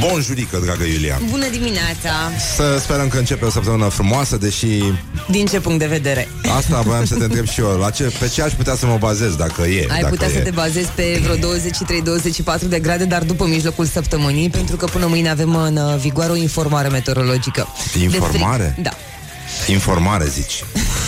Bun 0.00 0.20
jurică, 0.22 0.60
dragă 0.64 0.84
Iulia 0.84 1.20
Bună 1.30 1.48
dimineața 1.50 2.10
Să 2.56 2.78
sperăm 2.80 3.08
că 3.08 3.18
începe 3.18 3.44
o 3.44 3.50
săptămână 3.50 3.88
frumoasă 3.88 4.36
Deși 4.36 4.66
Din 5.30 5.46
ce 5.46 5.60
punct 5.60 5.78
de 5.78 5.86
vedere? 5.86 6.28
Asta 6.56 6.80
voiam 6.80 7.04
să 7.04 7.14
te 7.14 7.24
întreb 7.24 7.46
și 7.48 7.60
eu 7.60 7.66
la 7.78 7.90
ce, 7.90 8.12
Pe 8.18 8.28
ce 8.28 8.42
aș 8.42 8.52
putea 8.52 8.74
să 8.74 8.86
mă 8.86 8.96
bazez 9.00 9.34
dacă 9.34 9.62
e 9.62 9.86
Ai 9.90 10.00
dacă 10.00 10.08
putea 10.14 10.26
e. 10.28 10.30
să 10.30 10.38
te 10.38 10.50
bazezi 10.50 10.88
pe 10.94 11.20
vreo 11.22 11.36
23-24 12.56 12.60
de 12.68 12.78
grade 12.78 13.04
Dar 13.04 13.22
după 13.22 13.46
mijlocul 13.46 13.84
săptămânii 13.84 14.50
Pentru 14.50 14.76
că 14.76 14.86
până 14.86 15.06
mâine 15.06 15.28
avem 15.30 15.54
în 15.56 15.76
uh, 15.76 15.98
vigoare 15.98 16.32
o 16.32 16.36
informare 16.36 16.88
meteorologică 16.88 17.68
De 17.92 18.02
Informare? 18.02 18.70
frig. 18.74 18.84
Da 18.84 18.90
Informare, 19.66 20.26
zici. 20.28 20.64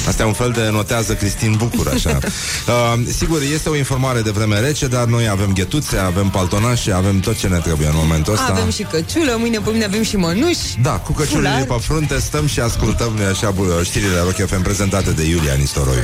Asta 0.09 0.23
e 0.23 0.27
un 0.27 0.33
fel 0.33 0.51
de 0.51 0.69
notează 0.71 1.15
Cristin 1.15 1.55
Bucur, 1.57 1.89
așa. 1.95 2.19
Uh, 2.69 3.01
sigur, 3.17 3.41
este 3.55 3.69
o 3.69 3.77
informare 3.77 4.21
de 4.21 4.31
vreme 4.31 4.61
rece, 4.61 4.87
dar 4.87 5.05
noi 5.05 5.29
avem 5.29 5.53
ghetuțe, 5.53 5.97
avem 5.99 6.29
paltonașe, 6.29 6.93
avem 6.93 7.21
tot 7.21 7.39
ce 7.39 7.47
ne 7.49 7.59
trebuie 7.59 7.87
în 7.87 7.93
momentul 7.97 8.33
ăsta. 8.33 8.47
Avem 8.51 8.71
și 8.71 8.83
căciulă, 8.83 9.37
mâine 9.39 9.59
pe 9.59 9.71
mine 9.71 9.85
avem 9.85 10.03
și 10.03 10.17
mănuși 10.17 10.59
Da, 10.83 10.91
cu 10.91 11.13
căciulile 11.13 11.49
fular. 11.49 11.79
pe 11.79 11.85
frunte 11.85 12.19
stăm 12.19 12.47
și 12.47 12.61
ascultăm 12.61 13.13
noi 13.17 13.25
așa 13.27 13.51
bu- 13.51 13.81
știrile 13.85 14.19
Rock 14.21 14.47
FM 14.49 14.63
prezentate 14.63 15.11
de 15.11 15.23
Iulia 15.25 15.55
Nistoroiu. 15.55 16.03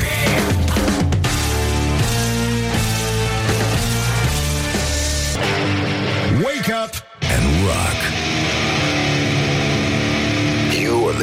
Wake 6.42 6.70
up 6.84 6.92
and 7.20 7.66
rock. 7.66 8.03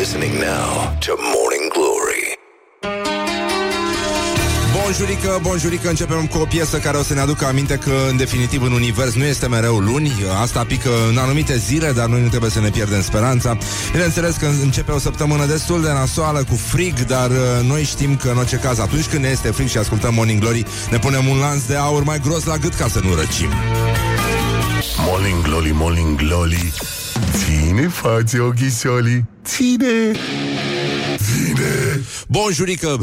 Listening 0.02 0.34
now 0.34 0.98
to 1.06 1.14
Morning 1.36 1.68
Glory. 1.74 2.40
Bonjurică, 4.82 5.40
bonjurică, 5.42 5.90
începem 5.90 6.28
cu 6.28 6.38
o 6.38 6.46
piesă 6.46 6.78
care 6.78 6.98
o 6.98 7.04
să 7.04 7.14
ne 7.14 7.20
aducă 7.20 7.46
aminte 7.46 7.76
că, 7.76 7.92
în 8.10 8.18
definitiv, 8.18 8.62
în 8.62 8.72
univers 8.72 9.14
nu 9.14 9.24
este 9.24 9.48
mereu 9.48 9.78
luni. 9.78 10.12
Asta 10.42 10.64
pică 10.64 10.90
în 11.10 11.18
anumite 11.18 11.58
zile, 11.58 11.92
dar 11.92 12.08
noi 12.08 12.22
nu 12.22 12.28
trebuie 12.28 12.50
să 12.50 12.60
ne 12.60 12.70
pierdem 12.70 13.02
speranța. 13.02 13.58
Bineînțeles 13.92 14.36
că 14.36 14.46
începe 14.46 14.92
o 14.92 15.00
săptămână 15.00 15.46
destul 15.46 15.82
de 15.82 15.90
nasoală, 15.90 16.44
cu 16.44 16.56
frig, 16.56 17.00
dar 17.00 17.30
uh, 17.30 17.38
noi 17.68 17.84
știm 17.84 18.16
că, 18.16 18.30
în 18.30 18.38
orice 18.38 18.56
caz, 18.56 18.80
atunci 18.80 19.06
când 19.06 19.24
ne 19.24 19.30
este 19.30 19.52
frig 19.52 19.68
și 19.68 19.78
ascultăm 19.78 20.14
Morning 20.14 20.40
Glory, 20.40 20.66
ne 20.90 21.00
punem 21.00 21.28
un 21.28 21.38
lanț 21.38 21.64
de 21.64 21.76
aur 21.76 22.04
mai 22.04 22.20
gros 22.20 22.44
la 22.44 22.58
gât 22.58 22.74
ca 22.74 22.88
să 22.88 23.00
nu 23.04 23.16
răcim. 23.16 23.50
Morning 24.98 25.42
Glory, 25.42 25.72
Morning 25.74 26.16
Glory. 26.16 26.74
Ține 27.32 27.88
față 27.88 28.42
ochișolii. 28.42 29.26
Ține. 29.46 30.12
Ține. 31.18 32.02
Bonjurică, 32.28 32.98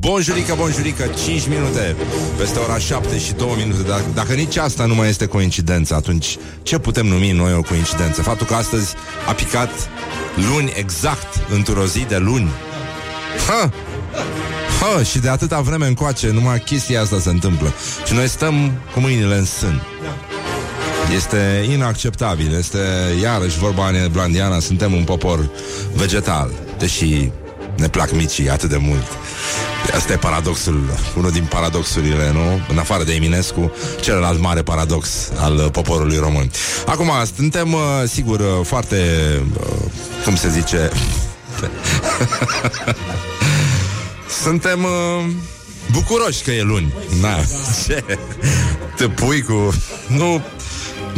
bonjurică, 0.00 0.54
bonjurică 0.56 1.10
5 1.24 1.48
minute 1.48 1.96
Peste 2.38 2.58
ora 2.58 2.78
7 2.78 3.18
și 3.18 3.32
2 3.32 3.48
minute 3.56 3.82
dacă, 3.82 4.04
dacă 4.14 4.32
nici 4.32 4.56
asta 4.56 4.86
nu 4.86 4.94
mai 4.94 5.08
este 5.08 5.26
coincidență 5.26 5.94
Atunci 5.94 6.36
ce 6.62 6.78
putem 6.78 7.06
numi 7.06 7.30
noi 7.30 7.54
o 7.54 7.60
coincidență? 7.62 8.22
Faptul 8.22 8.46
că 8.46 8.54
astăzi 8.54 8.94
a 9.28 9.32
picat 9.32 9.70
luni 10.50 10.72
exact 10.76 11.52
Într-o 11.52 11.86
zi 11.86 12.04
de 12.08 12.16
luni 12.16 12.48
Ha! 13.48 13.72
Ha! 14.80 15.02
Și 15.02 15.18
de 15.18 15.28
atâta 15.28 15.60
vreme 15.60 15.86
încoace 15.86 16.30
Numai 16.30 16.60
chestia 16.60 17.00
asta 17.00 17.18
se 17.18 17.28
întâmplă 17.28 17.72
Și 18.06 18.14
noi 18.14 18.28
stăm 18.28 18.72
cu 18.94 19.00
mâinile 19.00 19.36
în 19.36 19.44
sân 19.44 19.82
este 21.14 21.66
inacceptabil, 21.70 22.54
este 22.58 22.78
iarăși 23.22 23.58
vorba 23.58 23.84
Ane 23.84 24.08
Blandiana, 24.12 24.60
suntem 24.60 24.92
un 24.92 25.04
popor 25.04 25.50
vegetal, 25.94 26.50
deși 26.78 27.30
ne 27.76 27.88
plac 27.88 28.12
micii 28.12 28.50
atât 28.50 28.68
de 28.68 28.76
mult. 28.76 29.06
Asta 29.94 30.12
e 30.12 30.16
paradoxul, 30.16 30.80
unul 31.16 31.30
din 31.30 31.46
paradoxurile, 31.48 32.30
nu? 32.32 32.60
În 32.68 32.78
afară 32.78 33.04
de 33.04 33.12
Eminescu, 33.12 33.72
celălalt 34.00 34.40
mare 34.40 34.62
paradox 34.62 35.08
al 35.38 35.68
poporului 35.72 36.16
român. 36.16 36.50
Acum, 36.86 37.10
suntem, 37.36 37.72
uh, 37.72 37.80
sigur, 38.06 38.40
uh, 38.40 38.46
foarte, 38.62 38.96
uh, 39.60 39.66
cum 40.24 40.36
se 40.36 40.48
zice, 40.48 40.90
suntem 44.44 44.84
uh, 44.84 45.24
bucuroși 45.92 46.42
că 46.42 46.50
e 46.50 46.62
luni. 46.62 46.94
Na, 47.20 47.36
ce? 47.86 48.04
Te 48.96 49.08
pui 49.08 49.42
cu... 49.42 49.74
Nu, 50.06 50.42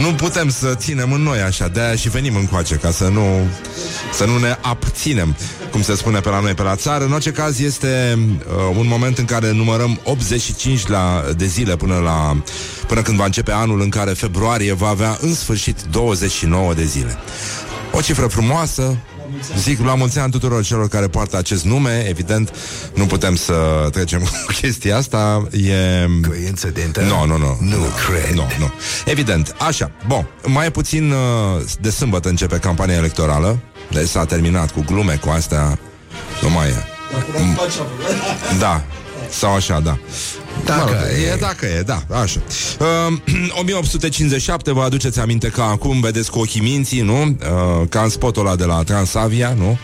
nu 0.00 0.15
putem 0.15 0.49
să 0.49 0.75
ținem 0.75 1.12
în 1.12 1.22
noi 1.22 1.41
așa, 1.41 1.69
de-aia 1.69 1.94
și 1.94 2.09
venim 2.09 2.37
încoace, 2.37 2.75
ca 2.75 2.91
să 2.91 3.09
nu, 3.09 3.47
să 4.12 4.25
nu 4.25 4.38
ne 4.38 4.56
abținem, 4.61 5.37
cum 5.71 5.83
se 5.83 5.94
spune 5.94 6.21
pe 6.21 6.28
la 6.28 6.41
noi, 6.41 6.55
pe 6.55 6.62
la 6.62 6.77
țară. 6.77 7.05
În 7.05 7.12
orice 7.12 7.31
caz, 7.31 7.61
este 7.61 8.19
uh, 8.19 8.77
un 8.78 8.87
moment 8.87 9.19
în 9.19 9.25
care 9.25 9.53
numărăm 9.53 10.00
85 10.05 10.87
la, 10.87 11.25
de 11.37 11.47
zile 11.47 11.77
până, 11.77 11.99
la, 11.99 12.43
până 12.87 13.03
când 13.03 13.16
va 13.16 13.25
începe 13.25 13.53
anul 13.53 13.81
în 13.81 13.89
care 13.89 14.10
februarie 14.10 14.72
va 14.72 14.89
avea 14.89 15.19
în 15.21 15.34
sfârșit 15.34 15.83
29 15.91 16.75
de 16.75 16.84
zile. 16.84 17.19
O 17.93 18.00
cifră 18.00 18.27
frumoasă, 18.27 18.97
Zic 19.57 19.81
la 19.85 19.95
mulți 19.95 20.19
ani 20.19 20.31
tuturor 20.31 20.65
celor 20.65 20.89
care 20.89 21.07
poartă 21.07 21.37
acest 21.37 21.65
nume 21.65 22.07
Evident, 22.09 22.55
nu 22.95 23.07
putem 23.07 23.35
să 23.35 23.89
trecem 23.93 24.21
cu 24.47 24.53
chestia 24.61 24.97
asta. 24.97 25.49
E... 25.53 26.07
Coincidentă? 26.27 27.01
Nu, 27.01 27.27
nu, 27.27 27.37
nu 27.37 27.59
Nu 27.61 27.77
cred. 28.07 28.35
Nu, 28.35 28.47
nu 28.59 28.73
Evident, 29.05 29.55
așa, 29.67 29.91
bun. 30.07 30.27
Mai 30.47 30.67
e 30.67 30.71
puțin 30.71 31.11
uh, 31.11 31.63
de 31.81 31.91
sâmbătă 31.91 32.29
începe 32.29 32.59
campania 32.59 32.97
electorală. 32.97 33.59
Deci 33.91 34.09
s-a 34.09 34.25
terminat 34.25 34.71
cu 34.71 34.85
glume 34.87 35.15
cu 35.15 35.29
astea. 35.29 35.79
Nu 36.43 36.51
mai 36.51 36.69
e. 36.69 36.85
Da, 38.59 38.85
sau 39.31 39.55
așa, 39.55 39.81
da 39.81 39.99
Dacă 40.65 40.84
Mă 40.84 40.91
rog, 40.91 41.00
e. 41.25 41.33
e 41.33 41.37
Dacă 41.41 41.66
e, 41.66 41.83
da, 41.83 42.03
așa 42.09 42.41
uh, 43.09 43.59
1857, 43.61 44.72
vă 44.72 44.83
aduceți 44.83 45.21
aminte 45.21 45.49
că 45.49 45.61
acum 45.61 46.00
vedeți 46.00 46.31
cu 46.31 46.38
ochii 46.38 46.61
minții, 46.61 47.00
nu? 47.00 47.22
Uh, 47.22 47.88
ca 47.88 48.03
în 48.03 48.09
spotul 48.09 48.47
ăla 48.47 48.56
de 48.56 48.65
la 48.65 48.83
Transavia, 48.83 49.55
nu? 49.56 49.78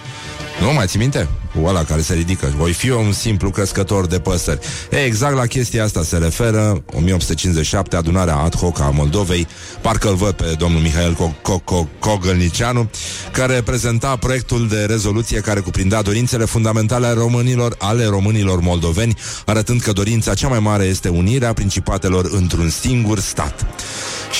Nu, 0.61 0.73
mai 0.73 0.87
ții 0.87 0.99
minte? 0.99 1.29
Cu 1.55 1.67
ăla 1.67 1.85
care 1.85 2.01
se 2.01 2.15
ridică 2.15 2.53
Voi 2.57 2.73
fi 2.73 2.87
eu 2.89 3.05
un 3.05 3.13
simplu 3.13 3.51
crescător 3.51 4.07
de 4.07 4.19
păsări 4.19 4.59
e, 4.91 4.97
Exact 5.05 5.35
la 5.35 5.47
chestia 5.47 5.85
asta 5.85 6.03
se 6.03 6.17
referă 6.17 6.83
1857, 6.97 7.97
adunarea 7.97 8.37
ad 8.37 8.57
hoc 8.57 8.81
a 8.81 8.91
Moldovei 8.95 9.47
Parcă 9.81 10.09
îl 10.09 10.15
văd 10.15 10.33
pe 10.33 10.55
domnul 10.59 10.81
Mihail 10.81 11.15
Co- 11.15 11.35
Co- 11.53 11.63
Co- 11.65 11.99
Cogălnicianu 11.99 12.91
Care 13.33 13.63
prezenta 13.65 14.17
proiectul 14.17 14.69
de 14.69 14.85
rezoluție 14.85 15.41
Care 15.41 15.61
cuprindea 15.61 16.03
dorințele 16.03 16.45
fundamentale 16.45 17.07
ale 17.07 17.19
românilor 17.19 17.75
Ale 17.79 18.05
românilor 18.07 18.61
moldoveni 18.61 19.15
Arătând 19.47 19.81
că 19.81 19.93
dorința 19.93 20.35
cea 20.35 20.49
mai 20.49 20.59
mare 20.61 20.85
este 20.85 21.09
unirea 21.09 21.53
Principatelor 21.53 22.29
într-un 22.33 22.69
singur 22.71 23.19
stat 23.21 23.67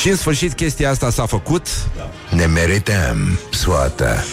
Și 0.01 0.09
în 0.09 0.17
sfârșit 0.17 0.53
chestia 0.53 0.91
asta 0.91 1.11
s-a 1.11 1.27
făcut 1.27 1.67
Ne 2.31 2.47
merităm 2.47 3.39
soata. 3.51 4.25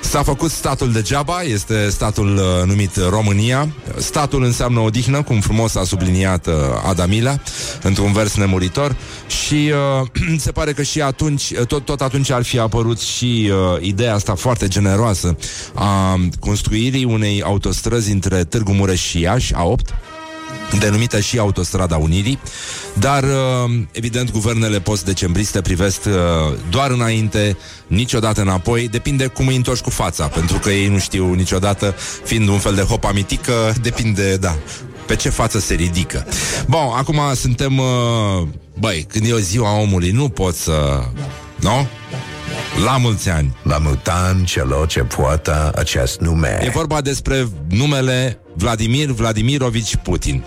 S-a 0.00 0.22
făcut 0.22 0.50
statul 0.50 0.92
degeaba, 0.92 1.42
este 1.42 1.88
statul 1.88 2.36
uh, 2.36 2.66
numit 2.66 2.96
România. 3.08 3.68
Statul 3.96 4.42
înseamnă 4.42 4.80
odihnă, 4.80 5.22
cum 5.22 5.40
frumos 5.40 5.74
a 5.74 5.84
subliniat 5.84 6.46
uh, 6.46 6.54
Adamila 6.88 7.36
într-un 7.82 8.12
vers 8.12 8.36
nemuritor 8.36 8.96
și 9.26 9.72
uh, 10.00 10.38
se 10.44 10.52
pare 10.52 10.72
că 10.72 10.82
și 10.82 11.00
atunci, 11.00 11.50
uh, 11.50 11.66
tot, 11.66 11.84
tot 11.84 12.00
atunci 12.00 12.30
ar 12.30 12.42
fi 12.42 12.58
apărut 12.58 13.00
și 13.00 13.50
uh, 13.50 13.82
ideea 13.82 14.14
asta 14.14 14.34
foarte 14.34 14.68
generoasă 14.68 15.36
a 15.74 16.20
construirii 16.40 17.04
unei 17.04 17.42
autostrăzi 17.42 18.12
între 18.12 18.44
Târgu 18.44 18.72
Mureș 18.72 19.00
și 19.00 19.20
Iași, 19.20 19.54
a 19.54 19.64
8, 19.64 19.94
denumită 20.78 21.20
și 21.20 21.38
Autostrada 21.38 21.96
Unirii, 21.96 22.38
dar 22.98 23.22
uh, 23.22 23.80
evident 23.92 24.30
guvernele 24.30 24.80
post-decembriste 24.80 25.60
privesc 25.60 26.00
uh, 26.06 26.12
doar 26.70 26.90
înainte, 26.90 27.56
niciodată 27.86 28.40
înapoi, 28.40 28.88
depinde 28.88 29.26
cum 29.26 29.46
îi 29.46 29.56
întorci 29.56 29.80
cu 29.80 29.90
fața, 29.90 30.26
pentru 30.26 30.58
că 30.58 30.70
ei 30.70 30.88
nu 30.88 30.98
știu 30.98 31.34
niciodată, 31.34 31.94
fiind 32.24 32.48
un 32.48 32.58
fel 32.58 32.74
de 32.74 32.82
hopa 32.82 33.12
mitică, 33.12 33.52
depinde, 33.82 34.36
da, 34.36 34.56
pe 35.06 35.16
ce 35.16 35.28
față 35.28 35.58
se 35.58 35.74
ridică. 35.74 36.26
Bun, 36.66 36.90
acum 36.96 37.20
suntem, 37.34 37.78
uh, 37.78 38.48
băi, 38.78 39.06
când 39.08 39.26
e 39.26 39.32
o 39.32 39.38
ziua 39.38 39.80
omului, 39.80 40.10
nu 40.10 40.28
pot 40.28 40.54
să... 40.54 41.02
Nu? 41.56 41.86
La 42.84 42.96
mulți 42.96 43.28
ani. 43.28 43.56
La 43.62 43.78
mutan 43.78 44.44
celor 44.44 44.86
ce 44.86 45.00
poartă 45.00 45.72
acest 45.74 46.20
nume. 46.20 46.60
E 46.62 46.68
vorba 46.68 47.00
despre 47.00 47.48
numele 47.68 48.38
Vladimir 48.54 49.08
Vladimirovici 49.08 49.96
Putin. 49.96 50.44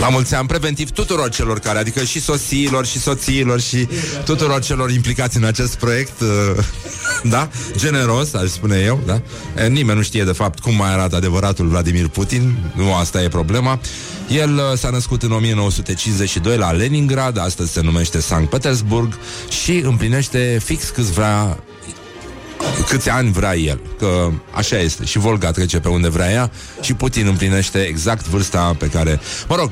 La 0.00 0.08
mulți 0.08 0.34
ani 0.34 0.48
preventiv 0.48 0.90
tuturor 0.90 1.30
celor 1.30 1.58
care, 1.58 1.78
adică 1.78 2.04
și 2.04 2.20
soțiilor 2.20 2.86
și 2.86 2.98
soțiilor 2.98 3.60
și 3.60 3.88
tuturor 4.24 4.60
celor 4.60 4.90
implicați 4.90 5.36
în 5.36 5.44
acest 5.44 5.74
proiect, 5.74 6.20
uh, 6.20 6.64
da? 7.22 7.48
Generos, 7.76 8.34
aș 8.34 8.48
spune 8.48 8.82
eu, 8.84 9.00
da? 9.06 9.20
E, 9.62 9.68
nimeni 9.68 9.98
nu 9.98 10.04
știe 10.04 10.24
de 10.24 10.32
fapt 10.32 10.58
cum 10.58 10.74
mai 10.74 10.92
arată 10.92 11.16
adevăratul 11.16 11.66
Vladimir 11.66 12.08
Putin, 12.08 12.56
nu 12.74 12.94
asta 12.94 13.22
e 13.22 13.28
problema. 13.28 13.80
El 14.28 14.54
uh, 14.54 14.78
s-a 14.78 14.90
născut 14.90 15.22
în 15.22 15.32
1952 15.32 16.56
la 16.56 16.70
Leningrad, 16.70 17.38
astăzi 17.38 17.72
se 17.72 17.80
numește 17.80 18.20
Sankt 18.20 18.50
Petersburg 18.50 19.18
și 19.62 19.72
împlinește 19.72 20.60
fix 20.64 20.88
câți 20.88 21.12
vrea 21.12 21.58
câți 22.88 23.10
ani 23.10 23.32
vrea 23.32 23.56
el, 23.56 23.80
că 23.98 24.30
așa 24.50 24.78
este. 24.78 25.04
Și 25.04 25.18
Volga 25.18 25.50
trece 25.50 25.80
pe 25.80 25.88
unde 25.88 26.08
vrea 26.08 26.30
ea 26.30 26.50
și 26.80 26.94
Putin 26.94 27.26
împlinește 27.26 27.78
exact 27.78 28.26
vârsta 28.26 28.74
pe 28.78 28.86
care... 28.86 29.20
Mă 29.48 29.56
rog, 29.56 29.70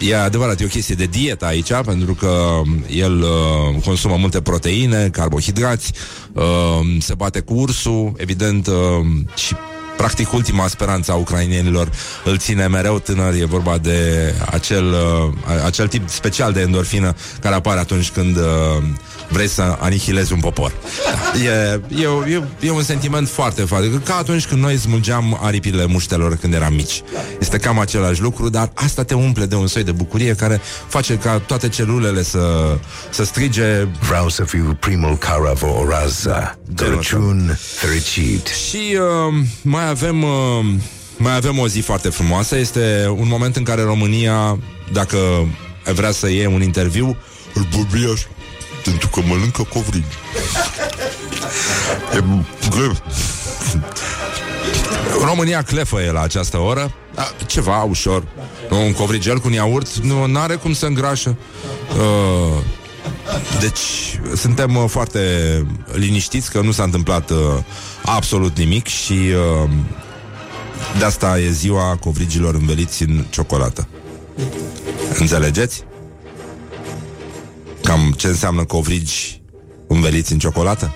e 0.00 0.16
adevărat, 0.16 0.60
e 0.60 0.64
o 0.64 0.68
chestie 0.68 0.94
de 0.94 1.04
dietă 1.04 1.44
aici, 1.44 1.72
pentru 1.84 2.14
că 2.14 2.60
el 2.88 3.22
uh, 3.22 3.82
consumă 3.84 4.16
multe 4.16 4.40
proteine, 4.40 5.08
carbohidrați, 5.08 5.92
uh, 6.32 6.42
se 6.98 7.14
bate 7.14 7.40
cu 7.40 7.54
ursul, 7.54 8.12
evident, 8.16 8.66
uh, 8.66 8.74
și 9.34 9.54
practic 9.96 10.32
ultima 10.32 10.66
speranță 10.66 11.12
a 11.12 11.14
ucrainienilor 11.14 11.90
îl 12.24 12.38
ține 12.38 12.66
mereu 12.66 12.98
tânăr, 12.98 13.34
e 13.34 13.44
vorba 13.44 13.78
de 13.78 14.34
acel, 14.50 14.84
uh, 14.86 15.62
acel 15.64 15.88
tip 15.88 16.08
special 16.08 16.52
de 16.52 16.60
endorfină 16.60 17.14
care 17.40 17.54
apare 17.54 17.80
atunci 17.80 18.10
când 18.10 18.36
uh, 18.36 18.82
vrei 19.30 19.48
să 19.48 19.76
anihilezi 19.78 20.32
un 20.32 20.40
popor. 20.40 20.72
E, 21.44 21.80
e, 22.00 22.34
e, 22.34 22.42
e 22.60 22.70
un 22.70 22.82
sentiment 22.82 23.28
foarte 23.28 23.62
foarte, 23.62 24.00
ca 24.04 24.16
atunci 24.16 24.46
când 24.46 24.60
noi 24.60 24.76
smulgeam 24.76 25.38
aripile 25.42 25.86
muștelor 25.86 26.36
când 26.36 26.54
eram 26.54 26.74
mici. 26.74 27.02
Este 27.40 27.58
cam 27.58 27.78
același 27.78 28.20
lucru, 28.20 28.48
dar 28.48 28.70
asta 28.74 29.04
te 29.04 29.14
umple 29.14 29.46
de 29.46 29.54
un 29.54 29.66
soi 29.66 29.84
de 29.84 29.92
bucurie 29.92 30.34
care 30.34 30.60
face 30.88 31.18
ca 31.18 31.38
toate 31.38 31.68
celulele 31.68 32.22
să, 32.22 32.76
să 33.10 33.24
strige 33.24 33.88
Vreau 34.08 34.28
să 34.28 34.44
fiu 34.44 34.76
primul 34.80 35.16
care 35.16 35.52
vă 35.54 35.66
orează 35.66 36.58
Crăciun 36.76 37.58
fericit 37.76 38.46
Și 38.46 38.96
uh, 38.96 39.44
mai 39.62 39.88
avem 39.88 40.22
uh, 40.22 40.64
mai 41.16 41.36
avem 41.36 41.58
o 41.58 41.68
zi 41.68 41.80
foarte 41.80 42.08
frumoasă. 42.08 42.56
Este 42.56 43.14
un 43.16 43.28
moment 43.28 43.56
în 43.56 43.62
care 43.62 43.82
România, 43.82 44.58
dacă 44.92 45.18
vrea 45.94 46.10
să 46.10 46.30
iei 46.30 46.46
un 46.46 46.62
interviu, 46.62 47.16
îl 47.54 47.66
vorbi 47.70 47.96
așa, 47.96 48.26
pentru 48.84 49.08
că 49.08 49.20
mănâncă 49.26 49.62
covrigi. 49.62 50.16
e 52.14 52.22
greu. 52.70 52.96
România 55.24 55.62
clefă 55.62 56.00
e 56.00 56.10
la 56.10 56.20
această 56.20 56.58
oră 56.58 56.92
da, 57.14 57.32
Ceva 57.46 57.82
ușor 57.82 58.22
Un 58.70 58.92
covrigel 58.92 59.38
cu 59.38 59.50
iaurt 59.50 59.96
Nu 59.96 60.30
are 60.34 60.54
cum 60.54 60.72
să 60.72 60.86
îngrașă 60.86 61.36
uh, 61.96 62.62
Deci 63.60 63.80
Suntem 64.36 64.76
uh, 64.76 64.84
foarte 64.88 65.20
liniștiți 65.92 66.50
Că 66.50 66.60
nu 66.60 66.70
s-a 66.70 66.82
întâmplat 66.82 67.30
uh, 67.30 67.38
absolut 68.04 68.58
nimic 68.58 68.86
Și 68.86 69.12
uh, 69.12 69.70
De 70.98 71.04
asta 71.04 71.38
e 71.38 71.50
ziua 71.50 71.96
covrigilor 71.96 72.54
înveliți 72.54 73.02
în 73.02 73.24
ciocolată 73.30 73.88
Înțelegeți? 75.18 75.84
Cam 77.82 78.14
ce 78.16 78.26
înseamnă 78.26 78.64
covrigi 78.64 79.40
înveliți 79.88 80.32
în 80.32 80.38
ciocolată? 80.38 80.94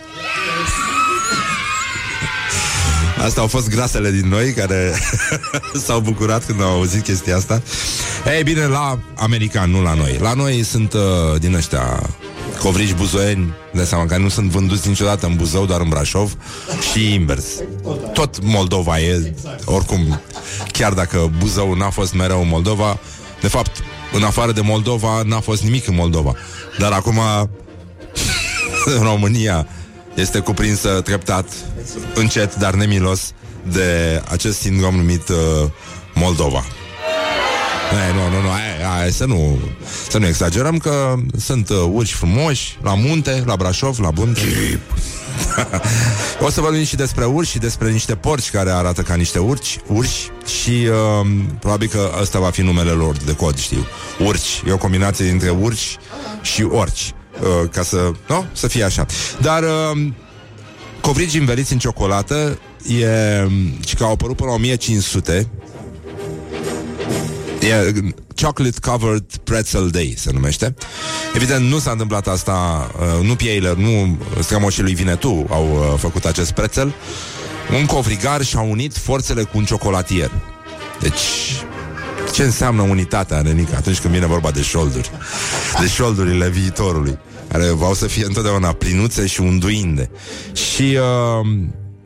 Asta 3.25 3.41
au 3.41 3.47
fost 3.47 3.69
grasele 3.69 4.11
din 4.11 4.29
noi 4.29 4.53
care 4.53 4.93
s-au 5.85 6.01
bucurat 6.01 6.47
când 6.47 6.63
au 6.63 6.71
auzit 6.71 7.03
chestia 7.03 7.37
asta. 7.37 7.63
Ei 8.37 8.43
bine, 8.43 8.67
la 8.67 8.99
american, 9.17 9.71
nu 9.71 9.83
la 9.83 9.95
noi. 9.95 10.19
La 10.21 10.33
noi 10.33 10.63
sunt 10.63 10.93
uh, 10.93 11.41
din 11.41 11.55
ăștia 11.55 12.11
covrigi 12.59 12.95
buzoieni, 12.95 13.55
de 13.73 13.85
seama 13.85 14.07
că 14.07 14.17
nu 14.17 14.29
sunt 14.29 14.51
vânduți 14.51 14.89
niciodată 14.89 15.27
în 15.27 15.37
Buzău, 15.37 15.67
doar 15.67 15.81
în 15.81 15.89
Brașov 15.89 16.37
și 16.93 17.13
invers. 17.13 17.45
Tot 18.13 18.43
Moldova 18.43 19.01
e, 19.01 19.35
oricum, 19.65 20.21
chiar 20.73 20.93
dacă 20.93 21.31
Buzău 21.39 21.75
n-a 21.75 21.91
fost 21.91 22.15
mereu 22.15 22.41
în 22.41 22.49
Moldova, 22.49 22.99
de 23.41 23.49
fapt, 23.49 23.83
în 24.13 24.23
afară 24.23 24.53
de 24.53 24.61
Moldova, 24.61 25.23
n-a 25.25 25.41
fost 25.41 25.63
nimic 25.63 25.87
în 25.87 25.95
Moldova. 25.95 26.35
Dar 26.79 26.93
acum, 26.93 27.21
în 28.85 29.03
România, 29.03 29.67
este 30.15 30.39
cuprinsă 30.39 31.01
treptat, 31.05 31.49
încet, 32.15 32.55
dar 32.55 32.75
nemilos, 32.75 33.33
de 33.73 34.23
acest 34.29 34.59
sindrom 34.59 34.95
numit 34.95 35.29
uh, 35.29 35.37
Moldova. 36.15 36.65
Ei, 37.93 38.15
nu, 38.15 38.37
nu, 38.37 38.43
nu, 38.43 38.49
hai, 38.49 38.99
hai, 38.99 39.11
să 39.11 39.25
nu 39.25 39.59
Să 40.09 40.19
nu 40.19 40.27
exagerăm 40.27 40.79
că 40.79 41.15
sunt 41.39 41.69
uh, 41.69 41.77
urși 41.93 42.15
frumoși 42.15 42.79
La 42.83 42.95
munte, 42.95 43.43
la 43.47 43.57
Brașov, 43.57 43.99
la 43.99 44.11
Bunte 44.11 44.41
O 46.45 46.51
să 46.51 46.61
vorbim 46.61 46.85
și 46.85 46.97
despre 46.97 47.25
urși 47.25 47.51
Și 47.51 47.59
despre 47.59 47.91
niște 47.91 48.15
porci 48.15 48.51
care 48.51 48.71
arată 48.71 49.03
ca 49.03 49.15
niște 49.15 49.39
urci 49.39 49.79
Urși 49.87 50.31
Și 50.63 50.71
uh, 50.71 51.31
probabil 51.61 51.89
că 51.89 52.11
ăsta 52.21 52.39
va 52.39 52.51
fi 52.51 52.61
numele 52.61 52.91
lor 52.91 53.17
de 53.17 53.35
cod, 53.35 53.59
știu. 53.59 53.87
Urci, 54.19 54.63
e 54.67 54.73
o 54.73 54.79
combinație 54.79 55.25
dintre 55.25 55.51
urci 55.51 55.97
și 56.43 56.63
orci. 56.63 57.15
Uh, 57.41 57.69
Ca 57.71 57.83
să, 57.83 58.11
nu, 58.29 58.45
să 58.53 58.69
fie 58.69 58.85
așa. 58.85 59.07
Dar 59.41 59.63
uh, 59.63 60.07
covrigi 61.01 61.39
înveliți 61.39 61.73
în 61.73 61.79
ciocolată 61.79 62.59
E, 62.87 63.49
și 63.87 63.95
că 63.95 64.05
au 64.05 64.13
apărut 64.13 64.37
până 64.37 64.49
la 64.49 64.55
1500 64.55 65.49
E 67.65 67.93
Chocolate 68.43 68.81
Covered 68.81 69.25
Pretzel 69.45 69.89
Day 69.89 70.15
se 70.17 70.33
numește. 70.33 70.75
Evident, 71.35 71.69
nu 71.69 71.79
s-a 71.79 71.91
întâmplat 71.91 72.29
asta, 72.29 72.91
uh, 72.99 73.27
nu 73.27 73.35
Pieiler, 73.35 73.75
nu 73.75 74.19
strămoșii 74.41 74.83
lui 74.83 74.95
Vinetu 74.95 75.47
au 75.51 75.71
uh, 75.73 75.99
făcut 75.99 76.25
acest 76.25 76.53
pretzel. 76.53 76.95
Un 77.79 77.87
covrigar 77.87 78.43
și-a 78.43 78.61
unit 78.61 78.97
forțele 78.97 79.43
cu 79.43 79.59
un 79.59 79.65
ciocolatier. 79.65 80.31
Deci, 81.01 81.21
ce 82.33 82.43
înseamnă 82.43 82.83
unitatea, 82.83 83.41
Nenica, 83.41 83.77
atunci 83.77 84.01
când 84.01 84.15
vine 84.15 84.27
vorba 84.27 84.51
de 84.51 84.63
șolduri? 84.63 85.11
De 85.81 85.89
șoldurile 85.89 86.49
viitorului, 86.49 87.19
care 87.49 87.71
vreau 87.71 87.95
să 87.95 88.07
fie 88.07 88.25
întotdeauna 88.25 88.73
plinuțe 88.73 89.27
și 89.27 89.41
unduinde. 89.41 90.11
Și, 90.53 90.83
uh, 90.83 91.47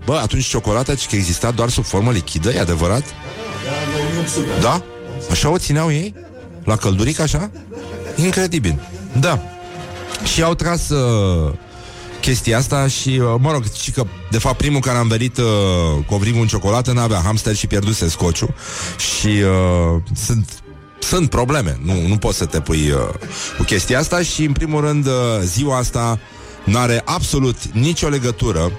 bă, 0.04 0.14
atunci 0.22 0.44
ciocolata, 0.44 0.94
ce 0.94 1.06
că 1.10 1.16
exista 1.16 1.50
doar 1.50 1.68
sub 1.68 1.84
formă 1.84 2.10
lichidă, 2.10 2.50
e 2.50 2.60
adevărat? 2.60 3.04
Da? 4.60 4.82
Așa 5.30 5.48
o 5.50 5.58
țineau 5.58 5.92
ei? 5.92 6.14
La 6.64 6.76
călduric 6.76 7.20
așa? 7.20 7.50
Incredibil. 8.16 8.88
Da. 9.20 9.42
Și 10.32 10.42
au 10.42 10.54
tras 10.54 10.88
uh, 10.88 11.52
chestia 12.20 12.58
asta 12.58 12.88
și, 12.88 13.08
uh, 13.08 13.34
mă 13.38 13.52
rog, 13.52 13.64
și 13.82 13.90
că, 13.90 14.04
de 14.30 14.38
fapt, 14.38 14.56
primul 14.56 14.80
care 14.80 14.96
a 14.96 15.00
învelit 15.00 15.38
uh, 15.38 15.44
covrigul 16.06 16.40
în 16.40 16.46
ciocolată 16.46 16.92
n-avea 16.92 17.20
hamster 17.24 17.54
și 17.54 17.66
pierduse 17.66 18.08
scociu 18.08 18.54
și 18.96 19.26
uh, 19.26 20.02
sunt 20.14 20.62
sunt 21.00 21.30
probleme, 21.30 21.78
nu, 21.82 22.06
nu 22.06 22.16
poți 22.16 22.36
să 22.36 22.46
te 22.46 22.60
pui 22.60 22.90
uh, 22.90 22.98
cu 23.56 23.62
chestia 23.62 23.98
asta 23.98 24.22
și, 24.22 24.44
în 24.44 24.52
primul 24.52 24.80
rând, 24.80 25.06
uh, 25.06 25.12
ziua 25.42 25.76
asta 25.76 26.18
n-are 26.64 27.02
absolut 27.04 27.56
nicio 27.72 28.08
legătură 28.08 28.72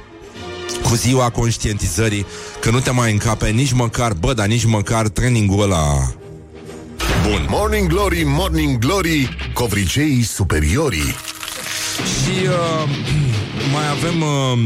cu 0.84 0.96
ziua 0.96 1.30
conștientizării 1.30 2.26
că 2.62 2.70
nu 2.70 2.80
te 2.80 2.92
mai 2.92 3.12
încape 3.12 3.50
nici 3.50 3.72
măcar, 3.72 4.14
bă, 4.14 4.34
dar 4.34 4.48
nici 4.48 4.66
măcar 4.66 5.08
trainingul 5.08 5.64
ăla 5.64 6.14
bun. 7.24 7.46
Morning 7.50 7.88
Glory, 7.88 8.24
Morning 8.26 8.78
Glory 8.78 9.38
Covriceii 9.54 10.24
superiorii 10.24 11.16
Și 12.24 12.46
uh, 12.46 12.90
mai 13.74 13.90
avem 13.90 14.22
uh, 14.22 14.60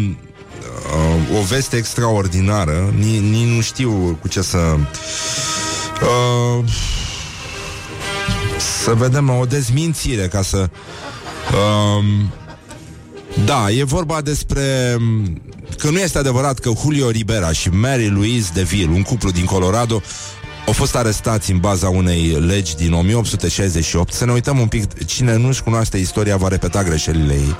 uh, 1.31 1.39
o 1.39 1.41
veste 1.41 1.75
extraordinară, 1.75 2.93
ni, 2.97 3.19
ni 3.19 3.55
nu 3.55 3.61
știu 3.61 4.17
cu 4.21 4.27
ce 4.27 4.41
să... 4.41 4.57
Uh, 6.01 6.65
să 8.83 8.93
vedem 8.93 9.29
o 9.29 9.45
dezmințire 9.45 10.27
ca 10.27 10.41
să... 10.41 10.69
Uh, 11.51 12.05
da, 13.45 13.71
e 13.71 13.83
vorba 13.83 14.21
despre 14.21 14.97
că 15.77 15.89
nu 15.89 15.99
este 15.99 16.17
adevărat 16.17 16.59
că 16.59 16.71
Julio 16.81 17.09
Ribera 17.09 17.51
și 17.51 17.69
Mary 17.69 18.09
Louise 18.09 18.49
DeVille, 18.53 18.93
un 18.93 19.01
cuplu 19.01 19.31
din 19.31 19.45
Colorado, 19.45 20.01
au 20.65 20.73
fost 20.73 20.95
arestați 20.95 21.51
în 21.51 21.57
baza 21.57 21.89
unei 21.89 22.27
legi 22.29 22.75
din 22.75 22.93
1868. 22.93 24.13
Să 24.13 24.25
ne 24.25 24.31
uităm 24.31 24.59
un 24.59 24.67
pic, 24.67 25.05
cine 25.05 25.35
nu-și 25.35 25.63
cunoaște 25.63 25.97
istoria 25.97 26.37
va 26.37 26.47
repeta 26.47 26.83
greșelile 26.83 27.33
ei. 27.33 27.55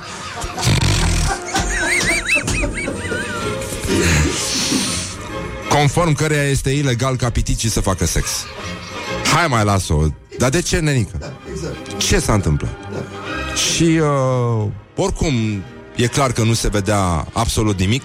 Conform 5.68 6.12
căreia 6.12 6.42
este 6.42 6.70
ilegal 6.70 7.16
ca 7.16 7.30
piticii 7.30 7.70
să 7.70 7.80
facă 7.80 8.06
sex. 8.06 8.28
Hai 9.34 9.46
mai 9.46 9.64
las-o. 9.64 10.06
Dar 10.38 10.50
de 10.50 10.60
ce, 10.60 10.78
nenică? 10.78 11.32
Ce 11.96 12.18
s-a 12.18 12.32
întâmplat? 12.32 12.76
Și 13.74 13.82
uh, 13.82 14.66
oricum 14.96 15.34
e 15.96 16.06
clar 16.06 16.32
că 16.32 16.42
nu 16.42 16.52
se 16.52 16.68
vedea 16.68 17.26
absolut 17.32 17.78
nimic 17.78 18.02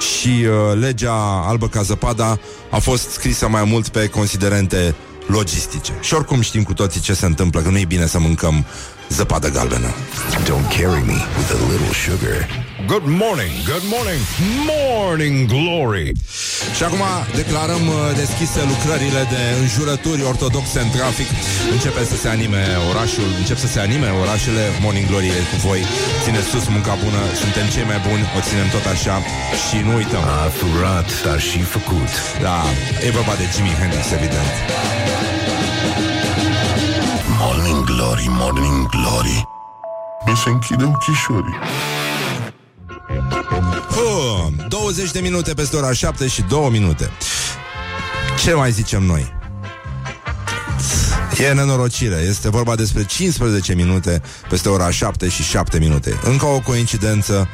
și 0.00 0.28
uh, 0.28 0.78
legea 0.78 1.44
albă 1.46 1.68
ca 1.68 1.82
zăpada 1.82 2.38
a 2.70 2.78
fost 2.78 3.10
scrisă 3.10 3.48
mai 3.48 3.64
mult 3.64 3.88
pe 3.88 4.08
considerente 4.08 4.94
logistice. 5.26 5.92
Și 6.00 6.14
oricum 6.14 6.40
știm 6.40 6.62
cu 6.62 6.74
toții 6.74 7.00
ce 7.00 7.14
se 7.14 7.26
întâmplă, 7.26 7.60
că 7.60 7.68
nu 7.68 7.78
e 7.78 7.84
bine 7.84 8.06
să 8.06 8.18
mâncăm 8.18 8.64
zăpadă 9.08 9.48
galbenă. 9.48 9.88
Don't 10.44 10.68
carry 10.68 11.02
me 11.06 11.18
with 11.36 11.52
a 11.52 11.72
little 11.72 11.94
sugar 12.04 12.59
Good 12.86 13.06
morning, 13.06 13.52
good 13.66 13.86
morning, 13.94 14.22
morning 14.72 15.36
glory. 15.54 16.12
Și 16.76 16.82
acum 16.88 17.02
declarăm 17.42 17.84
uh, 17.88 17.96
deschise 18.22 18.60
lucrările 18.72 19.22
de 19.34 19.42
înjurături 19.62 20.22
ortodoxe 20.32 20.78
în 20.80 20.90
trafic. 20.96 21.28
Începe 21.74 22.02
să 22.10 22.16
se 22.22 22.28
anime 22.36 22.62
orașul, 22.90 23.28
încep 23.40 23.58
să 23.64 23.68
se 23.74 23.80
anime 23.86 24.08
orașele. 24.22 24.62
Morning 24.84 25.06
Glory 25.10 25.28
e 25.38 25.48
cu 25.50 25.56
voi. 25.66 25.80
Țineți 26.24 26.48
sus 26.52 26.64
munca 26.74 26.94
bună, 27.04 27.22
suntem 27.42 27.66
cei 27.74 27.86
mai 27.90 28.00
buni, 28.08 28.24
o 28.36 28.40
ținem 28.48 28.68
tot 28.76 28.86
așa 28.94 29.16
și 29.64 29.76
nu 29.86 29.92
uităm. 30.00 30.24
A 30.38 30.48
furat, 30.58 31.08
dar 31.26 31.38
și 31.48 31.60
făcut 31.76 32.10
Da, 32.46 32.58
e 33.06 33.08
vorba 33.18 33.34
de 33.40 33.46
Jimi 33.54 33.74
Hendrix, 33.80 34.04
evident. 34.18 34.52
glory, 37.90 38.26
morning 38.40 38.78
glory 38.94 39.36
Mi 40.26 40.36
se 40.42 40.48
închide 40.54 40.84
ochișorii 40.92 41.58
Huh, 43.90 44.52
20 44.68 45.10
de 45.10 45.20
minute 45.20 45.54
peste 45.54 45.76
ora 45.76 45.92
7 45.92 46.26
și 46.26 46.42
2 46.42 46.68
minute 46.70 47.10
Ce 48.42 48.52
mai 48.52 48.72
zicem 48.72 49.02
noi? 49.02 49.38
E 51.38 51.52
nenorocire, 51.52 52.16
este 52.28 52.50
vorba 52.50 52.74
despre 52.74 53.04
15 53.04 53.74
minute 53.74 54.22
peste 54.48 54.68
ora 54.68 54.90
7 54.90 55.28
și 55.28 55.42
7 55.42 55.78
minute 55.78 56.20
Încă 56.24 56.46
o 56.46 56.60
coincidență 56.60 57.48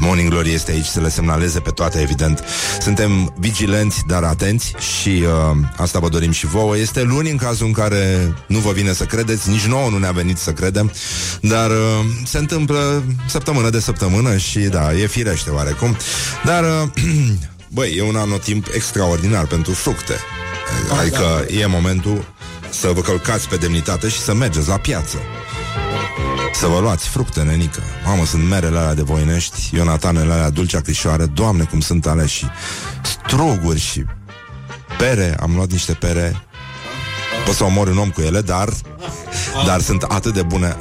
Morning 0.00 0.28
Glory 0.28 0.52
este 0.52 0.70
aici 0.70 0.86
să 0.86 1.00
le 1.00 1.08
semnaleze 1.08 1.60
pe 1.60 1.70
toate, 1.70 2.00
evident. 2.00 2.44
Suntem 2.80 3.34
vigilenți, 3.38 4.02
dar 4.06 4.22
atenți 4.22 4.74
și 4.78 5.08
uh, 5.08 5.56
asta 5.76 5.98
vă 5.98 6.08
dorim 6.08 6.30
și 6.30 6.46
vouă. 6.46 6.76
Este 6.76 7.02
luni 7.02 7.30
în 7.30 7.36
cazul 7.36 7.66
în 7.66 7.72
care 7.72 8.34
nu 8.46 8.58
vă 8.58 8.72
vine 8.72 8.92
să 8.92 9.04
credeți, 9.04 9.50
nici 9.50 9.66
nouă 9.66 9.90
nu 9.90 9.98
ne-a 9.98 10.10
venit 10.10 10.38
să 10.38 10.52
credem, 10.52 10.92
dar 11.40 11.70
uh, 11.70 11.76
se 12.24 12.38
întâmplă 12.38 13.02
săptămână 13.26 13.70
de 13.70 13.80
săptămână 13.80 14.36
și 14.36 14.58
da, 14.58 14.94
e 14.94 15.06
firește 15.06 15.50
oarecum. 15.50 15.96
Dar, 16.44 16.64
uh, 16.64 17.02
băi, 17.76 17.94
e 17.96 18.02
un 18.02 18.16
anotimp 18.16 18.66
extraordinar 18.74 19.46
pentru 19.46 19.72
fructe. 19.72 20.14
Adică 21.00 21.46
e 21.60 21.66
momentul 21.66 22.34
să 22.70 22.90
vă 22.94 23.00
călcați 23.00 23.48
pe 23.48 23.56
demnitate 23.56 24.08
și 24.08 24.20
să 24.20 24.34
mergeți 24.34 24.68
la 24.68 24.76
piață. 24.76 25.16
Să 26.54 26.66
vă 26.66 26.78
luați 26.80 27.08
fructe, 27.08 27.42
nenică. 27.42 27.82
Mamă, 28.04 28.24
sunt 28.24 28.48
merele 28.48 28.78
alea 28.78 28.94
de 28.94 29.02
voinești 29.02 29.70
Ionatanele 29.74 30.32
alea 30.32 30.50
dulce 30.50 30.76
acrișoare 30.76 31.26
Doamne, 31.26 31.64
cum 31.64 31.80
sunt 31.80 32.06
alea 32.06 32.26
și 32.26 32.46
struguri 33.02 33.78
și 33.78 34.04
pere 34.98 35.36
Am 35.40 35.54
luat 35.54 35.70
niște 35.70 35.92
pere. 35.92 36.42
Poți 37.44 37.56
să 37.56 37.64
omori 37.64 37.90
un 37.90 37.98
om 37.98 38.10
cu 38.10 38.20
ele, 38.20 38.40
dar 38.40 38.68
Dar 39.66 39.80
sunt 39.80 40.02
atât 40.02 40.34
de 40.34 40.42
bune. 40.42 40.76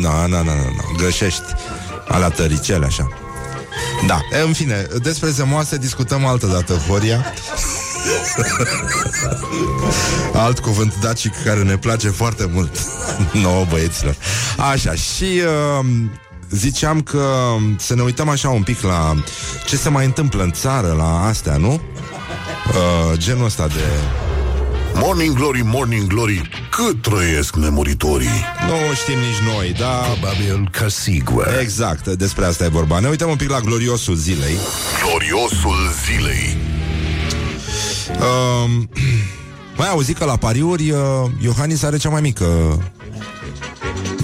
Nu, 0.00 0.26
nu, 0.26 0.42
nu, 0.42 0.52
nu 0.52 0.96
Greșești. 0.96 1.42
Alea 2.08 2.28
tăricele, 2.28 2.84
așa. 2.84 3.08
Da, 4.06 4.20
e, 4.32 4.40
în 4.40 4.52
fine, 4.52 4.86
despre 5.02 5.28
zemoase 5.28 5.76
discutăm 5.76 6.26
altă 6.26 6.46
dată, 6.46 6.72
Horia 6.88 7.24
Alt 10.44 10.58
cuvânt 10.58 10.94
dacic 11.00 11.32
care 11.44 11.62
ne 11.62 11.76
place 11.76 12.08
foarte 12.08 12.50
mult 12.52 12.78
nouă 13.42 13.64
băieților. 13.68 14.16
Așa, 14.72 14.94
și 14.94 15.24
uh, 15.80 15.86
ziceam 16.50 17.00
că 17.00 17.54
să 17.78 17.94
ne 17.94 18.02
uităm 18.02 18.28
așa 18.28 18.48
un 18.48 18.62
pic 18.62 18.80
la 18.80 19.14
ce 19.66 19.76
se 19.76 19.88
mai 19.88 20.04
întâmplă 20.04 20.42
în 20.42 20.52
țară, 20.52 20.94
la 20.96 21.26
astea, 21.26 21.56
nu? 21.56 21.80
Uh, 22.68 23.18
genul 23.18 23.44
ăsta 23.44 23.66
de... 23.66 23.82
Morning 24.94 25.34
glory, 25.34 25.60
morning 25.64 26.06
glory, 26.06 26.50
cât 26.70 27.02
trăiesc 27.02 27.56
nemuritorii? 27.56 28.44
Nu 28.66 28.94
știm 28.94 29.18
nici 29.18 29.54
noi, 29.54 29.74
dar... 29.78 30.18
Probabil 30.20 30.68
că 30.72 30.88
sigur. 30.88 31.56
Exact, 31.60 32.06
despre 32.06 32.44
asta 32.44 32.64
e 32.64 32.68
vorba. 32.68 32.98
Ne 32.98 33.08
uităm 33.08 33.30
un 33.30 33.36
pic 33.36 33.50
la 33.50 33.60
gloriosul 33.60 34.14
zilei. 34.14 34.56
Gloriosul 35.02 35.76
zilei. 36.04 36.56
Uh, 38.10 38.70
mai 39.78 39.88
auzit 39.88 40.18
că 40.18 40.24
la 40.24 40.36
pariuri 40.36 40.90
uh, 40.90 41.00
Iohannis 41.40 41.82
are 41.82 41.96
cea 41.96 42.08
mai 42.08 42.20
mică. 42.20 42.44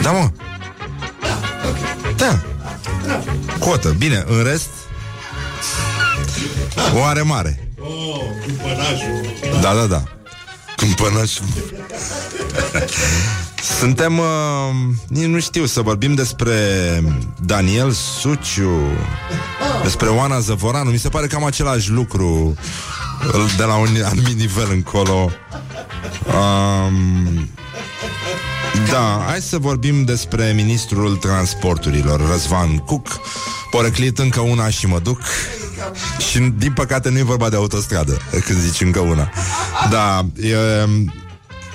Da, 0.03 0.11
mă. 0.11 0.31
Da. 2.17 2.43
Cotă, 3.59 3.95
bine, 3.99 4.25
în 4.27 4.43
rest 4.43 4.69
O 6.95 7.05
are 7.05 7.23
mare. 7.23 7.69
Da, 9.61 9.75
da, 9.75 9.87
da. 9.87 10.03
Cumpănașul 10.77 11.45
Suntem 13.79 14.19
uh, 14.19 14.25
Nici 15.09 15.25
nu 15.25 15.41
știu 15.41 15.67
să 15.67 15.81
vorbim 15.81 16.15
despre 16.15 16.55
Daniel 17.41 17.91
Suciu 17.91 18.81
Despre 19.83 20.09
Oana 20.09 20.39
Zăvoranu. 20.39 20.91
Mi 20.91 20.99
se 20.99 21.09
pare 21.09 21.27
cam 21.27 21.45
același 21.45 21.91
lucru 21.91 22.57
de 23.57 23.64
la 23.64 23.75
un 23.75 23.88
anumit 24.05 24.37
nivel 24.37 24.69
încolo. 24.71 25.31
Um, 26.26 27.49
da, 28.91 29.25
hai 29.26 29.41
să 29.41 29.59
vorbim 29.59 30.05
despre 30.05 30.52
ministrul 30.55 31.17
transporturilor, 31.17 32.29
Răzvan 32.31 32.76
Cuc. 32.76 33.21
Poreclit 33.71 34.19
încă 34.19 34.41
una 34.41 34.69
și 34.69 34.87
mă 34.87 34.99
duc. 34.99 35.21
Și 36.31 36.38
din 36.38 36.73
păcate 36.73 37.11
nu 37.11 37.19
e 37.19 37.23
vorba 37.23 37.49
de 37.49 37.57
autostradă 37.57 38.19
când 38.45 38.59
zici 38.59 38.81
încă 38.81 39.00
una. 39.00 39.31
Da, 39.91 40.26
e, 40.41 40.57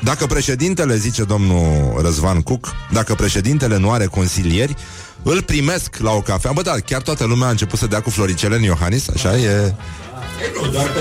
dacă 0.03 0.25
președintele, 0.25 0.97
zice 0.97 1.23
domnul 1.23 1.99
Răzvan 2.01 2.41
Cuc, 2.41 2.75
dacă 2.91 3.13
președintele 3.13 3.77
nu 3.77 3.91
are 3.91 4.05
consilieri, 4.05 4.75
îl 5.23 5.41
primesc 5.41 5.97
la 5.97 6.11
o 6.11 6.21
cafea. 6.21 6.51
Bă, 6.51 6.61
da, 6.61 6.75
chiar 6.85 7.01
toată 7.01 7.25
lumea 7.25 7.47
a 7.47 7.51
început 7.51 7.79
să 7.79 7.87
dea 7.87 8.01
cu 8.01 8.09
floricele 8.09 8.55
în 8.55 8.63
Iohannis, 8.63 9.09
așa 9.09 9.37
e... 9.37 9.73
Nu, 10.61 10.69
doar 10.69 10.87
pe 10.87 10.99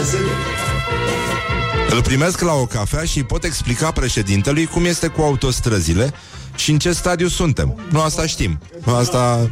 Îl 1.91 2.03
primesc 2.03 2.41
la 2.41 2.53
o 2.53 2.67
cafea 2.67 3.05
și 3.05 3.23
pot 3.23 3.45
explica 3.45 3.91
președintelui 3.91 4.67
cum 4.67 4.85
este 4.85 5.07
cu 5.07 5.21
autostrăzile 5.21 6.13
și 6.55 6.71
în 6.71 6.79
ce 6.79 6.93
stadiu 6.93 7.29
suntem. 7.29 7.81
Nu 7.91 8.01
asta 8.01 8.27
știm. 8.27 8.59
Asta 8.85 9.51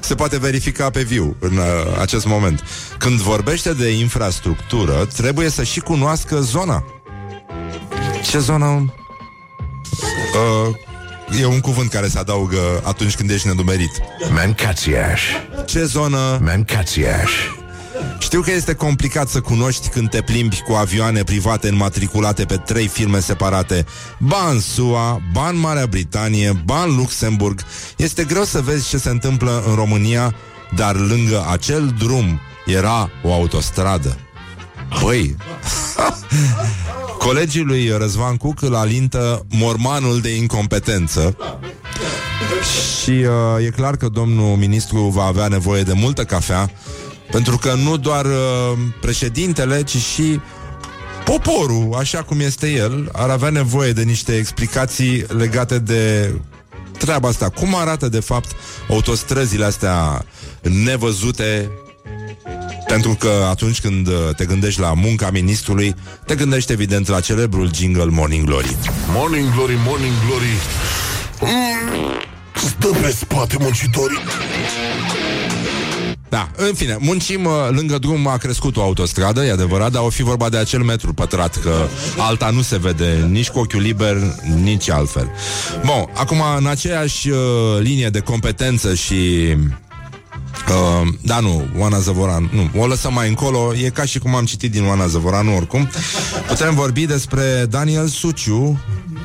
se 0.00 0.14
poate 0.14 0.38
verifica 0.38 0.90
pe 0.90 1.02
viu 1.02 1.36
în 1.38 1.56
uh, 1.56 1.64
acest 2.00 2.26
moment. 2.26 2.62
Când 2.98 3.18
vorbește 3.18 3.72
de 3.72 3.88
infrastructură, 3.88 5.08
trebuie 5.16 5.48
să 5.48 5.62
și 5.62 5.80
cunoască 5.80 6.40
zona. 6.40 6.84
Ce 8.30 8.38
zonă? 8.38 8.94
Uh, 10.66 11.40
e 11.40 11.46
un 11.46 11.60
cuvânt 11.60 11.90
care 11.90 12.08
se 12.08 12.18
adaugă 12.18 12.80
atunci 12.82 13.16
când 13.16 13.30
ești 13.30 13.46
nedumerit. 13.46 14.00
Mancațiaș. 14.30 15.22
Ce 15.66 15.84
zonă? 15.84 16.38
Mancațiaș. 16.42 17.30
Știu 18.18 18.40
că 18.40 18.52
este 18.52 18.74
complicat 18.74 19.28
să 19.28 19.40
cunoști 19.40 19.88
când 19.88 20.10
te 20.10 20.22
plimbi 20.22 20.62
cu 20.66 20.72
avioane 20.72 21.22
private 21.22 21.68
înmatriculate 21.68 22.44
pe 22.44 22.56
trei 22.56 22.86
firme 22.86 23.20
separate, 23.20 23.84
ba 24.18 24.48
în 24.50 24.60
SUA, 24.60 25.22
ba 25.32 25.48
în 25.48 25.58
Marea 25.58 25.86
Britanie, 25.86 26.62
ba 26.64 26.82
în 26.82 26.96
Luxemburg. 26.96 27.60
Este 27.96 28.24
greu 28.24 28.44
să 28.44 28.60
vezi 28.60 28.88
ce 28.88 28.98
se 28.98 29.08
întâmplă 29.08 29.62
în 29.68 29.74
România, 29.74 30.34
dar 30.76 30.96
lângă 30.96 31.46
acel 31.50 31.94
drum 31.98 32.40
era 32.66 33.10
o 33.22 33.32
autostradă. 33.32 34.18
Băi, 35.02 35.36
colegii 37.26 37.62
lui 37.62 37.90
Răzvan 37.96 38.36
Cuc 38.36 38.62
îl 38.62 38.74
alintă 38.74 39.46
mormanul 39.48 40.20
de 40.20 40.34
incompetență 40.36 41.36
și 43.02 43.10
uh, 43.10 43.66
e 43.66 43.70
clar 43.70 43.96
că 43.96 44.08
domnul 44.08 44.56
ministru 44.56 44.98
va 44.98 45.24
avea 45.24 45.48
nevoie 45.48 45.82
de 45.82 45.92
multă 45.92 46.24
cafea 46.24 46.70
pentru 47.34 47.58
că 47.58 47.74
nu 47.74 47.96
doar 47.96 48.24
uh, 48.24 48.78
președintele, 49.00 49.82
ci 49.82 49.96
și 49.96 50.40
poporul, 51.24 51.94
așa 51.98 52.22
cum 52.22 52.40
este 52.40 52.70
el, 52.70 53.08
ar 53.12 53.30
avea 53.30 53.50
nevoie 53.50 53.92
de 53.92 54.02
niște 54.02 54.36
explicații 54.36 55.24
legate 55.28 55.78
de 55.78 56.34
treaba 56.98 57.28
asta. 57.28 57.48
Cum 57.48 57.74
arată, 57.74 58.08
de 58.08 58.20
fapt, 58.20 58.50
autostrăzile 58.88 59.64
astea 59.64 60.24
nevăzute 60.84 61.70
pentru 62.86 63.16
că 63.18 63.46
atunci 63.50 63.80
când 63.80 64.06
uh, 64.06 64.14
te 64.36 64.44
gândești 64.44 64.80
la 64.80 64.92
munca 64.92 65.30
ministrului, 65.30 65.94
te 66.26 66.34
gândești 66.34 66.72
evident 66.72 67.08
la 67.08 67.20
celebrul 67.20 67.74
jingle 67.74 68.04
Morning 68.04 68.46
Glory. 68.46 68.76
Morning 69.08 69.54
Glory, 69.54 69.78
Morning 69.86 70.14
Glory. 70.26 70.54
Mm, 71.40 72.68
stă 72.68 72.88
pe 73.02 73.10
spate 73.10 73.56
muncitorii. 73.60 74.18
Da, 76.34 76.50
în 76.56 76.74
fine, 76.74 76.96
muncim 77.00 77.44
uh, 77.44 77.52
lângă 77.70 77.98
drum 77.98 78.26
a 78.26 78.36
crescut 78.36 78.76
o 78.76 78.82
autostradă, 78.82 79.44
e 79.44 79.50
adevărat, 79.50 79.92
dar 79.92 80.02
o 80.02 80.08
fi 80.08 80.22
vorba 80.22 80.48
de 80.48 80.56
acel 80.56 80.82
metru 80.82 81.12
pătrat, 81.12 81.56
că 81.56 81.86
alta 82.18 82.50
nu 82.50 82.62
se 82.62 82.78
vede 82.78 83.26
nici 83.30 83.48
cu 83.48 83.58
ochiul 83.58 83.80
liber, 83.80 84.16
nici 84.62 84.90
altfel. 84.90 85.30
Bun, 85.84 86.10
acum 86.14 86.42
în 86.58 86.66
aceeași 86.66 87.28
uh, 87.28 87.38
linie 87.78 88.08
de 88.08 88.20
competență 88.20 88.94
și 88.94 89.16
Uh, 90.68 91.08
da, 91.20 91.40
nu, 91.40 91.66
Oana 91.76 91.98
Zăvoran 91.98 92.50
Nu, 92.52 92.80
o 92.80 92.86
lăsăm 92.86 93.12
mai 93.12 93.28
încolo 93.28 93.74
E 93.74 93.88
ca 93.88 94.04
și 94.04 94.18
cum 94.18 94.34
am 94.34 94.44
citit 94.44 94.70
din 94.70 94.86
Oana 94.86 95.06
Zăvoran, 95.06 95.46
nu 95.46 95.56
oricum. 95.56 95.90
Putem 96.48 96.74
vorbi 96.74 97.06
despre 97.06 97.66
Daniel 97.68 98.06
Suciu 98.06 98.80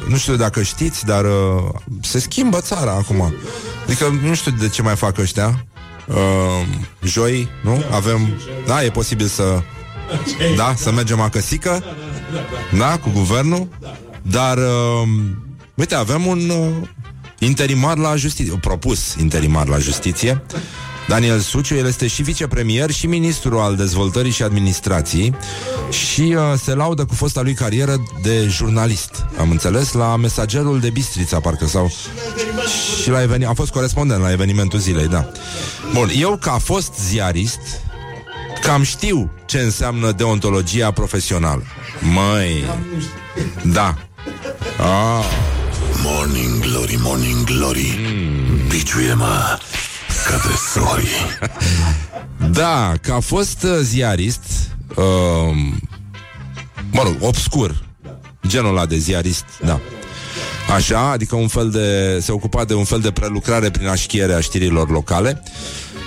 Nu 0.08 0.18
știu 0.18 0.36
dacă 0.36 0.62
știți 0.62 1.06
Dar 1.06 1.26
uh, 1.26 1.70
se 2.02 2.20
schimbă 2.20 2.60
țara 2.62 2.92
acum. 2.92 3.34
Adică 3.86 4.20
nu 4.24 4.34
știu 4.34 4.52
de 4.52 4.68
ce 4.70 4.82
mai 4.82 4.96
fac 4.96 5.18
ăștia 5.18 5.66
uh, 6.10 6.66
joi, 7.04 7.50
nu? 7.64 7.84
Avem, 7.92 8.30
da, 8.66 8.84
e 8.84 8.90
posibil 8.90 9.28
să 9.28 9.62
da, 10.56 10.74
să 10.76 10.92
mergem 10.92 11.20
acăsică 11.20 11.84
da, 12.78 12.98
cu 12.98 13.10
guvernul 13.10 13.68
dar 14.22 14.58
uh, 14.58 15.08
uite, 15.76 15.96
avem 15.96 16.26
un 16.26 16.50
uh, 16.50 16.88
interimar 17.40 17.98
la 17.98 18.16
justiție, 18.16 18.58
propus 18.62 19.14
interimar 19.14 19.68
la 19.68 19.78
justiție. 19.78 20.42
Daniel 21.10 21.40
Suciu, 21.40 21.76
el 21.76 21.88
este 21.88 22.08
și 22.08 22.22
vicepremier 22.22 22.92
și 22.92 23.08
ministru 23.08 23.60
al 23.60 23.76
dezvoltării 23.76 24.32
și 24.32 24.44
administrației 24.44 25.36
și 25.90 26.22
uh, 26.22 26.60
se 26.64 26.74
laudă 26.74 27.06
cu 27.06 27.14
fosta 27.14 27.42
lui 27.42 27.54
carieră 27.54 28.04
de 28.22 28.48
jurnalist. 28.48 29.26
Am 29.40 29.50
înțeles 29.50 29.92
la 29.92 30.16
mesagerul 30.16 30.80
de 30.80 30.90
Bistrița, 30.90 31.40
parcă 31.40 31.68
sau 31.68 31.92
și 33.02 33.10
la 33.10 33.22
eveni- 33.22 33.46
a 33.46 33.54
fost 33.54 33.72
corespondent 33.72 34.22
la 34.22 34.32
evenimentul 34.32 34.80
zilei, 34.80 35.08
da. 35.08 35.32
Bun, 35.94 36.10
eu 36.20 36.38
ca 36.42 36.52
fost 36.52 36.94
ziarist 37.00 37.60
cam 38.62 38.84
știu 38.84 39.32
ce 39.46 39.60
înseamnă 39.60 40.12
deontologia 40.12 40.92
profesională. 40.92 41.64
Măi, 42.14 42.64
da. 43.64 43.98
Ah. 44.78 45.26
Morning 46.04 46.60
glory, 46.60 46.98
morning 47.02 47.44
glory 47.44 47.98
mm. 47.98 48.68
Biciuie-mă 48.68 49.60
ca 50.28 50.38
tresorii 50.38 51.08
Da, 52.52 52.94
că 53.02 53.12
a 53.12 53.20
fost 53.20 53.64
uh, 53.64 53.78
ziarist 53.82 54.44
uh, 54.96 55.06
Mă 56.92 57.02
rog, 57.04 57.16
obscur. 57.20 57.84
Genul 58.48 58.70
ăla 58.70 58.86
de 58.86 58.98
ziarist, 58.98 59.46
da. 59.66 59.80
Așa, 60.76 61.10
adică 61.10 61.36
un 61.36 61.48
fel 61.48 61.70
de 61.70 62.20
Se 62.22 62.32
ocupa 62.32 62.66
de 62.66 62.74
un 62.74 62.84
fel 62.84 63.00
de 63.00 63.12
prelucrare 63.12 63.70
Prin 63.70 63.88
așchiere 63.88 64.34
a 64.34 64.40
știrilor 64.40 64.90
locale. 64.90 65.44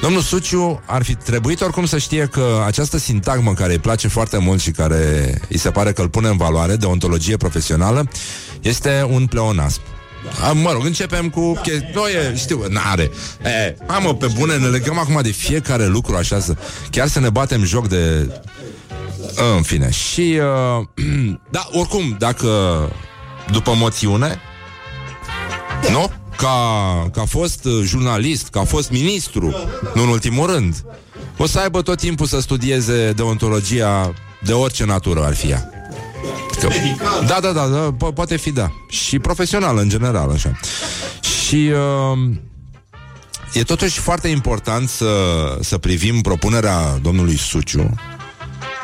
Domnul 0.02 0.20
Suciu 0.20 0.82
ar 0.86 1.02
fi 1.02 1.14
trebuit 1.14 1.60
oricum 1.60 1.86
să 1.86 1.98
știe 1.98 2.26
că 2.26 2.62
această 2.66 2.98
sintagmă 2.98 3.52
care 3.52 3.72
îi 3.72 3.78
place 3.78 4.08
foarte 4.08 4.38
mult 4.38 4.60
și 4.60 4.70
care 4.70 5.34
îi 5.48 5.58
se 5.58 5.70
pare 5.70 5.92
că 5.92 6.02
îl 6.02 6.08
pune 6.08 6.28
în 6.28 6.36
valoare, 6.36 6.76
de 6.76 6.86
ontologie 6.86 7.36
profesională, 7.36 8.08
este 8.60 9.06
un 9.10 9.26
pleonasm. 9.26 9.80
A, 10.42 10.52
mă 10.52 10.72
rog, 10.72 10.84
începem 10.84 11.28
cu 11.30 11.52
chestii. 11.62 11.90
Nu 11.94 12.06
e, 12.06 12.34
știu, 12.36 12.64
n-are. 12.68 13.10
E, 13.44 13.76
amă, 13.86 14.14
pe 14.14 14.26
bune, 14.38 14.56
ne 14.56 14.66
legăm 14.66 14.98
acum 14.98 15.20
de 15.22 15.30
fiecare 15.30 15.86
lucru 15.86 16.16
așa 16.16 16.40
să... 16.40 16.56
Chiar 16.90 17.08
să 17.08 17.20
ne 17.20 17.30
batem 17.30 17.64
joc 17.64 17.88
de... 17.88 18.30
În 19.56 19.62
fine. 19.62 19.90
Și... 19.90 20.38
Uh, 20.78 20.86
da, 21.50 21.68
oricum, 21.72 22.16
dacă 22.18 22.48
după 23.50 23.74
moțiune... 23.74 24.40
Nu? 25.90 26.10
Ca, 26.36 27.08
ca 27.12 27.24
fost 27.24 27.64
uh, 27.64 27.82
jurnalist, 27.84 28.48
ca 28.48 28.64
fost 28.64 28.90
ministru, 28.90 29.54
nu 29.94 30.02
în 30.02 30.08
ultimul 30.08 30.46
rând, 30.46 30.84
o 31.36 31.46
să 31.46 31.58
aibă 31.58 31.82
tot 31.82 31.98
timpul 31.98 32.26
să 32.26 32.40
studieze 32.40 33.12
deontologia 33.12 34.14
de 34.44 34.52
orice 34.52 34.84
natură 34.84 35.24
ar 35.24 35.34
fi 35.34 35.50
ea. 35.50 35.81
Că, 36.60 36.68
da, 37.26 37.38
da, 37.40 37.52
da, 37.52 37.66
da 37.66 37.94
po- 37.96 38.14
poate 38.14 38.36
fi 38.36 38.52
da. 38.52 38.70
Și 38.88 39.18
profesional 39.18 39.78
în 39.78 39.88
general, 39.88 40.30
așa. 40.30 40.58
Și 41.20 41.70
uh, 41.72 42.34
e 43.52 43.62
totuși 43.62 43.98
foarte 43.98 44.28
important 44.28 44.88
să, 44.88 45.14
să 45.60 45.78
privim 45.78 46.20
propunerea 46.20 46.98
domnului 47.02 47.36
Suciu 47.36 47.94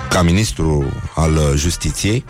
ca 0.09 0.23
ministru 0.23 0.93
al 1.15 1.37
uh, 1.37 1.53
justiției 1.55 2.25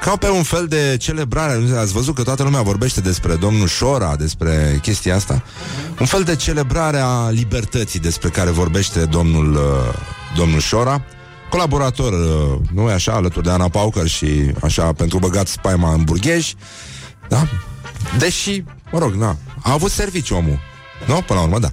ca 0.00 0.16
pe 0.16 0.28
un 0.28 0.42
fel 0.42 0.66
de 0.66 0.96
celebrare. 1.00 1.62
Ați 1.78 1.92
văzut 1.92 2.14
că 2.14 2.22
toată 2.22 2.42
lumea 2.42 2.62
vorbește 2.62 3.00
despre 3.00 3.34
domnul 3.34 3.66
Șora, 3.66 4.16
despre 4.16 4.78
chestia 4.82 5.14
asta. 5.14 5.42
Un 6.00 6.06
fel 6.06 6.22
de 6.22 6.36
celebrare 6.36 6.98
a 6.98 7.28
libertății 7.30 8.00
despre 8.00 8.28
care 8.28 8.50
vorbește 8.50 9.04
domnul, 9.04 9.54
uh, 9.54 9.94
domnul 10.36 10.60
Șora 10.60 11.04
colaborator, 11.50 12.12
uh, 12.12 12.58
nu 12.72 12.88
e 12.88 12.92
așa, 12.92 13.12
alături 13.12 13.44
de 13.44 13.50
Ana 13.50 13.68
Paucăr 13.68 14.06
și 14.06 14.52
așa, 14.62 14.92
pentru 14.92 15.18
băgat 15.18 15.46
spaima 15.46 15.92
în 15.92 16.02
burgheș, 16.04 16.52
da? 17.28 17.48
Deși, 18.18 18.62
mă 18.90 18.98
rog, 18.98 19.12
na, 19.12 19.36
a 19.62 19.72
avut 19.72 19.90
serviciu 19.90 20.36
omul, 20.36 20.58
nu? 21.06 21.14
Până 21.26 21.38
la 21.38 21.44
urmă, 21.44 21.58
da. 21.58 21.68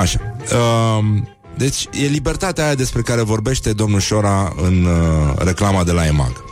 Așa. 0.00 0.18
Um, 0.98 1.28
deci, 1.56 1.88
e 1.92 2.06
libertatea 2.06 2.64
aia 2.64 2.74
despre 2.74 3.02
care 3.02 3.22
vorbește 3.22 3.72
domnul 3.72 4.00
Șora 4.00 4.52
în 4.56 4.84
uh, 4.84 5.34
reclama 5.36 5.84
de 5.84 5.92
la 5.92 6.06
EMAG. 6.06 6.44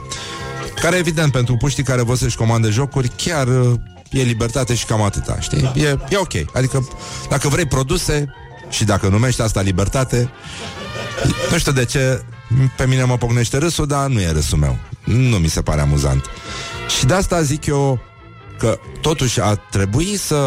Care, 0.75 0.97
evident, 0.97 1.33
pentru 1.33 1.57
puștii 1.57 1.83
care 1.83 2.03
vor 2.03 2.17
să-și 2.17 2.37
comande 2.37 2.69
jocuri, 2.69 3.11
chiar 3.17 3.47
uh, 3.47 3.73
e 4.11 4.23
libertate 4.23 4.75
și 4.75 4.85
cam 4.85 5.03
atâta, 5.03 5.41
știi? 5.41 5.61
Da. 5.61 5.73
E, 5.75 5.99
e 6.09 6.17
ok. 6.17 6.33
Adică, 6.53 6.89
dacă 7.29 7.49
vrei 7.49 7.67
produse 7.67 8.35
și 8.69 8.85
dacă 8.85 9.09
numești 9.09 9.41
asta 9.41 9.61
libertate, 9.61 10.31
nu 11.51 11.59
știu 11.59 11.73
de 11.73 11.85
ce 11.85 12.23
pe 12.77 12.87
mine 12.87 13.03
mă 13.03 13.17
pocnește 13.17 13.59
râsul, 13.59 13.87
dar 13.87 14.07
nu 14.07 14.21
e 14.21 14.31
râsul 14.31 14.59
meu. 14.59 14.79
Nu 15.05 15.37
mi 15.37 15.49
se 15.49 15.63
pare 15.63 15.81
amuzant. 15.81 16.25
Și 16.99 17.07
de 17.07 17.15
asta 17.15 17.43
zic 17.43 17.67
eu 17.67 18.01
că 18.59 18.79
totuși 19.01 19.41
a 19.41 19.55
trebui 19.55 20.17
să 20.17 20.47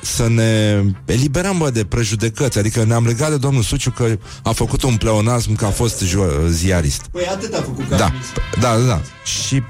să 0.00 0.28
ne 0.28 0.82
eliberăm 1.04 1.58
bă, 1.58 1.70
de 1.70 1.84
prejudecăți. 1.84 2.58
Adică 2.58 2.84
ne-am 2.84 3.06
legat 3.06 3.30
de 3.30 3.36
domnul 3.36 3.62
Suciu 3.62 3.90
Că 3.90 4.18
a 4.42 4.52
făcut 4.52 4.82
un 4.82 4.96
pleonasm 4.96 5.54
Că 5.54 5.64
a 5.64 5.70
fost 5.70 6.04
jo- 6.04 6.48
ziarist. 6.48 7.06
Păi 7.10 7.26
atât 7.26 7.54
a 7.54 7.62
făcut 7.62 7.88
ca 7.88 7.96
da, 7.96 8.12
da, 8.60 8.76
da, 8.76 8.84
da. 8.84 9.00
Și 9.24 9.62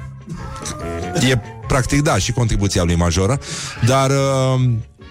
e 1.31 1.39
practic 1.67 2.03
da 2.03 2.19
Și 2.19 2.33
contribuția 2.33 2.83
lui 2.83 2.95
majoră. 2.95 3.39
Dar 3.87 4.11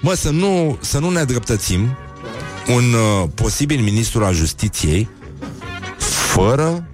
mă, 0.02 0.14
să 0.14 0.30
nu, 0.30 0.78
să 0.82 1.00
nu 1.00 1.10
ne 1.10 1.24
dreptățim 1.24 1.98
Un 2.68 2.94
uh, 2.94 3.30
posibil 3.36 3.82
ministru 3.82 4.26
al 4.26 4.34
justiției 4.34 5.10
fără 6.38 6.88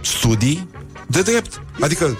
studii 0.00 0.68
de 1.06 1.22
drept. 1.22 1.62
Adică, 1.80 2.16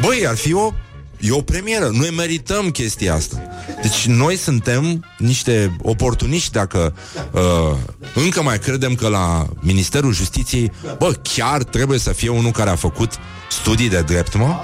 băi, 0.00 0.26
ar 0.26 0.36
fi 0.36 0.52
o 0.52 0.72
E 1.20 1.30
o 1.30 1.40
premieră, 1.40 1.90
noi 1.92 2.10
merităm 2.16 2.70
chestia 2.70 3.14
asta 3.14 3.36
Deci 3.82 4.06
noi 4.06 4.36
suntem 4.36 5.04
niște 5.18 5.76
oportuniști 5.82 6.50
Dacă 6.50 6.94
uh, 7.32 7.76
încă 8.14 8.42
mai 8.42 8.58
credem 8.58 8.94
că 8.94 9.08
la 9.08 9.46
Ministerul 9.60 10.12
Justiției 10.12 10.72
Bă, 10.98 11.12
chiar 11.22 11.62
trebuie 11.62 11.98
să 11.98 12.12
fie 12.12 12.28
unul 12.28 12.50
care 12.50 12.70
a 12.70 12.76
făcut 12.76 13.12
studii 13.50 13.88
de 13.88 14.00
drept, 14.00 14.36
mă? 14.36 14.56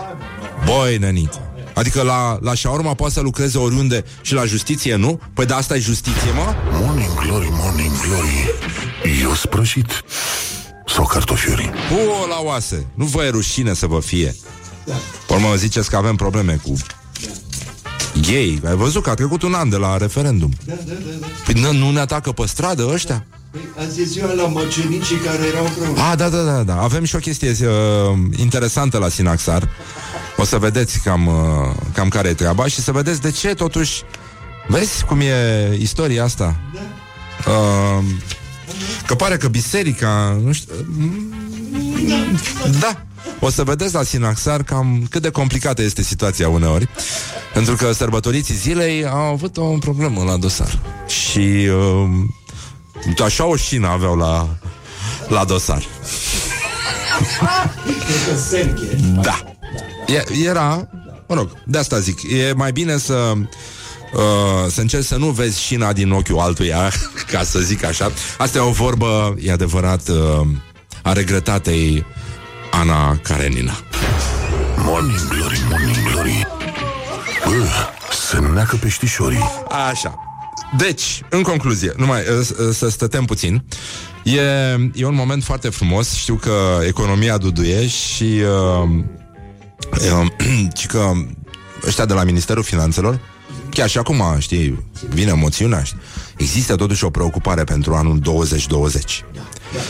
Băi, 0.64 0.98
nenicu 0.98 1.40
Adică 1.74 2.02
la, 2.02 2.38
la 2.40 2.54
șaurma 2.54 2.94
poate 2.94 3.12
să 3.12 3.20
lucreze 3.20 3.58
oriunde 3.58 4.04
și 4.20 4.34
la 4.34 4.44
justiție, 4.44 4.94
nu? 4.94 5.20
Păi 5.34 5.46
de 5.46 5.52
asta 5.52 5.76
e 5.76 5.78
justiție, 5.78 6.30
mă? 6.34 6.54
Morning 6.70 7.14
glory, 7.14 7.48
morning 7.50 7.92
glory 8.06 8.54
Eu 9.22 9.34
sprășit 9.34 10.04
sau 10.88 11.06
cartofiuri? 11.06 11.70
O, 11.92 12.26
la 12.26 12.40
oase. 12.42 12.86
Nu 12.94 13.04
vă 13.04 13.24
e 13.24 13.28
rușine 13.28 13.74
să 13.74 13.86
vă 13.86 14.00
fie. 14.00 14.36
Da. 14.84 14.94
Urmă 15.28 15.54
ziceți 15.54 15.90
că 15.90 15.96
avem 15.96 16.16
probleme 16.16 16.60
cu 16.62 16.76
gay. 18.20 18.60
Ai 18.66 18.74
văzut 18.76 19.02
că 19.02 19.10
a 19.10 19.14
trecut 19.14 19.42
un 19.42 19.54
an 19.54 19.68
de 19.68 19.76
la 19.76 19.96
referendum. 19.96 20.52
Da, 20.64 20.74
da, 20.86 20.92
da, 20.92 21.10
da. 21.20 21.26
Păi 21.44 21.60
nu, 21.60 21.72
nu 21.72 21.90
ne 21.90 22.00
atacă 22.00 22.32
pe 22.32 22.46
stradă 22.46 22.88
ăștia? 22.92 23.26
Păi, 23.50 23.60
azi 23.86 24.00
e 24.00 24.04
ziua 24.04 24.32
la 24.32 24.46
măcenicii 24.46 25.16
care 25.16 25.46
erau 25.46 25.64
împreună. 25.64 26.00
Ah, 26.00 26.16
da, 26.16 26.28
da, 26.28 26.42
da, 26.42 26.62
da. 26.62 26.82
Avem 26.82 27.04
și 27.04 27.16
o 27.16 27.18
chestie 27.18 27.48
uh, 27.50 28.18
interesantă 28.36 28.98
la 28.98 29.08
Sinaxar. 29.08 29.68
O 30.36 30.44
să 30.44 30.58
vedeți 30.58 31.00
cam, 31.00 31.26
uh, 31.26 31.34
cam 31.92 32.08
care 32.08 32.28
e 32.28 32.34
treaba 32.34 32.66
și 32.66 32.80
să 32.80 32.92
vedeți 32.92 33.20
de 33.20 33.30
ce 33.30 33.54
totuși... 33.54 34.02
Vezi 34.66 35.04
cum 35.04 35.20
e 35.20 35.76
istoria 35.78 36.24
asta? 36.24 36.56
Da. 36.74 36.80
Uh, 37.50 38.04
că 39.06 39.14
pare 39.14 39.36
că 39.36 39.48
biserica... 39.48 40.40
Nu 40.44 40.52
știu, 40.52 40.74
da, 42.80 43.02
o 43.40 43.50
să 43.50 43.62
vedeți 43.62 43.94
la 43.94 44.02
Sinaxar 44.02 44.62
cam 44.62 45.06
cât 45.10 45.22
de 45.22 45.30
complicată 45.30 45.82
este 45.82 46.02
situația 46.02 46.48
uneori 46.48 46.88
Pentru 47.52 47.74
că 47.74 47.92
sărbătoriții 47.92 48.54
zilei 48.54 49.06
au 49.06 49.32
avut 49.32 49.56
o 49.56 49.64
problemă 49.64 50.22
la 50.24 50.36
dosar. 50.36 50.78
Și 51.06 51.68
uh, 53.08 53.24
așa 53.24 53.44
o 53.44 53.56
șină 53.56 53.88
aveau 53.88 54.16
la, 54.16 54.48
la 55.28 55.44
dosar. 55.44 55.82
Da. 59.20 59.42
E, 60.06 60.24
Era, 60.44 60.88
mă 61.26 61.34
rog, 61.34 61.50
de 61.66 61.78
asta 61.78 61.98
zic 61.98 62.18
E 62.30 62.52
mai 62.52 62.72
bine 62.72 62.98
să 62.98 63.32
Uh, 64.12 64.20
să 64.70 64.80
încerci 64.80 65.04
să 65.04 65.16
nu 65.16 65.26
vezi 65.30 65.62
șina 65.62 65.92
din 65.92 66.10
ochiul 66.10 66.38
altuia, 66.38 66.92
ca 67.32 67.42
să 67.42 67.58
zic 67.58 67.84
așa. 67.84 68.12
Asta 68.38 68.58
e 68.58 68.60
o 68.60 68.70
vorbă, 68.70 69.36
e 69.40 69.52
adevărat, 69.52 70.08
uh, 70.08 70.46
a 71.02 71.12
regretatei 71.12 72.04
Ana 72.70 73.16
Karenina. 73.16 73.72
Morning 74.76 75.28
glory, 75.28 75.58
morning 75.70 75.96
glory 76.10 76.46
Bă, 77.44 77.66
se 78.30 78.38
neacă 78.38 78.76
peștișorii 78.76 79.50
Așa. 79.90 80.14
Deci, 80.76 81.22
în 81.30 81.42
concluzie, 81.42 81.92
numai 81.96 82.20
uh, 82.20 82.72
să 82.72 82.88
stătem 82.88 83.24
puțin. 83.24 83.64
E, 84.24 84.40
e 84.94 85.04
un 85.06 85.14
moment 85.14 85.44
foarte 85.44 85.68
frumos. 85.68 86.14
Știu 86.14 86.34
că 86.34 86.78
economia 86.86 87.38
duduie 87.38 87.86
și 87.86 88.40
uh, 88.82 88.88
uh, 90.20 90.26
și 90.78 90.86
că 90.86 91.12
ăștia 91.86 92.04
de 92.04 92.12
la 92.12 92.24
Ministerul 92.24 92.62
Finanțelor 92.62 93.20
chiar 93.78 93.88
și 93.88 93.98
acum, 93.98 94.22
știi, 94.38 94.84
vine 95.08 95.32
moțiunea, 95.32 95.82
știi, 95.82 95.98
există 96.36 96.76
totuși 96.76 97.04
o 97.04 97.10
preocupare 97.10 97.64
pentru 97.64 97.94
anul 97.94 98.18
2020. 98.18 99.24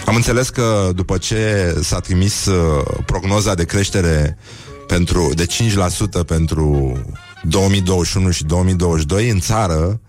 Am 0.06 0.14
înțeles 0.14 0.48
că 0.48 0.90
după 0.94 1.18
ce 1.18 1.74
s-a 1.82 2.00
trimis 2.00 2.46
uh, 2.46 2.84
prognoza 3.06 3.54
de 3.54 3.64
creștere 3.64 4.38
pentru, 4.86 5.30
de 5.34 5.46
5% 5.46 6.26
pentru 6.26 6.96
2021 7.42 8.30
și 8.30 8.44
2022 8.44 9.28
în 9.28 9.40
țară 9.40 10.00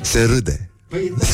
se 0.00 0.22
râde. 0.22 0.70
Păi, 0.88 1.12
da. 1.18 1.26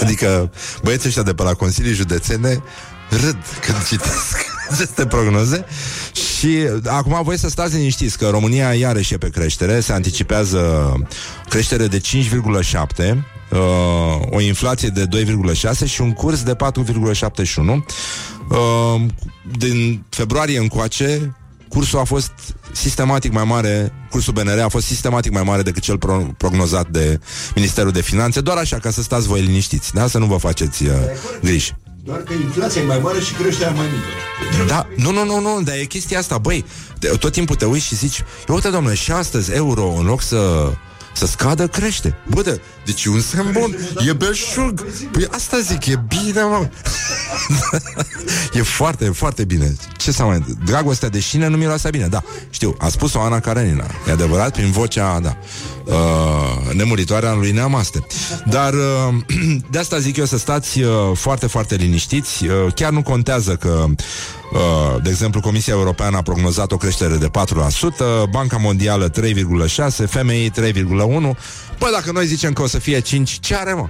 Adică 0.00 0.52
băieții 0.82 1.08
ăștia 1.08 1.22
de 1.22 1.34
pe 1.34 1.42
la 1.42 1.54
Consilii 1.54 1.92
Județene 1.92 2.62
râd 3.10 3.38
când 3.60 3.86
citesc 3.86 4.57
aceste 4.72 5.06
prognoze 5.06 5.64
și 6.12 6.68
acum 6.86 7.20
voi 7.22 7.38
să 7.38 7.48
stați 7.48 7.74
liniștiți 7.74 8.18
că 8.18 8.28
România 8.28 8.74
iarăși 8.74 9.14
e 9.14 9.16
pe 9.16 9.30
creștere, 9.30 9.80
se 9.80 9.92
anticipează 9.92 10.92
creștere 11.48 11.86
de 11.86 12.00
5,7 12.00 13.14
uh, 13.50 13.58
o 14.30 14.40
inflație 14.40 14.88
de 14.88 15.06
2,6 15.84 15.84
și 15.84 16.00
un 16.00 16.12
curs 16.12 16.42
de 16.42 16.54
4,71 16.54 17.56
uh, 17.66 19.02
din 19.58 20.04
februarie 20.08 20.58
încoace 20.58 21.36
cursul 21.68 21.98
a 21.98 22.04
fost 22.04 22.32
sistematic 22.72 23.32
mai 23.32 23.44
mare, 23.44 23.92
cursul 24.10 24.32
BNR 24.32 24.58
a 24.58 24.68
fost 24.68 24.86
sistematic 24.86 25.32
mai 25.32 25.42
mare 25.42 25.62
decât 25.62 25.82
cel 25.82 25.98
pro- 25.98 26.34
prognozat 26.36 26.88
de 26.88 27.20
Ministerul 27.54 27.92
de 27.92 28.00
Finanțe, 28.00 28.40
doar 28.40 28.56
așa 28.56 28.78
ca 28.78 28.90
să 28.90 29.02
stați 29.02 29.26
voi 29.26 29.40
liniștiți, 29.40 29.94
da? 29.94 30.06
Să 30.06 30.18
nu 30.18 30.26
vă 30.26 30.36
faceți 30.36 30.84
uh, 30.84 30.92
griji. 31.40 31.76
Doar 32.08 32.20
că 32.22 32.32
inflația 32.32 32.82
e 32.82 32.84
mai 32.84 32.98
mare 32.98 33.20
și 33.20 33.32
creșterea 33.32 33.72
mai 33.72 33.86
mică. 33.86 34.66
Da, 34.66 34.86
nu, 34.96 35.12
nu, 35.12 35.24
nu, 35.24 35.40
nu, 35.40 35.62
dar 35.62 35.74
e 35.74 35.84
chestia 35.84 36.18
asta, 36.18 36.38
băi, 36.38 36.64
te, 36.98 37.08
tot 37.08 37.32
timpul 37.32 37.56
te 37.56 37.64
uiți 37.64 37.86
și 37.86 37.94
zici, 37.94 38.18
ia 38.48 38.54
uite, 38.54 38.68
domnule, 38.68 38.94
și 38.94 39.12
astăzi 39.12 39.52
euro, 39.52 39.94
în 39.98 40.06
loc 40.06 40.22
să 40.22 40.72
să 41.12 41.26
scadă, 41.26 41.66
crește. 41.66 42.16
Bă, 42.26 42.42
de, 42.42 42.60
deci 42.84 43.04
e 43.04 43.10
un 43.10 43.20
semn 43.20 43.52
bun. 43.52 43.78
E 44.06 44.12
belșug. 44.12 44.86
Păi 45.10 45.26
asta 45.30 45.58
zic, 45.58 45.86
e 45.86 46.02
bine, 46.08 46.42
mă. 46.42 46.68
e 48.58 48.62
foarte, 48.62 49.04
foarte 49.04 49.44
bine. 49.44 49.76
Ce 49.96 50.12
să 50.12 50.22
mai... 50.22 50.44
Dragostea 50.64 51.08
de 51.08 51.20
șine 51.20 51.48
nu 51.48 51.56
miroase 51.56 51.90
bine, 51.90 52.06
da. 52.06 52.22
Știu, 52.50 52.74
a 52.78 52.88
spus-o 52.88 53.20
Ana 53.20 53.40
Karenina. 53.40 53.86
E 54.08 54.12
adevărat, 54.12 54.52
prin 54.52 54.70
vocea, 54.70 55.20
da. 55.20 55.36
Uh, 55.84 56.72
nemuritoarea 56.72 57.32
lui 57.32 57.50
Neamaste. 57.50 58.06
Dar 58.46 58.72
uh, 58.72 59.14
de 59.70 59.78
asta 59.78 59.98
zic 59.98 60.16
eu 60.16 60.24
să 60.24 60.38
stați 60.38 60.80
uh, 60.80 60.90
foarte, 61.14 61.46
foarte 61.46 61.74
liniștiți. 61.74 62.46
Uh, 62.46 62.72
chiar 62.74 62.90
nu 62.90 63.02
contează 63.02 63.56
că 63.56 63.86
Uh, 64.52 65.02
de 65.02 65.10
exemplu, 65.10 65.40
Comisia 65.40 65.72
Europeană 65.72 66.16
a 66.16 66.22
prognozat 66.22 66.72
o 66.72 66.76
creștere 66.76 67.16
de 67.16 67.28
4%, 67.28 67.30
Banca 68.30 68.56
Mondială 68.56 69.10
3,6%, 69.10 69.16
FMI 70.06 70.50
3,1%. 70.50 71.36
Păi 71.78 71.90
dacă 71.92 72.12
noi 72.12 72.26
zicem 72.26 72.52
că 72.52 72.62
o 72.62 72.66
să 72.66 72.78
fie 72.78 73.00
5%, 73.00 73.02
ce 73.40 73.54
are, 73.54 73.72
mă? 73.72 73.88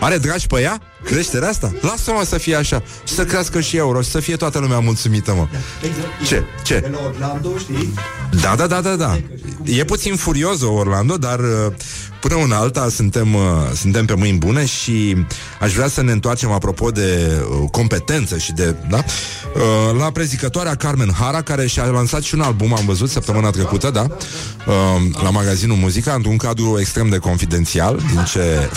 Are 0.00 0.18
dragi 0.18 0.46
pe 0.46 0.60
ea? 0.60 0.80
Creșterea 1.04 1.48
asta? 1.48 1.72
Lasă-mă 1.80 2.22
să 2.24 2.38
fie 2.38 2.54
așa 2.54 2.82
Și 3.04 3.14
să 3.14 3.24
crească 3.24 3.60
și 3.60 3.76
euro 3.76 4.00
Și 4.00 4.10
să 4.10 4.20
fie 4.20 4.36
toată 4.36 4.58
lumea 4.58 4.78
mulțumită, 4.78 5.34
mă 5.34 5.46
Exact. 5.82 6.26
Ce? 6.26 6.44
Ce? 6.64 6.78
De 6.78 6.90
la 6.92 6.98
Orlando, 7.06 7.58
știi? 7.58 7.94
Da, 8.42 8.54
da, 8.56 8.66
da, 8.66 8.80
da, 8.80 8.96
da 8.96 9.18
E 9.64 9.84
puțin 9.84 10.16
furios 10.16 10.62
Orlando 10.62 11.16
Dar 11.16 11.38
uh, 11.38 11.72
până 12.20 12.34
una 12.34 12.56
alta 12.56 12.88
suntem, 12.90 13.34
uh, 13.34 13.40
suntem 13.74 14.04
pe 14.04 14.14
mâini 14.14 14.38
bune 14.38 14.66
Și 14.66 15.26
aș 15.60 15.72
vrea 15.72 15.88
să 15.88 16.02
ne 16.02 16.12
întoarcem 16.12 16.50
Apropo 16.50 16.90
de 16.90 17.40
uh, 17.50 17.70
competență 17.70 18.38
și 18.38 18.52
de 18.52 18.74
da? 18.90 18.96
uh, 18.96 19.98
La 19.98 20.10
prezicătoarea 20.10 20.74
Carmen 20.74 21.12
Hara 21.12 21.42
Care 21.42 21.66
și-a 21.66 21.84
lansat 21.84 22.22
și 22.22 22.34
un 22.34 22.40
album 22.40 22.74
Am 22.74 22.84
văzut 22.86 23.10
săptămâna 23.10 23.50
trecută, 23.50 23.90
da? 23.90 24.06
Uh, 24.66 24.74
la 25.22 25.30
magazinul 25.30 25.76
Muzica 25.76 26.12
Într-un 26.12 26.36
cadru 26.36 26.76
extrem 26.80 27.08
de 27.08 27.18
confidențial 27.18 27.96
Din 28.12 28.24
ce... 28.24 28.70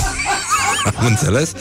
Am 0.99 1.05
înțeles. 1.05 1.51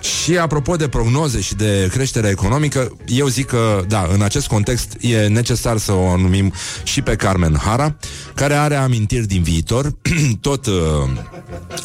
Și 0.00 0.38
apropo 0.38 0.76
de 0.76 0.88
prognoze 0.88 1.40
și 1.40 1.54
de 1.54 1.88
creștere 1.92 2.28
economică, 2.28 2.92
eu 3.06 3.26
zic 3.26 3.46
că, 3.46 3.84
da, 3.88 4.08
în 4.12 4.22
acest 4.22 4.46
context 4.46 4.96
e 5.00 5.26
necesar 5.26 5.78
să 5.78 5.92
o 5.92 6.16
numim 6.16 6.52
și 6.82 7.02
pe 7.02 7.16
Carmen 7.16 7.56
Hara, 7.64 7.96
care 8.34 8.54
are 8.54 8.74
amintiri 8.74 9.26
din 9.26 9.42
viitor, 9.42 9.92
tot, 10.40 10.66
uh, 10.66 10.74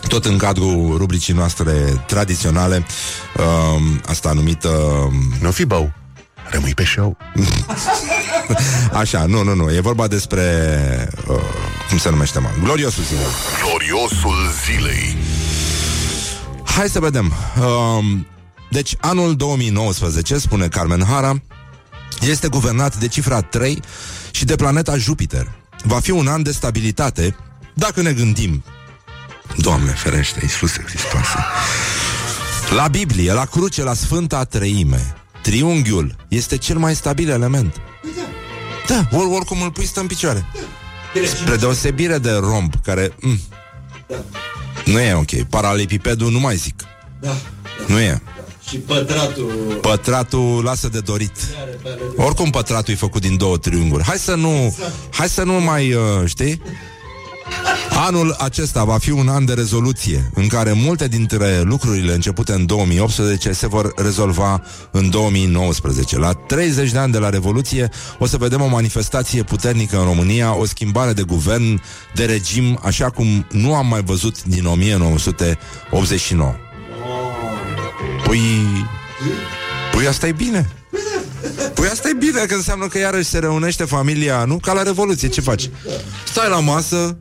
tot 0.08 0.26
în 0.26 0.38
cadrul 0.38 0.96
rubricii 0.98 1.34
noastre 1.34 1.72
tradiționale, 2.08 2.86
uh, 3.38 3.82
asta 4.06 4.32
numită... 4.34 4.70
Nu 5.42 5.52
fi 5.52 5.66
bău. 5.66 5.94
Rămâi 6.50 6.74
pe 6.74 6.86
show. 6.86 7.18
Așa, 9.02 9.26
nu, 9.26 9.44
nu, 9.44 9.56
nu, 9.56 9.74
e 9.74 9.80
vorba 9.80 10.08
despre... 10.08 10.44
Uh, 11.28 11.36
cum 11.90 11.98
se 11.98 12.10
numește, 12.10 12.40
mă? 12.40 12.50
Gloriosul 12.64 13.04
zilei. 13.04 13.26
Gloriosul 13.64 14.50
zilei. 14.66 15.18
Hai 16.76 16.90
să 16.90 17.00
vedem. 17.00 17.34
Um, 17.62 18.28
deci, 18.70 18.96
anul 19.00 19.36
2019, 19.36 20.38
spune 20.38 20.68
Carmen 20.68 21.04
Hara, 21.06 21.42
este 22.22 22.48
guvernat 22.48 22.98
de 22.98 23.08
cifra 23.08 23.42
3 23.42 23.82
și 24.32 24.46
de 24.46 24.56
planeta 24.56 24.98
Jupiter. 24.98 25.52
Va 25.84 26.00
fi 26.00 26.12
un 26.12 26.28
an 26.28 26.44
de 26.44 26.52
stabilitate 26.52 27.36
dacă 27.74 28.02
ne 28.02 28.14
gândim. 28.14 28.64
Doamne 29.58 29.92
ferește, 29.92 30.40
Iisuse 30.42 30.84
Hristoase. 30.88 31.38
La 32.76 32.88
Biblie, 32.88 33.34
la 33.34 33.46
cruce, 33.46 33.84
la 33.84 33.94
Sfânta 33.94 34.44
Treime, 34.44 35.16
triunghiul 35.42 36.16
este 36.28 36.58
cel 36.58 36.78
mai 36.78 36.96
stabil 36.96 37.30
element. 37.30 37.82
Da, 38.88 39.08
or, 39.12 39.26
oricum 39.36 39.62
îl 39.62 39.72
pui 39.72 39.86
stă 39.86 40.00
în 40.00 40.08
picioare. 40.08 40.46
Spre 41.26 41.56
deosebire 41.56 42.18
de 42.18 42.32
romb, 42.32 42.74
care... 42.84 43.16
Mm, 43.22 43.40
nu 44.86 45.00
e 45.00 45.14
ok. 45.14 45.44
Paralipipedul 45.50 46.32
nu 46.32 46.40
mai 46.40 46.56
zic. 46.56 46.84
Da. 47.20 47.36
Nu 47.88 48.00
e. 48.00 48.22
Și 48.70 48.78
pătratul... 48.78 49.78
Pătratul 49.82 50.64
lasă 50.64 50.90
de 50.90 51.00
dorit. 51.00 51.32
Oricum 52.16 52.50
pătratul 52.50 52.94
e 52.94 52.98
făcut 52.98 53.22
din 53.22 53.38
două 53.38 53.58
triunghiuri. 53.58 54.04
Hai 54.04 54.18
să 54.18 54.36
nu, 54.36 54.78
hai 55.12 55.30
să 55.30 55.44
nu 55.44 55.54
mai, 55.54 55.94
uh, 55.94 56.02
știi? 56.26 56.62
Anul 58.08 58.36
acesta 58.40 58.84
va 58.84 58.98
fi 58.98 59.12
un 59.12 59.28
an 59.28 59.46
de 59.46 59.54
rezoluție 59.54 60.32
în 60.34 60.48
care 60.48 60.72
multe 60.72 61.08
dintre 61.08 61.62
lucrurile 61.62 62.14
începute 62.14 62.54
în 62.54 62.66
2018 62.66 63.52
se 63.52 63.68
vor 63.68 63.94
rezolva 63.96 64.64
în 64.92 65.10
2019. 65.10 66.18
La 66.18 66.34
30 66.34 66.92
de 66.92 66.98
ani 66.98 67.12
de 67.12 67.18
la 67.18 67.30
Revoluție 67.30 67.90
o 68.20 68.26
să 68.26 68.38
vedem 68.38 68.62
o 68.62 68.68
manifestație 68.68 69.44
puternică 69.44 69.98
în 69.98 70.04
România, 70.04 70.56
o 70.56 70.66
schimbare 70.66 71.14
de 71.14 71.22
guvern, 71.22 71.82
de 72.14 72.26
regim, 72.26 72.80
așa 72.84 73.10
cum 73.10 73.46
nu 73.52 73.76
am 73.76 73.88
mai 73.88 74.02
văzut 74.04 74.44
din 74.44 74.66
1989. 74.66 76.56
Păi... 78.24 78.40
Păi 79.92 80.08
asta 80.08 80.28
e 80.28 80.32
bine. 80.32 80.70
Păi 81.74 81.88
asta 81.88 82.10
e 82.10 82.14
bine, 82.14 82.46
că 82.46 82.54
înseamnă 82.54 82.88
că 82.88 82.98
iarăși 82.98 83.30
se 83.30 83.40
reunește 83.40 83.84
familia, 83.84 84.46
nu? 84.46 84.58
Ca 84.58 84.74
la 84.74 84.84
Revoluție, 84.84 85.28
ce 85.28 85.42
faci? 85.42 85.70
Stai 86.26 86.50
la 86.50 86.60
masă, 86.60 87.18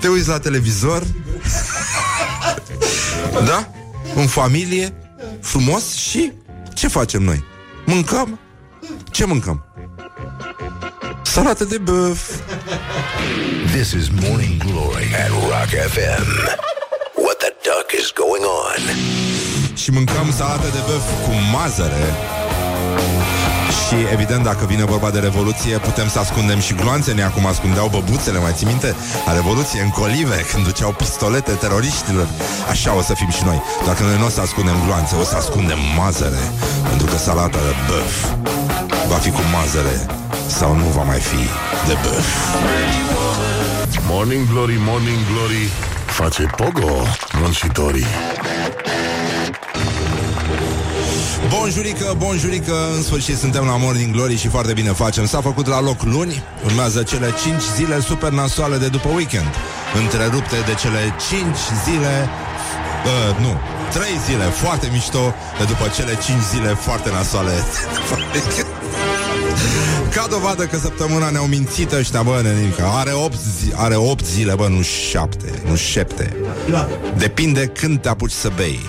te 0.00 0.08
uiți 0.08 0.28
la 0.28 0.38
televizor, 0.38 1.02
da? 3.48 3.70
În 4.14 4.26
familie, 4.26 4.94
frumos 5.40 5.92
și 5.94 6.32
ce 6.74 6.88
facem 6.88 7.22
noi? 7.22 7.44
Mâncăm? 7.86 8.38
Ce 9.10 9.24
mâncăm? 9.24 9.64
Salată 11.22 11.64
de 11.64 11.78
băf. 11.78 12.30
This 13.72 13.90
is 13.90 14.08
Morning 14.28 14.64
Glory 14.64 15.14
at 15.24 15.28
Rock 15.28 15.70
FM. 15.92 16.26
What 17.24 17.36
the 17.38 17.52
duck 17.66 17.88
is 18.00 18.12
going 18.14 18.44
on? 18.44 18.82
Și 19.76 19.90
mâncăm 19.90 20.32
salată 20.36 20.66
de 20.72 20.78
băf 20.86 21.24
cu 21.24 21.30
mazăre 21.52 22.14
și 23.90 23.96
evident, 24.12 24.42
dacă 24.44 24.64
vine 24.66 24.84
vorba 24.84 25.10
de 25.10 25.18
revoluție, 25.18 25.78
putem 25.78 26.08
să 26.08 26.18
ascundem 26.18 26.60
și 26.60 26.74
gloanțele, 26.74 27.22
acum 27.22 27.46
ascundeau 27.46 27.88
băbuțele, 27.88 28.38
mai 28.38 28.52
ții 28.54 28.66
minte? 28.66 28.94
La 29.26 29.32
revoluție, 29.32 29.80
în 29.80 29.90
colive, 29.90 30.46
când 30.52 30.64
duceau 30.64 30.92
pistolete 30.92 31.52
teroriștilor. 31.52 32.28
Așa 32.70 32.96
o 32.96 33.02
să 33.02 33.14
fim 33.14 33.30
și 33.30 33.44
noi. 33.44 33.62
Dacă 33.86 34.02
noi 34.02 34.18
nu 34.18 34.26
o 34.26 34.28
să 34.28 34.40
ascundem 34.40 34.76
gloanțe, 34.84 35.14
o 35.20 35.24
să 35.24 35.36
ascundem 35.36 35.78
mazăre, 35.98 36.44
pentru 36.88 37.06
că 37.06 37.16
salata 37.16 37.58
de 37.68 37.74
băf 37.88 38.14
va 39.08 39.16
fi 39.16 39.30
cu 39.30 39.40
mazăre 39.52 40.06
sau 40.46 40.76
nu 40.76 40.84
va 40.84 41.02
mai 41.02 41.20
fi 41.20 41.42
de 41.86 41.94
băf. 42.02 42.26
Morning 44.08 44.48
Glory, 44.52 44.76
Morning 44.88 45.18
Glory 45.32 45.70
Face 46.06 46.42
pogo 46.56 46.92
muncitorii 47.40 48.06
Bonjurică, 51.48 52.14
bonjurică, 52.18 52.74
în 52.96 53.02
sfârșit 53.02 53.36
suntem 53.36 53.64
la 53.64 53.76
Morning 53.76 54.12
Glory 54.14 54.36
și 54.36 54.48
foarte 54.48 54.72
bine 54.72 54.90
facem. 54.90 55.26
S-a 55.26 55.40
făcut 55.40 55.66
la 55.66 55.80
loc 55.80 56.02
luni, 56.02 56.42
urmează 56.64 57.02
cele 57.02 57.34
5 57.42 57.62
zile 57.76 58.00
super 58.00 58.30
nasoale 58.30 58.76
de 58.76 58.88
după 58.88 59.08
weekend, 59.08 59.54
întrerupte 60.02 60.56
de 60.66 60.74
cele 60.74 61.14
5 61.28 61.44
zile, 61.84 62.28
uh, 63.04 63.40
nu, 63.40 63.60
3 63.92 64.08
zile 64.26 64.44
foarte 64.44 64.88
mișto 64.92 65.34
de 65.58 65.64
după 65.64 65.90
cele 65.96 66.18
5 66.24 66.40
zile 66.54 66.68
foarte 66.68 67.10
nasoale 67.10 67.50
de 67.50 67.78
după 67.94 68.20
weekend. 68.32 68.66
Ca 70.14 70.26
dovadă 70.30 70.64
că 70.64 70.78
săptămâna 70.78 71.30
ne-au 71.30 71.44
mințit 71.46 71.92
ăștia, 71.92 72.22
bă, 72.22 72.40
nenică. 72.42 72.90
Are 72.94 73.12
8, 73.12 73.36
zi, 73.58 73.72
are 73.74 73.94
8 73.96 74.26
zile, 74.26 74.54
bă, 74.54 74.68
nu 74.68 74.82
7, 74.82 75.62
nu 75.68 75.76
7. 75.76 76.36
Depinde 77.16 77.66
când 77.66 78.00
te 78.00 78.08
apuci 78.08 78.30
să 78.30 78.50
bei. 78.56 78.80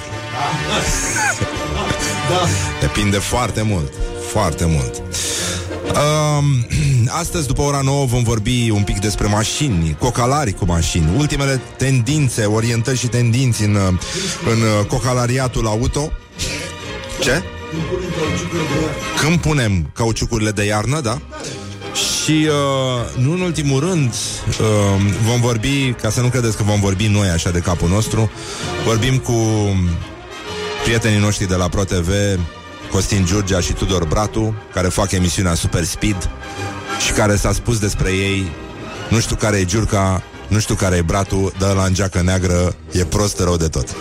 Da. 2.31 2.47
Depinde 2.79 3.17
foarte 3.17 3.61
mult, 3.61 3.93
foarte 4.31 4.65
mult. 4.65 5.01
Um, 5.91 6.65
astăzi, 7.21 7.47
după 7.47 7.61
ora 7.61 7.81
9, 7.83 8.05
vom 8.05 8.23
vorbi 8.23 8.69
un 8.69 8.83
pic 8.83 8.99
despre 8.99 9.27
mașini, 9.27 9.95
cocalari 9.99 10.53
cu 10.53 10.65
mașini, 10.65 11.05
ultimele 11.17 11.61
tendințe, 11.77 12.45
orientări 12.45 12.97
și 12.97 13.07
tendinți 13.07 13.63
în, 13.63 13.75
uh, 13.75 13.87
în 14.53 14.61
uh, 14.61 14.85
cocalariatul 14.87 15.67
auto. 15.67 16.11
Ce? 17.21 17.43
Când 19.21 19.39
punem 19.39 19.89
cauciucurile 19.93 20.51
de 20.51 20.63
iarnă, 20.63 20.99
da? 20.99 21.21
Și 21.93 22.47
uh, 22.47 23.23
nu 23.23 23.31
în 23.31 23.39
ultimul 23.39 23.79
rând 23.79 24.09
uh, 24.09 25.01
Vom 25.25 25.41
vorbi, 25.41 25.95
ca 26.01 26.09
să 26.09 26.21
nu 26.21 26.27
credeți 26.27 26.57
că 26.57 26.63
vom 26.63 26.79
vorbi 26.79 27.07
noi 27.07 27.27
așa 27.27 27.51
de 27.51 27.59
capul 27.59 27.89
nostru 27.89 28.31
Vorbim 28.85 29.17
cu 29.17 29.33
prietenii 30.83 31.19
noștri 31.19 31.47
de 31.47 31.55
la 31.55 31.67
ProTV 31.67 32.09
Costin 32.91 33.25
Giurgea 33.25 33.59
și 33.59 33.73
Tudor 33.73 34.05
Bratu 34.05 34.55
Care 34.73 34.87
fac 34.87 35.11
emisiunea 35.11 35.53
Super 35.53 35.83
Speed 35.83 36.29
Și 37.05 37.11
care 37.11 37.35
s-a 37.35 37.53
spus 37.53 37.79
despre 37.79 38.09
ei 38.09 38.51
Nu 39.09 39.19
știu 39.19 39.35
care 39.35 39.57
e 39.57 39.65
Giurca 39.65 40.23
Nu 40.47 40.59
știu 40.59 40.75
care 40.75 40.95
e 40.95 41.01
Bratu 41.01 41.53
Dă 41.57 41.73
la 41.75 41.83
îngeacă 41.83 42.21
neagră 42.21 42.75
E 42.91 43.05
prost 43.05 43.39
rău 43.39 43.57
de 43.57 43.67
tot 43.67 43.95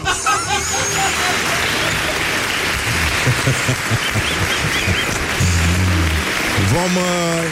Vom 6.72 6.96
uh, 6.96 7.42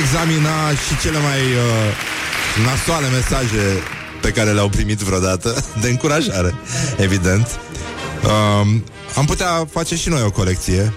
examina 0.00 0.70
și 0.70 0.98
cele 1.02 1.18
mai 1.18 1.40
uh, 1.40 2.64
nasoale 2.64 3.06
mesaje 3.08 3.82
pe 4.20 4.30
care 4.30 4.50
le-au 4.50 4.68
primit 4.68 4.98
vreodată, 4.98 5.64
de 5.80 5.88
încurajare, 5.88 6.54
evident. 6.96 7.60
Um, 8.24 8.84
am 9.16 9.24
putea 9.24 9.66
face 9.70 9.96
și 9.96 10.08
noi 10.08 10.22
o 10.22 10.30
colecție 10.30 10.92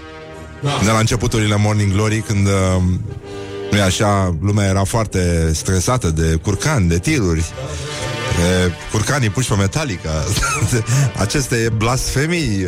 de 0.84 0.90
la 0.90 0.98
începuturile 0.98 1.56
Morning 1.56 1.92
Glory, 1.92 2.20
când 2.20 2.46
uh, 2.46 2.82
nu 3.70 3.82
așa, 3.82 4.36
lumea 4.40 4.68
era 4.68 4.84
foarte 4.84 5.50
stresată 5.54 6.10
de 6.10 6.38
curcani, 6.42 6.88
de 6.88 6.98
tiruri. 6.98 7.44
E, 8.66 8.70
curcanii 8.90 9.30
puși 9.30 9.48
pe 9.48 9.54
Metallica. 9.54 10.10
Aceste 11.24 11.72
blasfemii 11.76 12.66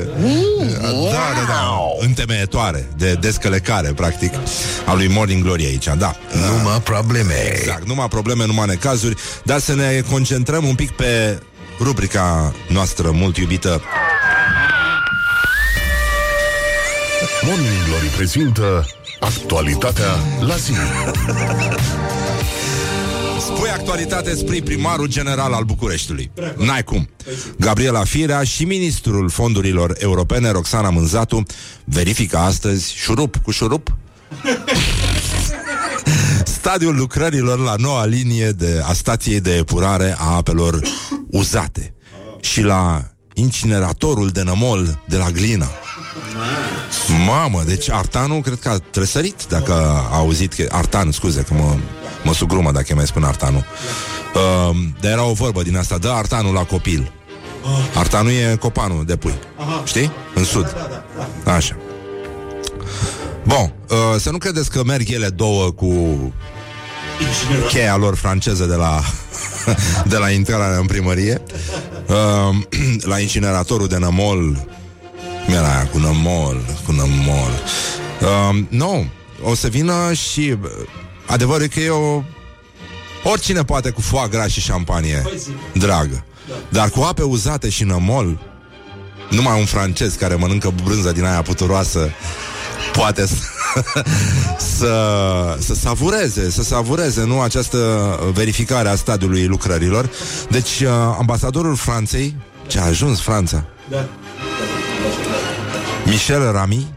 Da, 1.10 1.28
da, 1.34 1.44
da 1.48 1.78
Întemeietoare 1.98 2.88
De 2.96 3.12
descălecare, 3.20 3.92
practic 3.92 4.32
A 4.86 4.94
lui 4.94 5.08
Morning 5.08 5.42
Glory 5.42 5.64
aici, 5.64 5.88
da. 5.98 6.16
Numai 6.58 6.80
probleme. 6.80 7.34
Exact, 7.58 7.86
numai 7.86 8.08
probleme, 8.08 8.46
numai 8.46 8.66
necazuri. 8.66 9.16
Dar 9.42 9.58
să 9.58 9.74
ne 9.74 10.02
concentrăm 10.10 10.64
un 10.64 10.74
pic 10.74 10.90
pe 10.90 11.42
rubrica 11.80 12.54
noastră 12.68 13.10
mult 13.10 13.36
iubită 13.36 13.80
Morning 17.42 17.84
Glory 17.86 18.06
prezintă 18.06 18.86
actualitatea 19.20 20.14
la 20.40 20.56
zi. 20.56 20.72
Spui 23.40 23.68
actualitate 23.68 24.34
spre 24.34 24.60
primarul 24.64 25.06
general 25.06 25.52
al 25.52 25.64
Bucureștiului. 25.64 26.30
N-ai 26.56 26.84
cum. 26.84 27.08
Gabriela 27.58 28.04
Firea 28.04 28.42
și 28.42 28.64
ministrul 28.64 29.28
fondurilor 29.28 29.96
europene, 29.98 30.50
Roxana 30.50 30.90
Mânzatu, 30.90 31.42
verifică 31.84 32.36
astăzi 32.36 32.94
șurup 32.94 33.36
cu 33.36 33.50
șurup 33.50 33.96
stadiul 36.66 36.96
lucrărilor 36.96 37.58
la 37.58 37.74
noua 37.78 38.06
linie 38.06 38.50
de, 38.50 38.82
a 38.84 38.92
stației 38.92 39.40
de 39.40 39.56
epurare 39.56 40.14
a 40.18 40.34
apelor 40.34 40.80
uzate 41.30 41.94
și 42.40 42.62
la 42.62 43.02
incineratorul 43.34 44.28
de 44.28 44.42
nămol 44.42 45.02
de 45.08 45.16
la 45.16 45.30
Glina. 45.30 45.66
Mamă, 47.26 47.62
deci 47.66 47.90
Artanu 47.90 48.40
cred 48.40 48.58
că 48.58 48.68
a 48.68 48.78
trăsărit 48.90 49.44
Dacă 49.48 49.72
a 50.10 50.16
auzit 50.16 50.52
că... 50.52 50.66
Artan, 50.70 51.10
scuze 51.10 51.42
că 51.42 51.54
mă, 51.54 51.76
mă 52.22 52.34
sugrumă 52.34 52.72
dacă 52.72 52.86
îi 52.88 52.96
mai 52.96 53.06
spun 53.06 53.24
Artanu. 53.24 53.64
Uh, 54.34 54.76
Dar 55.00 55.10
era 55.10 55.24
o 55.24 55.32
vorbă 55.32 55.62
din 55.62 55.76
asta 55.76 55.98
Dă 55.98 56.08
Artanul 56.08 56.54
la 56.54 56.64
copil. 56.64 57.12
Artanul 57.94 58.30
e 58.30 58.56
copanul 58.60 59.04
de 59.04 59.16
pui. 59.16 59.34
Știi? 59.84 60.10
În 60.34 60.44
sud. 60.44 60.76
Așa. 61.44 61.76
Bun, 63.46 63.74
uh, 63.88 64.20
să 64.20 64.30
nu 64.30 64.38
credeți 64.38 64.70
că 64.70 64.84
merg 64.84 65.10
ele 65.10 65.28
două 65.28 65.70
cu 65.70 66.32
cheia 67.68 67.96
lor 67.96 68.16
franceză 68.16 68.64
de 68.64 68.74
la 68.74 69.00
de 70.12 70.16
la 70.16 70.30
intrarea 70.30 70.78
în 70.78 70.86
primărie. 70.86 71.42
Uh, 72.06 72.56
la 73.12 73.18
incineratorul 73.18 73.86
de 73.86 73.96
nămol 73.98 74.66
cum 75.46 75.54
era 75.54 75.74
aia, 75.74 75.88
cu 75.92 75.98
nămol, 75.98 76.64
cu 76.86 76.92
nămol. 76.92 77.50
Uh, 78.20 78.64
nu, 78.68 79.06
o 79.42 79.54
să 79.54 79.68
vină 79.68 80.12
și 80.12 80.56
uh, 80.62 80.70
adevărul 81.26 81.62
e 81.62 81.66
că 81.66 81.80
e 81.80 81.88
o... 81.88 82.22
Oricine 83.24 83.64
poate 83.64 83.90
cu 83.90 84.00
foie 84.00 84.28
gras 84.30 84.48
și 84.48 84.60
șampanie, 84.60 85.22
dragă. 85.72 86.24
Dar 86.68 86.88
cu 86.88 87.00
ape 87.00 87.22
uzate 87.22 87.68
și 87.68 87.84
nămol, 87.84 88.38
numai 89.30 89.58
un 89.58 89.64
francez 89.64 90.14
care 90.14 90.34
mănâncă 90.34 90.72
brânză 90.84 91.12
din 91.12 91.24
aia 91.24 91.42
puturoasă 91.42 92.10
poate 92.92 93.26
să, 93.26 93.34
să, 94.78 95.56
să 95.58 95.74
savureze, 95.74 96.50
să 96.50 96.62
savureze, 96.62 97.24
nu, 97.24 97.40
această 97.40 98.18
verificare 98.32 98.88
a 98.88 98.94
stadiului 98.94 99.46
lucrărilor. 99.46 100.10
Deci, 100.50 100.80
uh, 100.80 100.88
ambasadorul 101.18 101.76
Franței, 101.76 102.36
ce 102.66 102.78
a 102.78 102.84
ajuns 102.84 103.20
Franța, 103.20 103.64
Michel 106.06 106.52
Rami, 106.52 106.94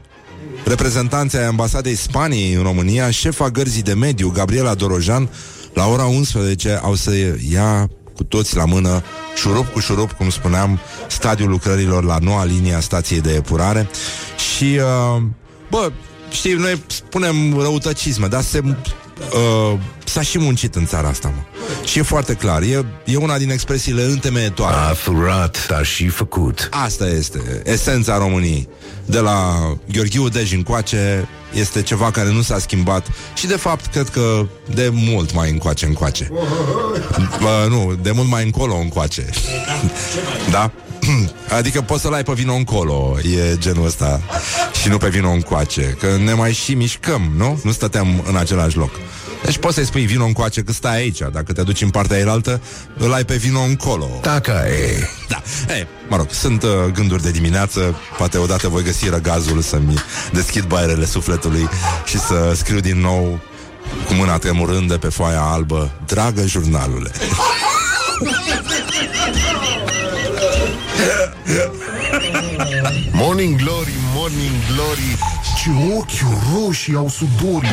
reprezentanții 0.66 1.38
ai 1.38 1.46
ambasadei 1.46 1.96
Spaniei 1.96 2.54
în 2.54 2.64
România, 2.64 3.10
șefa 3.12 3.50
gărzii 3.50 3.82
de 3.82 3.94
mediu, 3.94 4.30
Gabriela 4.30 4.74
Dorojan, 4.74 5.30
la 5.74 5.88
ora 5.88 6.06
11 6.06 6.80
au 6.84 6.96
să 6.96 7.12
ia 7.52 7.90
cu 8.16 8.24
toți 8.24 8.56
la 8.56 8.66
mână, 8.66 9.04
șurup 9.36 9.72
cu 9.72 9.80
șurup, 9.80 10.12
cum 10.12 10.30
spuneam, 10.30 10.80
stadiul 11.08 11.50
lucrărilor 11.50 12.04
la 12.04 12.18
noua 12.18 12.46
linie 12.46 12.74
a 12.74 12.80
stației 12.80 13.22
de 13.22 13.34
epurare. 13.34 13.90
Și, 14.56 14.80
uh, 15.16 15.22
bă, 15.70 15.92
știi, 16.32 16.54
noi 16.54 16.84
spunem 16.88 17.58
răutăcisme, 17.60 18.28
dar 18.28 18.42
se, 18.42 18.62
uh, 19.34 19.80
s-a 20.06 20.22
și 20.22 20.40
muncit 20.40 20.76
în 20.76 20.86
țara 20.86 21.08
asta, 21.08 21.34
mă. 21.36 21.42
Și 21.84 22.00
e 22.00 22.02
foarte 22.02 22.34
clar, 22.34 22.62
e, 22.62 22.86
e 23.06 23.16
una 23.16 23.38
din 23.38 23.50
expresiile 23.50 24.04
întemeietoare. 24.04 24.76
A 24.76 24.94
furat, 24.94 25.68
dar 25.68 25.86
și 25.86 26.08
făcut. 26.08 26.70
Asta 26.72 27.08
este 27.08 27.62
esența 27.66 28.18
României. 28.18 28.70
De 29.06 29.20
la 29.20 29.58
Gheorghiu 29.92 30.28
Dej 30.28 30.54
încoace 30.54 31.28
este 31.54 31.82
ceva 31.82 32.12
care 32.12 32.32
nu 32.32 32.42
s-a 32.42 32.60
schimbat 32.60 33.08
și 33.34 33.48
de 33.48 33.56
fapt 33.56 33.86
cred 33.86 34.10
că 34.10 34.46
de 34.74 34.90
mult 34.94 35.34
mai 35.34 35.50
încoace 35.50 35.86
încoace. 35.86 36.32
Bă, 37.42 37.68
nu, 37.70 37.96
de 38.02 38.12
mult 38.12 38.28
mai 38.28 38.44
încolo 38.44 38.76
încoace. 38.76 39.26
da? 40.52 40.72
Adică 41.58 41.82
poți 41.82 42.02
să-l 42.02 42.14
ai 42.14 42.24
pe 42.24 42.34
vino 42.34 42.54
încolo 42.54 43.18
E 43.20 43.58
genul 43.58 43.86
ăsta 43.86 44.22
Și 44.82 44.90
nu 44.90 44.98
pe 44.98 45.10
vino 45.10 45.30
încoace 45.30 45.98
Că 46.00 46.08
ne 46.24 46.34
mai 46.34 46.54
și 46.54 46.74
mișcăm, 46.74 47.32
nu? 47.38 47.60
Nu 47.64 47.72
stăteam 47.72 48.24
în 48.28 48.36
același 48.36 48.78
loc 48.78 48.92
deci 49.44 49.58
poți 49.58 49.76
să-i 49.76 49.86
spui 49.86 50.06
vino 50.06 50.26
încoace 50.26 50.62
că 50.62 50.72
stai 50.72 50.96
aici 50.96 51.20
Dacă 51.32 51.54
te 51.54 51.62
duci 51.62 51.82
în 51.82 51.90
partea 51.90 52.18
elaltă 52.18 52.62
Îl 52.98 53.14
ai 53.14 53.24
pe 53.24 53.36
vino 53.36 53.60
încolo 53.60 54.10
Dacă 54.22 54.52
e. 54.52 55.08
Da, 55.28 55.42
e, 55.74 55.88
mă 56.10 56.16
rog, 56.16 56.28
sunt 56.32 56.64
uh, 56.64 56.70
gânduri 56.94 57.24
de 57.24 57.32
dimineață 57.32 57.96
Poate 58.18 58.38
odată 58.38 58.68
voi 58.68 58.84
găsi 58.84 59.10
răgazul 59.10 59.62
Să-mi 59.62 59.94
deschid 60.32 60.64
baierele 60.64 61.06
sufletului 61.06 61.70
Și 62.06 62.20
să 62.20 62.54
scriu 62.56 62.80
din 62.80 63.00
nou 63.00 63.40
Cu 64.08 64.14
mâna 64.14 64.38
tremurând 64.38 64.90
de 64.90 64.98
pe 64.98 65.10
foaia 65.10 65.42
albă 65.42 65.92
Dragă 66.06 66.46
jurnalule 66.46 67.12
Morning 73.40 73.62
Glory, 73.62 73.94
Morning 74.14 74.52
Glory, 74.74 75.18
ce 75.64 75.70
ochi 75.98 76.40
roșii 76.54 76.96
au 76.96 77.10
sudorii. 77.10 77.70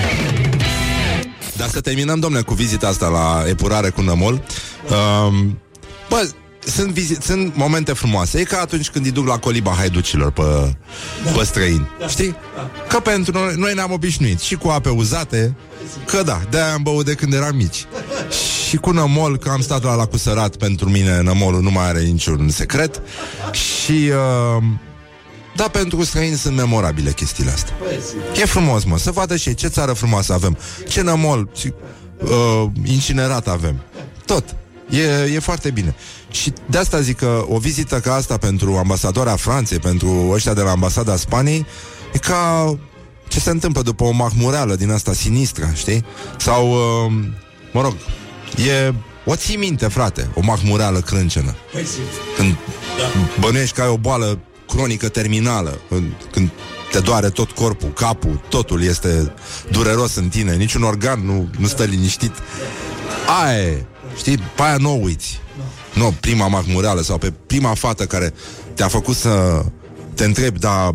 Dar 1.57 1.69
să 1.69 1.81
terminăm, 1.81 2.21
domnule, 2.21 2.43
cu 2.43 2.55
vizita 2.55 2.89
asta 2.89 3.09
la 3.09 3.45
epurare 3.49 3.91
cu 3.91 4.01
nămol 4.01 4.33
um, 4.33 5.59
Bă, 6.09 6.31
sunt, 6.67 6.91
vizit, 6.91 7.23
sunt 7.23 7.57
momente 7.57 7.93
frumoase 7.93 8.39
E 8.39 8.43
ca 8.43 8.61
atunci 8.61 8.91
când 8.91 9.05
îi 9.05 9.11
duc 9.11 9.27
la 9.27 9.39
coliba 9.39 9.71
haiducilor 9.71 10.31
pe, 10.31 10.43
da. 11.25 11.31
pe 11.31 11.45
străini 11.45 11.87
da. 11.99 12.07
Știi? 12.07 12.37
Că 12.89 13.01
pentru 13.01 13.39
noi, 13.39 13.55
noi 13.57 13.75
ne-am 13.75 13.93
obișnuit 13.93 14.41
Și 14.41 14.55
cu 14.55 14.69
ape 14.69 14.89
uzate 14.89 15.57
Că 16.05 16.23
da, 16.23 16.41
de-aia 16.51 16.73
am 16.73 16.83
băut 16.83 17.05
de 17.05 17.15
când 17.15 17.33
eram 17.33 17.57
mici 17.57 17.87
Și 18.69 18.77
cu 18.77 18.91
nămol, 18.91 19.39
că 19.39 19.49
am 19.49 19.61
stat 19.61 19.83
la 19.83 19.95
la 19.95 20.07
cusărat 20.07 20.57
Pentru 20.57 20.89
mine 20.89 21.23
nămolul 21.23 21.63
nu 21.63 21.71
mai 21.71 21.87
are 21.89 22.01
niciun 22.01 22.49
secret 22.49 23.03
Și 23.53 24.11
uh, 24.57 24.63
Da, 25.57 25.69
pentru 25.69 26.05
străini 26.05 26.37
sunt 26.37 26.57
memorabile 26.57 27.13
chestiile 27.13 27.51
astea 27.51 27.75
E 28.37 28.45
frumos, 28.45 28.85
mă, 28.85 28.99
să 28.99 29.11
vadă 29.11 29.37
și 29.37 29.49
ei 29.49 29.55
ce 29.55 29.69
țară 29.69 29.93
frumoasă 29.93 30.33
avem 30.33 30.57
Ce 30.89 31.03
nămol 31.03 31.51
și, 31.55 31.73
uh, 32.19 32.65
incinerat 32.85 33.49
avem 33.49 33.83
Tot 34.25 34.45
E, 34.91 35.33
e 35.35 35.39
foarte 35.39 35.71
bine. 35.71 35.95
Și 36.31 36.53
de 36.67 36.79
asta 36.79 37.01
zic 37.01 37.17
că 37.17 37.45
o 37.49 37.59
vizită 37.59 38.01
ca 38.01 38.15
asta 38.15 38.37
pentru 38.37 38.77
ambasadoarea 38.77 39.37
Franței, 39.37 39.79
pentru 39.79 40.29
ăștia 40.31 40.55
de 40.55 40.61
la 40.61 40.71
ambasada 40.71 41.17
Spaniei, 41.17 41.67
e 42.13 42.19
ca 42.19 42.75
ce 43.29 43.41
se 43.41 43.51
întâmplă 43.51 43.83
după 43.83 44.05
o 44.05 44.11
mahmureală 44.11 44.75
din 44.75 44.91
asta 44.91 45.13
sinistră, 45.13 45.71
știi? 45.75 46.05
Sau, 46.39 46.71
uh, 46.71 47.13
mă 47.73 47.81
rog, 47.81 47.97
e... 48.67 48.95
O 49.29 49.37
ții 49.37 49.57
minte, 49.57 49.89
frate, 49.89 50.31
o 50.35 50.41
mahmureală 50.45 51.01
crâncenă. 51.01 51.55
Păi, 51.73 51.85
sigur. 51.85 52.09
Când 52.37 52.57
bănuiești 53.41 53.75
că 53.75 53.83
ai 53.83 53.89
o 53.89 53.97
boală 53.97 54.39
cronică 54.69 55.09
terminală, 55.09 55.81
când, 55.89 56.13
când 56.31 56.51
te 56.93 57.01
doare 57.01 57.29
tot 57.29 57.51
corpul, 57.51 57.93
capul, 57.93 58.41
totul 58.49 58.83
este 58.83 59.33
dureros 59.71 60.15
în 60.15 60.29
tine, 60.29 60.57
niciun 60.57 60.83
organ 60.83 61.27
nu, 61.27 61.49
nu 61.59 61.67
stă 61.67 61.85
liniștit. 61.85 62.33
Aia 63.43 63.59
e, 63.59 63.85
știi, 64.17 64.39
pe 64.39 64.63
aia 64.63 64.77
nu 64.77 64.93
o 64.93 64.99
uiți. 65.03 65.41
Nu, 65.95 66.15
prima 66.21 66.49
mahmureală 66.49 67.01
sau 67.01 67.19
pe 67.19 67.33
prima 67.47 67.75
fată 67.75 68.07
care 68.07 68.35
te-a 68.75 68.89
făcut 68.89 69.17
să 69.17 69.65
te 70.15 70.25
întrebi, 70.25 70.59
dar 70.59 70.95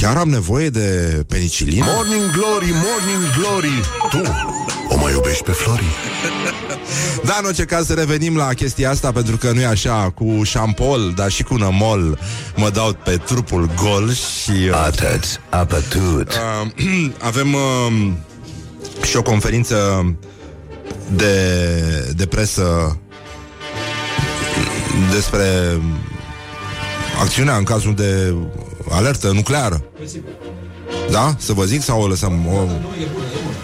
chiar 0.00 0.16
am 0.16 0.28
nevoie 0.28 0.68
de 0.68 1.22
penicilină? 1.28 1.84
Morning 1.94 2.30
Glory, 2.32 2.72
Morning 2.72 3.32
Glory 3.38 3.80
Tu 4.10 4.32
o 4.88 4.96
mai 4.98 5.12
iubești 5.12 5.42
pe 5.42 5.50
Flori? 5.50 5.84
Da, 7.24 7.36
în 7.40 7.44
orice 7.44 7.64
caz 7.64 7.86
să 7.86 7.92
revenim 7.94 8.36
la 8.36 8.46
chestia 8.46 8.90
asta 8.90 9.12
Pentru 9.12 9.36
că 9.36 9.50
nu 9.52 9.60
e 9.60 9.66
așa, 9.66 10.10
cu 10.14 10.42
șampol 10.42 11.12
Dar 11.16 11.30
și 11.30 11.42
cu 11.42 11.54
nămol 11.56 12.18
Mă 12.56 12.70
dau 12.70 12.92
pe 13.04 13.16
trupul 13.16 13.70
gol 13.82 14.12
Și 14.12 14.50
uh, 14.50 14.82
Atât, 14.86 15.40
apătut. 15.48 16.32
uh, 16.32 16.70
avem 17.18 17.54
uh, 17.54 18.10
Și 19.02 19.16
o 19.16 19.22
conferință 19.22 20.04
De, 21.08 21.34
de 22.16 22.26
presă 22.26 22.98
Despre 25.12 25.80
Acțiunea 27.20 27.56
în 27.56 27.64
cazul 27.64 27.94
de 27.94 28.34
Alertă 28.90 29.30
nucleară 29.32 29.84
Da? 31.10 31.34
Să 31.38 31.52
vă 31.52 31.64
zic 31.64 31.82
sau 31.82 32.02
o 32.02 32.06
lăsăm 32.06 32.46
o... 32.46 32.66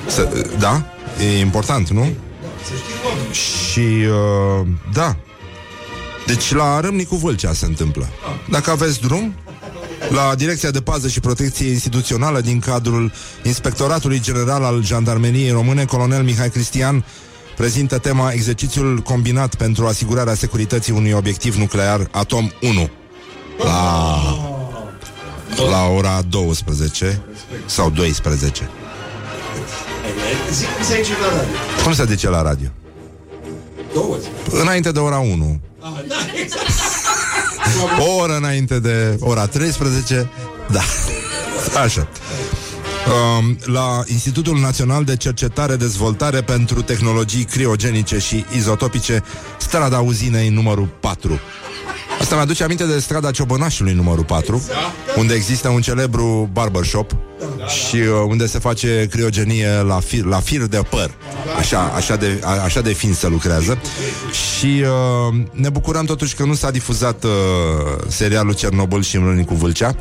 Să, 0.07 0.47
Da? 0.59 0.85
E 1.21 1.39
important, 1.39 1.89
nu? 1.91 2.13
Și, 3.31 3.81
uh, 3.81 4.67
da. 4.93 5.17
Deci 6.27 6.53
la 6.53 6.81
Râmnicu 6.81 7.17
Vâlcea 7.17 7.53
se 7.53 7.65
întâmplă. 7.65 8.09
Dacă 8.51 8.71
aveți 8.71 9.01
drum, 9.01 9.35
la 10.11 10.35
Direcția 10.35 10.71
de 10.71 10.81
Pază 10.81 11.09
și 11.09 11.21
Protecție 11.21 11.71
Instituțională 11.71 12.41
din 12.41 12.59
cadrul 12.59 13.13
Inspectoratului 13.43 14.21
General 14.21 14.63
al 14.65 14.85
Jandarmeriei 14.85 15.51
Române, 15.51 15.85
colonel 15.85 16.23
Mihai 16.23 16.51
Cristian 16.51 17.05
prezintă 17.57 17.99
tema 17.99 18.31
exercițiul 18.31 18.99
combinat 18.99 19.55
pentru 19.55 19.87
asigurarea 19.87 20.35
securității 20.35 20.93
unui 20.93 21.13
obiectiv 21.13 21.57
nuclear 21.57 22.09
Atom 22.11 22.51
1 22.61 22.91
la, 23.65 24.19
la 25.57 25.87
ora 25.87 26.23
12 26.29 27.23
sau 27.67 27.91
12. 27.91 28.71
Zic 30.51 30.69
cum 30.75 30.85
se 30.85 30.95
aici 30.95 31.09
la 31.09 31.29
radio. 31.37 31.83
Cum 31.83 31.93
se 31.93 32.05
zice 32.09 32.29
la 32.29 32.43
radio? 32.43 32.69
Două 33.93 34.17
zi. 34.21 34.57
Înainte 34.61 34.93
de 34.93 34.99
ora 34.99 35.19
1. 35.19 35.61
O 37.99 38.15
oră 38.15 38.37
înainte 38.37 38.79
de 38.79 39.17
ora 39.21 39.47
13. 39.47 40.31
Da. 40.71 40.81
Așa. 41.83 42.09
Um, 43.39 43.59
la 43.65 44.03
Institutul 44.07 44.59
Național 44.59 45.05
de 45.05 45.17
Cercetare 45.17 45.77
Dezvoltare 45.77 46.43
pentru 46.43 46.83
Tehnologii 46.83 47.45
Criogenice 47.45 48.19
și 48.19 48.45
Izotopice, 48.57 49.23
strada 49.57 50.01
uzinei 50.01 50.49
numărul 50.49 50.89
4. 51.01 51.41
Asta 52.23 52.35
mi-aduce 52.35 52.65
aminte 52.65 52.85
de 52.85 52.99
strada 52.99 53.31
Ciobănașului 53.31 53.93
numărul 53.93 54.25
4, 54.25 54.63
unde 55.17 55.35
există 55.35 55.69
un 55.69 55.81
celebru 55.81 56.49
barbershop 56.53 57.17
și 57.67 57.97
uh, 57.97 58.07
unde 58.29 58.47
se 58.47 58.59
face 58.59 59.07
criogenie 59.11 59.69
la 59.87 60.01
fir, 60.01 60.25
la 60.25 60.41
fir 60.41 60.61
de 60.61 60.81
păr. 60.91 61.11
Așa, 61.59 61.93
așa, 61.95 62.17
de, 62.17 62.41
a, 62.45 62.51
așa 62.63 62.81
de 62.81 62.93
fin 62.93 63.15
se 63.15 63.29
lucrează. 63.29 63.79
Și 64.33 64.67
uh, 64.67 65.35
ne 65.53 65.69
bucurăm 65.69 66.05
totuși 66.05 66.35
că 66.35 66.45
nu 66.45 66.55
s-a 66.55 66.71
difuzat 66.71 67.25
uh, 67.25 67.31
serialul 68.09 68.55
Cernobâl 68.55 69.03
și 69.03 69.19
Mlânicul 69.19 69.57
Vâlcea. 69.57 69.95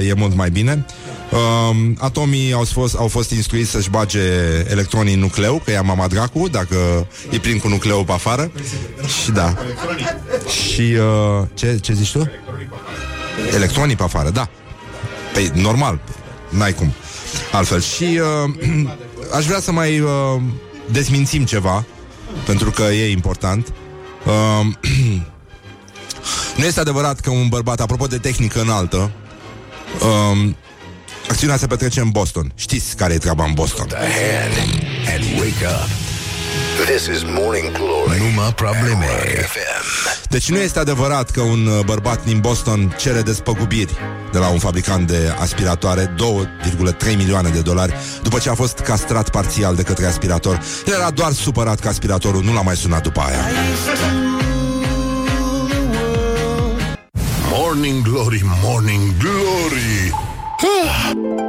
E, 0.00 0.06
e 0.08 0.12
mult 0.12 0.34
mai 0.34 0.50
bine. 0.50 0.86
Um, 1.30 1.96
atomii 1.98 2.52
au 2.52 2.64
fost, 2.64 2.96
au 2.96 3.08
fost 3.08 3.30
instruiți 3.30 3.70
să-și 3.70 3.90
bage 3.90 4.20
electronii 4.68 5.14
în 5.14 5.20
nucleu, 5.20 5.62
că 5.64 5.70
ia 5.70 5.82
mama 5.82 6.06
dracu, 6.06 6.48
dacă 6.48 7.06
îi 7.30 7.38
prind 7.38 7.60
cu 7.60 7.68
nucleul 7.68 8.04
pe 8.04 8.12
afară. 8.12 8.50
Și 9.22 9.30
da. 9.30 9.54
Și 10.48 10.80
uh, 10.80 11.46
ce, 11.54 11.78
ce 11.80 11.92
zici 11.92 12.12
tu? 12.12 12.30
Electronii 13.54 13.96
pe 13.96 14.02
afară, 14.02 14.30
da. 14.30 14.48
Păi, 15.32 15.50
normal, 15.54 16.00
n-ai 16.48 16.72
cum. 16.72 16.92
Altfel. 17.52 17.80
Și 17.80 18.20
uh, 18.54 18.88
aș 19.36 19.46
vrea 19.46 19.60
să 19.60 19.72
mai 19.72 20.00
uh, 20.00 20.10
dezmințim 20.90 21.44
ceva, 21.44 21.84
pentru 22.46 22.70
că 22.70 22.82
e 22.82 23.10
important. 23.10 23.72
Uh, 24.26 24.66
nu 26.58 26.64
este 26.64 26.80
adevărat 26.80 27.20
că 27.20 27.30
un 27.30 27.48
bărbat, 27.48 27.80
apropo 27.80 28.06
de 28.06 28.18
tehnică 28.18 28.60
înaltă, 28.60 29.10
uh, 30.00 30.48
acțiunea 31.28 31.56
se 31.56 31.66
petrece 31.66 32.00
în 32.00 32.10
Boston. 32.10 32.52
Știți 32.54 32.96
care 32.96 33.14
e 33.14 33.18
treaba 33.18 33.44
în 33.44 33.52
Boston? 33.52 33.86
The 33.86 33.96
hand 33.96 34.54
and 35.14 35.40
wake 35.40 35.66
up. 35.66 35.88
This 36.86 37.06
is 37.06 37.22
Morning 37.22 37.72
Glory. 37.72 38.18
Numai 38.18 38.54
probleme. 38.54 39.06
Rock 39.06 39.46
FM. 39.46 40.28
Deci 40.28 40.50
nu 40.50 40.56
este 40.56 40.78
adevărat 40.78 41.30
că 41.30 41.40
un 41.40 41.66
uh, 41.66 41.84
bărbat 41.84 42.24
din 42.24 42.40
Boston 42.40 42.94
cere 42.98 43.22
despăgubiri 43.22 43.92
de 44.32 44.38
la 44.38 44.48
un 44.48 44.58
fabricant 44.58 45.06
de 45.06 45.34
aspiratoare, 45.38 46.14
2,3 47.10 47.16
milioane 47.16 47.48
de 47.48 47.60
dolari, 47.60 47.94
după 48.22 48.38
ce 48.38 48.50
a 48.50 48.54
fost 48.54 48.78
castrat 48.78 49.30
parțial 49.30 49.74
de 49.74 49.82
către 49.82 50.06
aspirator. 50.06 50.60
El 50.86 50.94
era 50.94 51.10
doar 51.10 51.32
supărat 51.32 51.80
că 51.80 51.88
aspiratorul 51.88 52.42
nu 52.42 52.52
l-a 52.52 52.62
mai 52.62 52.76
sunat 52.76 53.02
după 53.02 53.20
aia. 53.20 53.40
Morning 57.50 58.02
Glory, 58.02 58.42
Morning 58.62 59.16
Glory 59.18 60.12
ah, 60.12 60.27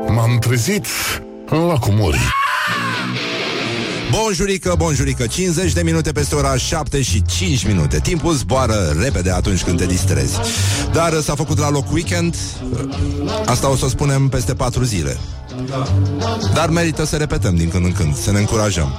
M-am 0.07 0.37
trezit 0.39 0.87
în 1.49 1.65
lacul 1.65 1.93
Mori 1.93 2.19
Bonjurică, 4.11 4.75
bonjurică, 4.77 5.27
50 5.27 5.73
de 5.73 5.81
minute 5.81 6.11
peste 6.11 6.35
ora 6.35 6.57
7 6.57 7.01
și 7.01 7.23
5 7.23 7.65
minute. 7.65 7.99
Timpul 7.99 8.33
zboară 8.33 8.95
repede 8.99 9.31
atunci 9.31 9.63
când 9.63 9.77
te 9.77 9.85
distrezi. 9.85 10.33
Dar 10.93 11.21
s-a 11.21 11.35
făcut 11.35 11.57
la 11.57 11.69
loc 11.69 11.91
weekend. 11.91 12.35
Asta 13.45 13.69
o 13.69 13.75
să 13.75 13.85
o 13.85 13.87
spunem 13.87 14.27
peste 14.27 14.53
4 14.53 14.83
zile. 14.83 15.17
Dar 16.53 16.69
merită 16.69 17.05
să 17.05 17.15
repetăm 17.15 17.55
din 17.55 17.69
când 17.69 17.85
în 17.85 17.91
când 17.91 18.17
Să 18.17 18.31
ne 18.31 18.39
încurajăm. 18.39 18.93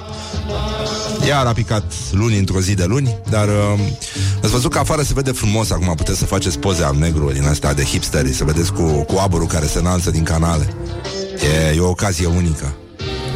Iar 1.27 1.47
a 1.47 1.53
picat 1.53 1.93
luni 2.11 2.39
într-o 2.39 2.61
zi 2.61 2.75
de 2.75 2.85
luni 2.85 3.17
Dar 3.31 3.49
uh, 3.49 3.81
ați 4.43 4.53
văzut 4.53 4.71
că 4.71 4.79
afară 4.79 5.03
se 5.03 5.13
vede 5.15 5.33
frumos. 5.33 5.71
Acum 5.71 5.95
puteți 5.95 6.19
să 6.19 6.25
faceți 6.25 6.59
poze 6.59 6.83
al 6.83 6.97
negru 6.97 7.33
Din 7.33 7.47
astea 7.47 7.75
de 7.75 7.85
hipsteri 7.85 8.33
Să 8.33 8.45
vedeți 8.45 8.73
cu, 8.73 8.83
cu 8.83 9.19
aburul 9.19 9.47
care 9.47 9.67
se 9.67 9.79
înalță 9.79 10.11
din 10.11 10.23
canale. 10.23 10.75
E, 11.71 11.75
e 11.77 11.81
o 11.81 11.89
ocazie 11.89 12.27
unică 12.27 12.75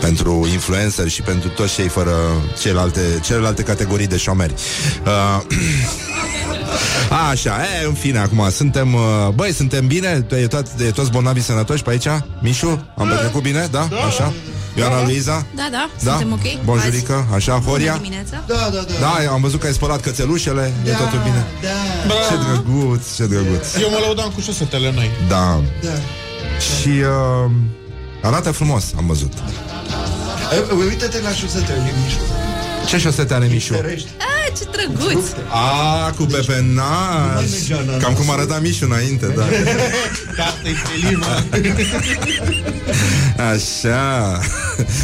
pentru 0.04 0.48
influencer 0.52 1.08
și 1.08 1.22
pentru 1.22 1.48
toți 1.48 1.74
cei 1.74 1.88
fără 1.88 2.12
celelalte, 2.60 3.00
celelalte 3.22 3.62
categorii 3.62 4.06
de 4.06 4.16
șomeri. 4.16 4.54
Uh, 5.06 5.40
așa, 7.30 7.62
e, 7.62 7.86
în 7.86 7.94
fine, 7.94 8.18
acum 8.18 8.50
suntem, 8.50 8.94
uh, 8.94 9.28
băi, 9.34 9.52
suntem 9.52 9.86
bine? 9.86 10.26
E, 10.30 10.46
tot, 10.46 10.66
e 10.78 10.90
toți 10.90 11.10
bolnavii 11.10 11.42
sănătoși 11.42 11.82
pe 11.82 11.90
aici? 11.90 12.08
Mișu? 12.42 12.86
Am 12.96 13.08
petrecut 13.08 13.42
bine? 13.42 13.68
Da? 13.70 13.88
Așa? 14.06 14.32
Ioana 14.76 15.02
Luiza? 15.02 15.46
Da, 15.54 15.68
da, 15.70 15.90
Da? 16.02 16.10
suntem 16.10 16.32
ok. 16.32 16.64
Bonjurică, 16.64 17.26
așa, 17.34 17.52
Horia? 17.52 17.92
Bună 17.92 18.02
dimineața. 18.02 18.44
Da, 18.46 18.54
da, 18.72 18.84
da. 19.00 19.22
Da, 19.24 19.32
am 19.32 19.40
văzut 19.40 19.60
că 19.60 19.66
ai 19.66 19.72
spălat 19.72 20.00
cățelușele, 20.00 20.72
e 20.86 20.90
totul 20.90 21.20
bine. 21.22 21.46
Da, 21.62 22.14
Ce 22.28 22.34
drăguț, 22.44 23.16
ce 23.16 23.26
drăguț. 23.26 23.74
Eu 23.80 23.90
mă 23.90 23.98
lăudam 24.00 24.30
cu 24.34 24.40
șosetele 24.40 24.92
noi. 24.94 25.10
Da. 25.28 25.60
da. 25.82 25.88
Și 26.58 26.88
uh, 26.88 27.50
arată 28.24 28.50
frumos, 28.50 28.84
am 28.96 29.06
văzut. 29.06 29.32
E, 30.70 30.74
Uite-te 30.88 31.20
la 31.20 31.30
șosetele 31.32 31.78
lui 31.82 31.92
Mișu. 32.04 32.18
Ce 32.88 32.98
șosete 32.98 33.34
are 33.34 33.46
Mișu? 33.46 33.74
Ferești. 33.74 34.08
Ah, 34.18 34.52
ce 34.58 34.64
drăguț. 34.70 35.24
A, 35.50 36.10
cu 36.10 36.22
pepenaș 36.22 37.44
Cam 38.00 38.12
cum 38.14 38.30
arăta 38.30 38.58
Mișu 38.58 38.84
înainte, 38.84 39.26
da 39.26 39.42
Tata-i 40.36 40.74
Selima. 40.86 41.26
Așa 43.52 44.38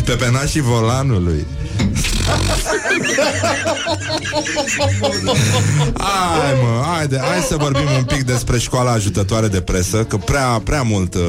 Pepenașii 0.04 0.60
volanului 0.60 1.46
Hai 5.98 6.52
mă, 6.62 6.84
haide, 6.86 7.18
hai 7.18 7.40
să 7.48 7.56
vorbim 7.56 7.86
un 7.96 8.04
pic 8.04 8.22
despre 8.22 8.58
școala 8.58 8.90
ajutătoare 8.90 9.48
de 9.48 9.60
presă 9.60 10.04
Că 10.04 10.16
prea, 10.16 10.60
prea 10.64 10.82
mult 10.82 11.14
uh, 11.14 11.20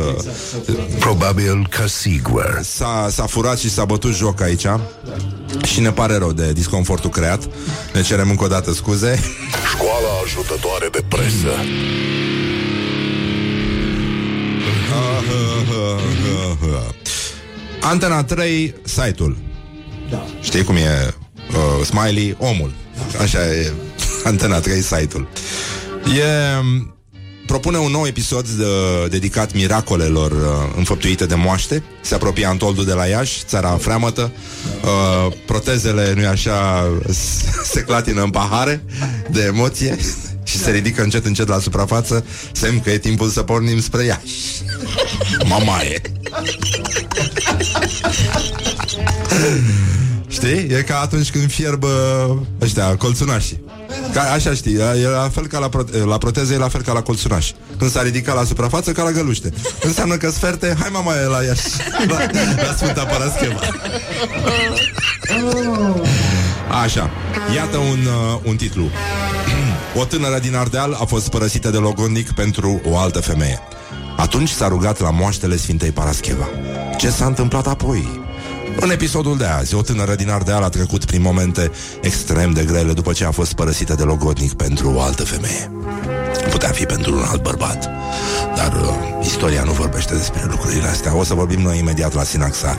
Probabil 0.99 1.67
că 1.69 1.87
sigur. 1.87 2.59
s-a, 2.63 3.07
s-a 3.11 3.25
furat 3.25 3.59
și 3.59 3.69
s-a 3.69 3.85
bătut 3.85 4.15
joc 4.15 4.41
aici 4.41 4.65
Și 5.63 5.79
ne 5.79 5.91
pare 5.91 6.17
rău 6.17 6.31
de 6.31 6.51
disconfortul 6.53 7.09
creat 7.09 7.49
Ne 7.93 8.01
cerem 8.01 8.29
încă 8.29 8.43
o 8.43 8.47
dată 8.47 8.73
scuze 8.73 9.19
Școala 9.73 10.09
ajutătoare 10.23 10.87
de 10.91 11.03
presă 11.07 11.53
Antena 17.81 18.23
3, 18.23 18.75
site-ul. 18.83 19.37
Da. 20.11 20.25
Știi 20.41 20.63
cum 20.63 20.75
e 20.75 21.13
uh, 21.49 21.85
Smiley, 21.85 22.35
omul. 22.39 22.73
Așa 23.21 23.45
e 23.47 23.71
Antena 24.23 24.59
3, 24.59 24.81
site-ul. 24.81 25.27
E 26.05 26.23
propune 27.47 27.77
un 27.77 27.91
nou 27.91 28.05
episod 28.07 28.47
de, 28.47 28.65
dedicat 29.09 29.53
miracolelor 29.53 30.31
uh, 30.31 30.73
înfăptuite 30.77 31.25
de 31.25 31.35
moaște. 31.35 31.83
Se 32.01 32.15
apropie 32.15 32.45
Antoldul 32.45 32.85
de 32.85 32.93
la 32.93 33.05
Iași, 33.05 33.43
țara 33.45 33.77
freamătă. 33.77 34.31
Uh, 34.83 35.33
protezele, 35.45 36.13
nu-i 36.15 36.25
așa, 36.25 36.87
s- 37.09 37.43
se 37.73 37.81
clatină 37.81 38.23
în 38.23 38.29
pahare 38.29 38.83
de 39.29 39.41
emoție 39.43 39.97
și 40.43 40.57
se 40.57 40.71
ridică 40.71 41.01
încet, 41.01 41.25
încet 41.25 41.47
la 41.47 41.59
suprafață, 41.59 42.25
semn 42.51 42.79
că 42.79 42.89
e 42.91 42.97
timpul 42.97 43.29
să 43.29 43.41
pornim 43.41 43.81
spre 43.81 44.03
Iași. 44.03 44.61
Mamaie! 45.47 46.01
Știi? 50.41 50.75
E 50.75 50.81
ca 50.81 50.99
atunci 50.99 51.31
când 51.31 51.51
fierb 51.51 51.83
uh, 51.83 51.89
ăștia, 52.61 52.95
colțunașii. 52.95 53.63
Ca, 54.13 54.21
așa 54.21 54.53
știi, 54.53 54.73
e 54.75 55.07
la 55.07 55.29
fel 55.33 55.47
ca 55.47 55.59
la, 55.59 55.69
prote- 55.69 55.97
la 55.97 56.17
proteze, 56.17 56.53
e 56.53 56.57
la 56.57 56.67
fel 56.67 56.81
ca 56.81 56.93
la 56.93 57.01
colțunaș. 57.01 57.51
Când 57.77 57.91
s-a 57.91 58.01
ridicat 58.01 58.35
la 58.35 58.43
suprafață, 58.43 58.91
ca 58.91 59.03
la 59.03 59.11
găluște. 59.11 59.53
Înseamnă 59.81 60.15
că 60.15 60.29
sferte, 60.29 60.75
hai 60.79 60.89
mama 60.91 61.13
e 61.15 61.25
la 61.25 61.43
Iași, 61.43 61.61
la, 62.11 62.17
la 62.67 62.73
Sfânta 62.77 63.03
Parascheva. 63.03 63.59
Așa, 66.83 67.09
iată 67.55 67.77
un, 67.77 67.99
uh, 68.05 68.39
un 68.43 68.55
titlu. 68.55 68.89
O 69.99 70.05
tânără 70.05 70.39
din 70.39 70.55
Ardeal 70.55 70.97
a 71.01 71.05
fost 71.05 71.29
părăsită 71.29 71.69
de 71.69 71.77
logodnic 71.77 72.31
pentru 72.31 72.81
o 72.85 72.97
altă 72.97 73.19
femeie. 73.19 73.59
Atunci 74.17 74.49
s-a 74.49 74.67
rugat 74.67 74.99
la 74.99 75.09
moaștele 75.09 75.57
Sfintei 75.57 75.91
Parascheva. 75.91 76.49
Ce 76.97 77.09
s-a 77.09 77.25
întâmplat 77.25 77.67
apoi? 77.67 78.30
În 78.79 78.91
episodul 78.91 79.37
de 79.37 79.45
azi, 79.45 79.75
o 79.75 79.81
tânără 79.81 80.15
din 80.15 80.29
Ardeal 80.29 80.63
a 80.63 80.69
trecut 80.69 81.05
prin 81.05 81.21
momente 81.21 81.71
extrem 82.01 82.51
de 82.51 82.63
grele 82.63 82.93
după 82.93 83.13
ce 83.13 83.25
a 83.25 83.31
fost 83.31 83.53
părăsită 83.53 83.93
de 83.93 84.03
logodnic 84.03 84.53
pentru 84.53 84.93
o 84.95 85.01
altă 85.01 85.23
femeie. 85.23 85.71
Putea 86.49 86.69
fi 86.69 86.85
pentru 86.85 87.13
un 87.13 87.23
alt 87.27 87.41
bărbat. 87.41 87.89
Dar 88.55 88.73
uh, 88.81 89.25
istoria 89.25 89.63
nu 89.63 89.71
vorbește 89.71 90.13
despre 90.13 90.45
lucrurile 90.49 90.87
astea. 90.87 91.15
O 91.15 91.23
să 91.23 91.33
vorbim 91.33 91.61
noi 91.61 91.77
imediat 91.77 92.13
la 92.13 92.23
Sinaxar. 92.23 92.77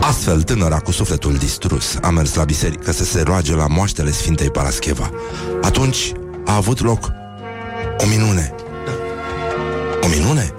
Astfel, 0.00 0.42
tânăra 0.42 0.78
cu 0.78 0.92
sufletul 0.92 1.36
distrus 1.36 1.96
a 2.02 2.10
mers 2.10 2.34
la 2.34 2.44
biserică 2.44 2.92
să 2.92 3.04
se 3.04 3.22
roage 3.22 3.54
la 3.54 3.66
moaștele 3.66 4.10
Sfintei 4.10 4.50
Parascheva. 4.50 5.10
Atunci 5.62 6.12
a 6.46 6.54
avut 6.54 6.80
loc 6.80 7.10
o 7.98 8.06
minune. 8.06 8.54
O 10.02 10.08
minune? 10.08 10.52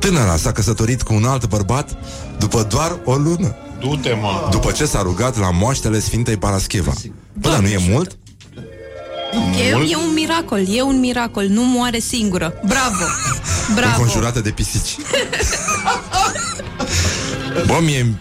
Tânăra 0.00 0.36
s-a 0.36 0.52
căsătorit 0.52 1.02
cu 1.02 1.14
un 1.14 1.24
alt 1.24 1.46
bărbat 1.46 1.96
după 2.38 2.62
doar 2.62 2.98
o 3.04 3.14
lună. 3.14 3.56
Du-te, 3.80 4.12
mă. 4.20 4.48
După 4.50 4.70
ce 4.70 4.86
s-a 4.86 5.02
rugat 5.02 5.38
la 5.38 5.50
moaștele 5.50 6.00
Sfintei 6.00 6.36
Parascheva. 6.36 6.92
Bă, 7.32 7.48
dar 7.48 7.58
nu 7.58 7.66
e 7.66 7.78
mult? 7.88 8.16
E, 9.58 9.68
e 9.90 9.96
un 9.96 10.12
miracol, 10.14 10.64
e 10.68 10.82
un 10.82 11.00
miracol, 11.00 11.46
nu 11.46 11.64
moare 11.64 11.98
singură. 11.98 12.52
Bravo! 12.66 13.04
Bravo! 13.76 13.92
Înconjurată 13.92 14.40
de 14.40 14.50
pisici. 14.50 14.96
Bă, 17.66 17.78
mie... 17.80 18.18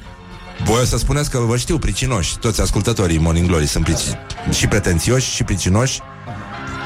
Voi 0.63 0.81
o 0.81 0.85
să 0.85 0.97
spuneți 0.97 1.29
că 1.29 1.37
vă 1.37 1.57
știu 1.57 1.77
pricinoși 1.77 2.37
Toți 2.37 2.61
ascultătorii 2.61 3.17
Morning 3.17 3.47
Glory 3.47 3.65
sunt 3.65 3.83
prici... 3.83 3.99
și 4.51 4.67
pretențioși 4.67 5.29
și 5.29 5.43
pricinoși 5.43 5.99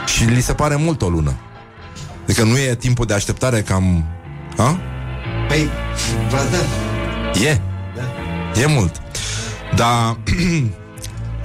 Și 0.06 0.24
li 0.24 0.42
se 0.42 0.54
pare 0.54 0.76
mult 0.76 1.02
o 1.02 1.10
lună 1.10 1.36
Adică 2.24 2.44
nu 2.44 2.58
e 2.58 2.76
timpul 2.76 3.06
de 3.06 3.14
așteptare 3.14 3.62
cam... 3.62 4.06
A? 4.58 4.80
Păi, 5.48 5.70
v 6.30 6.32
da. 6.32 6.58
E. 7.46 7.62
E 8.62 8.66
mult. 8.66 9.02
Dar 9.76 10.18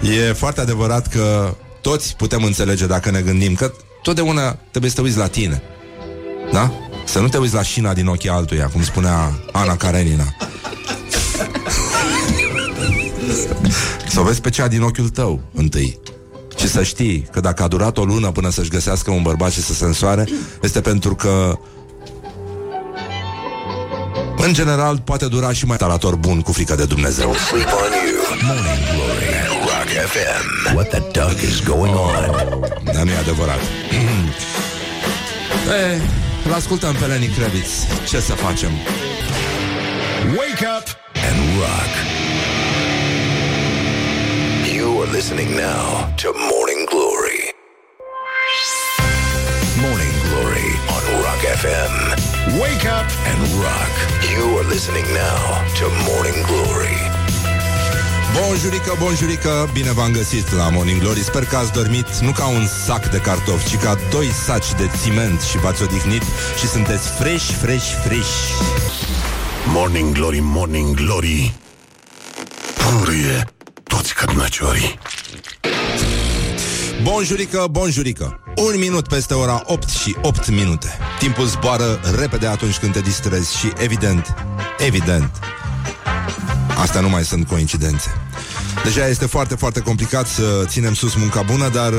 e 0.28 0.32
foarte 0.32 0.61
adevărat 0.61 1.06
că 1.06 1.54
toți 1.80 2.16
putem 2.16 2.42
înțelege 2.42 2.86
dacă 2.86 3.11
ne 3.11 3.20
gândim 3.20 3.54
că 3.54 3.72
totdeauna 4.02 4.50
trebuie 4.70 4.90
să 4.90 4.96
te 4.96 5.02
uiți 5.02 5.18
la 5.18 5.26
tine. 5.26 5.62
Da? 6.52 6.72
Să 7.06 7.18
nu 7.18 7.28
te 7.28 7.38
uiți 7.38 7.54
la 7.54 7.62
șina 7.62 7.94
din 7.94 8.06
ochii 8.06 8.28
altuia, 8.28 8.68
cum 8.68 8.82
spunea 8.82 9.32
Ana 9.52 9.76
Karenina. 9.76 10.24
să 14.09 14.20
o 14.20 14.22
vezi 14.22 14.40
pe 14.40 14.50
cea 14.50 14.68
din 14.68 14.82
ochiul 14.82 15.09
tău 15.09 15.40
întâi. 15.54 15.98
Și 16.59 16.68
să 16.68 16.82
știi 16.82 17.28
că 17.32 17.40
dacă 17.40 17.62
a 17.62 17.68
durat 17.68 17.98
o 17.98 18.04
lună 18.04 18.30
până 18.30 18.50
să-și 18.50 18.70
găsească 18.70 19.11
un 19.11 19.22
bărbat 19.22 19.50
și 19.50 19.62
să 19.62 19.74
se 19.74 19.84
însoare, 19.84 20.28
este 20.62 20.80
pentru 20.80 21.14
că 21.14 21.59
în 24.49 24.55
general, 24.55 24.99
poate 24.99 25.26
dura 25.26 25.53
și 25.53 25.66
mai 25.66 25.76
talator 25.76 26.16
bun 26.16 26.40
cu 26.40 26.53
frică 26.53 26.74
de 26.74 26.84
Dumnezeu. 26.84 27.34
Sleep 27.34 27.66
on 27.66 27.92
you. 28.09 28.20
Morning 28.46 28.82
Glory 28.92 29.28
at 29.42 29.51
Rock 29.68 29.88
FM. 30.12 30.74
What 30.74 30.88
the 30.88 30.99
duck 30.99 31.40
is 31.40 31.62
going 31.62 31.94
on? 31.94 32.12
Dar 32.84 33.03
nu 33.03 33.11
e 33.11 33.16
adevărat. 33.16 33.59
e, 35.80 36.01
îl 36.46 36.53
ascultăm 36.53 36.94
pe 36.94 37.05
Lenny 37.07 37.26
Kravitz. 37.26 37.70
Ce 38.09 38.20
să 38.20 38.32
facem? 38.32 38.70
Wake 40.38 40.66
up 40.76 40.86
And 41.28 41.38
rock. 41.61 41.92
You 44.76 45.03
are 45.03 45.11
listening 45.12 45.49
now 45.49 46.14
to 46.22 46.28
Morning 46.53 46.86
Glory. 46.88 47.18
Rock 51.39 51.57
FM. 51.62 51.95
Wake 52.61 52.84
up 52.84 53.07
And 53.30 53.41
rock. 53.62 53.95
You 54.32 54.59
are 54.59 54.64
listening 54.64 55.05
now 55.14 55.62
to 55.78 55.84
Morning 56.11 56.47
Glory. 56.47 56.97
Bonjurică, 58.41 58.97
bonjurică, 58.99 59.68
bine 59.72 59.93
v-am 59.93 60.12
găsit 60.12 60.53
la 60.53 60.68
Morning 60.68 61.01
Glory 61.01 61.20
Sper 61.20 61.45
că 61.45 61.57
ați 61.57 61.72
dormit 61.72 62.18
nu 62.18 62.30
ca 62.30 62.47
un 62.47 62.66
sac 62.66 63.11
de 63.11 63.18
cartofi 63.18 63.68
Ci 63.68 63.80
ca 63.80 63.97
doi 64.11 64.26
saci 64.26 64.74
de 64.76 64.91
țiment 64.97 65.41
Și 65.41 65.59
v-ați 65.59 65.82
odihnit 65.82 66.22
și 66.59 66.66
sunteți 66.66 67.09
fresh, 67.09 67.45
fresh, 67.61 67.86
fresh 68.05 68.30
Morning 69.66 70.14
Glory, 70.14 70.41
Morning 70.43 70.97
Glory 70.97 71.55
Purie 72.74 73.45
toți 73.82 74.14
cărnăciorii 74.14 74.99
Bonjurică, 77.03 77.66
bonjurică 77.70 78.43
Un 78.66 78.78
minut 78.78 79.09
peste 79.09 79.34
ora 79.34 79.62
8 79.64 79.88
și 79.88 80.16
8 80.22 80.48
minute 80.48 80.98
Timpul 81.18 81.46
zboară 81.46 82.00
repede 82.18 82.46
atunci 82.46 82.78
când 82.78 82.92
te 82.92 83.00
distrezi 83.00 83.56
Și 83.56 83.72
evident, 83.76 84.34
evident 84.78 85.30
Astea 86.80 87.00
nu 87.00 87.09
mai 87.09 87.24
sunt 87.24 87.46
coincidențe 87.46 88.11
Deja 88.84 89.06
este 89.06 89.26
foarte, 89.26 89.54
foarte 89.54 89.80
complicat 89.80 90.26
să 90.26 90.64
ținem 90.66 90.94
sus 90.94 91.14
munca 91.14 91.42
bună, 91.42 91.68
dar 91.68 91.92
uh, 91.92 91.98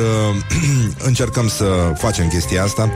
încercăm 1.09 1.47
să 1.47 1.93
facem 1.97 2.27
chestia 2.27 2.63
asta. 2.63 2.93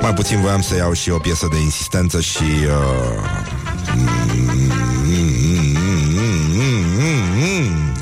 Mai 0.00 0.14
puțin 0.14 0.40
voiam 0.40 0.62
să 0.62 0.76
iau 0.76 0.92
și 0.92 1.10
o 1.10 1.18
piesă 1.18 1.48
de 1.50 1.60
insistență 1.60 2.20
și... 2.20 2.42
Uh, 2.42 3.44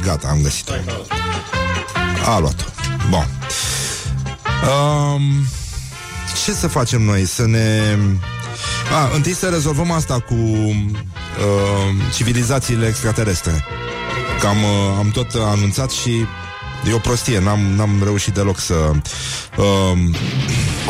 gata, 0.02 0.28
am 0.28 0.38
găsit-o. 0.42 0.72
A 2.26 2.38
luat-o. 2.38 2.64
Bun. 3.10 3.31
Um, 4.62 5.22
ce 6.44 6.52
să 6.52 6.68
facem 6.68 7.02
noi? 7.02 7.24
Să 7.24 7.46
ne... 7.46 7.96
A, 8.92 9.10
întâi 9.14 9.34
să 9.34 9.48
rezolvăm 9.48 9.90
asta 9.90 10.20
cu 10.20 10.34
uh, 10.34 10.74
civilizațiile 12.14 12.86
extraterestre. 12.86 13.64
Că 14.40 14.46
am, 14.46 14.56
uh, 14.56 14.96
am 14.98 15.10
tot 15.10 15.26
anunțat 15.34 15.90
și 15.90 16.26
e 16.88 16.94
o 16.94 16.98
prostie, 16.98 17.40
n-am, 17.40 17.60
n-am 17.60 18.00
reușit 18.02 18.34
deloc 18.34 18.58
să... 18.58 18.74
Uh, 19.56 19.98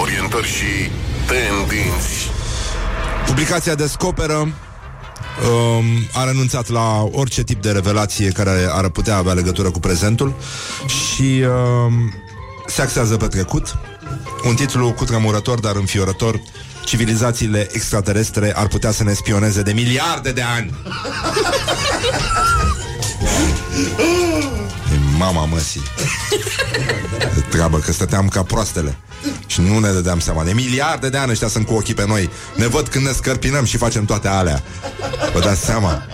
Orientări 0.00 0.46
și 0.46 0.90
tendinți 1.26 2.30
Publicația 3.26 3.74
descoperă 3.74 4.34
um, 4.36 5.84
a 6.12 6.24
renunțat 6.24 6.68
la 6.68 7.08
orice 7.12 7.42
tip 7.42 7.62
de 7.62 7.70
revelație 7.70 8.28
care 8.28 8.68
ar 8.70 8.88
putea 8.88 9.16
avea 9.16 9.32
legătură 9.32 9.70
cu 9.70 9.80
prezentul 9.80 10.34
și 10.86 11.44
um, 11.46 12.12
se 12.74 12.82
axează 12.82 13.16
pe 13.16 13.26
trecut. 13.26 13.76
Un 14.44 14.54
titlu 14.54 14.92
cutremurător, 14.92 15.60
dar 15.60 15.76
înfiorător. 15.76 16.40
Civilizațiile 16.84 17.68
extraterestre 17.72 18.52
ar 18.56 18.66
putea 18.66 18.90
să 18.90 19.04
ne 19.04 19.12
spioneze 19.12 19.62
de 19.62 19.72
miliarde 19.72 20.32
de 20.32 20.42
ani. 20.42 20.74
E 24.92 24.98
mama 25.18 25.44
măsii 25.44 25.82
Treabă 27.50 27.78
că 27.78 27.92
stăteam 27.92 28.28
ca 28.28 28.42
proastele 28.42 28.96
Și 29.46 29.60
nu 29.60 29.78
ne 29.78 29.92
dădeam 29.92 30.18
seama 30.18 30.44
De 30.44 30.52
miliarde 30.52 31.08
de 31.08 31.16
ani 31.16 31.30
ăștia 31.30 31.48
sunt 31.48 31.66
cu 31.66 31.74
ochii 31.74 31.94
pe 31.94 32.06
noi 32.06 32.30
Ne 32.56 32.66
văd 32.66 32.88
când 32.88 33.06
ne 33.06 33.12
scărpinăm 33.12 33.64
și 33.64 33.76
facem 33.76 34.04
toate 34.04 34.28
alea 34.28 34.62
Vă 35.32 35.40
dați 35.40 35.60
seama 35.60 36.06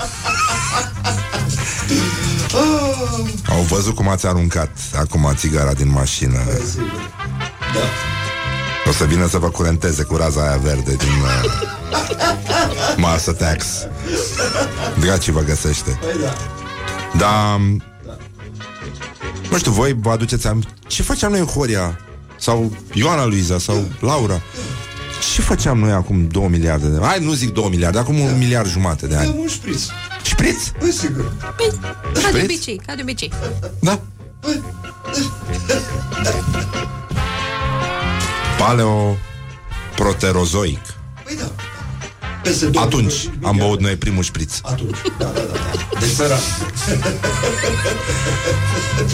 Au 3.49 3.61
văzut 3.61 3.95
cum 3.95 4.09
ați 4.09 4.27
aruncat 4.27 4.71
Acum 4.99 5.33
țigara 5.35 5.73
din 5.73 5.91
mașină 5.91 6.39
O 8.89 8.93
să 8.93 9.05
vină 9.05 9.29
să 9.29 9.39
vă 9.39 9.49
curenteze 9.49 10.03
cu 10.03 10.17
raza 10.17 10.41
aia 10.49 10.57
verde 10.57 10.95
din 10.95 11.09
uh, 11.09 11.77
Mars 12.97 13.27
Attacks. 13.27 13.67
Draci 15.01 15.29
vă 15.31 15.41
găsește. 15.41 15.99
Da. 17.19 17.61
Nu 19.51 19.59
știu, 19.59 19.71
voi 19.71 19.97
vă 20.01 20.11
aduceți 20.11 20.47
am... 20.47 20.65
Ce 20.87 21.03
făceam 21.03 21.31
noi 21.31 21.41
în 21.41 21.47
Horia? 21.47 21.99
Sau 22.39 22.73
Ioana 22.93 23.25
Luiza? 23.27 23.59
Sau 23.59 23.89
Laura? 24.01 24.41
Ce 25.35 25.41
făceam 25.41 25.79
noi 25.79 25.91
acum 25.91 26.27
2 26.27 26.49
miliarde 26.49 26.87
de 26.87 26.99
Hai, 27.03 27.25
nu 27.25 27.33
zic 27.33 27.53
2 27.53 27.69
miliarde, 27.69 27.99
acum 27.99 28.21
un 28.21 28.39
miliard 28.39 28.69
jumate 28.71 29.07
de 29.07 29.17
ani. 29.17 29.35
un 29.39 29.49
șpriț. 29.49 29.83
Șpriț? 30.29 30.69
Păi, 30.79 30.93
sigur. 30.93 31.33
Ca 31.41 31.55
de 32.13 32.21
Șpriț? 32.21 32.43
obicei, 32.45 32.81
ca 32.87 32.95
de 32.95 33.03
obicei. 33.03 33.33
Da. 33.81 34.01
Paleo 38.59 39.17
proterozoic. 39.95 40.81
Păi 41.25 41.37
da. 41.41 41.51
Peste 42.43 42.67
două 42.67 42.85
Atunci 42.85 43.15
milioane. 43.25 43.47
am 43.47 43.57
băut 43.57 43.81
noi 43.81 43.97
primul 43.97 44.23
șpriț. 44.23 44.55
Atunci, 44.63 44.97
da, 45.19 45.25
da, 45.25 45.31
da. 45.41 45.41
da. 45.93 45.99
De 46.01 46.07
sărat. 46.07 46.41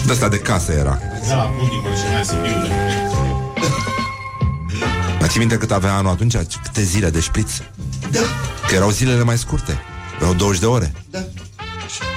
De 0.07 0.12
asta 0.12 0.29
de 0.29 0.39
casă 0.39 0.73
era. 0.73 0.99
Da, 1.29 1.51
ultimul 1.61 1.95
și 1.97 2.12
mai 2.12 2.25
Sibiule. 2.25 2.69
Mai 5.19 5.29
ții 5.29 5.39
minte 5.39 5.57
cât 5.57 5.71
avea 5.71 5.95
anul 5.95 6.11
atunci? 6.11 6.37
Câte 6.62 6.83
zile 6.83 7.11
de 7.11 7.21
șpriț? 7.21 7.51
Da, 8.11 8.21
Că 8.69 8.75
erau 8.75 8.91
zilele 8.91 9.23
mai 9.23 9.39
scurte. 9.39 9.81
Erau 10.21 10.35
20 10.35 10.61
de 10.61 10.67
ore. 10.67 10.93
da. 11.11 11.19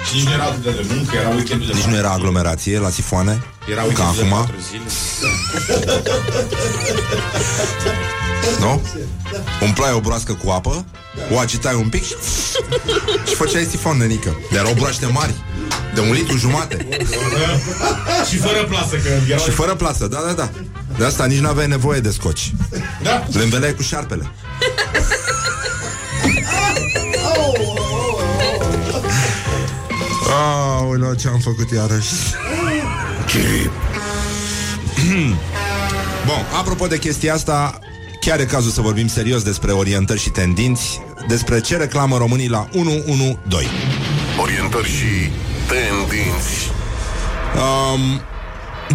Și 0.07 0.15
nici 0.15 0.23
nu 0.25 0.31
era 0.31 0.43
atât 0.43 0.63
de 0.63 0.85
lung, 0.89 1.09
că 1.09 1.15
era 1.15 1.29
weekendul 1.29 1.67
de 1.67 1.73
Nici 1.73 1.83
nu 1.83 1.95
era 1.95 2.11
aglomerație 2.11 2.79
la 2.79 2.89
sifoane. 2.89 3.43
Era 3.71 3.81
ca 3.81 3.85
weekendul 3.87 4.15
de 4.15 4.21
acum. 4.21 4.37
patru 4.37 4.55
zile. 4.69 4.83
Nu? 8.59 8.81
Umplai 9.61 9.91
o 9.93 9.99
broască 9.99 10.33
cu 10.33 10.49
apă, 10.49 10.85
o 11.31 11.37
agitai 11.39 11.73
un 11.75 11.89
pic 11.89 12.03
și, 12.05 12.15
și 13.27 13.33
făceai 13.35 13.63
sifon, 13.69 13.97
nenică. 13.97 14.37
Dar 14.51 14.59
erau 14.59 14.73
broaște 14.73 15.05
mari, 15.05 15.33
de 15.93 15.99
un 15.99 16.11
litru 16.11 16.37
jumate. 16.37 16.87
Și 18.29 18.37
fără 18.37 18.63
plasă, 18.63 18.95
că 18.95 19.09
erau... 19.27 19.43
Și 19.43 19.49
fără 19.49 19.75
plasă, 19.75 20.07
da, 20.07 20.19
da, 20.25 20.31
da. 20.33 20.49
De 20.97 21.05
asta 21.05 21.25
nici 21.25 21.39
nu 21.39 21.47
aveai 21.47 21.67
nevoie 21.67 21.99
de 21.99 22.11
scoci. 22.11 22.53
Da. 23.03 23.25
Le 23.31 23.43
înveleai 23.43 23.73
cu 23.73 23.81
șarpele. 23.81 24.31
Aoleu, 30.29 31.13
ce 31.13 31.27
am 31.27 31.39
făcut 31.39 31.71
iarăși? 31.71 32.13
Bun, 36.25 36.45
apropo 36.59 36.87
de 36.87 36.97
chestia 36.97 37.33
asta 37.33 37.79
Chiar 38.19 38.39
e 38.39 38.45
cazul 38.45 38.71
să 38.71 38.81
vorbim 38.81 39.07
serios 39.07 39.43
despre 39.43 39.71
orientări 39.71 40.19
și 40.19 40.29
tendinți 40.29 41.01
Despre 41.27 41.61
ce 41.61 41.77
reclamă 41.77 42.17
românii 42.17 42.49
la 42.49 42.67
112 42.73 43.71
Orientări 44.41 44.87
și 44.87 45.31
tendinți. 45.67 46.71
um, 47.55 48.21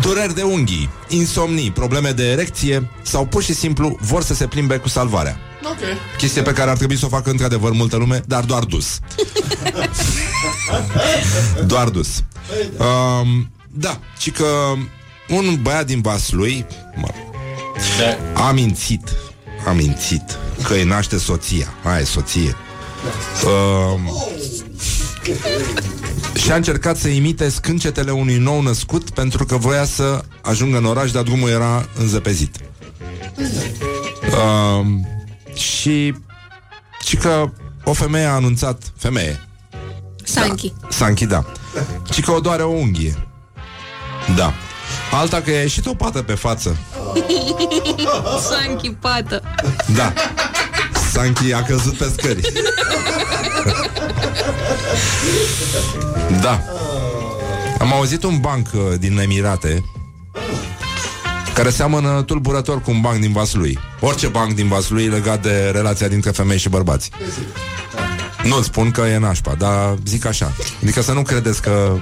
Dureri 0.00 0.34
de 0.34 0.42
unghii, 0.42 0.88
insomnii, 1.08 1.70
probleme 1.70 2.10
de 2.10 2.30
erecție 2.30 2.90
Sau 3.02 3.26
pur 3.26 3.42
și 3.42 3.54
simplu 3.54 3.96
vor 4.00 4.22
să 4.22 4.34
se 4.34 4.46
plimbe 4.46 4.76
cu 4.76 4.88
salvarea 4.88 5.36
Ok. 5.64 5.78
Chestie 6.16 6.42
pe 6.42 6.52
care 6.52 6.70
ar 6.70 6.76
trebui 6.76 6.96
să 6.96 7.04
o 7.04 7.08
facă 7.08 7.30
într-adevăr 7.30 7.72
multă 7.72 7.96
lume, 7.96 8.22
dar 8.26 8.44
doar 8.44 8.64
dus. 8.64 8.98
doar 11.66 11.88
dus. 11.88 12.24
Um, 12.78 13.50
da, 13.70 14.00
ci 14.18 14.32
că 14.32 14.46
un 15.28 15.58
băiat 15.62 15.86
din 15.86 16.00
Vaslui 16.00 16.66
mă, 16.96 17.08
Da. 17.98 18.42
a 18.46 18.52
mințit, 18.52 19.12
a 19.66 19.70
mințit 19.72 20.38
că 20.62 20.72
îi 20.72 20.84
naște 20.84 21.18
soția. 21.18 21.74
Aia 21.84 21.98
e 22.00 22.04
soție. 22.04 22.56
Um, 23.44 24.12
și 26.34 26.50
a 26.52 26.54
încercat 26.54 26.96
să 26.96 27.08
imite 27.08 27.48
scâncetele 27.48 28.10
unui 28.10 28.36
nou 28.36 28.62
născut 28.62 29.10
pentru 29.10 29.44
că 29.44 29.56
voia 29.56 29.84
să 29.84 30.20
ajungă 30.42 30.76
în 30.76 30.84
oraș, 30.84 31.10
dar 31.10 31.22
drumul 31.22 31.48
era 31.48 31.88
înzăpezit. 31.98 32.56
Um, 34.78 35.06
și 35.55 36.14
și 37.05 37.16
că 37.16 37.50
o 37.84 37.92
femeie 37.92 38.26
a 38.26 38.34
anunțat 38.34 38.82
Femeie. 38.96 39.48
Sanchi. 40.24 40.72
S-a 40.88 41.12
da. 41.26 41.44
Și 42.12 42.20
că 42.20 42.30
o 42.30 42.40
doare 42.40 42.62
o 42.62 42.70
unghie. 42.70 43.28
Da. 44.36 44.53
Alta 45.12 45.40
că 45.40 45.50
i-a 45.50 45.61
ieșit 45.61 45.86
o 45.86 45.94
pată 45.94 46.22
pe 46.22 46.34
față. 46.34 46.76
Sanchi 48.50 48.90
pată. 48.90 49.42
Da. 49.94 50.12
Sanchi 51.12 51.53
a 51.53 51.62
căzut 51.62 51.96
pe 51.96 52.12
scări. 52.16 52.53
Da. 56.40 56.62
Am 57.78 57.92
auzit 57.92 58.22
un 58.22 58.38
banc 58.40 58.68
uh, 58.74 58.80
din 58.98 59.18
Emirate 59.18 59.84
care 61.55 61.70
seamănă 61.70 62.22
tulburător 62.22 62.80
cu 62.80 62.90
un 62.90 63.00
banc 63.00 63.20
din 63.20 63.32
Vaslui. 63.32 63.78
Orice 64.05 64.28
banc 64.28 64.53
din 64.53 64.68
Vaslui 64.68 65.07
legat 65.07 65.42
de 65.42 65.70
relația 65.72 66.09
dintre 66.09 66.30
femei 66.30 66.59
și 66.59 66.68
bărbați. 66.68 67.11
Nu-ți 68.42 68.66
spun 68.66 68.90
că 68.90 69.00
e 69.00 69.18
nașpa, 69.18 69.55
dar 69.59 69.96
zic 70.05 70.24
așa. 70.26 70.53
Adică 70.82 71.03
să 71.03 71.12
nu 71.12 71.22
credeți 71.22 71.62
că 71.62 71.96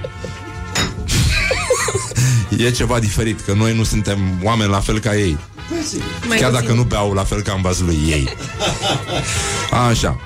e 2.66 2.70
ceva 2.70 2.98
diferit, 2.98 3.40
că 3.40 3.52
noi 3.52 3.76
nu 3.76 3.84
suntem 3.84 4.18
oameni 4.42 4.70
la 4.70 4.80
fel 4.80 4.98
ca 4.98 5.16
ei. 5.16 5.38
Mai 6.28 6.38
Chiar 6.38 6.50
puțin. 6.50 6.66
dacă 6.66 6.78
nu 6.78 6.82
beau 6.82 7.12
la 7.12 7.24
fel 7.24 7.42
ca 7.42 7.52
în 7.52 7.62
Vaslui 7.62 7.98
ei. 8.08 8.28
Așa. 9.88 10.20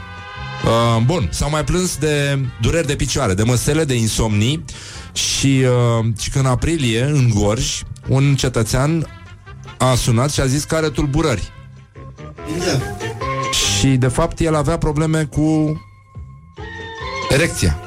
Uh, 0.64 1.03
bun, 1.05 1.29
s-au 1.33 1.51
mai 1.51 1.64
plâns 1.64 1.97
de 1.97 2.39
dureri 2.61 2.87
de 2.87 2.97
picioare, 2.97 3.35
de 3.35 3.43
măsele, 3.43 3.85
de 3.85 3.95
insomnii 3.95 4.64
și, 5.12 5.64
uh, 5.99 6.07
și 6.20 6.31
că 6.31 6.39
în 6.39 6.47
aprilie, 6.47 7.03
în 7.03 7.31
Gorj, 7.35 7.81
un 8.09 8.35
cetățean 8.37 9.09
a 9.79 9.95
sunat 9.95 10.33
și 10.33 10.41
a 10.41 10.47
zis 10.47 10.64
că 10.64 10.75
are 10.75 10.89
tulburări. 10.89 11.53
Da. 12.59 12.80
Și, 13.53 13.86
de 13.86 14.09
fapt, 14.09 14.40
el 14.40 14.55
avea 14.55 14.78
probleme 14.78 15.24
cu 15.24 15.80
erecția. 17.28 17.78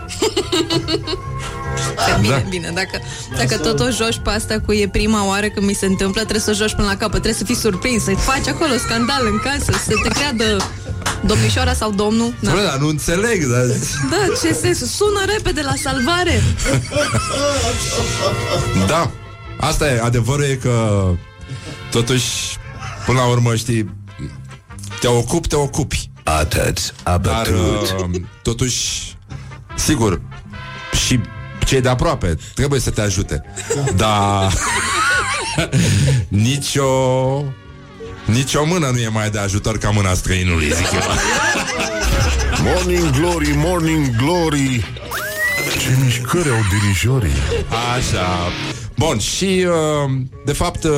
Bine, 2.22 2.34
Da. 2.36 2.50
bine, 2.50 2.72
dacă, 2.74 3.00
dacă 3.38 3.58
tot 3.58 3.80
o 3.80 3.90
joci 3.90 4.20
pe 4.24 4.30
asta 4.30 4.60
cu 4.66 4.74
e 4.74 4.90
prima 4.90 5.28
oară 5.28 5.48
când 5.50 5.66
mi 5.66 5.74
se 5.74 5.86
întâmplă, 5.86 6.22
trebuie 6.22 6.42
să 6.42 6.50
o 6.50 6.54
joci 6.54 6.76
până 6.76 6.88
la 6.88 6.96
capăt, 6.96 7.12
trebuie 7.12 7.34
să 7.34 7.44
fii 7.44 7.56
surprins, 7.56 8.04
să 8.04 8.12
faci 8.12 8.48
acolo 8.48 8.72
scandal 8.78 9.26
în 9.26 9.40
casă, 9.44 9.72
să 9.86 9.94
te 10.04 10.10
creadă 10.10 10.58
domnișoara 11.26 11.74
sau 11.74 11.92
domnul. 11.92 12.34
Da. 12.40 12.50
Da, 12.50 12.56
Bă, 12.56 12.64
dar 12.64 12.78
nu 12.78 12.88
înțeleg, 12.88 13.46
dar... 13.46 13.66
da 14.10 14.34
ce 14.42 14.54
sens? 14.54 14.78
Sună 14.78 15.20
repede 15.36 15.62
la 15.62 15.74
salvare. 15.84 16.42
Da, 18.88 19.12
asta 19.60 19.88
e, 19.88 20.00
adevărul 20.00 20.44
e 20.44 20.56
că 20.62 21.06
totuși, 21.92 22.58
până 23.06 23.20
la 23.20 23.26
urmă, 23.28 23.56
știi, 23.56 23.90
te 25.00 25.08
ocupi, 25.08 25.48
te 25.48 25.56
ocupi. 25.56 26.10
Atât 26.24 26.94
Dar, 27.04 27.14
abătut. 27.14 27.96
uh, 28.14 28.22
totuși, 28.42 29.16
sigur, 29.76 30.22
și 31.06 31.20
cei 31.66 31.82
de 31.82 31.90
aproape 31.90 32.38
trebuie 32.54 32.80
să 32.80 32.90
te 32.90 33.02
ajute. 33.02 33.44
Dar 33.96 34.54
nicio 36.28 36.86
nicio 38.26 38.66
mână 38.66 38.90
nu 38.94 39.00
e 39.00 39.08
mai 39.08 39.30
de 39.30 39.40
ajutor 39.40 39.78
ca 39.78 39.90
mâna 39.90 40.14
străinului, 40.14 40.66
zic 40.74 40.92
eu. 40.94 41.02
Morning 42.64 43.10
Glory, 43.10 43.54
Morning 43.56 44.16
Glory. 44.16 44.86
Ce 45.80 45.98
mișcări 46.04 46.50
au 46.50 46.60
dirijorii. 46.80 47.32
Așa. 47.98 48.28
Bun, 48.98 49.20
și 49.20 49.66
uh, 49.68 50.12
de 50.46 50.54
fapt 50.54 50.84
uh, 50.84 50.92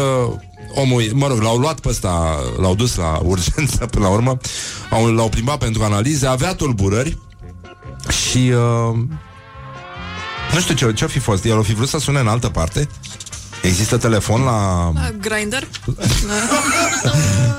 omul, 0.73 1.03
mă 1.13 1.27
rog, 1.27 1.41
l-au 1.41 1.57
luat 1.57 1.79
pe 1.79 1.89
ăsta, 1.89 2.39
l-au 2.57 2.75
dus 2.75 2.95
la 2.95 3.19
urgență 3.33 3.85
până 3.85 4.05
la 4.05 4.11
urmă, 4.11 4.37
au, 4.89 5.05
l-au 5.13 5.29
plimbat 5.29 5.57
pentru 5.57 5.83
analize, 5.83 6.27
avea 6.27 6.53
tulburări 6.53 7.17
și 8.29 8.37
uh, 8.37 8.97
nu 10.53 10.59
știu 10.59 10.73
ce, 10.75 10.93
ce-o 10.93 11.07
fi 11.07 11.19
fost. 11.19 11.45
El 11.45 11.57
o 11.57 11.61
fi 11.61 11.73
vrut 11.73 11.89
să 11.89 11.97
sune 11.99 12.19
în 12.19 12.27
altă 12.27 12.47
parte? 12.49 12.89
Există 13.61 13.97
telefon 13.97 14.43
la, 14.43 14.91
La 14.93 15.11
grinder. 15.21 15.67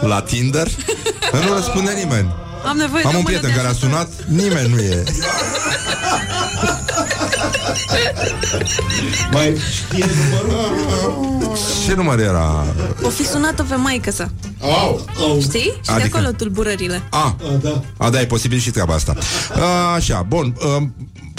la 0.00 0.20
Tinder? 0.22 0.68
nu 1.46 1.54
răspunde 1.54 1.92
nimeni. 1.92 2.34
Am 2.68 2.76
nevoie 2.76 3.04
Am 3.04 3.10
de 3.10 3.16
un 3.16 3.22
o 3.24 3.28
mână 3.28 3.38
prieten 3.38 3.48
de 3.50 3.54
care 3.56 3.66
a 3.66 3.70
ajutor. 3.70 3.88
sunat, 3.88 4.08
nimeni 4.28 4.68
nu 4.74 4.80
e. 4.80 5.02
Mai 9.32 9.56
știe 9.72 10.06
numărul? 10.30 11.56
Ce 11.86 11.94
număr 11.94 12.18
era? 12.18 12.64
O 13.02 13.08
fi 13.08 13.26
sunată 13.26 13.62
pe 13.62 13.74
maică 13.74 14.10
sa. 14.10 14.30
Au. 14.60 15.06
Știi? 15.40 15.60
Și 15.60 15.80
de 15.86 15.92
Adică? 15.92 16.16
acolo 16.16 16.32
tulburările. 16.36 17.02
A, 17.10 17.18
A, 17.18 17.36
da. 17.62 17.82
A, 17.96 18.10
da, 18.10 18.20
e 18.20 18.26
posibil 18.26 18.58
și 18.58 18.70
treaba 18.70 18.94
asta. 18.94 19.14
A, 19.54 19.92
așa, 19.92 20.22
bun. 20.28 20.56
A, 20.60 20.90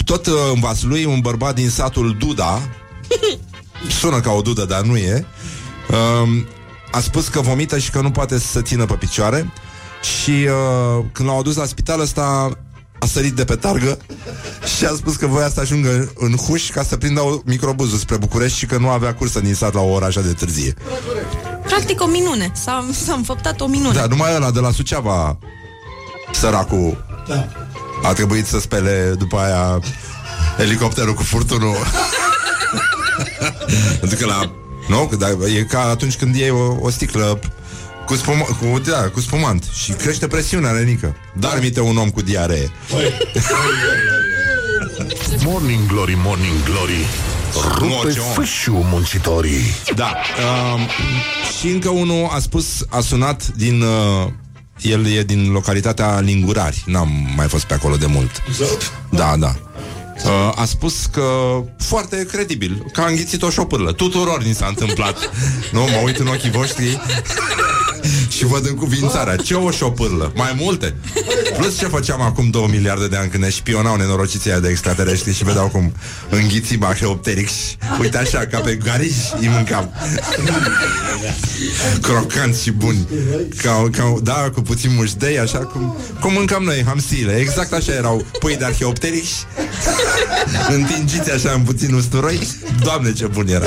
tot 0.04 0.26
uh, 0.26 0.34
în 0.54 0.60
Vaslui, 0.60 1.04
un 1.04 1.20
bărbat 1.20 1.54
din 1.54 1.68
satul 1.70 2.16
Duda, 2.18 2.60
sună 4.00 4.20
ca 4.20 4.30
o 4.30 4.40
dudă, 4.40 4.64
dar 4.64 4.80
nu 4.80 4.96
e, 4.96 5.26
um, 5.90 6.46
a 6.90 7.00
spus 7.00 7.28
că 7.28 7.40
vomită 7.40 7.78
și 7.78 7.90
că 7.90 8.00
nu 8.00 8.10
poate 8.10 8.38
să 8.38 8.46
se 8.46 8.62
țină 8.62 8.84
pe 8.84 8.94
picioare 8.94 9.52
și 10.22 10.30
uh, 10.30 11.04
când 11.12 11.28
l-au 11.28 11.38
adus 11.38 11.56
la 11.56 11.64
spital 11.64 12.00
ăsta 12.00 12.50
a 12.98 13.06
sărit 13.06 13.32
de 13.32 13.44
pe 13.44 13.54
targă 13.54 13.98
și 14.82 14.88
a 14.88 14.94
spus 14.96 15.16
că 15.16 15.26
voia 15.26 15.48
să 15.48 15.60
ajungă 15.60 16.12
în 16.14 16.36
huș 16.36 16.70
ca 16.70 16.82
să 16.82 16.96
prindă 16.96 17.20
o 17.20 17.40
microbuzul 17.44 17.98
spre 17.98 18.16
București 18.16 18.58
și 18.58 18.66
că 18.66 18.76
nu 18.76 18.88
avea 18.88 19.14
cursă 19.14 19.40
din 19.40 19.54
sat 19.54 19.74
la 19.74 19.80
o 19.80 19.90
oră 19.90 20.04
așa 20.04 20.20
de 20.20 20.32
târzie. 20.32 20.74
Practic 21.66 22.00
o 22.00 22.06
minune. 22.06 22.52
S-a, 22.54 22.86
s-a 23.04 23.12
înfăptat 23.12 23.60
o 23.60 23.66
minune. 23.66 23.94
Da, 23.94 24.06
numai 24.06 24.34
ăla 24.34 24.50
de 24.50 24.60
la 24.60 24.70
Suceava, 24.70 25.38
săracul, 26.32 27.04
Da. 27.28 27.48
a 28.02 28.12
trebuit 28.12 28.46
să 28.46 28.60
spele 28.60 29.14
după 29.18 29.36
aia 29.38 29.80
elicopterul 30.58 31.14
cu 31.14 31.22
furtunul. 31.22 31.76
Pentru 34.00 34.18
că 34.18 34.26
la... 34.26 34.52
Nu? 34.88 35.06
Că 35.06 35.16
Da, 35.16 35.28
e 35.56 35.62
ca 35.62 35.80
atunci 35.80 36.16
când 36.16 36.34
iei 36.34 36.50
o, 36.50 36.76
o 36.80 36.90
sticlă 36.90 37.38
cu, 38.06 38.14
spum, 38.14 38.46
cu, 38.60 38.78
da, 38.78 39.08
cu 39.12 39.20
spumant 39.20 39.64
și 39.72 39.92
crește 39.92 40.26
presiunea, 40.26 40.70
Renică. 40.70 41.16
Dar 41.38 41.58
mite 41.60 41.80
un 41.80 41.96
om 41.96 42.10
cu 42.10 42.22
diaree. 42.22 42.70
Morning 45.44 45.86
Glory, 45.86 46.18
Morning 46.24 46.62
Glory 46.64 47.06
Rupe 47.78 47.86
Moțion. 47.86 48.24
fâșiu 48.24 48.86
muncitorii 48.90 49.62
Da. 49.94 50.16
Um, 50.74 50.80
și 51.58 51.68
încă 51.68 51.88
unul 51.88 52.28
a 52.32 52.38
spus, 52.38 52.84
a 52.88 53.00
sunat 53.00 53.46
din... 53.46 53.82
Uh, 53.82 54.30
el 54.80 55.06
e 55.06 55.22
din 55.22 55.50
localitatea 55.50 56.20
Lingurari. 56.20 56.82
N-am 56.86 57.32
mai 57.36 57.48
fost 57.48 57.64
pe 57.64 57.74
acolo 57.74 57.96
de 57.96 58.06
mult. 58.06 58.42
Da, 59.10 59.36
da. 59.36 59.54
Uh, 60.24 60.52
a 60.54 60.64
spus 60.64 61.06
că 61.06 61.22
foarte 61.78 62.26
credibil, 62.26 62.86
că 62.92 63.00
a 63.00 63.06
înghițit 63.06 63.42
o 63.42 63.50
șopârlă. 63.50 63.92
Tuturor 63.92 64.42
ni 64.42 64.52
s-a 64.52 64.66
întâmplat. 64.66 65.30
nu, 65.72 65.80
mă 65.80 66.00
uit 66.04 66.16
în 66.16 66.26
ochii 66.26 66.50
voștri 66.50 67.00
și 68.28 68.44
văd 68.44 68.66
în 68.66 68.74
cuvințarea. 68.74 69.36
Ce 69.36 69.54
o 69.54 69.70
șopârlă? 69.70 70.32
Mai 70.34 70.54
multe. 70.58 70.94
Plus 71.58 71.78
ce 71.78 71.86
făceam 71.86 72.20
acum 72.20 72.50
două 72.50 72.66
miliarde 72.68 73.08
de 73.08 73.16
ani 73.16 73.30
când 73.30 73.42
ne 73.42 73.50
șpionau 73.50 73.96
nenorociții 73.96 74.50
aia 74.50 74.60
de 74.60 74.68
extraterestri 74.68 75.34
și 75.34 75.44
vedeau 75.44 75.68
cum 75.68 75.92
înghițim 76.30 76.84
Arheopteryx. 76.84 77.52
Uite 78.00 78.18
așa, 78.18 78.38
ca 78.38 78.58
pe 78.58 78.74
gariș, 78.74 79.16
îi 79.40 79.48
mâncam. 79.48 79.92
Crocanți 82.00 82.62
și 82.62 82.70
buni. 82.70 83.08
Ca, 83.62 83.88
ca, 83.92 84.14
da, 84.22 84.50
cu 84.54 84.60
puțin 84.60 84.90
mușdei, 84.94 85.38
așa 85.38 85.58
cum, 85.58 85.96
cum 86.20 86.32
mâncam 86.32 86.62
noi, 86.62 86.84
hamsile. 86.86 87.32
Exact 87.36 87.72
așa 87.72 87.92
erau 87.92 88.26
pui 88.38 88.56
de 88.56 88.64
Arheopteryx 88.64 89.26
Întingiți 90.68 91.30
așa 91.30 91.50
în 91.54 91.60
puțin 91.60 91.94
usturoi 91.94 92.48
Doamne 92.82 93.12
ce 93.12 93.26
bun 93.26 93.48
era 93.48 93.66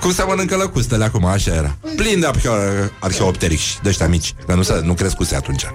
Cum 0.00 0.12
se 0.12 0.22
mănâncă 0.28 0.56
lăcustele 0.56 1.04
acum, 1.04 1.24
așa 1.24 1.54
era 1.54 1.76
Plin 1.96 2.20
de 2.20 2.26
arheo- 2.26 2.90
arheopterix 3.36 3.78
De 3.82 3.88
ăștia 3.88 4.08
mici, 4.08 4.34
că 4.46 4.54
nu, 4.54 4.62
se, 4.62 4.80
nu 4.82 4.94
crescuse 4.94 5.36
atunci. 5.36 5.66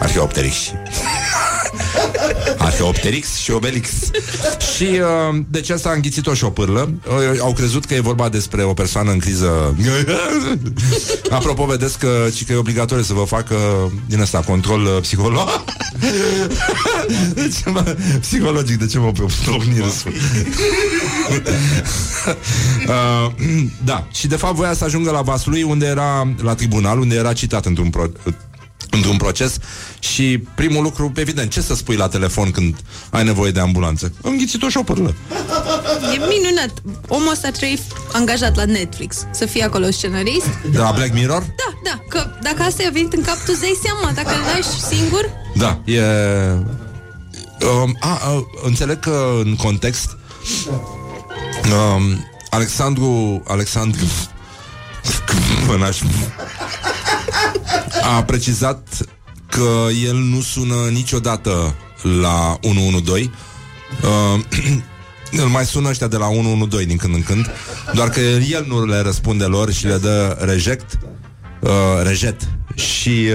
Arheopterix 0.00 0.56
Arheopterix 2.58 3.34
și 3.34 3.50
Obelix. 3.50 3.88
Și 4.76 4.82
uh, 4.82 5.42
de 5.48 5.60
ce 5.60 5.76
s-a 5.76 5.90
înghițit 5.90 6.26
o 6.26 6.34
șopârlă 6.34 6.92
uh, 7.06 7.40
Au 7.40 7.52
crezut 7.52 7.84
că 7.84 7.94
e 7.94 8.00
vorba 8.00 8.28
despre 8.28 8.62
o 8.62 8.74
persoană 8.74 9.10
în 9.10 9.18
criză. 9.18 9.76
Apropo, 11.30 11.64
vedeți 11.64 11.98
că, 11.98 12.26
ci 12.34 12.44
că 12.44 12.52
e 12.52 12.56
obligatoriu 12.56 13.04
să 13.04 13.12
vă 13.12 13.24
facă 13.24 13.56
Din 14.06 14.20
ăsta, 14.20 14.38
control 14.38 14.84
uh, 14.84 15.00
psiholog 15.00 15.48
de 17.34 17.52
ce 17.62 17.70
mă, 17.70 17.96
psihologic, 18.20 18.78
de 18.78 18.86
ce 18.86 18.98
mă 18.98 19.12
porni 19.46 19.78
râsul? 19.78 20.12
uh, 22.88 23.32
da, 23.84 24.06
și 24.12 24.26
de 24.26 24.36
fapt 24.36 24.54
voia 24.54 24.74
să 24.74 24.84
ajungă 24.84 25.10
la 25.10 25.20
Vaslui, 25.20 25.62
unde 25.62 25.86
era, 25.86 26.34
la 26.42 26.54
tribunal, 26.54 26.98
unde 26.98 27.14
era 27.14 27.32
citat 27.32 27.66
într-un 27.66 27.90
pro, 27.90 28.04
într-un 28.92 29.16
proces 29.16 29.56
și 29.98 30.42
primul 30.54 30.82
lucru, 30.82 31.12
evident, 31.16 31.50
ce 31.50 31.60
să 31.60 31.74
spui 31.74 31.96
la 31.96 32.08
telefon 32.08 32.50
când 32.50 32.76
ai 33.10 33.24
nevoie 33.24 33.50
de 33.50 33.60
ambulanță? 33.60 34.12
Am 34.24 34.36
ghițit 34.36 34.62
o 34.62 34.68
șopârlă. 34.68 35.14
E 36.14 36.18
minunat. 36.28 36.72
Omul 37.08 37.30
ăsta 37.30 37.50
trebuie 37.50 37.78
angajat 38.12 38.56
la 38.56 38.64
Netflix. 38.64 39.16
Să 39.30 39.46
fie 39.46 39.64
acolo 39.64 39.90
scenarist. 39.90 40.46
De 40.70 40.78
la 40.78 40.92
Black 40.94 41.12
Mirror? 41.12 41.40
Da, 41.40 41.90
da, 41.90 42.00
că 42.08 42.30
dacă 42.42 42.62
asta 42.62 42.82
i-a 42.82 42.90
venit 42.92 43.12
în 43.12 43.22
cap, 43.22 43.36
tu 43.36 43.44
îți 43.46 43.60
dai 43.60 43.78
seama, 43.82 44.12
dacă 44.14 44.30
îl 44.30 44.42
lași 44.54 44.96
singur, 44.96 45.30
Da, 45.54 45.80
e... 45.84 46.00
Um, 47.82 47.96
a, 48.00 48.08
a, 48.08 48.46
înțeleg 48.64 49.00
că 49.00 49.40
în 49.44 49.56
context 49.56 50.16
um, 51.96 52.26
Alexandru 52.50 53.42
Alexandru 53.46 54.04
Mânaș 55.66 55.98
a 58.02 58.22
precizat 58.22 58.88
că 59.48 59.86
el 60.04 60.16
nu 60.16 60.40
sună 60.40 60.88
niciodată 60.90 61.74
la 62.20 62.58
112 62.62 63.30
uh, 64.02 64.40
îl 65.42 65.48
mai 65.48 65.64
sună 65.64 65.88
ăștia 65.88 66.06
de 66.06 66.16
la 66.16 66.26
112 66.26 66.88
din 66.88 66.96
când 66.96 67.14
în 67.14 67.22
când 67.22 67.50
Doar 67.94 68.08
că 68.08 68.20
el 68.20 68.64
nu 68.68 68.84
le 68.84 69.00
răspunde 69.00 69.44
lor 69.44 69.72
și 69.72 69.86
le 69.86 69.96
dă 69.96 70.38
reject 70.40 70.98
uh, 71.60 71.70
Rejet. 72.02 72.48
Și 72.74 73.28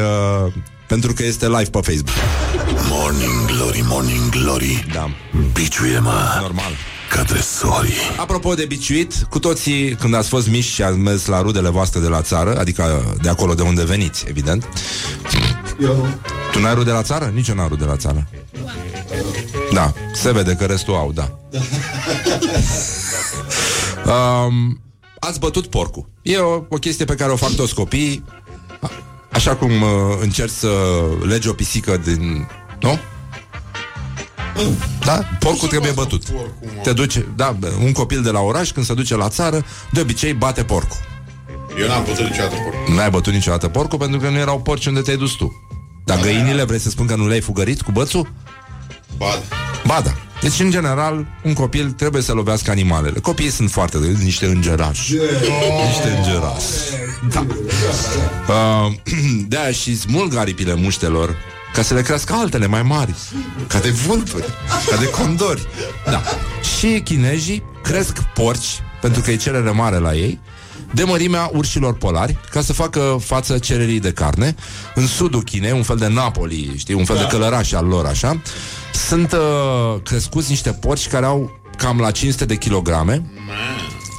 uh, 0.46 0.54
pentru 0.88 1.14
că 1.14 1.24
este 1.24 1.48
live 1.48 1.70
pe 1.70 1.80
Facebook. 1.82 2.16
Morning 2.90 3.46
Glory, 3.46 3.84
Morning 3.88 4.30
Glory. 4.30 4.86
Da, 4.94 5.10
Biciuie-mă 5.54 6.38
normal 6.42 6.72
ca 7.10 7.24
tresorii 7.24 7.94
Apropo 8.18 8.54
de 8.54 8.66
biciuit, 8.66 9.14
cu 9.30 9.40
toții 9.40 9.96
când 9.96 10.14
ați 10.14 10.30
fost 10.30 10.48
mici 10.48 10.64
și 10.64 10.84
ați 10.84 10.98
mers 10.98 11.26
la 11.26 11.42
rudele 11.42 11.70
voastre 11.70 12.00
de 12.00 12.08
la 12.08 12.22
țară, 12.22 12.58
adică 12.60 13.16
de 13.22 13.30
acolo 13.30 13.54
de 13.54 13.62
unde 13.62 13.84
veniți, 13.84 14.26
evident. 14.28 14.68
Eu 15.82 16.08
Tu 16.52 16.60
n-ai 16.60 16.74
rude 16.74 16.92
la 16.92 17.04
țară? 17.04 17.32
Nici 17.34 17.48
eu 17.48 17.56
n-am 17.56 17.68
rude 17.68 17.86
la 17.86 17.96
țară. 17.96 18.28
Da, 19.74 19.94
se 20.14 20.32
vede 20.32 20.54
că 20.54 20.66
restul 20.66 20.96
au, 20.96 21.12
da. 21.12 21.38
um, 24.14 24.82
ați 25.20 25.40
bătut 25.40 25.68
porcul. 25.68 26.10
E 26.22 26.38
o, 26.38 26.64
o 26.70 26.78
chestie 26.78 27.06
pe 27.06 27.16
care 27.16 27.32
o 27.32 27.36
fac 27.36 27.52
toți 27.52 27.74
copiii, 27.74 28.24
a- 28.82 28.92
așa 29.32 29.56
cum 29.56 29.72
uh, 29.82 29.90
încerci 30.22 30.54
să 30.54 30.70
legi 31.28 31.48
o 31.48 31.54
pisică 31.54 31.98
din... 32.04 32.48
Nu? 32.82 33.00
Da? 35.06 35.24
Porcul 35.40 35.68
trebuie 35.68 35.92
bătut. 35.92 36.24
Te 36.84 36.94
duce, 36.94 37.28
da, 37.36 37.58
un 37.84 37.92
copil 37.92 38.22
de 38.22 38.30
la 38.30 38.40
oraș 38.40 38.72
când 38.72 38.86
se 38.86 38.94
duce 38.94 39.16
la 39.16 39.30
țară, 39.30 39.66
de 39.92 40.02
obicei 40.02 40.34
bate 40.34 40.64
porcul. 40.64 40.98
Eu 41.80 41.88
n-am 41.88 42.04
putut 42.04 42.26
niciodată 42.26 42.56
porc. 42.56 42.98
N-ai 42.98 43.10
bătut 43.10 43.34
niciodată 43.34 43.68
porcul 43.68 43.98
pentru 43.98 44.20
că 44.20 44.30
nu 44.30 44.38
erau 44.38 44.60
porci 44.60 44.86
unde 44.86 45.02
te-ai 45.02 45.18
dus 45.18 45.32
tu. 45.32 45.62
Dar 46.06 46.20
găinile, 46.20 46.64
vrei 46.64 46.80
să 46.80 46.90
spun 46.90 47.06
că 47.06 47.16
nu 47.16 47.28
le-ai 47.28 47.42
fugărit 47.42 47.82
cu 47.82 47.92
bățul? 47.92 48.32
Ba, 49.18 49.28
Ba 49.86 50.02
da. 50.04 50.12
Deci, 50.42 50.60
în 50.60 50.70
general, 50.70 51.26
un 51.44 51.54
copil 51.54 51.92
trebuie 51.92 52.22
să 52.22 52.34
lovească 52.34 52.72
animalele. 52.72 53.20
Copiii 53.20 53.50
sunt 53.50 53.72
foarte 53.72 53.98
de 53.98 54.08
niște 54.24 54.46
îngerași. 54.46 55.14
Niște 55.88 56.10
îngerași. 56.18 56.66
Da. 57.30 57.46
Uh, 58.48 58.94
de-aia 59.48 59.72
și 59.72 59.98
smulg 59.98 60.36
aripile 60.36 60.74
muștelor 60.74 61.36
ca 61.74 61.82
să 61.82 61.94
le 61.94 62.02
crească 62.02 62.34
altele 62.34 62.68
mai 62.68 62.82
mari, 62.82 63.16
ca 63.68 63.80
de 63.80 63.90
vulturi, 63.90 64.46
ca 64.90 64.98
de 64.98 65.10
condori. 65.10 65.68
Da. 66.06 66.22
Și 66.78 67.02
chinezii 67.02 67.64
cresc 67.84 68.22
porci, 68.22 68.82
pentru 69.02 69.22
că 69.22 69.32
e 69.32 69.36
cerere 69.36 69.72
mare 69.72 69.98
la 69.98 70.16
ei, 70.16 70.40
de 70.94 71.04
mărimea 71.04 71.50
urșilor 71.54 71.94
polari, 71.94 72.38
ca 72.52 72.62
să 72.62 72.74
facă 72.74 73.18
față 73.24 73.58
cererii 73.58 74.00
de 74.00 74.12
carne. 74.12 74.56
În 74.96 75.08
sudul 75.08 75.44
Chinei, 75.44 75.72
un 75.72 75.84
fel 75.84 75.96
de 75.96 76.08
Napoli, 76.08 76.74
știi, 76.78 76.94
un 76.94 77.06
fel 77.06 77.18
de 77.18 77.28
călăraș 77.30 77.72
al 77.72 77.86
lor, 77.86 78.06
așa, 78.06 78.42
sunt 79.08 79.32
uh, 79.32 80.02
crescuți 80.04 80.50
niște 80.50 80.72
porci 80.72 81.08
care 81.08 81.26
au 81.26 81.60
cam 81.78 82.00
la 82.00 82.12
500 82.12 82.46
de 82.46 82.56
kilograme 82.56 83.26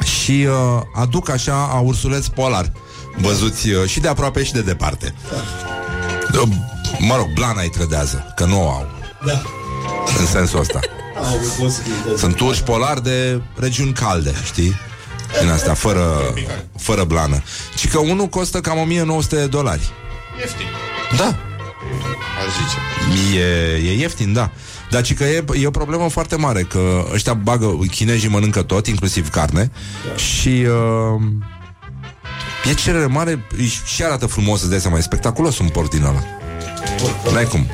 și 0.05 0.47
uh, 0.49 0.83
aduc 0.95 1.31
așa 1.31 1.69
a 1.73 1.79
ursuleți 1.79 2.31
polar, 2.31 2.73
văzuți 3.21 3.69
uh, 3.71 3.85
și 3.87 4.01
de 4.01 4.09
aproape 4.09 4.45
și 4.45 4.53
de 4.53 4.63
departe. 4.63 5.15
Uh, 6.35 6.49
mă 6.99 7.17
rog, 7.17 7.33
blana 7.33 7.61
îi 7.63 7.69
trădează, 7.69 8.33
că 8.37 8.45
nu 8.45 8.65
o 8.65 8.69
au. 8.71 8.87
Da. 9.27 9.43
În 10.19 10.27
sensul 10.27 10.59
ăsta. 10.61 10.81
Au 11.17 11.37
posibilități. 11.61 12.21
Sunt 12.21 12.41
urși 12.41 12.63
polari 12.63 13.03
de 13.03 13.41
regiuni 13.57 13.93
calde, 13.93 14.35
știi? 14.45 14.75
Din 15.41 15.49
astea, 15.51 15.75
fără, 15.75 16.35
fără 16.79 17.05
blană. 17.05 17.43
Și 17.77 17.89
că 17.89 17.99
unul 17.99 18.27
costă 18.27 18.61
cam 18.61 18.79
1900 18.79 19.37
de 19.37 19.47
dolari. 19.47 19.91
ieftin, 20.39 20.67
Da, 21.17 21.25
aș 21.27 22.53
zice. 22.59 23.39
E, 23.39 23.91
e 23.91 23.99
ieftin, 23.99 24.33
da. 24.33 24.51
Dar 24.91 25.03
ci 25.03 25.15
că 25.15 25.25
e, 25.25 25.45
e 25.61 25.67
o 25.67 25.71
problemă 25.71 26.09
foarte 26.09 26.37
mare 26.37 26.63
Că 26.63 27.05
ăștia 27.13 27.35
bagă, 27.35 27.79
chinezii 27.91 28.29
mănâncă 28.29 28.63
tot 28.63 28.87
Inclusiv 28.87 29.29
carne 29.31 29.71
Și 30.17 30.49
uh, 30.49 31.21
E 32.71 32.75
cerere 32.75 33.07
mare 33.07 33.47
și- 33.61 33.81
Și 33.95 34.05
arată 34.05 34.27
frumos, 34.27 34.61
îți 34.61 34.71
dai 34.71 34.81
seama 34.81 34.97
E 34.99 35.01
spectaculos 35.01 35.59
un 35.59 35.69
porc 35.69 35.91
din 35.91 36.03
ăla 36.05 36.23
N-ai 37.33 37.45
cum 37.45 37.67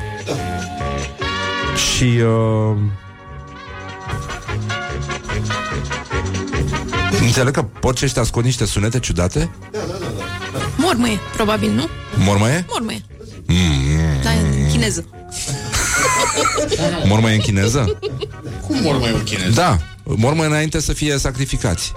Și 1.95 2.03
uh, 2.03 2.77
Înțeleg 7.21 7.53
că 7.53 7.61
porcii 7.63 8.05
ăștia 8.05 8.23
scot 8.23 8.43
niște 8.43 8.65
sunete 8.65 8.99
ciudate? 8.99 9.49
Mormăie, 10.77 11.19
probabil, 11.35 11.71
nu? 11.71 11.87
Mormăie? 12.17 12.65
Mormăie. 12.69 13.01
Mm, 13.45 14.21
Da, 14.23 14.29
în 14.29 14.67
chineză. 14.71 15.05
mormăie 17.09 17.35
în 17.35 17.41
chineză? 17.41 17.97
Cum 18.67 18.81
mor 18.81 18.97
mai 18.99 19.11
un 19.11 19.23
chinez? 19.23 19.53
Da, 19.53 19.77
mormăie 20.03 20.49
înainte 20.49 20.79
să 20.79 20.93
fie 20.93 21.17
sacrificați. 21.17 21.93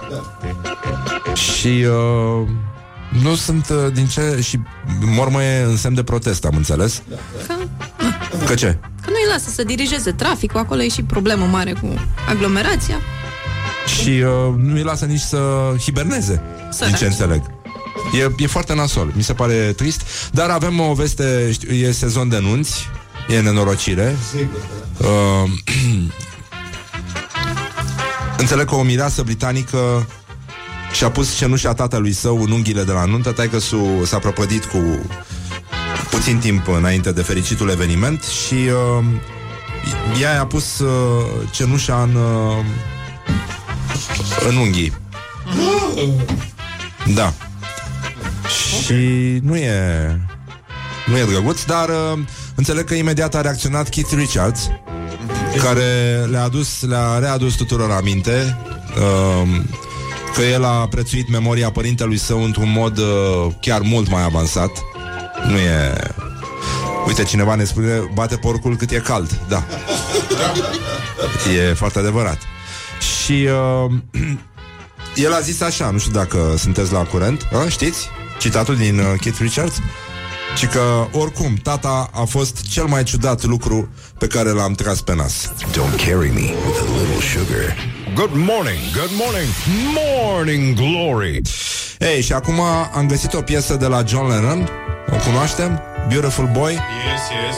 Și 1.33 1.67
uh, 1.67 2.47
nu 3.09 3.35
sunt 3.35 3.69
uh, 3.69 3.93
din 3.93 4.07
ce... 4.07 4.39
Și 4.41 4.59
mormăie 5.01 5.61
în 5.61 5.77
semn 5.77 5.95
de 5.95 6.03
protest, 6.03 6.45
am 6.45 6.55
înțeles. 6.55 7.01
Că, 7.47 7.53
Că 8.45 8.53
ce? 8.55 8.77
că 9.01 9.09
nu-i 9.09 9.31
lasă 9.31 9.49
să 9.49 9.63
dirigeze 9.63 10.11
traficul, 10.11 10.59
acolo 10.59 10.81
e 10.81 10.87
și 10.87 11.03
problemă 11.03 11.45
mare 11.45 11.73
cu 11.73 11.93
aglomerația. 12.27 12.95
Și 14.01 14.09
uh, 14.09 14.53
nu 14.57 14.73
îi 14.73 14.83
lasă 14.83 15.05
nici 15.05 15.19
să 15.19 15.71
hiberneze, 15.81 16.41
Săraci. 16.71 16.89
din 16.89 16.99
ce 16.99 17.05
înțeleg. 17.05 17.41
E, 18.19 18.43
e 18.43 18.47
foarte 18.47 18.73
nasol, 18.73 19.11
mi 19.15 19.23
se 19.23 19.33
pare 19.33 19.53
trist, 19.75 20.01
dar 20.31 20.49
avem 20.49 20.79
o 20.79 20.93
veste, 20.93 21.49
știu, 21.51 21.73
e 21.73 21.91
sezon 21.91 22.29
de 22.29 22.39
nunți, 22.39 22.87
e 23.29 23.39
nenorocire. 23.39 24.15
Uh, 24.97 25.49
înțeleg 28.37 28.67
că 28.67 28.75
o 28.75 28.83
mireasă 28.83 29.21
britanică 29.23 30.07
și-a 30.91 31.09
pus 31.09 31.35
cenușa 31.35 31.73
tatălui 31.73 32.11
său 32.11 32.41
în 32.41 32.51
unghiile 32.51 32.83
de 32.83 32.91
la 32.91 33.05
nuntă, 33.05 33.31
taică 33.31 33.57
s-a 34.03 34.19
prăpădit 34.19 34.65
cu 34.65 34.99
puțin 36.09 36.37
timp 36.37 36.67
înainte 36.67 37.11
de 37.11 37.21
fericitul 37.21 37.69
eveniment 37.69 38.23
și 38.23 38.53
uh, 38.53 39.05
ea 40.21 40.33
i-a 40.33 40.45
pus 40.45 40.79
uh, 40.79 40.89
cenușa 41.51 42.01
în, 42.01 42.15
uh, 42.15 42.65
în 44.49 44.55
unghii. 44.55 44.93
Da. 47.13 47.33
Și 48.83 48.93
nu 49.41 49.55
e 49.55 50.19
nu 51.09 51.17
e 51.17 51.25
drăguț, 51.25 51.63
dar 51.63 51.89
uh, 51.89 52.19
înțeleg 52.55 52.85
că 52.85 52.93
imediat 52.93 53.35
a 53.35 53.41
reacționat 53.41 53.89
Keith 53.89 54.11
Richards, 54.15 54.69
care 55.63 56.25
le-a 56.29 56.43
adus, 56.43 56.81
le-a 56.81 57.19
readus 57.19 57.55
tuturor 57.55 57.91
aminte 57.91 58.57
uh, 58.97 59.61
că 60.35 60.41
el 60.41 60.63
a 60.63 60.87
prețuit 60.87 61.29
memoria 61.29 61.71
părintelui 61.71 62.17
său 62.17 62.43
într-un 62.43 62.71
mod 62.71 62.97
uh, 62.97 63.53
chiar 63.61 63.81
mult 63.81 64.09
mai 64.09 64.23
avansat. 64.23 64.71
Nu 65.47 65.57
e... 65.57 65.93
Uite, 67.07 67.23
cineva 67.23 67.55
ne 67.55 67.63
spune, 67.63 68.09
bate 68.13 68.35
porcul 68.35 68.75
cât 68.75 68.91
e 68.91 68.97
cald. 68.99 69.41
Da. 69.47 69.63
E 71.55 71.73
foarte 71.73 71.99
adevărat. 71.99 72.37
Și 72.99 73.47
uh, 73.85 73.91
el 75.25 75.33
a 75.33 75.39
zis 75.39 75.61
așa, 75.61 75.89
nu 75.89 75.97
știu 75.97 76.11
dacă 76.11 76.55
sunteți 76.57 76.91
la 76.91 77.03
curent, 77.03 77.47
a, 77.65 77.69
știți? 77.69 78.07
Citatul 78.39 78.75
din 78.75 78.99
uh, 78.99 79.05
Keith 79.21 79.39
Richards? 79.39 79.75
Și 80.55 80.65
că, 80.65 81.07
oricum, 81.11 81.53
tata 81.63 82.09
a 82.13 82.23
fost 82.23 82.61
cel 82.69 82.85
mai 82.85 83.03
ciudat 83.03 83.43
lucru 83.43 83.89
pe 84.17 84.27
care 84.27 84.49
l-am 84.49 84.73
tras 84.73 85.01
pe 85.01 85.15
nas. 85.15 85.51
Don't 85.71 86.05
carry 86.05 86.29
me 86.29 86.53
with 86.65 86.79
a 86.79 86.99
little 86.99 87.21
sugar. 87.21 87.98
Good 88.15 88.33
morning, 88.35 88.79
good 88.93 89.11
morning, 89.17 89.49
morning 89.93 90.75
glory. 90.75 91.41
Ei, 91.99 92.21
și 92.21 92.33
acum 92.33 92.59
am 92.93 93.07
găsit 93.07 93.33
o 93.33 93.41
piesă 93.41 93.75
de 93.75 93.85
la 93.85 94.03
John 94.07 94.27
Lennon. 94.27 94.69
O 95.11 95.15
cunoaștem? 95.15 95.81
Beautiful 96.09 96.49
Boy. 96.53 96.71
Yes, 96.71 97.21
yes. 97.45 97.55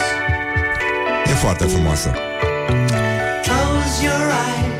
E 1.25 1.35
foarte 1.35 1.65
frumoasă. 1.65 2.13
Close 3.43 4.03
your 4.03 4.21
eyes. 4.21 4.70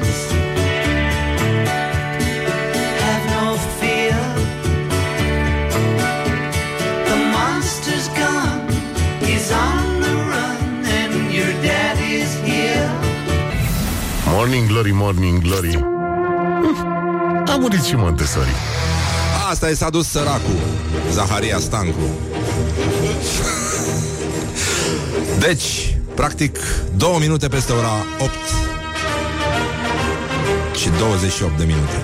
Morning 14.42 14.68
glory, 14.68 14.92
morning 14.92 15.42
glory. 15.42 15.72
Hm, 15.72 15.86
A 17.48 17.56
murit 17.60 17.84
și 17.84 17.96
Montessori. 17.96 18.50
Asta 19.50 19.70
e 19.70 19.74
s-a 19.74 19.90
dus 19.90 20.08
săracul 20.08 20.56
Zaharia 21.12 21.60
Stancu 21.60 22.10
Deci, 25.40 25.98
practic 26.16 26.58
Două 26.96 27.20
minute 27.20 27.48
peste 27.48 27.72
ora 27.72 27.92
8 28.20 28.32
Și 30.76 30.90
28 31.00 31.58
de 31.58 31.64
minute 31.64 32.04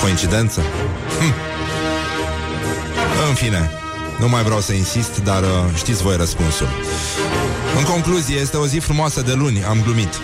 Coincidență? 0.00 0.60
Hm. 1.20 1.34
În 3.28 3.34
fine 3.34 3.70
Nu 4.18 4.28
mai 4.28 4.42
vreau 4.42 4.60
să 4.60 4.72
insist 4.72 5.20
Dar 5.24 5.42
uh, 5.42 5.48
știți 5.76 6.02
voi 6.02 6.16
răspunsul 6.16 6.68
În 7.78 7.84
concluzie, 7.84 8.36
este 8.36 8.56
o 8.56 8.66
zi 8.66 8.78
frumoasă 8.78 9.20
de 9.20 9.32
luni 9.32 9.64
Am 9.64 9.82
glumit 9.82 10.20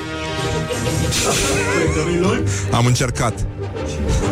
Am 2.70 2.87
încercat 2.87 3.47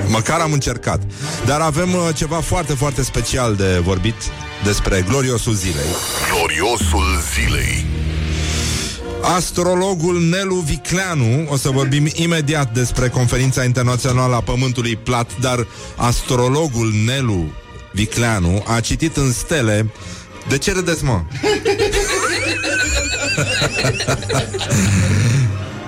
Măcar 0.09 0.41
am 0.41 0.53
încercat. 0.53 1.01
Dar 1.47 1.61
avem 1.61 1.95
uh, 1.95 2.09
ceva 2.15 2.41
foarte, 2.41 2.75
foarte 2.75 3.03
special 3.03 3.55
de 3.55 3.81
vorbit 3.83 4.15
despre 4.65 5.05
gloriosul 5.09 5.53
zilei. 5.53 5.87
Gloriosul 6.35 7.05
zilei. 7.35 7.87
Astrologul 9.37 10.21
Nelu 10.21 10.55
Vicleanu, 10.55 11.47
o 11.49 11.57
să 11.57 11.71
vorbim 11.71 12.09
imediat 12.13 12.73
despre 12.73 13.09
conferința 13.09 13.65
internațională 13.65 14.35
a 14.35 14.41
Pământului 14.41 14.97
Plat, 14.97 15.31
dar 15.41 15.67
astrologul 15.97 16.93
Nelu 17.07 17.53
Vicleanu 17.93 18.65
a 18.67 18.81
citit 18.81 19.17
în 19.17 19.33
stele 19.33 19.91
de 20.49 20.59
ce 20.59 20.73
râdeți, 20.73 21.05
mă? 21.05 21.21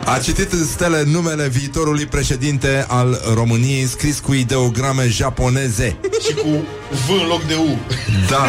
A 0.07 0.19
citit 0.19 0.53
în 0.53 0.65
stele 0.65 1.03
numele 1.07 1.49
viitorului 1.49 2.07
președinte 2.07 2.85
al 2.89 3.21
României 3.35 3.87
scris 3.87 4.19
cu 4.19 4.33
ideograme 4.33 5.09
japoneze. 5.09 5.97
Și 6.27 6.35
cu 6.35 6.49
V 7.07 7.11
în 7.21 7.27
loc 7.29 7.43
de 7.43 7.55
U. 7.55 7.79
Da. 8.29 8.47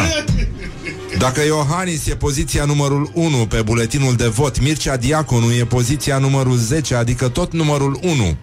Dacă 1.18 1.40
Iohannis 1.44 2.06
e 2.06 2.14
poziția 2.14 2.64
numărul 2.64 3.10
1 3.14 3.46
pe 3.46 3.62
buletinul 3.62 4.14
de 4.14 4.26
vot, 4.26 4.60
Mircea 4.60 4.96
Diaconu 4.96 5.52
e 5.52 5.64
poziția 5.64 6.18
numărul 6.18 6.56
10, 6.56 6.94
adică 6.94 7.28
tot 7.28 7.52
numărul 7.52 7.98
1. 8.02 8.36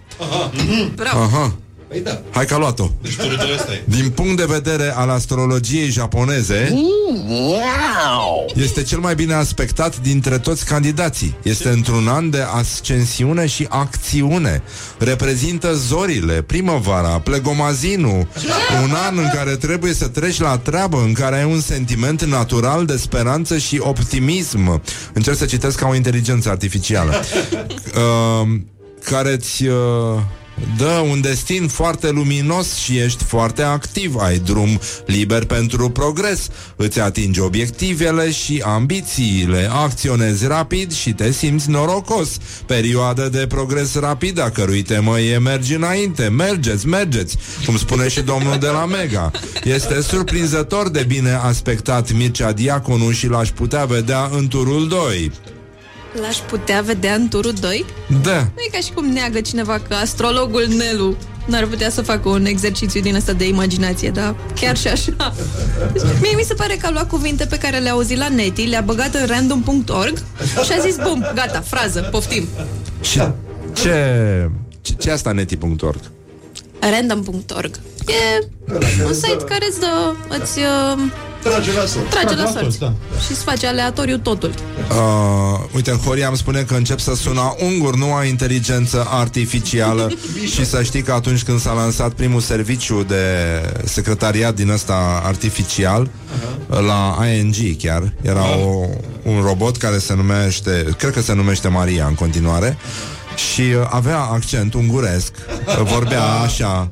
Bravo. 0.94 1.18
Aha. 1.18 1.54
Păi 1.88 2.00
da. 2.00 2.22
Hai 2.30 2.46
că 2.46 2.54
a 2.54 2.58
luat-o. 2.58 2.90
Deci 3.02 3.16
turul 3.16 3.36
de 3.36 3.52
ăsta 3.54 3.72
e. 3.72 3.82
Din 3.84 4.10
punct 4.10 4.36
de 4.36 4.44
vedere 4.44 4.92
al 4.96 5.10
astrologiei 5.10 5.88
japoneze, 5.88 6.74
este 8.54 8.82
cel 8.82 8.98
mai 8.98 9.14
bine 9.14 9.34
aspectat 9.34 10.00
dintre 10.00 10.38
toți 10.38 10.64
candidații. 10.64 11.36
Este 11.42 11.68
într-un 11.68 12.08
an 12.08 12.30
de 12.30 12.40
ascensiune 12.54 13.46
și 13.46 13.66
acțiune. 13.68 14.62
Reprezintă 14.98 15.74
zorile, 15.74 16.42
primăvara, 16.42 17.08
plegomazinul, 17.08 18.28
un 18.82 18.94
an 19.06 19.18
în 19.18 19.30
care 19.34 19.56
trebuie 19.56 19.92
să 19.92 20.08
treci 20.08 20.40
la 20.40 20.58
treabă, 20.58 20.98
în 20.98 21.12
care 21.12 21.36
ai 21.36 21.44
un 21.44 21.60
sentiment 21.60 22.24
natural 22.24 22.84
de 22.84 22.96
speranță 22.96 23.58
și 23.58 23.78
optimism. 23.80 24.82
Încerc 25.12 25.36
să 25.36 25.44
citesc 25.44 25.78
ca 25.78 25.88
o 25.88 25.94
inteligență 25.94 26.48
artificială. 26.48 27.14
Uh, 27.96 28.48
care 29.04 29.32
îți 29.32 29.66
uh, 29.66 29.74
dă 30.76 31.04
un 31.10 31.20
destin 31.20 31.68
foarte 31.68 32.10
luminos 32.10 32.74
și 32.74 32.98
ești 32.98 33.24
foarte 33.24 33.62
activ, 33.62 34.16
ai 34.16 34.38
drum 34.38 34.80
liber 35.06 35.44
pentru 35.44 35.90
progres, 35.90 36.48
îți 36.76 37.00
atingi 37.00 37.40
obiectivele 37.40 38.30
și 38.30 38.62
ambițiile, 38.64 39.68
acționezi 39.72 40.46
rapid 40.46 40.92
și 40.92 41.12
te 41.12 41.30
simți 41.30 41.70
norocos. 41.70 42.36
Perioadă 42.66 43.28
de 43.28 43.46
progres 43.46 43.94
rapid, 43.94 44.40
a 44.40 44.50
cărui 44.50 44.82
temă 44.82 45.20
e 45.20 45.38
mergi 45.38 45.74
înainte, 45.74 46.28
mergeți, 46.28 46.86
mergeți, 46.86 47.36
cum 47.66 47.76
spune 47.76 48.08
și 48.08 48.22
domnul 48.22 48.58
de 48.58 48.68
la 48.68 48.86
Mega. 48.86 49.30
Este 49.64 50.00
surprinzător 50.00 50.88
de 50.88 51.04
bine 51.08 51.32
aspectat 51.32 52.12
Mircea 52.12 52.52
Diaconu 52.52 53.10
și 53.10 53.28
l-aș 53.28 53.48
putea 53.48 53.84
vedea 53.84 54.30
în 54.32 54.48
turul 54.48 54.88
2. 54.88 55.32
L-aș 56.20 56.36
putea 56.36 56.80
vedea 56.80 57.14
în 57.14 57.28
turul 57.28 57.52
2? 57.60 57.84
Da. 58.22 58.38
Nu 58.38 58.62
e 58.66 58.70
ca 58.72 58.78
și 58.78 58.92
cum 58.92 59.06
neagă 59.06 59.40
cineva 59.40 59.80
că 59.88 59.94
astrologul 59.94 60.66
Nelu 60.76 61.16
n-ar 61.46 61.66
putea 61.66 61.90
să 61.90 62.02
facă 62.02 62.28
un 62.28 62.44
exercițiu 62.44 63.00
din 63.00 63.14
ăsta 63.14 63.32
de 63.32 63.48
imaginație, 63.48 64.10
dar 64.10 64.34
chiar 64.54 64.76
și 64.76 64.88
așa. 64.88 65.34
Deci, 65.92 66.02
mie 66.22 66.32
mi 66.36 66.42
se 66.42 66.54
pare 66.54 66.74
că 66.74 66.86
a 66.86 66.90
luat 66.90 67.08
cuvinte 67.08 67.44
pe 67.46 67.58
care 67.58 67.78
le-a 67.78 67.92
auzit 67.92 68.18
la 68.18 68.28
neti, 68.28 68.64
le-a 68.64 68.80
băgat 68.80 69.14
în 69.14 69.26
random.org 69.26 70.18
și 70.64 70.72
a 70.78 70.80
zis, 70.80 70.96
bum, 70.96 71.26
gata, 71.34 71.60
frază, 71.60 72.00
poftim. 72.00 72.48
Și 73.00 73.20
ce, 73.72 74.50
ce, 74.80 74.94
ce 74.98 75.08
e 75.08 75.12
asta 75.12 75.32
neti.org? 75.32 76.00
Random.org 76.80 77.80
E 78.06 78.48
un 79.04 79.12
site 79.12 79.44
care 79.48 79.66
îți 79.68 79.80
dă, 79.80 80.14
îți 80.28 80.58
uh, 80.58 81.02
Trage 81.48 81.72
la 81.72 81.86
sol. 81.86 82.02
Trage 82.02 82.34
la 82.34 82.42
la 82.42 82.50
sorți. 82.50 82.58
sorți, 82.58 82.78
da. 82.78 82.92
Și 83.24 83.30
îți 83.30 83.42
face 83.42 83.66
aleatoriu 83.66 84.18
totul. 84.18 84.50
Uh, 84.90 85.64
uite, 85.74 85.90
în 85.90 85.96
Horia 85.96 86.28
îmi 86.28 86.36
spune 86.36 86.62
că 86.62 86.74
încep 86.74 86.98
să 86.98 87.14
suna 87.14 87.56
ungur, 87.60 87.96
nu 87.96 88.14
a 88.14 88.24
inteligență 88.24 89.06
artificială 89.10 90.10
și 90.54 90.64
să 90.64 90.82
știi 90.82 91.02
că 91.02 91.12
atunci 91.12 91.42
când 91.42 91.60
s-a 91.60 91.72
lansat 91.72 92.12
primul 92.12 92.40
serviciu 92.40 93.02
de 93.02 93.24
secretariat 93.84 94.54
din 94.54 94.70
ăsta 94.70 95.22
artificial 95.24 96.10
la 96.68 97.26
ING 97.26 97.76
chiar, 97.78 98.12
era 98.22 98.56
o, 98.58 98.88
un 99.22 99.42
robot 99.42 99.76
care 99.76 99.98
se 99.98 100.14
numește, 100.14 100.86
cred 100.98 101.12
că 101.12 101.20
se 101.20 101.34
numește 101.34 101.68
Maria 101.68 102.06
în 102.06 102.14
continuare 102.14 102.78
și 103.36 103.60
uh, 103.60 103.86
avea 103.90 104.18
accent 104.18 104.74
unguresc, 104.74 105.32
uh, 105.66 105.80
vorbea 105.92 106.24
așa, 106.24 106.90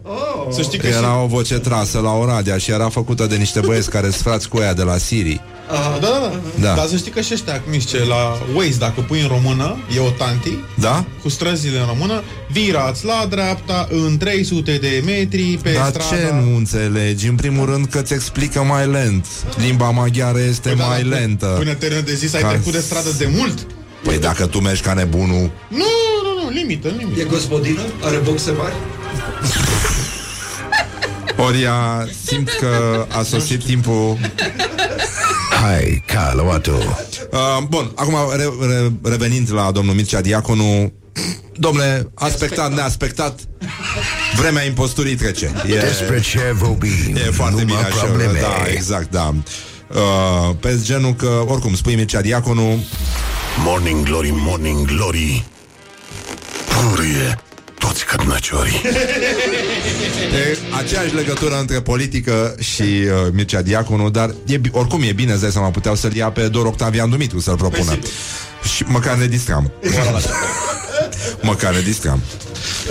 Să 0.51 0.63
știi 0.63 0.79
că 0.79 0.87
era 0.87 1.23
o 1.23 1.27
voce 1.27 1.59
trasă 1.59 1.99
la 2.01 2.11
Oradea 2.13 2.57
și 2.59 2.71
era 2.71 2.89
făcută 2.89 3.27
de 3.27 3.37
niște 3.37 3.61
băieți 3.61 3.91
care 3.91 4.11
sunt 4.11 4.23
frați 4.23 4.49
cu 4.49 4.59
ea 4.59 4.75
de 4.75 4.83
la 4.83 4.97
Siri. 4.97 5.41
Da, 5.69 5.99
da, 6.01 6.09
da, 6.23 6.33
Da. 6.61 6.75
Dar 6.75 6.87
să 6.87 6.97
știi 6.97 7.11
că 7.11 7.21
și 7.21 7.31
ăștia 7.33 7.53
acum 7.55 7.73
zice, 7.73 8.05
la 8.05 8.39
Waze, 8.55 8.77
dacă 8.79 9.01
pui 9.01 9.21
în 9.21 9.29
română, 9.29 9.77
e 9.97 10.01
o 10.01 10.09
tanti, 10.11 10.53
Da? 10.75 11.05
cu 11.23 11.29
străzile 11.29 11.79
în 11.79 11.87
română, 11.87 12.23
virați 12.51 13.05
la 13.05 13.27
dreapta 13.31 13.89
în 13.91 14.17
300 14.17 14.77
de 14.81 15.03
metri 15.07 15.59
pe 15.63 15.73
Dar 15.73 15.89
strada... 15.89 16.17
ce 16.17 16.33
nu 16.47 16.57
înțelegi? 16.57 17.29
În 17.29 17.35
primul 17.35 17.67
rând 17.67 17.87
că 17.87 18.03
ți 18.03 18.13
explică 18.15 18.63
mai 18.63 18.87
lent. 18.87 19.27
Limba 19.57 19.91
maghiară 19.91 20.39
este 20.41 20.69
Păi 20.69 20.79
da, 20.79 20.85
mai 20.87 21.03
dar 21.03 21.19
lentă. 21.19 21.47
Până 21.59 21.75
termină 21.75 22.01
de 22.01 22.15
zis, 22.15 22.35
ai 22.35 22.41
Ca- 22.43 22.49
trecut 22.49 22.73
de 22.73 22.79
stradă 22.81 23.11
de 23.19 23.29
mult? 23.37 23.67
Păi 24.05 24.19
dacă 24.19 24.47
tu 24.47 24.61
mergi 24.61 24.83
ca 24.83 24.93
nebunul, 24.93 25.51
Nu, 25.69 25.85
nu, 26.55 26.61
nu, 26.61 26.67
limită, 26.67 26.89
limită. 26.89 27.21
E 27.21 27.25
gospodină? 27.25 27.81
Are 28.03 28.17
boxe 28.17 28.51
mari? 28.51 28.75
ori 31.37 31.63
ea 31.63 32.09
simt 32.25 32.49
că 32.61 33.07
a 33.19 33.23
sosit 33.23 33.65
timpul... 33.65 34.19
Hai, 35.63 36.03
Carloato. 36.07 36.73
Uh, 36.73 37.65
bun, 37.69 37.93
acum 37.95 38.15
re, 38.37 38.49
re, 38.67 38.93
revenind 39.03 39.53
la 39.53 39.71
domnul 39.71 39.95
Mircea 39.95 40.21
Diaconu, 40.21 40.93
domnule, 41.53 42.11
aspectat, 42.15 42.75
neaspectat, 42.75 43.41
vremea 44.37 44.65
imposturii 44.65 45.15
trece. 45.15 45.53
E, 45.67 45.79
Despre 45.79 46.21
ce 46.21 46.55
vorbim? 46.55 47.15
e 47.15 47.19
foarte 47.19 47.61
Numai 47.61 47.65
bine 47.65 47.89
așa. 47.89 48.05
probleme. 48.05 48.39
Da, 48.41 48.71
exact, 48.71 49.11
da. 49.11 49.35
Uh, 49.95 50.57
pe 50.61 50.81
genul 50.83 51.15
că, 51.15 51.45
oricum, 51.47 51.75
spui 51.75 51.95
Mircea 51.95 52.21
Diaconu, 52.21 52.85
Morning 53.65 54.05
Glory, 54.05 54.31
Morning 54.33 54.87
Glory 54.87 55.45
Purie 56.91 57.39
toți 57.79 58.05
cărnăciorii 58.05 58.81
E 60.35 60.59
aceeași 60.79 61.15
legătură 61.15 61.59
între 61.61 61.81
politică 61.81 62.55
și 62.59 62.83
uh, 62.83 63.33
Mircea 63.33 63.63
Diaconu, 63.63 64.11
dar 64.11 64.35
e, 64.47 64.57
bi- 64.57 64.69
oricum 64.73 65.03
e 65.03 65.13
bine, 65.13 65.33
îți 65.33 65.41
dai 65.41 65.51
seama, 65.51 65.71
puteau 65.71 65.95
să-l 65.95 66.15
ia 66.15 66.31
pe 66.31 66.49
Dor 66.49 66.67
Octavian 66.67 67.11
Dumitru 67.11 67.41
să-l 67.41 67.57
propună. 67.57 67.99
Și 68.75 68.85
măcar 68.87 69.17
ne 69.17 69.27
distram. 69.27 69.73
măcar 71.43 71.75
ne 71.75 71.81
distram. 71.81 72.21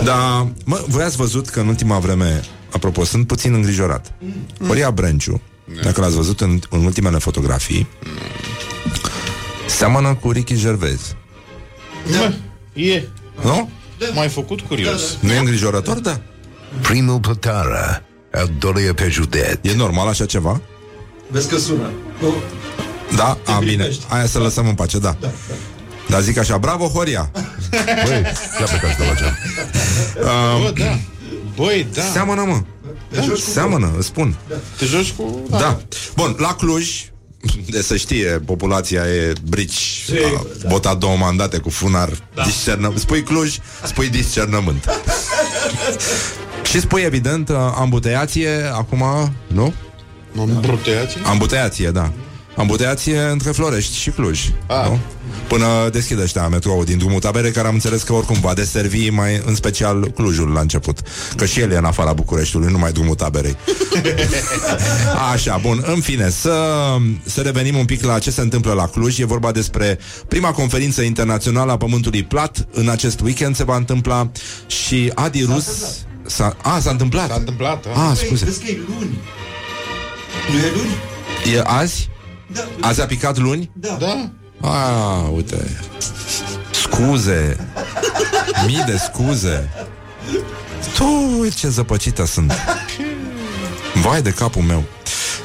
Dar, 0.04 0.48
mă, 0.66 0.84
voi 0.88 1.04
ați 1.04 1.16
văzut 1.16 1.50
că 1.50 1.60
în 1.60 1.68
ultima 1.68 2.00
vreme, 2.00 2.42
apropo, 2.72 3.04
sunt 3.04 3.28
puțin 3.28 3.54
îngrijorat. 3.54 4.14
Horia 4.68 4.92
Brenciu, 4.92 5.42
dacă 5.84 6.02
l-ați 6.02 6.16
văzut 6.16 6.42
în, 6.42 6.60
în 6.70 6.86
ultimele 6.86 7.18
fotografii, 7.18 7.88
seamănă 9.68 10.14
cu 10.14 10.32
Ricky 10.32 10.56
Gervais. 10.56 11.16
Mă, 12.18 12.34
e. 12.82 13.04
Nu? 13.44 13.70
M-ai 14.14 14.30
făcut 14.30 14.62
curios. 14.62 15.18
Nu 15.20 15.32
e 15.32 15.38
îngrijorător? 15.38 16.00
Da. 16.00 16.20
Primul 16.82 17.20
plătară, 17.20 18.04
al 18.32 18.52
doilea 18.60 18.94
pe 18.94 19.08
județ. 19.10 19.60
E 19.62 19.76
normal 19.76 20.08
așa 20.08 20.26
ceva? 20.26 20.62
Vezi 21.28 21.50
că 21.50 21.58
sună. 21.58 21.92
Nu? 22.22 22.34
Da? 23.16 23.38
A, 23.46 23.60
bine. 23.60 23.72
primești. 23.72 24.06
Aia 24.10 24.26
să 24.26 24.40
lăsăm 24.40 24.68
în 24.68 24.74
pace, 24.74 25.00
da. 25.00 25.18
Dar 26.10 26.22
zic 26.22 26.38
așa, 26.38 26.58
bravo, 26.58 26.88
Horia! 26.88 27.32
Băi, 28.06 28.22
ia 28.60 28.66
plecați 28.66 28.98
de 28.98 29.04
la 29.06 29.14
geam. 29.16 29.38
Bă, 30.62 30.74
da. 30.78 31.00
Băi, 31.56 31.88
da. 31.94 32.02
Seamănă, 32.02 32.44
mă. 32.44 32.62
Seamănă, 33.36 33.94
îți 33.98 34.08
spun. 34.08 34.36
Te 34.78 34.86
joci 34.86 35.12
cu... 35.12 35.48
Da. 35.50 35.80
Bun, 36.16 36.36
la 36.40 36.56
Cluj, 36.56 37.02
de 37.70 37.82
să 37.82 37.96
știe, 37.96 38.28
populația 38.46 39.02
e 39.08 39.34
brici. 39.50 40.06
A 40.36 40.46
votat 40.68 40.98
două 40.98 41.18
mandate 41.18 41.58
cu 41.58 41.70
funar. 41.70 42.10
Da. 42.36 42.44
Discernă... 42.44 42.94
Spui 42.96 43.24
Cluj, 43.24 43.58
spui 43.84 44.10
discernământ. 44.10 44.90
Și 46.70 46.80
spui, 46.80 47.02
evident, 47.02 47.50
ambuteiație, 47.76 48.50
acum, 48.74 49.04
nu? 49.48 49.74
Am 50.40 50.58
bruteați? 50.62 51.18
Ambuteiație, 51.24 51.90
da. 51.90 52.12
Ambuteiație 52.56 53.20
între 53.20 53.52
Florești 53.52 53.98
și 53.98 54.10
Cluj. 54.10 54.50
Ah. 54.68 54.88
Nu? 54.88 55.00
Până 55.48 55.90
deschide 55.92 56.22
ăștia 56.22 56.48
metrou 56.48 56.84
din 56.84 56.98
drumul 56.98 57.20
tabere, 57.20 57.52
care 57.52 57.68
am 57.68 57.74
înțeles 57.74 58.04
că 58.04 58.14
oricum 58.14 58.40
va 58.40 58.54
deservi 58.54 59.10
mai 59.10 59.42
în 59.46 59.56
special 59.56 60.12
Clujul 60.12 60.50
la 60.50 60.60
început. 60.60 61.00
Că 61.36 61.46
și 61.46 61.60
el 61.60 61.72
e 61.72 61.78
în 61.78 61.86
afara 61.86 62.14
Bucureștiului, 62.14 62.72
numai 62.72 62.92
drumul 62.92 63.16
taberei. 63.16 63.56
Așa, 65.34 65.58
bun, 65.62 65.84
în 65.86 66.00
fine, 66.00 66.30
să, 66.30 66.56
să 67.24 67.42
revenim 67.42 67.78
un 67.78 67.86
pic 67.86 68.04
la 68.04 68.20
ce 68.20 68.32
se 68.32 68.42
întâmplă 68.42 68.74
la 68.74 68.88
Cluj. 68.88 69.20
E 69.20 69.26
vorba 69.26 69.52
despre 69.52 70.00
prima 70.28 70.52
conferință 70.52 71.02
internațională 71.02 71.72
a 71.72 71.78
Pământului 71.78 72.24
Plat. 72.24 72.68
În 72.72 72.90
acest 72.90 73.20
weekend 73.20 73.56
se 73.56 73.64
va 73.64 73.76
întâmpla 73.76 74.32
și 74.68 75.12
Adi 75.16 75.44
Rus... 75.44 75.68
S-a, 76.26 76.58
a, 76.62 76.80
s-a 76.80 76.90
întâmplat. 76.90 77.30
S-a 77.30 77.36
întâmplat, 77.36 77.86
da? 77.86 78.10
Ah, 78.10 78.18
scuze. 78.18 78.46
Vezi 78.46 78.60
că 78.64 78.72
e 78.72 78.78
luni. 78.88 79.18
Nu 80.52 80.58
e 80.58 80.72
luni? 80.76 80.96
E 81.56 81.62
azi? 81.64 82.10
Da. 82.54 82.88
Azi 82.88 83.02
a 83.02 83.06
picat 83.06 83.38
luni? 83.38 83.70
Da. 83.74 83.98
Da? 84.00 84.30
Ah, 84.62 85.30
uite. 85.36 85.80
Scuze. 86.72 87.58
Mii 88.66 88.84
de 88.86 88.98
scuze. 88.98 89.70
Tu, 90.96 91.50
ce 91.56 91.70
zăpăcită 91.70 92.26
sunt. 92.26 92.54
Vai 93.94 94.22
de 94.22 94.30
capul 94.30 94.62
meu. 94.62 94.84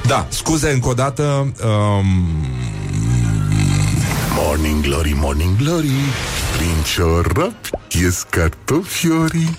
Da, 0.06 0.26
scuze 0.28 0.70
încă 0.70 0.88
o 0.88 0.94
dată. 0.94 1.52
Um, 1.64 2.46
Morning 4.36 4.82
Glory, 4.82 5.12
Morning 5.16 5.56
Glory 5.56 5.90
Prin 6.56 6.82
ciorap 6.94 7.54
ies 8.02 8.26
cartofiorii 8.30 9.56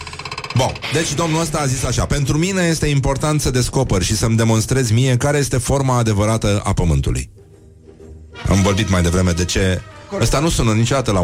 Bun, 0.55 0.71
deci 0.93 1.13
domnul 1.13 1.41
ăsta 1.41 1.59
a 1.59 1.65
zis 1.65 1.83
așa 1.83 2.05
Pentru 2.05 2.37
mine 2.37 2.61
este 2.61 2.87
important 2.87 3.41
să 3.41 3.51
descoper 3.51 4.01
și 4.01 4.15
să-mi 4.15 4.37
demonstrez 4.37 4.91
mie 4.91 5.17
care 5.17 5.37
este 5.37 5.57
forma 5.57 5.97
adevărată 5.97 6.61
a 6.63 6.73
Pământului 6.73 7.29
Am 8.49 8.61
vorbit 8.61 8.89
mai 8.89 9.01
devreme 9.01 9.31
de 9.31 9.45
ce 9.45 9.81
Ăsta 10.21 10.39
nu 10.39 10.49
sună 10.49 10.71
niciodată 10.71 11.11
la 11.11 11.21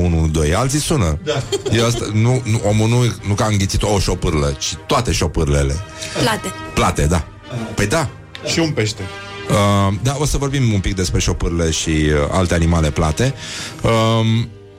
1-2 0.47 0.55
Alții 0.55 0.79
sună 0.79 1.19
Da. 1.23 1.43
Eu 1.75 1.85
asta, 1.85 2.05
nu, 2.13 2.41
nu, 2.45 2.61
Omul 2.67 2.89
nu, 2.89 3.03
nu 3.27 3.33
că 3.33 3.43
a 3.43 3.47
înghițit 3.47 3.83
o 3.83 3.99
șopârlă 3.99 4.55
Ci 4.59 4.75
toate 4.87 5.11
șopârlele 5.11 5.75
Plate. 6.21 6.47
Plate, 6.73 7.05
da 7.05 7.27
Păi 7.75 7.87
da 7.87 8.09
Și 8.45 8.59
un 8.59 8.71
pește. 8.71 9.01
Uh, 9.49 9.93
da, 10.03 10.15
o 10.19 10.25
să 10.25 10.37
vorbim 10.37 10.73
un 10.73 10.79
pic 10.79 10.95
despre 10.95 11.19
șopârle 11.19 11.71
și 11.71 11.89
uh, 11.89 12.13
alte 12.31 12.53
animale 12.53 12.91
plate. 12.91 13.33
Uh, 13.81 13.91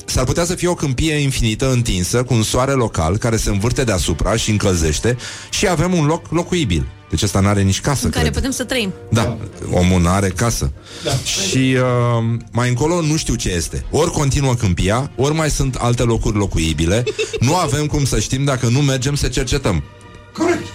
S-ar 0.08 0.24
putea 0.24 0.44
să 0.44 0.54
fie 0.54 0.68
o 0.68 0.74
câmpie 0.74 1.14
infinită 1.14 1.70
întinsă 1.70 2.22
cu 2.22 2.34
un 2.34 2.42
soare 2.42 2.72
local 2.72 3.16
care 3.16 3.36
se 3.36 3.50
învârte 3.50 3.84
deasupra 3.84 4.36
și 4.36 4.50
încălzește 4.50 5.16
și 5.50 5.68
avem 5.68 5.94
un 5.94 6.06
loc 6.06 6.26
locuibil. 6.30 6.86
Deci 7.10 7.22
ăsta 7.22 7.40
nu 7.40 7.48
are 7.48 7.62
nici 7.62 7.80
casă, 7.80 8.04
În 8.04 8.10
care 8.10 8.22
cred. 8.22 8.34
putem 8.36 8.50
să 8.50 8.64
trăim. 8.64 8.92
Da, 9.10 9.36
omul 9.72 10.00
nu 10.00 10.08
are 10.08 10.28
casă. 10.28 10.72
Da. 11.04 11.10
Și 11.10 11.76
uh, 11.76 12.38
mai 12.52 12.68
încolo 12.68 13.00
nu 13.00 13.16
știu 13.16 13.34
ce 13.34 13.48
este. 13.50 13.84
Ori 13.90 14.10
continuă 14.10 14.54
câmpia, 14.54 15.10
ori 15.16 15.34
mai 15.34 15.50
sunt 15.50 15.74
alte 15.74 16.02
locuri 16.02 16.36
locuibile. 16.36 17.04
nu 17.40 17.56
avem 17.56 17.86
cum 17.86 18.04
să 18.04 18.20
știm 18.20 18.44
dacă 18.44 18.66
nu 18.66 18.80
mergem 18.80 19.14
să 19.14 19.28
cercetăm. 19.28 19.82
Corect. 20.32 20.66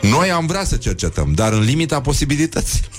Noi 0.00 0.30
am 0.30 0.46
vrea 0.46 0.64
să 0.64 0.76
cercetăm, 0.76 1.32
dar 1.34 1.52
în 1.52 1.60
limita 1.60 2.00
posibilității. 2.00 2.80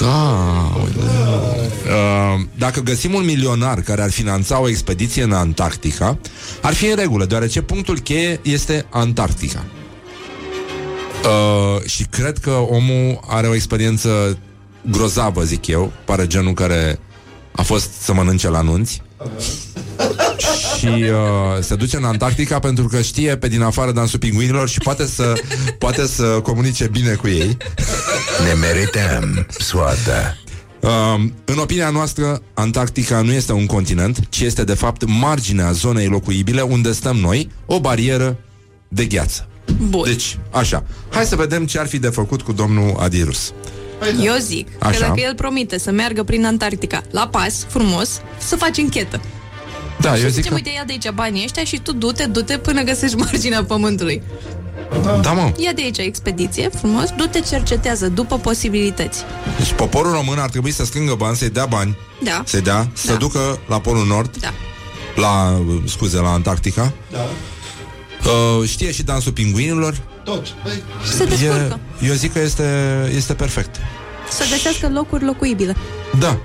da, 0.00 0.72
uite. 0.84 0.98
Uh, 0.98 2.44
dacă 2.58 2.80
găsim 2.80 3.14
un 3.14 3.24
milionar 3.24 3.80
care 3.80 4.02
ar 4.02 4.10
finanța 4.10 4.60
o 4.60 4.68
expediție 4.68 5.22
în 5.22 5.32
Antarctica, 5.32 6.18
ar 6.62 6.74
fi 6.74 6.86
în 6.86 6.96
regulă, 6.96 7.24
deoarece 7.24 7.62
punctul 7.62 7.98
cheie 7.98 8.40
este 8.42 8.86
Antarctica. 8.90 9.64
Uh, 11.24 11.88
și 11.88 12.04
cred 12.04 12.38
că 12.38 12.50
omul 12.50 13.20
are 13.28 13.46
o 13.46 13.54
experiență 13.54 14.38
grozavă, 14.90 15.42
zic 15.42 15.66
eu. 15.66 15.92
Pare 16.04 16.26
genul 16.26 16.52
care 16.52 16.98
a 17.52 17.62
fost 17.62 17.90
să 18.00 18.14
mănânce 18.14 18.48
la 18.48 18.60
nunți 18.60 19.02
și 20.78 20.86
uh, 20.86 21.60
se 21.60 21.74
duce 21.74 21.96
în 21.96 22.04
Antarctica 22.04 22.58
pentru 22.58 22.86
că 22.86 23.00
știe 23.02 23.36
pe 23.36 23.48
din 23.48 23.62
afară 23.62 23.92
dansul 23.92 24.18
pinguinilor 24.18 24.68
și 24.68 24.78
poate 24.78 25.06
să, 25.06 25.32
poate 25.78 26.06
să 26.06 26.22
comunice 26.22 26.88
bine 26.88 27.12
cu 27.12 27.28
ei. 27.28 27.56
Ne 28.44 28.52
merităm 28.60 29.46
soarta. 29.58 30.36
Uh, 30.80 31.24
în 31.44 31.58
opinia 31.58 31.90
noastră, 31.90 32.42
Antarctica 32.54 33.20
nu 33.20 33.32
este 33.32 33.52
un 33.52 33.66
continent, 33.66 34.18
ci 34.28 34.40
este 34.40 34.64
de 34.64 34.74
fapt 34.74 35.04
marginea 35.06 35.72
zonei 35.72 36.06
locuibile 36.06 36.60
unde 36.60 36.92
stăm 36.92 37.16
noi, 37.16 37.50
o 37.66 37.80
barieră 37.80 38.38
de 38.88 39.04
gheață. 39.04 39.48
Bun. 39.88 40.02
Deci, 40.04 40.38
așa. 40.50 40.84
Hai 41.10 41.24
să 41.24 41.36
vedem 41.36 41.66
ce 41.66 41.78
ar 41.78 41.86
fi 41.86 41.98
de 41.98 42.08
făcut 42.08 42.42
cu 42.42 42.52
domnul 42.52 42.96
Adirus. 42.98 43.52
Eu 44.22 44.34
zic 44.40 44.68
Așa. 44.78 44.90
că 44.98 44.98
dacă 45.06 45.20
el 45.20 45.34
promite 45.34 45.78
să 45.78 45.90
meargă 45.90 46.22
prin 46.22 46.46
Antarctica 46.46 47.02
la 47.10 47.28
pas, 47.28 47.66
frumos, 47.68 48.20
să 48.38 48.56
faci 48.56 48.76
închetă. 48.76 49.20
Da, 50.00 50.14
și 50.14 50.22
eu 50.22 50.28
zic 50.28 50.34
zicem, 50.34 50.50
că... 50.50 50.54
uite, 50.54 50.70
ia 50.76 50.84
de 50.86 50.92
aici 50.92 51.10
banii 51.10 51.42
ăștia 51.44 51.64
și 51.64 51.78
tu 51.78 51.92
du-te, 51.92 52.24
du-te 52.24 52.58
până 52.58 52.82
găsești 52.82 53.16
marginea 53.24 53.64
pământului. 53.64 54.22
Da, 55.22 55.32
mă. 55.32 55.52
Ia 55.56 55.72
de 55.72 55.82
aici 55.82 55.98
expediție, 55.98 56.68
frumos, 56.68 57.10
du-te, 57.16 57.40
cercetează 57.40 58.08
după 58.08 58.38
posibilități. 58.38 59.22
Deci 59.58 59.72
poporul 59.72 60.12
român 60.12 60.38
ar 60.38 60.48
trebui 60.50 60.70
să 60.70 60.84
strângă 60.84 61.14
bani, 61.14 61.36
să-i 61.36 61.50
dea 61.50 61.66
bani, 61.66 61.96
Da. 62.22 62.42
să-i 62.46 62.60
dea, 62.60 62.88
să 62.92 63.12
Da. 63.12 63.18
ducă 63.18 63.58
la 63.68 63.80
Polul 63.80 64.06
Nord, 64.06 64.36
Da. 64.40 64.52
la, 65.16 65.62
scuze, 65.86 66.16
la 66.18 66.32
Antarctica. 66.32 66.92
Da. 67.12 67.18
Uh, 68.58 68.68
știe 68.68 68.92
și 68.92 69.02
dansul 69.02 69.32
pinguinilor. 69.32 70.00
Tot. 70.26 70.46
Păi, 70.48 70.82
Se 71.16 71.24
descurcă. 71.24 71.80
E, 72.00 72.06
eu 72.06 72.14
zic 72.14 72.32
că 72.32 72.38
este, 72.40 72.64
este 73.16 73.34
perfect. 73.34 73.76
Să 74.30 74.44
găsească 74.50 74.88
locuri 74.92 75.24
locuibile. 75.24 75.76
Da. 76.18 76.38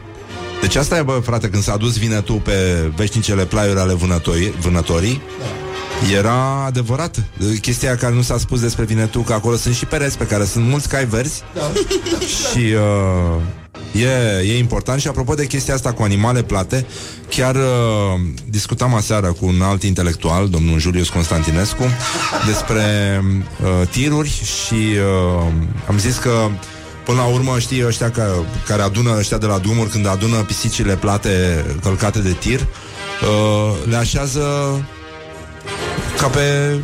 Deci 0.61 0.75
asta 0.75 0.97
e, 0.97 1.01
bă, 1.01 1.19
frate, 1.23 1.49
când 1.49 1.63
s-a 1.63 1.77
dus 1.77 1.97
vinetul 1.97 2.39
pe 2.39 2.53
veșnicele 2.95 3.45
plaiuri 3.45 3.79
ale 3.79 3.93
vânătorii, 3.93 4.53
vânătorii 4.59 5.21
Da. 5.39 6.17
era 6.17 6.65
adevărat. 6.65 7.15
Chestia 7.61 7.97
care 7.97 8.13
nu 8.13 8.21
s-a 8.21 8.37
spus 8.37 8.59
despre 8.59 8.83
vinetul, 8.83 9.21
că 9.21 9.33
acolo 9.33 9.55
sunt 9.55 9.75
și 9.75 9.85
pereți 9.85 10.17
pe 10.17 10.25
care 10.25 10.45
sunt 10.45 10.65
mulți 10.65 10.89
cai 10.89 11.05
verzi 11.05 11.43
da. 11.53 11.61
și 12.51 12.73
uh, 12.73 13.41
e, 13.91 14.07
e 14.53 14.57
important. 14.57 15.01
Și 15.01 15.07
apropo 15.07 15.33
de 15.33 15.45
chestia 15.45 15.73
asta 15.73 15.93
cu 15.93 16.03
animale 16.03 16.43
plate, 16.43 16.85
chiar 17.29 17.55
uh, 17.55 17.61
discutam 18.49 18.93
aseară 18.93 19.27
cu 19.27 19.45
un 19.45 19.61
alt 19.61 19.83
intelectual, 19.83 20.49
domnul 20.49 20.79
Julius 20.79 21.09
Constantinescu, 21.09 21.83
despre 22.45 22.83
uh, 23.63 23.87
tiruri 23.87 24.29
și 24.29 24.75
uh, 24.75 25.51
am 25.87 25.97
zis 25.97 26.17
că 26.17 26.49
Până 27.05 27.17
la 27.17 27.27
urmă, 27.27 27.59
știi, 27.59 27.85
ăștia 27.85 28.11
ca, 28.11 28.45
care 28.67 28.81
adună 28.81 29.15
ăștia 29.17 29.37
de 29.37 29.45
la 29.45 29.57
drumuri, 29.57 29.89
când 29.89 30.07
adună 30.07 30.37
pisicile 30.37 30.95
plate 30.95 31.65
călcate 31.81 32.19
de 32.19 32.31
tir, 32.31 32.59
uh, 32.59 33.73
le 33.89 33.95
așează 33.95 34.41
ca 36.17 36.27
pe... 36.27 36.75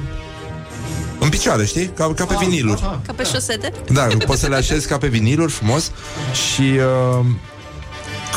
în 1.19 1.29
picioare, 1.29 1.65
știi? 1.65 1.87
Ca, 1.87 2.13
ca 2.13 2.25
pe 2.25 2.35
viniluri. 2.39 2.81
Ca 2.81 3.13
pe 3.15 3.23
șosete. 3.23 3.71
Da, 3.91 4.07
poți 4.25 4.39
să 4.39 4.47
le 4.47 4.55
așezi 4.55 4.87
ca 4.87 4.97
pe 4.97 5.07
viniluri 5.07 5.51
frumos 5.51 5.91
și 6.31 6.61
uh, 6.61 7.25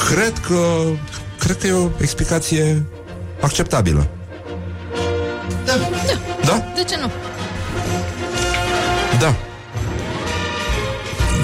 cred 0.09 0.39
că 0.39 0.87
cred 1.39 1.59
că 1.59 1.66
e 1.66 1.72
o 1.72 1.89
explicație 2.01 2.87
acceptabilă. 3.41 4.09
Da. 5.64 5.72
Da? 6.45 6.64
De 6.74 6.85
ce 6.85 6.97
nu? 6.97 7.11
Da. 9.18 9.35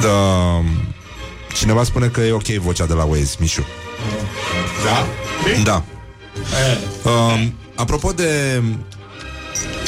Da. 0.01 0.63
Cineva 1.55 1.85
spune 1.85 2.07
că 2.07 2.21
e 2.21 2.33
ok 2.33 2.47
vocea 2.47 2.87
de 2.87 2.93
la 2.93 3.05
Waze, 3.05 3.35
Mișu. 3.39 3.67
Da? 4.85 5.07
Da. 5.65 5.85
Um, 7.11 7.55
apropo 7.75 8.13
de... 8.13 8.63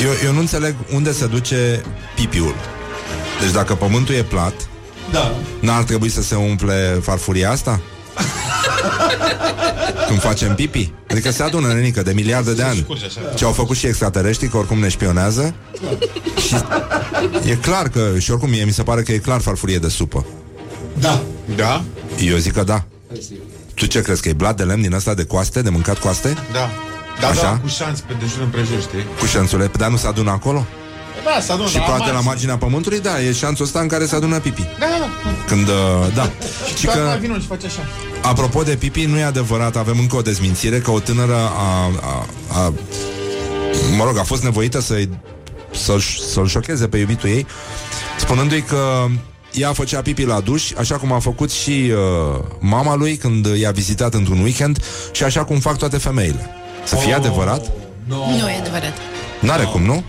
Eu, 0.05 0.11
eu 0.25 0.33
nu 0.33 0.39
înțeleg 0.39 0.75
unde 0.95 1.13
se 1.13 1.27
duce 1.27 1.83
pipiul. 2.15 2.55
Deci 3.41 3.51
dacă 3.53 3.75
pământul 3.75 4.15
e 4.15 4.23
plat, 4.23 4.55
Da. 5.13 5.35
n-ar 5.61 5.83
trebui 5.83 6.09
să 6.09 6.23
se 6.23 6.35
umple 6.35 6.99
farfuria 7.03 7.51
asta? 7.51 7.81
Când 10.09 10.21
facem 10.21 10.55
pipi? 10.55 10.93
Adică 11.11 11.31
se 11.31 11.43
adună 11.43 11.73
nenică 11.73 12.03
de 12.03 12.13
miliarde 12.13 12.53
de 12.55 12.63
ani. 12.63 12.87
Ce 13.35 13.45
au 13.45 13.53
făcut 13.53 13.77
și 13.77 13.87
extraterestrii, 13.87 14.49
că 14.49 14.57
oricum 14.57 14.79
ne 14.79 14.89
șpionează. 14.89 15.55
Și 16.47 16.55
e 17.51 17.55
clar 17.55 17.89
că, 17.89 18.19
și 18.19 18.31
oricum 18.31 18.49
mie 18.51 18.65
mi 18.65 18.73
se 18.73 18.83
pare 18.83 19.03
că 19.03 19.13
e 19.13 19.19
clar 19.19 19.41
farfurie 19.41 19.79
de 19.79 19.89
supă. 19.89 20.27
Da. 20.99 21.23
Da? 21.57 21.83
Eu 22.25 22.37
zic 22.37 22.53
că 22.53 22.63
da. 22.63 22.85
Tu 23.75 23.87
ce 23.87 24.03
crezi, 24.03 24.23
că 24.23 24.29
e 24.29 24.33
blat 24.33 24.57
de 24.57 24.63
lemn 24.63 24.83
din 24.83 24.95
asta 24.95 25.15
de 25.15 25.25
coaste, 25.25 25.63
de 25.63 25.71
mâncat 25.71 25.99
coaste? 25.99 26.35
Da. 26.53 26.71
Da, 27.21 27.29
Așa? 27.29 27.43
da, 27.43 27.59
cu 27.63 27.69
șanț 27.69 27.99
pe 27.99 28.13
de 28.19 28.25
jur 28.35 28.43
împrejur, 28.43 28.81
știi? 28.81 29.05
Cu 29.19 29.27
șanțule, 29.27 29.71
dar 29.77 29.91
nu 29.91 29.97
se 29.97 30.07
adună 30.07 30.31
acolo? 30.31 30.67
Da, 31.25 31.41
să 31.41 31.53
adună 31.53 31.69
Și 31.69 31.79
poate 31.79 32.11
la 32.13 32.21
marginea 32.21 32.57
pământului, 32.57 33.01
da, 33.01 33.23
e 33.23 33.33
șanțul 33.33 33.65
ăsta 33.65 33.81
în 33.81 33.89
care 33.89 34.07
se 34.07 34.15
adună 34.15 34.39
pipi. 34.39 34.63
Da, 34.79 34.87
da. 35.01 35.31
Când, 35.47 35.69
uh, 35.69 35.75
da. 36.15 36.31
Și 36.77 36.85
Doar 36.85 36.97
că, 36.97 37.03
mai 37.03 37.19
vină 37.19 37.39
și 37.39 37.47
face 37.47 37.67
așa. 37.67 37.81
apropo 38.23 38.63
de 38.63 38.77
pipi, 38.77 39.05
nu 39.05 39.19
e 39.19 39.23
adevărat, 39.25 39.77
avem 39.77 39.99
încă 39.99 40.17
o 40.17 40.21
dezmințire, 40.21 40.79
că 40.79 40.91
o 40.91 40.99
tânără 41.01 41.35
a, 41.37 41.91
a, 42.01 42.27
a 42.63 42.73
mă 43.97 44.05
rog, 44.05 44.19
a 44.19 44.23
fost 44.23 44.43
nevoită 44.43 44.81
să-i, 44.81 45.09
să-l, 45.75 46.01
să-l 46.33 46.47
șocheze 46.47 46.89
pe 46.89 46.99
iubitul 46.99 47.29
ei, 47.29 47.47
spunându-i 48.19 48.63
că 48.63 49.07
ea 49.53 49.73
făcea 49.73 50.03
pipi 50.03 50.25
la 50.25 50.41
duș, 50.41 50.71
așa 50.79 50.97
cum 50.97 51.13
a 51.13 51.19
făcut 51.19 51.51
și 51.51 51.93
uh, 51.93 52.41
mama 52.59 52.95
lui 52.95 53.17
când 53.17 53.47
i-a 53.47 53.71
vizitat 53.71 54.15
într-un 54.15 54.39
weekend 54.43 54.83
și 55.13 55.25
așa 55.25 55.45
cum 55.45 55.59
fac 55.59 55.77
toate 55.79 55.99
femeile. 55.99 56.51
Să 56.89 56.97
fie 56.97 57.13
adevărat? 57.15 57.71
Nu 58.07 58.49
e 58.49 58.59
adevărat. 58.61 58.93
N-are 59.41 59.63
cum, 59.65 59.83
nu? 59.83 60.03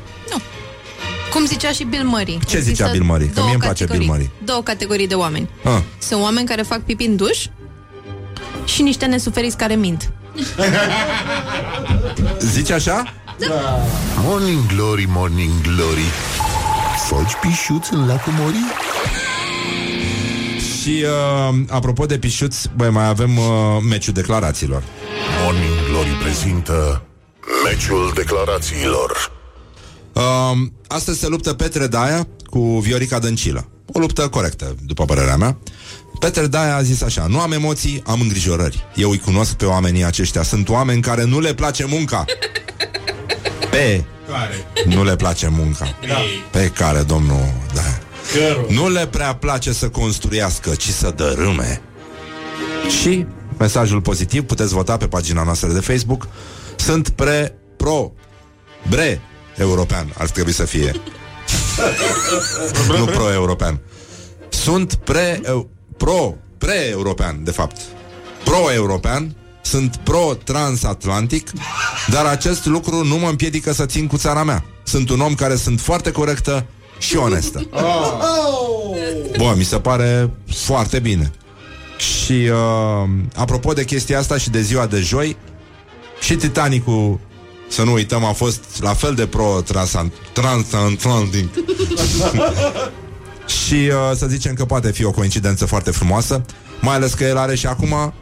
Cum 1.33 1.45
zicea 1.45 1.71
și 1.71 1.83
Bill 1.83 2.03
Murray. 2.03 2.25
Ce 2.47 2.57
Există 2.57 2.59
zicea 2.69 2.87
Bill 2.87 3.03
Murray? 3.03 3.25
Că 3.27 3.33
două 3.33 3.45
mie 3.45 3.55
îmi 3.55 3.63
place 3.63 3.83
categorii- 3.85 4.07
Bill 4.07 4.19
Murray. 4.19 4.31
Două 4.45 4.61
categorii 4.61 5.07
de 5.07 5.15
oameni. 5.15 5.49
Ah. 5.63 5.81
Sunt 5.99 6.21
oameni 6.21 6.47
care 6.47 6.61
fac 6.61 6.79
pipi 6.79 7.03
în 7.05 7.15
duș 7.15 7.45
și 8.65 8.81
niște 8.81 9.05
nesuferiți 9.05 9.57
care 9.57 9.75
mint. 9.75 10.11
Zici 12.53 12.69
așa? 12.71 13.13
Morning 14.23 14.65
Glory, 14.75 15.05
Morning 15.09 15.51
Glory 15.61 16.05
Foci 17.07 17.31
pișuți 17.41 17.93
în 17.93 18.07
lacul 18.07 18.33
Mori? 18.39 18.55
Și 20.81 21.03
uh, 21.03 21.55
apropo 21.69 22.05
de 22.05 22.17
pișuți, 22.17 22.69
băi, 22.75 22.89
mai 22.89 23.07
avem 23.07 23.37
uh, 23.37 23.45
meciul 23.89 24.13
declarațiilor. 24.13 24.83
Morning 25.43 25.89
Glory 25.89 26.09
prezintă 26.09 27.01
Meciul 27.65 28.11
declarațiilor 28.15 29.37
Uh, 30.13 30.57
astăzi 30.87 31.19
se 31.19 31.27
luptă 31.27 31.53
Petre 31.53 31.87
Daia 31.87 32.27
cu 32.49 32.59
Viorica 32.59 33.19
Dăncilă. 33.19 33.67
O 33.93 33.99
luptă 33.99 34.27
corectă, 34.27 34.75
după 34.85 35.05
părerea 35.05 35.35
mea. 35.35 35.57
Petre 36.19 36.47
Daia 36.47 36.75
a 36.75 36.81
zis 36.81 37.01
așa, 37.01 37.25
nu 37.27 37.39
am 37.39 37.51
emoții, 37.51 38.01
am 38.05 38.21
îngrijorări. 38.21 38.85
Eu 38.95 39.09
îi 39.09 39.17
cunosc 39.17 39.53
pe 39.53 39.65
oamenii 39.65 40.03
aceștia. 40.03 40.43
Sunt 40.43 40.69
oameni 40.69 41.01
care 41.01 41.23
nu 41.23 41.39
le 41.39 41.53
place 41.53 41.85
munca. 41.85 42.25
Pe 43.71 44.03
Care? 44.29 44.85
nu 44.95 45.03
le 45.03 45.15
place 45.15 45.47
munca. 45.47 45.97
Da. 46.07 46.15
Pe 46.51 46.67
care, 46.67 47.01
domnul, 47.01 47.53
da. 47.73 47.98
Cărul. 48.33 48.65
Nu 48.69 48.89
le 48.89 49.07
prea 49.07 49.35
place 49.35 49.73
să 49.73 49.89
construiască, 49.89 50.75
ci 50.75 50.89
să 50.89 51.13
dărâme. 51.15 51.81
Și 53.01 53.25
mesajul 53.57 54.01
pozitiv, 54.01 54.43
puteți 54.43 54.73
vota 54.73 54.97
pe 54.97 55.07
pagina 55.07 55.43
noastră 55.43 55.71
de 55.71 55.79
Facebook. 55.79 56.27
Sunt 56.75 57.09
pre, 57.09 57.55
pro, 57.77 58.11
bre, 58.89 59.21
european, 59.57 60.13
ar 60.17 60.29
trebui 60.29 60.53
să 60.53 60.65
fie. 60.65 60.91
nu 62.97 63.05
pro-european. 63.05 63.79
Sunt 64.49 64.95
pre, 64.95 65.41
eu, 65.45 65.69
pro, 65.97 66.35
pre-european, 66.57 67.43
de 67.43 67.51
fapt. 67.51 67.81
Pro-european, 68.43 69.35
sunt 69.61 69.95
pro-transatlantic, 69.95 71.49
dar 72.07 72.25
acest 72.25 72.65
lucru 72.65 73.03
nu 73.03 73.17
mă 73.17 73.29
împiedică 73.29 73.73
să 73.73 73.85
țin 73.85 74.07
cu 74.07 74.17
țara 74.17 74.43
mea. 74.43 74.65
Sunt 74.83 75.09
un 75.09 75.19
om 75.19 75.35
care 75.35 75.55
sunt 75.55 75.79
foarte 75.79 76.11
corectă 76.11 76.65
și 76.99 77.15
onestă. 77.15 77.69
Bă, 79.37 79.53
mi 79.57 79.63
se 79.63 79.79
pare 79.79 80.29
foarte 80.55 80.99
bine. 80.99 81.31
Și 81.97 82.49
uh, 82.51 83.09
apropo 83.35 83.73
de 83.73 83.85
chestia 83.85 84.19
asta 84.19 84.37
și 84.37 84.49
de 84.49 84.61
ziua 84.61 84.85
de 84.85 84.99
joi, 84.99 85.37
și 86.21 86.35
Titanicul, 86.35 87.19
să 87.69 87.83
nu 87.83 87.93
uităm, 87.93 88.23
a 88.23 88.31
fost 88.31 88.63
la 88.81 88.93
fel 88.93 89.15
de 89.15 89.27
pro-transatlantic. 89.27 91.49
și 93.65 93.73
uh, 93.73 94.11
să 94.15 94.25
zicem 94.27 94.53
că 94.53 94.65
poate 94.65 94.91
fi 94.91 95.05
o 95.05 95.11
coincidență 95.11 95.65
foarte 95.65 95.91
frumoasă, 95.91 96.41
mai 96.81 96.95
ales 96.95 97.13
că 97.13 97.23
el 97.23 97.37
are 97.37 97.55
și 97.55 97.65
acum 97.65 98.13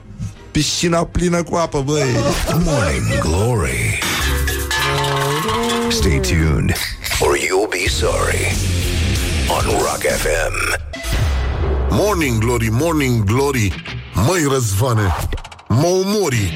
piscina 0.51 1.05
plină 1.05 1.43
cu 1.43 1.55
apă, 1.55 1.81
băi. 1.81 2.15
Morning 2.63 3.19
Glory. 3.19 3.99
Stay 5.89 6.19
tuned 6.19 6.96
or 7.21 7.35
you'll 7.35 7.69
be 7.69 7.87
sorry. 7.87 8.45
On 9.49 9.65
Rock 9.85 10.01
FM. 10.23 10.55
Morning 11.89 12.39
Glory, 12.39 12.69
Morning 12.71 13.23
Glory 13.23 13.83
Măi 14.13 14.47
Răzvane 14.51 15.15
Mă 15.67 15.85
omori. 15.85 16.53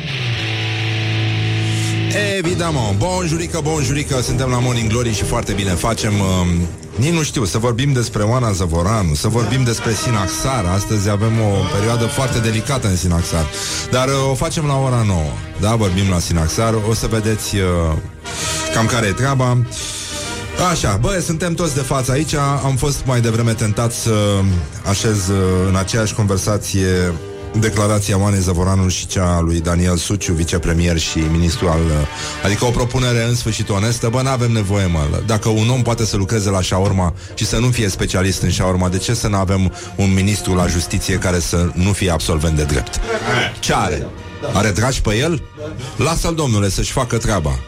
Evident, 2.38 2.76
bonjurică, 2.98 3.60
bonjurică, 3.64 4.22
suntem 4.22 4.50
la 4.50 4.60
Morning 4.60 4.90
Glory 4.90 5.14
și 5.14 5.24
foarte 5.24 5.54
bine 5.54 5.70
facem, 5.70 6.14
uh, 6.20 6.48
nici 6.96 7.14
nu 7.14 7.24
știu, 7.24 7.46
să 7.46 7.58
vorbim 7.58 7.94
despre 7.94 8.24
Oana 8.24 8.52
Zăvoranu, 8.52 9.14
să 9.14 9.28
vorbim 9.28 9.64
despre 9.64 9.94
Sinaxar, 9.94 10.66
astăzi 10.66 11.10
avem 11.10 11.40
o 11.40 11.76
perioadă 11.78 12.06
foarte 12.06 12.40
delicată 12.40 12.88
în 12.88 12.96
Sinaxar, 12.96 13.46
dar 13.92 14.08
uh, 14.08 14.30
o 14.30 14.34
facem 14.34 14.66
la 14.66 14.78
ora 14.78 15.04
9, 15.08 15.22
da, 15.60 15.76
vorbim 15.76 16.10
la 16.10 16.20
Sinaxar, 16.20 16.74
o 16.90 16.94
să 16.94 17.08
vedeți 17.08 17.56
uh, 17.56 17.64
cam 18.74 18.86
care 18.86 19.08
e 19.08 19.12
treaba. 19.12 19.58
Așa, 20.72 20.98
bă, 21.02 21.22
suntem 21.26 21.54
toți 21.54 21.76
de 21.76 21.82
față 21.82 22.12
aici 22.12 22.34
Am 22.64 22.76
fost 22.78 23.02
mai 23.06 23.22
devreme 23.22 23.54
tentat 23.54 23.92
să 23.92 24.14
așez 24.90 25.28
uh, 25.28 25.36
în 25.68 25.76
aceeași 25.76 26.14
conversație 26.14 27.14
declarația 27.60 28.20
Oanei 28.20 28.40
Zăvoranu 28.40 28.88
și 28.88 29.08
cea 29.08 29.36
a 29.36 29.40
lui 29.40 29.60
Daniel 29.60 29.98
Suciu, 29.98 30.34
vicepremier 30.34 30.98
și 30.98 31.18
ministru 31.18 31.68
al... 31.68 31.80
uh, 31.80 32.08
Adică 32.46 32.66
o 32.66 32.70
propunere 32.70 33.24
în 33.24 33.36
sfârșit 33.36 33.70
onestă, 33.70 34.10
bă, 34.10 34.22
n-avem 34.22 34.52
nevoie, 34.52 34.86
mă. 34.86 35.00
Dacă 35.26 35.50
un 35.50 35.70
om 35.70 35.82
poate 35.82 36.06
să 36.06 36.18
lucreze 36.18 36.50
la 36.50 36.62
șaorma 36.62 37.14
și 37.34 37.46
să 37.46 37.58
nu 37.58 37.68
fie 37.68 37.88
specialist 37.90 38.42
în 38.42 38.50
șaorma, 38.50 38.90
de 38.90 38.98
ce 38.98 39.14
să 39.14 39.28
nu 39.28 39.36
avem 39.38 39.74
un 39.96 40.14
ministru 40.14 40.54
la 40.54 40.68
justiție 40.68 41.16
care 41.16 41.40
să 41.40 41.70
nu 41.74 41.92
fie 41.92 42.12
absolvent 42.12 42.56
de 42.56 42.64
drept? 42.64 43.00
Ce 43.60 43.74
are? 43.74 44.08
Are 44.54 44.70
dragi 44.72 45.02
pe 45.02 45.16
el? 45.16 45.42
Lasă-l, 45.98 46.36
domnule, 46.36 46.70
să-și 46.70 46.92
facă 46.92 47.18
treaba. 47.18 47.60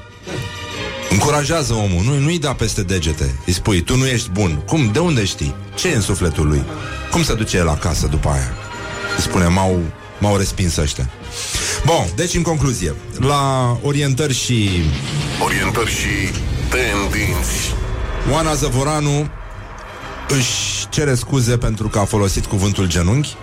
Încurajează 1.14 1.74
omul, 1.74 2.04
nu, 2.04 2.20
nu-i 2.20 2.40
da 2.40 2.54
peste 2.54 2.82
degete 2.82 3.36
Îi 3.46 3.54
spui, 3.54 3.82
tu 3.82 3.96
nu 3.96 4.06
ești 4.06 4.30
bun 4.30 4.56
Cum, 4.66 4.92
de 4.92 5.00
unde 5.00 5.26
știi? 5.26 5.56
Ce 5.76 5.88
e 5.88 5.96
în 5.96 6.02
sufletul 6.02 6.48
lui? 6.48 6.64
Cum 7.12 7.24
se 7.24 7.34
duce 7.34 7.58
el 7.58 7.70
acasă 7.70 8.08
după 8.08 8.30
aia? 8.30 8.54
Îi 9.16 9.22
spune, 9.22 9.48
m-au, 9.48 9.82
m-au 10.20 10.38
respins 10.38 10.76
ăștia 10.76 11.10
Bun, 11.86 12.06
deci 12.16 12.34
în 12.34 12.42
concluzie 12.42 12.94
La 13.20 13.78
orientări 13.82 14.34
și 14.34 14.70
Orientări 15.44 15.92
și 15.92 16.32
tendinți. 16.70 17.74
Oana 18.32 18.54
Zăvoranu 18.54 19.30
își 20.28 20.90
cere 20.90 21.16
scuze 21.16 21.58
pentru 21.58 21.88
că 21.88 22.00
a 22.00 22.06
folosit 22.06 22.46
cuvântul 22.46 22.88
genunchi. 22.88 23.36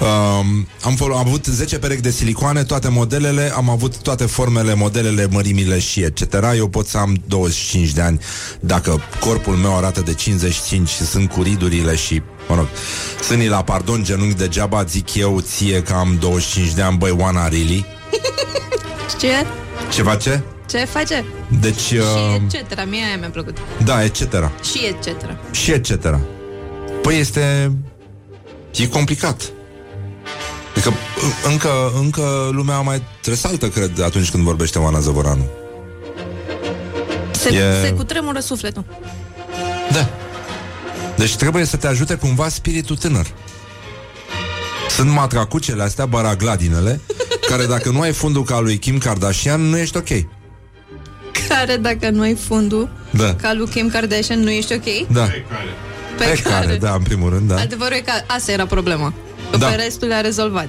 Um, 0.00 0.66
am, 0.82 0.94
fol- 0.96 1.12
am 1.12 1.18
avut 1.26 1.44
10 1.44 1.78
perechi 1.78 2.00
de 2.00 2.10
silicoane, 2.10 2.62
toate 2.64 2.88
modelele, 2.88 3.52
am 3.56 3.68
avut 3.70 3.96
toate 3.98 4.24
formele, 4.24 4.74
modelele, 4.74 5.26
mărimile 5.30 5.78
și 5.78 6.00
etc. 6.00 6.34
Eu 6.56 6.68
pot 6.68 6.86
să 6.86 6.98
am 6.98 7.16
25 7.28 7.90
de 7.92 8.00
ani 8.00 8.20
dacă 8.60 9.00
corpul 9.20 9.54
meu 9.54 9.76
arată 9.76 10.00
de 10.00 10.14
55 10.14 10.88
și 10.88 11.02
sunt 11.04 11.30
cu 11.30 11.42
ridurile 11.42 11.96
și, 11.96 12.22
mă 12.48 12.54
rog, 12.54 12.66
sânii 13.22 13.48
la 13.48 13.62
pardon, 13.62 14.04
genunchi 14.04 14.34
degeaba, 14.36 14.84
zic 14.84 15.14
eu 15.14 15.40
ție 15.40 15.82
că 15.82 15.92
am 15.92 16.16
25 16.20 16.72
de 16.72 16.82
ani, 16.82 16.96
băi, 16.98 17.10
Oana, 17.18 17.48
really? 17.48 17.86
Ce? 19.20 19.46
Ce 19.92 20.02
face? 20.02 20.44
Ce 20.68 20.78
face? 20.78 21.24
Deci, 21.60 21.80
Și 21.80 21.94
uh, 21.94 22.36
etc. 22.60 22.86
Mie 22.88 23.04
aia 23.04 23.16
mi-a 23.18 23.30
plăcut. 23.30 23.56
da, 23.84 24.04
etc. 24.04 24.20
Și 24.72 24.84
etc. 24.86 25.08
și 25.50 25.70
etc. 25.72 26.18
Păi 27.02 27.18
este... 27.18 27.72
E 28.76 28.86
complicat. 28.88 29.52
Adică 30.70 30.88
în- 30.88 31.50
încă, 31.50 31.92
încă 32.00 32.48
lumea 32.52 32.80
mai 32.80 33.02
tresaltă, 33.20 33.68
cred, 33.68 34.00
atunci 34.00 34.30
când 34.30 34.44
vorbește 34.44 34.78
Oana 34.78 34.98
Zăvoranu. 35.00 35.44
Se, 37.30 37.48
E- 37.54 37.84
se 37.86 37.92
cutremură 37.92 38.40
sufletul. 38.40 38.84
Da. 39.92 40.08
Deci 41.16 41.36
trebuie 41.36 41.64
să 41.64 41.76
te 41.76 41.86
ajute 41.86 42.14
cumva 42.14 42.48
spiritul 42.48 42.96
tânăr. 42.96 43.26
Sunt 44.90 45.10
matracucele 45.10 45.82
astea, 45.82 46.06
baragladinele, 46.06 47.00
care 47.50 47.66
dacă 47.66 47.90
nu 47.90 48.00
ai 48.00 48.12
fundul 48.12 48.44
ca 48.44 48.60
lui 48.60 48.78
Kim 48.78 48.98
Kardashian, 48.98 49.60
nu 49.60 49.76
ești 49.78 49.96
ok. 49.96 50.08
Care, 51.48 51.76
dacă 51.76 52.10
nu 52.10 52.20
ai 52.20 52.34
fundul, 52.34 52.88
Da. 53.10 53.34
ca 53.34 53.52
lui 53.54 53.68
Kim 53.68 53.88
Kardashian, 53.88 54.40
nu 54.40 54.50
ești 54.50 54.72
ok? 54.72 55.06
Da. 55.12 55.24
Pe, 56.18 56.24
Pe 56.24 56.40
care, 56.42 56.76
da, 56.76 56.92
în 56.94 57.02
primul 57.02 57.30
rând, 57.30 57.48
da. 57.48 57.56
Adevărul 57.60 57.96
e 57.96 58.00
că 58.00 58.12
asta 58.26 58.52
era 58.52 58.66
problema. 58.66 59.12
Că 59.50 59.56
Da. 59.56 59.66
pe 59.66 59.74
restul 59.74 60.08
le-a 60.08 60.20
rezolvat. 60.20 60.68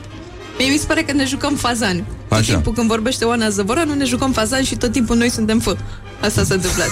Mie 0.58 0.70
mi 0.70 0.78
se 0.78 0.86
pare 0.86 1.02
că 1.04 1.12
ne 1.14 1.26
jucăm 1.26 1.56
fazani. 1.56 2.04
Tot 2.28 2.38
Așa. 2.38 2.52
timpul 2.54 2.74
când 2.74 2.88
vorbește 2.88 3.26
Oana 3.26 3.50
Zăvoranu, 3.50 3.94
ne 3.94 4.06
jucăm 4.06 4.32
fazani 4.32 4.66
și 4.66 4.76
tot 4.76 4.92
timpul 4.92 5.16
noi 5.18 5.30
suntem 5.30 5.60
fă. 5.60 5.76
Asta 6.22 6.44
s-a 6.44 6.54
întâmplat. 6.54 6.88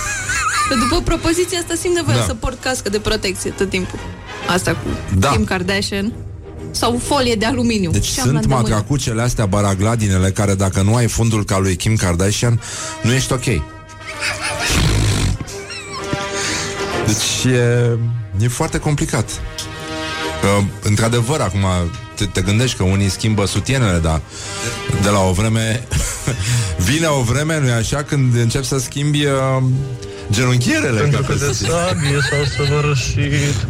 Că 0.70 0.76
după 0.76 1.02
propoziția 1.02 1.60
asta 1.60 1.74
simt 1.76 1.96
nevoia 1.96 2.18
Da. 2.18 2.24
să 2.24 2.34
port 2.34 2.62
cască 2.62 2.90
de 2.90 3.00
protecție 3.00 3.50
tot 3.50 3.70
timpul. 3.70 4.00
Asta 4.48 4.72
cu 4.72 4.88
Da. 5.18 5.30
Kim 5.30 5.44
Kardashian. 5.44 6.14
Sau 6.72 7.00
folie 7.04 7.36
de 7.36 7.46
aluminiu. 7.46 7.92
Deci 7.92 8.04
Și 8.06 8.20
am 8.20 8.26
la 8.26 8.32
sunt 8.32 8.36
îndemână. 8.44 8.62
matracucele 8.68 9.22
astea, 9.22 9.46
baragladinele, 9.46 10.32
care 10.32 10.54
dacă 10.56 10.82
nu 10.82 10.96
ai 10.96 11.08
fundul 11.08 11.44
ca 11.46 11.58
lui 11.60 11.76
Kim 11.76 11.96
Kardashian, 11.96 12.62
nu 13.02 13.12
ești 13.12 13.34
ok. 13.34 13.44
Deci 17.06 17.54
e, 17.54 17.90
e 18.42 18.48
foarte 18.48 18.80
complicat. 18.80 19.30
Că, 20.42 20.48
într-adevăr, 20.82 21.40
acum 21.40 21.66
te, 22.16 22.26
te 22.26 22.42
gândești 22.42 22.78
că 22.78 22.84
unii 22.84 23.10
schimbă 23.10 23.46
sutienele, 23.46 23.98
dar 23.98 24.22
de 25.02 25.10
la 25.10 25.20
o 25.20 25.32
vreme 25.32 25.88
vine 26.90 27.08
o 27.08 27.22
vreme, 27.22 27.60
nu-i 27.60 27.72
așa, 27.72 28.04
când 28.04 28.36
încep 28.36 28.64
să 28.64 28.80
schimbi 28.80 29.26
uh, 29.26 29.64
genunchierele. 30.32 31.00
Pentru 31.00 31.22
ca 31.22 31.28
că 31.28 31.34
pe 31.34 31.40
de 31.40 31.46
să 31.46 31.52
zic. 31.52 31.68
sabie 31.68 32.18
s-au 32.30 32.66
săvârșit 32.66 33.68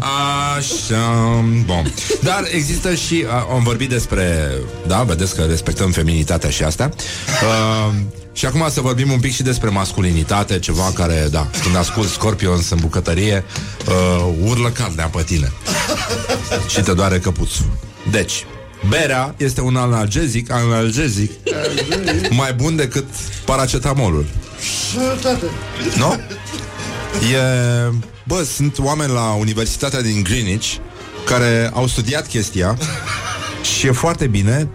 Așa, 0.58 1.44
bun. 1.66 1.94
Dar 2.22 2.44
există 2.52 2.94
și, 2.96 3.26
a, 3.30 3.48
am 3.54 3.64
vorbit 3.64 3.90
despre, 3.90 4.52
da, 4.88 5.04
vedeți 5.04 5.36
că 5.36 5.42
respectăm 5.42 5.92
feminitatea 5.92 6.50
și 6.50 6.64
asta. 6.64 6.90
Uh, 7.44 7.94
și 8.40 8.46
acum 8.46 8.66
să 8.70 8.82
vorbim 8.82 9.12
un 9.12 9.20
pic 9.20 9.34
și 9.34 9.44
despre 9.44 9.70
masculinitate, 9.70 10.60
ceva 10.60 10.92
care, 10.94 11.28
da, 11.32 11.50
când 11.64 11.76
ascult 11.76 12.10
Scorpions 12.10 12.70
în 12.70 12.78
bucătărie, 12.82 13.44
uh, 13.88 14.34
urlă 14.44 14.70
carnea 14.70 15.08
pe 15.08 15.24
tine. 15.24 15.52
și 16.74 16.82
te 16.82 16.94
doare 16.94 17.20
căpuțul. 17.20 17.66
Deci, 18.12 18.46
berea 18.90 19.36
este 19.38 19.62
un 19.62 19.76
analgezic, 19.76 20.52
analgezic 20.52 21.32
mai 22.30 22.54
bun 22.54 22.76
decât 22.76 23.06
paracetamolul. 23.46 24.26
Nu? 25.98 26.20
E... 27.34 27.92
Bă, 28.24 28.44
sunt 28.44 28.80
oameni 28.80 29.12
la 29.12 29.32
Universitatea 29.32 30.02
din 30.02 30.24
Greenwich 30.24 30.76
care 31.26 31.72
au 31.74 31.88
studiat 31.88 32.28
chestia 32.28 32.78
și 33.78 33.88
e 33.88 33.92
foarte 33.92 34.28
bine. 34.28 34.70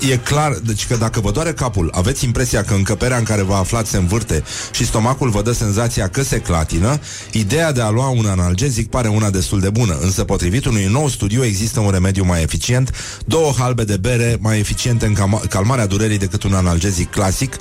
E 0.00 0.16
clar, 0.16 0.52
deci 0.52 0.86
că 0.86 0.96
dacă 0.96 1.20
vă 1.20 1.30
doare 1.30 1.52
capul, 1.52 1.90
aveți 1.94 2.24
impresia 2.24 2.62
că 2.64 2.74
încăperea 2.74 3.16
în 3.16 3.24
care 3.24 3.42
vă 3.42 3.54
aflați 3.54 3.90
se 3.90 3.96
învârte 3.96 4.42
și 4.72 4.86
stomacul 4.86 5.30
vă 5.30 5.42
dă 5.42 5.52
senzația 5.52 6.08
că 6.08 6.22
se 6.22 6.40
clatină, 6.40 6.98
ideea 7.32 7.72
de 7.72 7.80
a 7.80 7.90
lua 7.90 8.08
un 8.08 8.26
analgezic 8.26 8.90
pare 8.90 9.08
una 9.08 9.30
destul 9.30 9.60
de 9.60 9.70
bună, 9.70 9.98
însă 10.00 10.24
potrivit 10.24 10.64
unui 10.64 10.84
nou 10.84 11.08
studiu 11.08 11.44
există 11.44 11.80
un 11.80 11.90
remediu 11.90 12.24
mai 12.24 12.42
eficient, 12.42 12.90
două 13.26 13.52
halbe 13.58 13.84
de 13.84 13.96
bere 13.96 14.36
mai 14.40 14.58
eficiente 14.58 15.06
în 15.06 15.14
cama- 15.14 15.48
calmarea 15.48 15.86
durerii 15.86 16.18
decât 16.18 16.42
un 16.42 16.54
analgezic 16.54 17.10
clasic. 17.10 17.56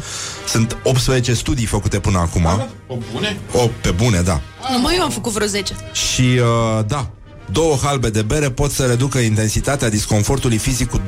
Sunt 0.47 0.77
18 0.83 1.33
studii 1.33 1.65
făcute 1.65 1.99
până 1.99 2.17
acum. 2.17 2.45
O 2.87 2.97
bune? 3.13 3.37
O, 3.53 3.69
pe 3.81 3.91
bune, 3.91 4.21
da. 4.21 4.41
Numai 4.71 4.95
eu 4.95 5.03
am 5.03 5.09
făcut 5.09 5.31
vreo 5.31 5.47
10. 5.47 5.73
Și, 5.91 6.21
uh, 6.21 6.85
da, 6.87 7.09
două 7.51 7.77
halbe 7.83 8.09
de 8.09 8.21
bere 8.21 8.51
pot 8.51 8.71
să 8.71 8.85
reducă 8.85 9.17
intensitatea 9.17 9.89
disconfortului 9.89 10.57
fizic 10.57 10.89
cu 10.89 10.99
25%. 10.99 11.03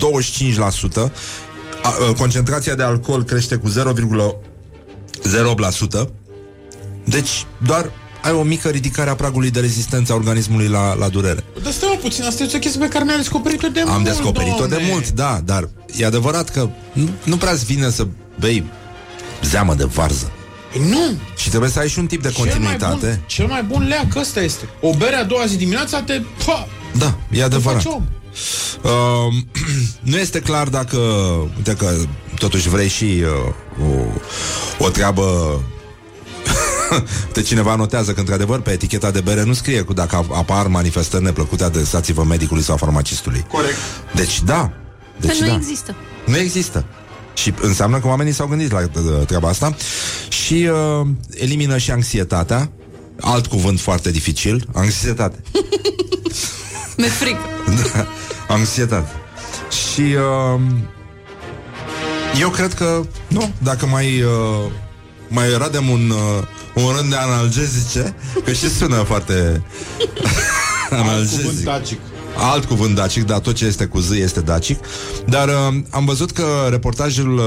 A, 1.84 1.94
uh, 2.10 2.16
concentrația 2.18 2.76
de 2.76 2.84
alcool 2.84 3.24
crește 3.24 3.56
cu 3.56 3.70
0,08%. 3.70 6.10
Deci, 7.04 7.46
doar 7.66 7.92
ai 8.22 8.32
o 8.32 8.42
mică 8.42 8.70
ridicare 8.70 9.10
a 9.10 9.16
pragului 9.16 9.52
de 9.52 9.60
rezistență 9.60 10.12
a 10.12 10.16
organismului 10.16 10.68
la, 10.68 10.94
la 10.94 11.08
durere. 11.08 11.44
Dar 11.64 11.72
stai 11.72 11.90
mă 11.94 12.00
puțin, 12.02 12.24
asta 12.24 12.44
e 12.44 12.52
o 12.56 12.60
chestie 12.60 12.80
pe 12.80 12.88
care 12.88 13.04
mi-am 13.04 13.18
descoperit-o 13.18 13.68
de 13.68 13.82
mult, 13.86 13.96
Am 13.96 14.04
descoperit-o 14.04 14.66
de 14.66 14.76
domne. 14.76 14.90
mult, 14.92 15.12
da, 15.12 15.42
dar 15.46 15.70
e 15.98 16.06
adevărat 16.06 16.50
că 16.50 16.70
nu, 16.94 17.10
nu 17.24 17.38
prea-ți 17.38 17.66
vine 17.66 17.90
să 17.90 18.08
bei 18.40 18.64
zeamă 19.44 19.74
de 19.74 19.84
varză. 19.84 20.32
Nu! 20.90 21.18
Și 21.36 21.50
trebuie 21.50 21.70
să 21.70 21.80
ai 21.80 21.90
și 21.90 22.00
un 22.00 22.06
tip 22.06 22.22
de 22.22 22.30
Cel 22.32 22.44
mai, 22.44 22.50
continuitate. 22.52 23.06
bun, 23.08 23.24
cel 23.26 23.46
mai 23.48 23.64
bun 23.64 23.88
leac 23.88 24.16
ăsta 24.16 24.42
este. 24.42 24.70
O 24.82 24.94
bere 24.94 25.16
a 25.16 25.24
doua 25.24 25.46
zi 25.46 25.58
dimineața 25.58 26.02
te... 26.02 26.22
Pa, 26.46 26.68
Da, 26.98 27.18
e 27.30 27.38
te 27.38 27.44
adevărat. 27.44 27.82
faci 27.82 27.94
om. 27.94 28.04
Uh, 28.82 29.34
nu 30.12 30.18
este 30.18 30.40
clar 30.40 30.68
dacă, 30.68 30.98
uite 31.58 31.74
că 31.74 31.94
totuși 32.38 32.70
vrei 32.70 32.88
și 32.88 33.24
uh, 33.84 33.88
o, 34.80 34.86
o 34.86 34.90
treabă 34.90 35.60
de 37.34 37.42
cineva 37.42 37.76
notează 37.76 38.12
că 38.14 38.20
într-adevăr 38.20 38.60
pe 38.62 38.72
eticheta 38.72 39.12
de 39.12 39.20
bere 39.22 39.44
nu 39.44 39.54
scrie 39.54 39.82
cu 39.82 39.94
dacă 39.94 40.26
apar 40.32 40.68
manifestări 40.68 41.24
neplăcute 41.24 41.64
adresați-vă 41.64 42.24
medicului 42.24 42.64
sau 42.64 42.78
farmacistului. 42.78 43.46
Corect. 43.52 43.76
Deci 44.16 44.42
da. 44.44 44.72
Că 45.22 45.28
Deci 45.28 45.40
nu 45.40 45.48
da. 45.48 45.54
există. 45.54 45.96
Nu 46.26 46.38
există. 46.38 46.86
Și 47.34 47.54
înseamnă 47.62 48.00
că 48.00 48.08
oamenii 48.08 48.34
s-au 48.34 48.48
gândit 48.48 48.72
la 48.72 48.80
uh, 48.80 49.26
treaba 49.26 49.48
asta 49.50 49.76
și 50.48 50.70
uh, 50.72 51.08
elimină 51.30 51.78
și 51.78 51.92
anxietatea. 51.92 52.72
Alt 53.20 53.48
cuvânt 53.48 53.80
foarte 53.80 54.12
dificil, 54.12 54.68
anxietate. 54.74 55.42
Mi-e 56.98 57.08
frică. 57.08 57.40
Da, 57.94 58.08
anxietate. 58.48 59.12
Și 59.70 60.02
uh, 60.02 60.62
eu 62.40 62.50
cred 62.50 62.74
că, 62.74 63.02
nu, 63.28 63.52
dacă 63.58 63.86
mai, 63.86 64.22
uh, 64.22 64.72
mai 65.28 65.58
radem 65.58 65.90
un, 65.90 66.10
uh, 66.10 66.84
un 66.84 66.96
rând 66.98 67.10
de 67.10 67.16
analgezice, 67.16 68.16
că 68.44 68.52
și 68.52 68.70
sună 68.70 68.96
foarte 68.96 69.64
Cuvânt 70.90 71.08
analgezic. 71.08 71.64
dacic. 71.64 72.00
Alt 72.36 72.66
cuvânt 72.66 72.96
dacic, 72.96 73.26
dar 73.26 73.40
tot 73.40 73.56
ce 73.56 73.66
este 73.66 73.86
cu 73.86 74.00
Z 74.00 74.12
este 74.12 74.42
dacic. 74.42 74.80
Dar 75.26 75.48
uh, 75.48 75.80
am 75.90 76.06
văzut 76.06 76.32
că 76.32 76.68
reportajul, 76.70 77.38
uh, 77.38 77.44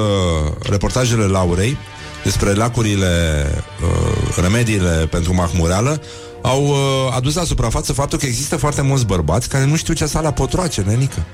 reportajele 0.71 1.25
Laurei 1.25 1.77
despre 2.25 2.53
lacurile, 2.53 3.45
uh, 3.83 4.37
remediile 4.41 5.07
pentru 5.11 5.35
mahmureală, 5.35 6.03
au 6.43 6.67
uh, 6.67 6.77
adus 7.17 7.35
la 7.35 7.45
suprafață 7.45 7.93
faptul 7.93 8.19
că 8.19 8.27
există 8.27 8.57
foarte 8.57 8.83
mulți 8.83 9.07
bărbați 9.07 9.49
care 9.49 9.65
nu 9.65 9.77
știu 9.77 9.95
ce 9.95 10.07
sa 10.07 10.21
la 10.21 10.33
potroace, 10.33 10.81
nenică. 10.81 11.25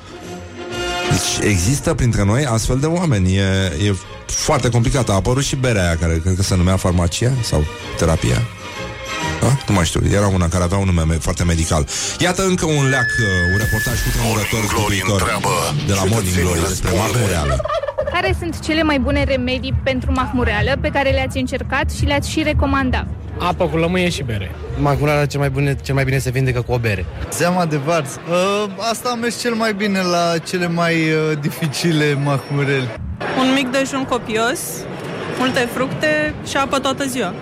Deci 1.10 1.48
există 1.50 1.94
printre 1.94 2.24
noi 2.24 2.44
astfel 2.44 2.78
de 2.78 2.86
oameni. 2.86 3.36
E, 3.36 3.42
e 3.86 3.94
foarte 4.26 4.68
complicat. 4.68 5.08
A 5.08 5.12
apărut 5.12 5.44
și 5.44 5.56
berea 5.56 5.82
aia, 5.82 5.96
care 5.96 6.18
cred 6.24 6.34
că 6.36 6.42
se 6.42 6.56
numea 6.56 6.76
farmacia 6.76 7.32
sau 7.42 7.64
terapia. 7.96 8.42
Da? 9.40 9.58
Nu 9.68 9.74
mai 9.74 9.84
știu, 9.84 10.00
era 10.12 10.26
una 10.26 10.48
care 10.48 10.64
avea 10.64 10.78
un 10.78 10.84
nume 10.84 11.02
me- 11.02 11.18
foarte 11.20 11.44
medical. 11.44 11.88
Iată 12.18 12.42
încă 12.42 12.66
un 12.66 12.88
leac, 12.88 13.06
uh, 13.20 13.52
un 13.52 13.58
reportaj 13.58 14.02
cu 14.02 14.08
tremurător 14.18 14.60
zguduitor 14.68 15.40
de 15.86 15.92
la 15.92 16.04
Morning 16.04 16.34
Glory 16.40 16.68
despre 16.68 16.90
mahmureală. 16.96 17.64
Care 18.12 18.35
sunt 18.39 18.61
cele 18.61 18.83
mai 18.83 18.99
bune 18.99 19.24
remedii 19.24 19.74
pentru 19.83 20.12
mahmureală 20.12 20.73
pe 20.81 20.89
care 20.89 21.11
le-ați 21.11 21.39
încercat 21.39 21.91
și 21.91 22.05
le-ați 22.05 22.31
și 22.31 22.43
recomandat? 22.43 23.07
Apă 23.39 23.69
cu 23.69 23.77
lămâie 23.77 24.09
și 24.09 24.23
bere. 24.23 24.51
Macurarea 24.81 25.27
cel 25.27 25.41
mai, 25.41 25.51
bune, 25.51 25.77
cel 25.83 25.95
mai 25.95 26.05
bine 26.05 26.19
se 26.19 26.31
vindecă 26.31 26.61
cu 26.61 26.73
o 26.73 26.78
bere. 26.78 27.05
Zeama 27.33 27.66
de 27.66 27.77
vars. 27.77 28.15
Uh, 28.15 28.70
asta 28.91 29.11
a 29.11 29.15
mers 29.15 29.41
cel 29.41 29.55
mai 29.55 29.74
bine 29.74 30.01
la 30.03 30.39
cele 30.39 30.69
mai 30.69 30.95
uh, 30.95 31.39
dificile 31.41 32.15
mahmureli. 32.24 32.89
Un 33.39 33.53
mic 33.55 33.70
dejun 33.70 34.05
copios, 34.05 34.61
multe 35.39 35.59
fructe 35.59 36.35
și 36.47 36.57
apă 36.57 36.78
toată 36.78 37.05
ziua. 37.05 37.35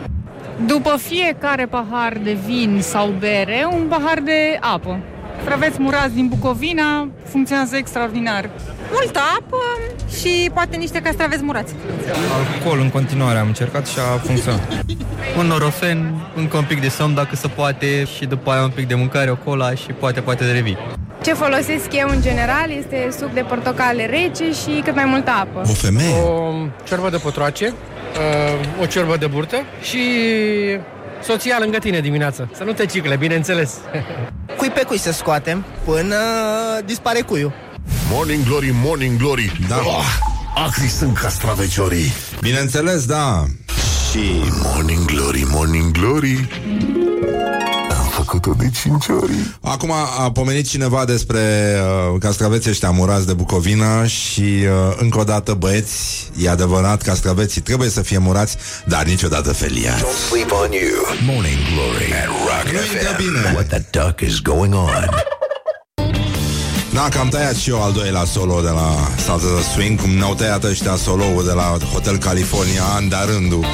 După 0.67 0.97
fiecare 0.97 1.67
pahar 1.67 2.19
de 2.23 2.37
vin 2.47 2.79
sau 2.81 3.15
bere, 3.19 3.69
un 3.73 3.87
pahar 3.89 4.21
de 4.21 4.59
apă. 4.61 5.01
Traveți 5.45 5.81
murați 5.81 6.15
din 6.15 6.29
Bucovina 6.29 7.09
funcționează 7.25 7.77
extraordinar. 7.77 8.51
Multă 8.93 9.21
apă 9.39 9.57
și 10.19 10.51
poate 10.55 10.77
niște 10.77 11.01
castraveți 11.01 11.43
murați. 11.43 11.75
Alcool 12.35 12.81
în 12.81 12.91
continuare 12.91 13.39
am 13.39 13.47
încercat 13.47 13.87
și 13.87 13.99
a 13.99 14.19
funcționat. 14.19 14.85
Un 15.39 15.47
norofen, 15.47 16.15
încă 16.35 16.57
un 16.57 16.65
pic 16.65 16.81
de 16.81 16.89
somn 16.89 17.15
dacă 17.15 17.37
se 17.37 17.49
poate 17.49 18.05
și 18.17 18.27
după 18.27 18.51
aia 18.51 18.63
un 18.63 18.71
pic 18.71 18.89
de 18.89 18.95
mâncare, 18.95 19.31
o 19.31 19.37
cola 19.37 19.75
și 19.75 19.87
poate, 19.87 20.21
poate 20.21 20.45
de 20.45 20.53
revii. 20.53 20.79
Ce 21.23 21.33
folosesc 21.33 21.93
eu 21.93 22.09
în 22.09 22.21
general 22.21 22.71
este 22.79 23.09
suc 23.19 23.33
de 23.33 23.41
portocale 23.41 24.07
rece 24.07 24.45
și 24.53 24.81
cât 24.85 24.95
mai 24.95 25.05
multă 25.05 25.31
apă. 25.31 25.61
O 25.71 25.73
femeie? 25.73 26.15
O 26.21 26.53
ciorbă 26.87 27.11
de 27.11 27.17
potroace, 27.17 27.67
uh, 27.67 28.83
o 28.83 28.87
ciorbă 28.87 29.17
de 29.17 29.27
burtă 29.27 29.57
și 29.83 29.99
soția 31.25 31.57
lângă 31.61 31.79
tine 31.79 32.01
dimineața. 32.01 32.49
Să 32.57 32.65
nu 32.65 32.73
te 32.73 32.87
cicle, 32.87 33.17
bineînțeles. 33.17 33.73
Cui 34.59 34.69
pe 34.71 34.83
cui 34.83 34.99
să 34.99 35.13
scoatem 35.13 35.65
până 35.85 36.17
dispare 36.85 37.21
cuiul. 37.21 37.53
Morning 38.11 38.45
Glory, 38.45 38.71
Morning 38.83 39.19
Glory 39.19 39.53
Da. 39.69 39.77
oh, 39.77 40.05
Acri 40.67 40.87
sunt 40.89 41.17
castraveciorii 41.19 42.13
Bineînțeles, 42.41 43.07
da. 43.07 43.45
Și... 44.11 44.43
Morning 44.63 45.05
Glory, 45.05 45.45
Morning 45.51 45.91
Glory 45.93 46.49
Am 47.53 47.54
făcut-o 48.25 48.55
de 48.59 48.71
cinci 48.83 49.09
ori 49.09 49.33
Acum 49.61 49.91
a 49.93 50.31
pomenit 50.33 50.69
cineva 50.69 51.05
despre 51.05 51.41
uh, 51.41 52.19
castraveții 52.21 52.71
ăștia 52.71 52.91
murați 52.91 53.27
de 53.27 53.33
Bucovina 53.33 54.07
și 54.07 54.41
uh, 54.41 54.97
încă 54.97 55.19
o 55.19 55.25
dată 55.25 55.55
băieți, 55.55 56.31
e 56.39 56.51
adevărat, 56.51 57.03
castraveții 57.03 57.61
trebuie 57.61 57.89
să 57.89 58.03
fie 58.03 58.19
murați, 58.19 58.57
dar 58.87 59.05
niciodată 59.05 59.53
feliați. 59.53 60.03
Don't 60.03 60.29
sleep 60.29 60.51
on 60.53 60.71
you. 60.73 61.35
Morning 61.35 61.59
Glory 61.73 62.13
at 62.13 62.27
Rock 62.27 62.67
FM. 62.83 63.55
What 63.55 63.67
the 63.67 63.83
duck 63.91 64.21
is 64.21 64.41
going 64.41 64.75
on? 64.75 65.34
Da, 66.95 67.09
că 67.11 67.19
am 67.19 67.29
tăiat 67.29 67.55
și 67.55 67.71
eu 67.71 67.83
al 67.83 67.93
doilea 67.93 68.25
solo 68.25 68.61
de 68.61 68.69
la 68.69 69.09
Salsa 69.17 69.47
de 69.57 69.63
Swing 69.73 70.01
Cum 70.01 70.11
ne-au 70.11 70.35
tăiat 70.35 70.65
ăștia 70.65 70.97
solo 70.97 71.25
de 71.45 71.53
la 71.53 71.77
Hotel 71.93 72.17
California 72.17 72.83
An 72.95 73.09
de 73.09 73.17
rândul 73.27 73.65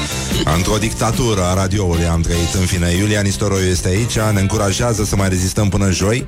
Într-o 0.57 0.77
dictatură 0.77 1.43
a 1.43 1.55
radioului 1.55 2.07
am 2.07 2.21
trăit 2.21 2.55
În 2.55 2.67
fine, 2.67 2.91
Iulia 2.91 3.21
Nistoroiu 3.21 3.67
este 3.67 3.89
aici 3.89 4.19
Ne 4.33 4.41
încurajează 4.41 5.05
să 5.05 5.17
mai 5.17 5.29
rezistăm 5.29 5.69
până 5.69 5.91
joi 5.91 6.27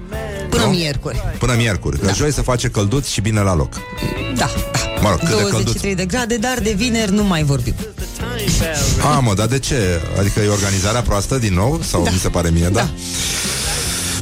Până 0.51 0.62
Nu? 0.62 0.69
miercuri. 0.69 1.23
Până 1.39 1.55
miercuri 1.56 1.98
Că 1.98 2.12
joi 2.14 2.32
se 2.32 2.43
face 2.43 2.69
călduț 2.69 3.06
și 3.06 3.20
bine 3.20 3.40
la 3.40 3.55
loc 3.55 3.74
Da. 4.36 4.51
Mă 5.01 5.09
rog, 5.09 5.19
cât 5.19 5.28
de 5.28 5.35
călduț 5.35 5.52
23 5.52 5.94
de 5.94 6.05
grade, 6.05 6.36
dar 6.36 6.59
de 6.62 6.73
vineri 6.73 7.12
nu 7.12 7.24
mai 7.24 7.43
vorbim. 7.43 7.74
A, 9.14 9.19
mă, 9.19 9.35
dar 9.35 9.47
de 9.47 9.59
ce? 9.59 10.01
Adică 10.19 10.40
e 10.40 10.48
organizarea 10.48 11.01
proastă 11.01 11.39
din 11.39 11.55
nou? 11.55 11.81
Sau 11.85 12.02
da. 12.05 12.10
mi 12.10 12.19
se 12.19 12.28
pare 12.28 12.51
mie, 12.51 12.69
da? 12.69 12.69
da. 12.70 12.90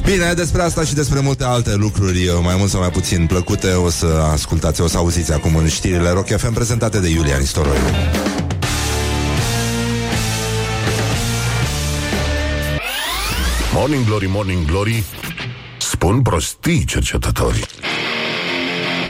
Bine, 0.05 0.33
despre 0.33 0.61
asta 0.61 0.83
și 0.83 0.93
despre 0.93 1.19
multe 1.19 1.43
alte 1.43 1.75
lucruri, 1.75 2.29
mai 2.41 2.55
mult 2.57 2.69
sau 2.69 2.79
mai 2.79 2.89
puțin 2.89 3.25
plăcute, 3.25 3.71
o 3.73 3.89
să 3.89 4.05
ascultați, 4.31 4.81
o 4.81 4.87
să 4.87 4.97
auziți 4.97 5.33
acum 5.33 5.55
în 5.55 5.67
știrile 5.67 6.09
Rock 6.09 6.27
FM 6.27 6.53
prezentate 6.53 6.99
de 6.99 7.09
Iulia 7.09 7.37
Nistoroiu. 7.37 7.81
Morning 13.73 14.05
Glory, 14.05 14.27
Morning 14.29 14.65
Glory 14.65 15.03
Spun 15.77 16.21
prostii 16.21 16.85
cercetătorii 16.85 17.65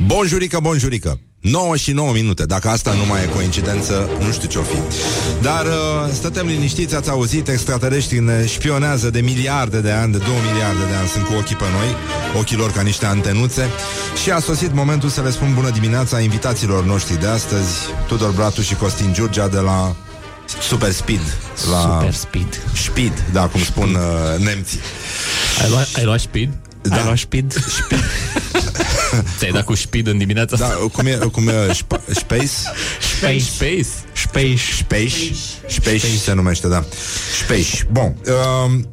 Bonjurică, 0.06 0.60
bonjurică 0.60 1.20
9 1.42 1.76
și 1.76 1.92
9 1.92 2.12
minute 2.12 2.46
Dacă 2.46 2.68
asta 2.70 2.94
nu 2.94 3.06
mai 3.06 3.24
e 3.24 3.26
coincidență, 3.26 4.10
nu 4.26 4.32
știu 4.32 4.48
ce-o 4.48 4.62
fi 4.62 4.78
Dar 5.42 5.66
uh, 5.66 6.14
stătem 6.14 6.48
liniștiți 6.48 6.96
Ați 6.96 7.10
auzit, 7.10 7.48
extraterestrii 7.48 8.20
ne 8.20 8.46
șpionează 8.48 9.10
De 9.10 9.22
miliarde 9.22 9.80
de 9.80 9.92
ani, 9.92 10.12
de 10.12 10.18
2 10.18 10.28
miliarde 10.52 10.84
de 10.90 10.96
ani 10.96 11.08
Sunt 11.08 11.26
cu 11.26 11.34
ochii 11.34 11.56
pe 11.56 11.64
noi, 11.64 11.96
ochii 12.40 12.58
lor 12.58 12.72
ca 12.72 12.82
niște 12.82 13.06
antenuțe 13.06 13.70
Și 14.24 14.32
a 14.32 14.40
sosit 14.40 14.74
momentul 14.74 15.10
să 15.10 15.22
le 15.22 15.32
spun 15.32 15.54
bună 15.54 15.70
dimineața 15.70 16.20
Invitațiilor 16.20 16.86
noștri 16.86 17.20
de 17.20 17.28
astăzi 17.28 17.70
Tudor 18.08 18.32
Bratu 18.32 18.62
și 18.62 18.76
Costin 18.76 19.14
Giurgea 19.14 19.48
de 19.48 19.60
la 19.60 19.96
Super 20.62 20.92
Speed 20.92 21.38
la 21.72 21.80
Super 21.80 22.14
Speed 22.14 22.62
Speed, 22.74 23.26
da, 23.32 23.42
cum 23.42 23.62
spun 23.62 23.96
uh, 23.96 24.46
nemții 24.46 24.80
Ai 25.64 25.70
luat, 25.70 25.88
ai 25.96 26.04
luat 26.04 26.20
speed? 26.20 26.50
Da. 26.82 26.96
Ai 26.96 27.04
luat 27.04 27.18
speed? 27.18 27.54
speed. 27.54 28.00
Ți-ai 29.38 29.52
dat 29.52 29.64
cu 29.66 29.76
speed 29.76 30.08
în 30.08 30.18
dimineața 30.18 30.58
Da, 30.58 30.68
cum 30.68 31.06
e, 31.06 31.12
cum 31.32 31.48
e 31.48 31.74
spa, 31.74 32.02
Space? 32.10 32.50
Space. 33.18 33.40
Space. 33.40 33.86
Space. 34.14 34.56
Space. 34.78 35.34
Space 35.68 36.08
se 36.24 36.34
numește, 36.34 36.68
da. 36.68 36.86
Space. 37.44 37.88
Bun. 37.92 38.16
Um, 38.66 38.90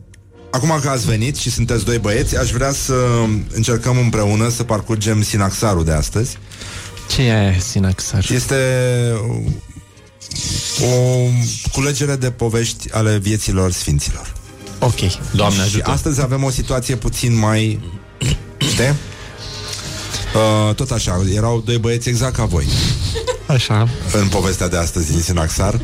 acum 0.50 0.78
că 0.82 0.88
ați 0.88 1.06
venit 1.06 1.36
și 1.36 1.50
sunteți 1.50 1.84
doi 1.84 1.98
băieți, 1.98 2.36
aș 2.36 2.50
vrea 2.50 2.72
să 2.72 2.94
încercăm 3.52 3.98
împreună 3.98 4.48
să 4.48 4.62
parcurgem 4.64 5.22
sinaxarul 5.22 5.84
de 5.84 5.92
astăzi. 5.92 6.38
Ce 7.14 7.22
e 7.22 7.38
aia, 7.38 7.58
sinaxar? 7.58 8.26
Este 8.30 8.54
o 10.80 11.28
culegere 11.72 12.16
de 12.16 12.30
povești 12.30 12.92
ale 12.92 13.18
vieților 13.18 13.72
sfinților. 13.72 14.32
Ok, 14.78 14.98
Doamne 15.32 15.56
Și 15.58 15.64
ajută. 15.64 15.90
astăzi 15.90 16.20
avem 16.22 16.44
o 16.44 16.50
situație 16.50 16.96
puțin 16.96 17.38
mai... 17.38 17.80
Știi? 18.58 18.94
Uh, 20.34 20.74
tot 20.74 20.90
așa, 20.90 21.20
erau 21.34 21.62
doi 21.64 21.78
băieți 21.78 22.08
exact 22.08 22.34
ca 22.34 22.44
voi. 22.44 22.66
Așa. 23.46 23.88
În 24.12 24.28
povestea 24.28 24.68
de 24.68 24.76
astăzi 24.76 25.10
din 25.10 25.20
Sinaxar. 25.20 25.80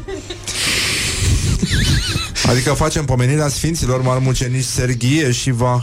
Adică 2.47 2.73
facem 2.73 3.05
pomenirea 3.05 3.49
Sfinților 3.49 4.03
Marmucenici 4.03 4.65
Serghie 4.65 5.33
și 5.33 5.51
Vah 5.51 5.83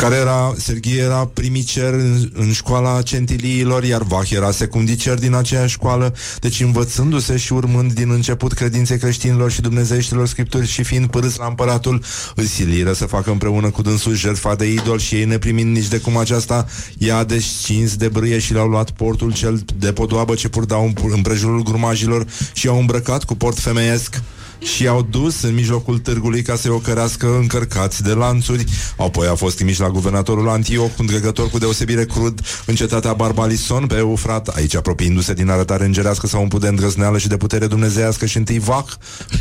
care 0.00 0.14
era, 0.14 0.54
Serghie 0.56 1.00
era 1.00 1.30
primicer 1.34 1.92
în, 1.92 2.30
în 2.34 2.52
școala 2.52 3.02
centiliilor, 3.02 3.84
iar 3.84 4.02
Vah 4.02 4.30
era 4.30 4.50
secundicer 4.50 5.18
din 5.18 5.34
aceeași 5.34 5.72
școală, 5.72 6.14
deci 6.40 6.60
învățându-se 6.60 7.36
și 7.36 7.52
urmând 7.52 7.92
din 7.92 8.10
început 8.10 8.52
credinței 8.52 8.98
creștinilor 8.98 9.50
și 9.50 9.60
dumnezeieștilor 9.60 10.26
scripturi 10.26 10.66
și 10.66 10.82
fiind 10.82 11.06
părâs 11.06 11.36
la 11.36 11.46
împăratul, 11.46 12.02
îl 12.34 12.44
siliră 12.44 12.92
să 12.92 13.06
facă 13.06 13.30
împreună 13.30 13.70
cu 13.70 13.82
dânsul 13.82 14.14
jertfa 14.14 14.54
de 14.54 14.72
idol 14.72 14.98
și 14.98 15.14
ei 15.14 15.24
neprimind 15.24 15.76
nici 15.76 15.88
de 15.88 15.98
cum 15.98 16.16
aceasta 16.16 16.66
i-a 16.98 17.24
descins 17.24 17.96
de 17.96 18.08
brâie 18.08 18.38
și 18.38 18.52
le-au 18.52 18.68
luat 18.68 18.90
portul 18.90 19.32
cel 19.32 19.64
de 19.78 19.92
podoabă 19.92 20.34
ce 20.34 20.48
purtau 20.48 20.84
în- 20.84 21.10
împrejurul 21.12 21.62
grumajilor 21.62 22.26
și 22.52 22.66
i-au 22.66 22.78
îmbrăcat 22.78 23.24
cu 23.24 23.34
port 23.34 23.58
femeiesc 23.58 24.20
și 24.62 24.82
i-au 24.82 25.06
dus 25.10 25.42
în 25.42 25.54
mijlocul 25.54 25.98
târgului 25.98 26.42
ca 26.42 26.56
să-i 26.56 26.70
ocărească 26.70 27.36
încărcați 27.40 28.02
de 28.02 28.12
lanțuri. 28.12 28.64
Apoi 28.96 29.26
a 29.26 29.34
fost 29.34 29.56
trimiși 29.56 29.80
la 29.80 29.88
guvernatorul 29.88 30.48
Antioch, 30.48 30.98
un 30.98 31.06
dregător 31.06 31.50
cu 31.50 31.58
deosebire 31.58 32.04
crud, 32.04 32.40
în 32.66 32.74
cetatea 32.74 33.12
Barbalison, 33.12 33.86
pe 33.86 33.96
Eufrat, 33.96 34.48
aici 34.48 34.76
apropiindu-se 34.76 35.32
din 35.32 35.50
arătare 35.50 35.84
îngerească 35.84 36.26
sau 36.26 36.42
umplut 36.42 36.60
de 36.60 36.68
îndrăzneală 36.68 37.18
și 37.18 37.28
de 37.28 37.36
putere 37.36 37.66
dumnezeiască 37.66 38.26
și 38.26 38.36
întâi 38.36 38.58
Vach, 38.58 38.92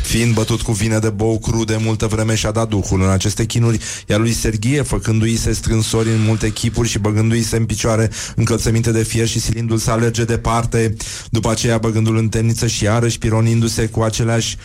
fiind 0.04 0.34
bătut 0.34 0.62
cu 0.62 0.72
vine 0.72 1.00
de 1.00 1.10
bou 1.10 1.40
cru 1.40 1.64
de 1.64 1.78
multă 1.84 2.08
vreme 2.08 2.36
și-a 2.36 2.52
dat 2.52 2.68
duhul 2.68 3.02
în 3.02 3.10
aceste 3.10 3.46
chinuri, 3.46 3.80
iar 4.08 4.20
lui 4.20 4.34
Serghie, 4.34 4.82
făcându-i 4.82 5.36
se 5.36 5.54
strânsori 5.54 6.10
în 6.10 6.24
multe 6.26 6.50
chipuri 6.52 6.88
și 6.88 7.00
băgându-i 7.00 7.44
se 7.44 7.56
în 7.58 7.66
picioare 7.66 8.10
încălțăminte 8.36 8.91
de 8.91 9.04
fier 9.04 9.28
și 9.28 9.40
silindu-l 9.40 9.78
să 9.78 9.91
alerge 9.91 10.24
departe, 10.24 10.96
după 11.30 11.50
aceea 11.50 11.78
băgându-l 11.78 12.18
în 12.18 12.30
temniță 12.30 12.68
și 12.68 12.84
iarăși 12.84 13.18
pironindu-se 13.18 13.86
cu 13.86 14.02
aceleași 14.02 14.58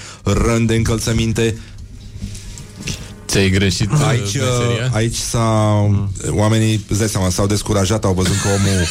rând 0.45 0.69
de 0.69 0.75
încălțăminte 0.75 1.57
Ți-ai 3.27 3.51
greșit 3.51 3.93
uh, 3.93 4.07
Aici, 4.07 4.21
meseria? 4.21 4.91
aici 4.93 5.17
s-a, 5.17 5.73
oamenii, 6.29 6.85
îți 6.89 6.99
dai 6.99 7.09
seama, 7.09 7.31
s-au 7.31 7.47
descurajat, 7.47 8.05
au 8.05 8.13
văzut 8.13 8.41
că 8.43 8.49
omul 8.49 8.87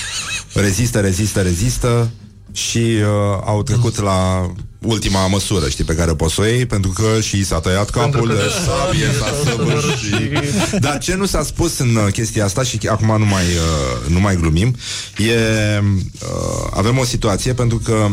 rezistă, 0.54 1.00
rezistă, 1.00 1.42
rezistă 1.42 2.10
și 2.52 2.78
uh, 2.78 3.42
au 3.46 3.64
trecut 3.64 4.02
la 4.02 4.52
ultima 4.80 5.28
măsură, 5.28 5.70
știi, 5.70 5.84
pe 5.84 5.96
care 5.96 6.14
poți 6.14 6.34
să 6.34 6.42
o 6.42 6.46
iei, 6.46 6.66
pentru 6.66 6.92
că 6.92 7.22
și 7.22 7.44
s-a 7.46 7.60
tăiat 7.60 7.90
capul 7.90 8.28
de 8.28 8.52
sabie, 8.66 9.08
s-a 9.20 9.34
săvârșit. 9.50 10.80
Dar 10.80 10.98
ce 10.98 11.16
nu 11.16 11.26
s-a 11.26 11.44
spus 11.44 11.78
în 11.78 11.96
uh, 11.96 12.12
chestia 12.12 12.46
asta 12.46 12.64
și 12.64 12.80
acum 12.90 13.18
nu 13.18 13.26
mai, 13.26 13.44
uh, 13.44 14.10
nu 14.12 14.20
mai 14.20 14.36
glumim, 14.36 14.76
e, 15.18 15.34
uh, 15.82 16.70
avem 16.74 16.98
o 16.98 17.04
situație 17.04 17.54
pentru 17.54 17.78
că 17.78 18.08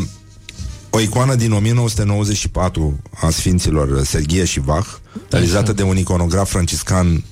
o 0.90 1.00
icoană 1.00 1.34
din 1.34 1.52
1994 1.52 3.00
a 3.20 3.30
Sfinților 3.30 4.04
Serghie 4.04 4.44
și 4.44 4.60
Vach, 4.60 4.88
realizată 5.30 5.72
de 5.72 5.82
un 5.82 5.96
iconograf 5.96 6.50
franciscan 6.50 7.24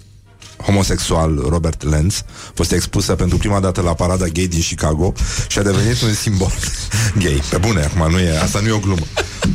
homosexual 0.62 1.44
Robert 1.48 1.82
Lenz, 1.82 2.22
a 2.26 2.50
fost 2.54 2.72
expusă 2.72 3.14
pentru 3.14 3.36
prima 3.36 3.60
dată 3.60 3.80
la 3.80 3.94
parada 3.94 4.26
gay 4.26 4.46
din 4.46 4.60
Chicago 4.60 5.12
și 5.48 5.58
a 5.58 5.62
devenit 5.62 6.02
un 6.02 6.14
simbol 6.14 6.52
gay. 7.22 7.42
Pe 7.50 7.56
bune, 7.56 7.82
acum 7.82 8.10
nu 8.10 8.18
e, 8.18 8.38
asta 8.38 8.60
nu 8.60 8.68
e 8.68 8.72
o 8.72 8.78
glumă. 8.78 9.06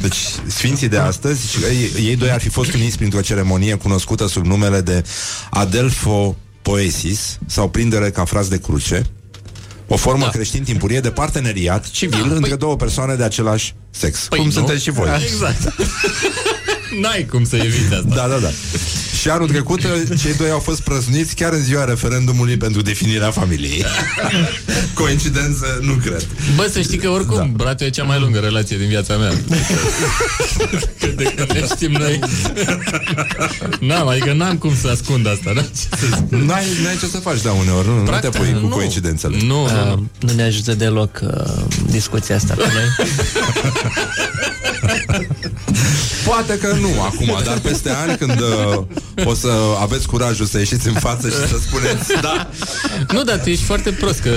Deci, 0.02 0.18
sfinții 0.48 0.88
de 0.88 0.98
astăzi, 0.98 1.50
și 1.50 1.58
ei, 1.64 2.06
ei 2.08 2.16
doi 2.16 2.32
ar 2.32 2.42
fi 2.42 2.50
fost 2.50 2.74
uniți 2.74 2.98
printr-o 2.98 3.22
ceremonie 3.22 3.76
cunoscută 3.76 4.28
sub 4.28 4.46
numele 4.46 4.82
de 4.82 5.04
Adelpho 5.50 6.36
Poesis 6.62 7.38
sau 7.46 7.70
prindere 7.70 8.10
ca 8.10 8.26
fraz 8.26 8.48
de 8.48 8.58
cruce, 8.58 9.06
o 9.88 9.98
formă 9.98 10.24
da. 10.24 10.30
creștin 10.30 10.64
timpurie 10.64 11.00
de 11.00 11.12
parteneriat 11.12 11.90
civil 11.90 12.28
da, 12.28 12.34
între 12.34 12.50
păi... 12.50 12.58
două 12.58 12.76
persoane 12.76 13.16
de 13.16 13.24
același 13.24 13.76
sex. 13.90 14.26
Păi 14.30 14.38
cum 14.38 14.48
nu? 14.48 14.54
sunteți 14.54 14.84
și 14.84 14.92
voi. 14.92 15.10
Exact. 15.22 15.74
N-ai 17.02 17.26
cum 17.26 17.46
să 17.46 17.56
eviți 17.56 17.94
asta. 17.94 18.16
Da, 18.16 18.28
da, 18.28 18.38
da. 18.38 18.50
Și 19.22 19.30
anul 19.30 19.48
trecut 19.48 19.80
cei 20.22 20.34
doi 20.38 20.50
au 20.50 20.60
fost 20.60 20.82
prăzniți 20.82 21.36
chiar 21.36 21.54
în 21.54 21.64
ziua 21.64 21.84
referendumului 21.84 22.58
pentru 22.58 22.82
definirea 22.82 23.32
familiei. 23.32 23.86
Coincidență? 24.94 25.80
Nu 25.82 25.94
cred. 25.94 26.26
Bă, 26.56 26.70
să 26.72 26.82
știi 26.82 26.98
că 26.98 27.10
oricum 27.10 27.36
da. 27.38 27.50
bratul 27.64 27.86
e 27.86 27.90
cea 27.90 28.04
mai 28.04 28.20
lungă 28.20 28.40
relație 28.40 28.78
din 28.78 28.88
viața 28.88 29.18
mea. 29.18 29.30
că 31.00 31.08
de 31.18 31.24
când 31.36 31.52
ne 31.52 31.66
știm 31.76 31.92
noi. 31.92 32.20
N-am, 33.80 34.08
adică 34.08 34.34
n-am 34.34 34.58
cum 34.58 34.76
să 34.82 34.88
ascund 34.88 35.28
asta, 35.28 35.52
da? 35.56 35.66
N-ai, 36.38 36.64
n-ai 36.84 36.98
ce 37.00 37.06
să 37.06 37.18
faci, 37.18 37.42
da, 37.42 37.52
uneori. 37.52 37.88
Nu, 37.88 37.94
Practic, 37.94 38.34
nu 38.34 38.46
te 38.46 38.52
pui 38.52 38.54
cu 38.62 38.68
nu. 38.68 38.76
coincidențele. 38.76 39.38
Nu, 39.46 39.64
Uh, 39.64 39.94
nu 40.20 40.34
ne 40.36 40.44
ajută 40.44 40.74
deloc 40.74 41.20
uh, 41.24 41.64
discuția 41.90 42.36
asta 42.36 42.54
cu 42.54 42.60
noi. 42.62 43.08
Poate 46.26 46.58
că 46.58 46.76
nu 46.80 47.02
acum, 47.02 47.40
dar 47.46 47.60
peste 47.60 47.90
ani 47.90 48.18
când 48.18 48.40
uh, 48.42 49.26
o 49.26 49.34
să 49.34 49.52
aveți 49.82 50.08
curajul 50.08 50.46
să 50.46 50.58
ieșiți 50.58 50.88
în 50.88 50.94
față 50.94 51.30
și 51.30 51.36
să 51.36 51.58
spuneți 51.68 52.22
da, 52.22 52.50
Nu, 53.12 53.24
dar 53.24 53.40
tu 53.40 53.50
ești 53.50 53.64
foarte 53.64 53.92
prost, 53.92 54.20
că 54.20 54.32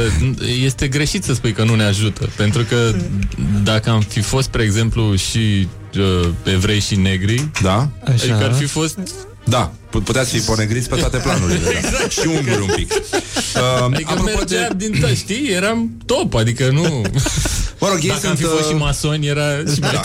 este 0.64 0.88
greșit 0.88 1.24
să 1.24 1.34
spui 1.34 1.52
că 1.52 1.64
nu 1.64 1.74
ne 1.74 1.84
ajută. 1.84 2.28
Pentru 2.36 2.62
că 2.62 2.94
dacă 3.62 3.90
am 3.90 4.00
fi 4.00 4.20
fost, 4.20 4.46
spre 4.46 4.62
exemplu, 4.62 5.14
și 5.14 5.68
uh, 5.98 6.28
evrei 6.44 6.80
și 6.80 6.96
negri, 6.96 7.48
da, 7.62 7.88
adică 8.04 8.34
ar 8.42 8.52
fi 8.52 8.64
fost... 8.64 8.98
da, 9.44 9.72
pu- 9.90 10.00
puteți 10.00 10.30
fi 10.30 10.38
ponegriți 10.40 10.88
pe 10.88 10.96
toate 10.96 11.16
planurile. 11.16 11.60
Da. 11.64 11.70
Exact. 11.78 12.10
Și 12.10 12.26
unguri 12.26 12.60
un 12.60 12.70
pic. 12.76 12.92
Uh, 12.92 13.84
Adică 13.92 14.10
apropo 14.10 14.30
mergea 14.36 14.68
de... 14.72 14.86
din 14.88 15.00
tăi, 15.00 15.14
știi? 15.14 15.48
Eram 15.50 15.90
top, 16.06 16.34
adică 16.34 16.68
nu... 16.72 17.02
Mă 17.78 17.89
rog, 17.89 17.98
ei 18.03 18.09
Dacă 18.09 18.27
am 18.27 18.35
sunt, 18.35 18.39
fi 18.39 18.44
fost 18.44 18.62
uh, 18.69 18.69
și 18.69 18.74
masoni, 18.74 19.27
era 19.27 19.59
și 19.74 19.81
mai 19.81 19.90
Da. 19.93 20.01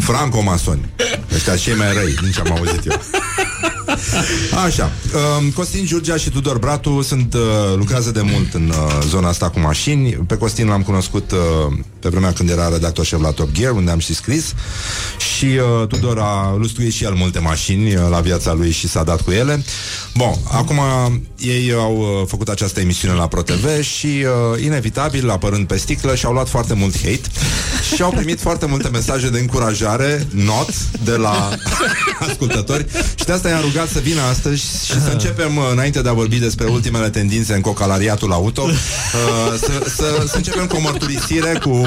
Franco-masoni. 0.00 0.90
Ăștia 1.34 1.56
cei 1.56 1.74
mai 1.74 1.92
răi, 1.92 2.14
nici 2.22 2.38
am 2.38 2.52
auzit 2.56 2.84
eu. 2.90 3.00
Așa, 4.66 4.92
um, 5.38 5.50
Costin 5.50 5.86
Giurgea 5.86 6.16
și 6.16 6.30
Tudor 6.30 6.58
Bratu 6.58 7.02
sunt, 7.02 7.34
uh, 7.34 7.40
lucrează 7.76 8.10
de 8.10 8.20
mult 8.20 8.54
în 8.54 8.68
uh, 8.68 8.98
zona 9.08 9.28
asta 9.28 9.50
cu 9.50 9.60
mașini. 9.60 10.10
Pe 10.10 10.36
Costin 10.36 10.66
l-am 10.66 10.82
cunoscut 10.82 11.30
uh, 11.30 11.72
pe 11.98 12.08
vremea 12.08 12.32
când 12.32 12.50
era 12.50 12.68
redactor 12.68 13.04
șef 13.04 13.20
la 13.20 13.30
Top 13.30 13.50
Gear, 13.52 13.72
unde 13.72 13.90
am 13.90 13.98
și 13.98 14.14
scris. 14.14 14.54
Și 15.36 15.44
uh, 15.44 15.86
Tudor 15.86 16.18
a 16.18 16.54
lustruit 16.58 16.92
și 16.92 17.04
el 17.04 17.14
multe 17.14 17.38
mașini 17.38 17.94
uh, 17.94 18.02
la 18.10 18.20
viața 18.20 18.52
lui 18.52 18.70
și 18.70 18.88
s-a 18.88 19.02
dat 19.02 19.20
cu 19.20 19.30
ele. 19.30 19.64
Bun, 20.14 20.34
acum 20.50 20.80
ei 21.38 21.72
au 21.72 21.96
uh, 21.96 22.26
făcut 22.26 22.48
această 22.48 22.80
emisiune 22.80 23.14
la 23.14 23.28
ProTV 23.28 23.80
și 23.82 24.06
uh, 24.06 24.62
inevitabil, 24.62 25.30
apărând 25.30 25.66
pe 25.66 25.76
sticlă, 25.76 26.14
și-au 26.14 26.32
luat 26.32 26.48
foarte 26.48 26.74
mult 26.74 26.96
hate 26.96 27.20
și 27.94 28.02
au 28.02 28.10
primit 28.10 28.40
foarte 28.40 28.66
multe 28.66 28.88
mesaje 28.88 29.28
de 29.28 29.38
încurajare, 29.38 30.26
not, 30.30 30.68
de 31.04 31.16
la 31.16 31.48
ascultători 32.28 32.86
și 33.14 33.24
de 33.24 33.32
asta 33.32 33.48
i-am 33.48 33.60
rugat 33.60 33.79
să 33.86 33.98
vină 33.98 34.20
astăzi 34.20 34.60
și 34.86 35.00
să 35.00 35.10
începem, 35.12 35.56
uh, 35.56 35.68
înainte 35.72 36.00
de 36.02 36.08
a 36.08 36.12
vorbi 36.12 36.36
despre 36.38 36.66
ultimele 36.66 37.10
tendințe 37.10 37.54
în 37.54 37.60
cocalariatul 37.60 38.32
auto, 38.32 38.62
uh, 38.62 39.58
să, 39.58 39.90
să, 39.94 40.24
să 40.28 40.36
începem 40.36 40.66
cu 40.66 40.76
o 40.76 40.80
mărturisire, 40.80 41.58
cu 41.62 41.70
uh, 41.70 41.86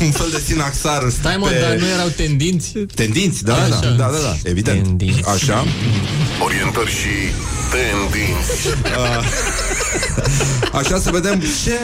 un 0.00 0.10
fel 0.10 0.28
de 0.30 0.42
sinaxar 0.46 1.02
Stai 1.20 1.36
mă, 1.36 1.46
pe- 1.46 1.58
dar 1.60 1.76
nu 1.76 1.86
erau 1.86 2.08
tendinți? 2.16 2.72
Tendinți, 2.94 3.42
da, 3.44 3.52
da, 3.52 3.76
da, 3.76 3.88
da, 3.88 4.10
da, 4.10 4.18
da, 4.22 4.34
evident. 4.42 4.82
Tendinți. 4.82 5.28
Așa. 5.28 5.64
Orientări 6.44 6.90
și 6.90 7.14
tendinți. 7.70 8.66
Uh, 8.98 9.24
Așa 10.72 10.98
să 10.98 11.10
vedem 11.10 11.42
ce, 11.64 11.78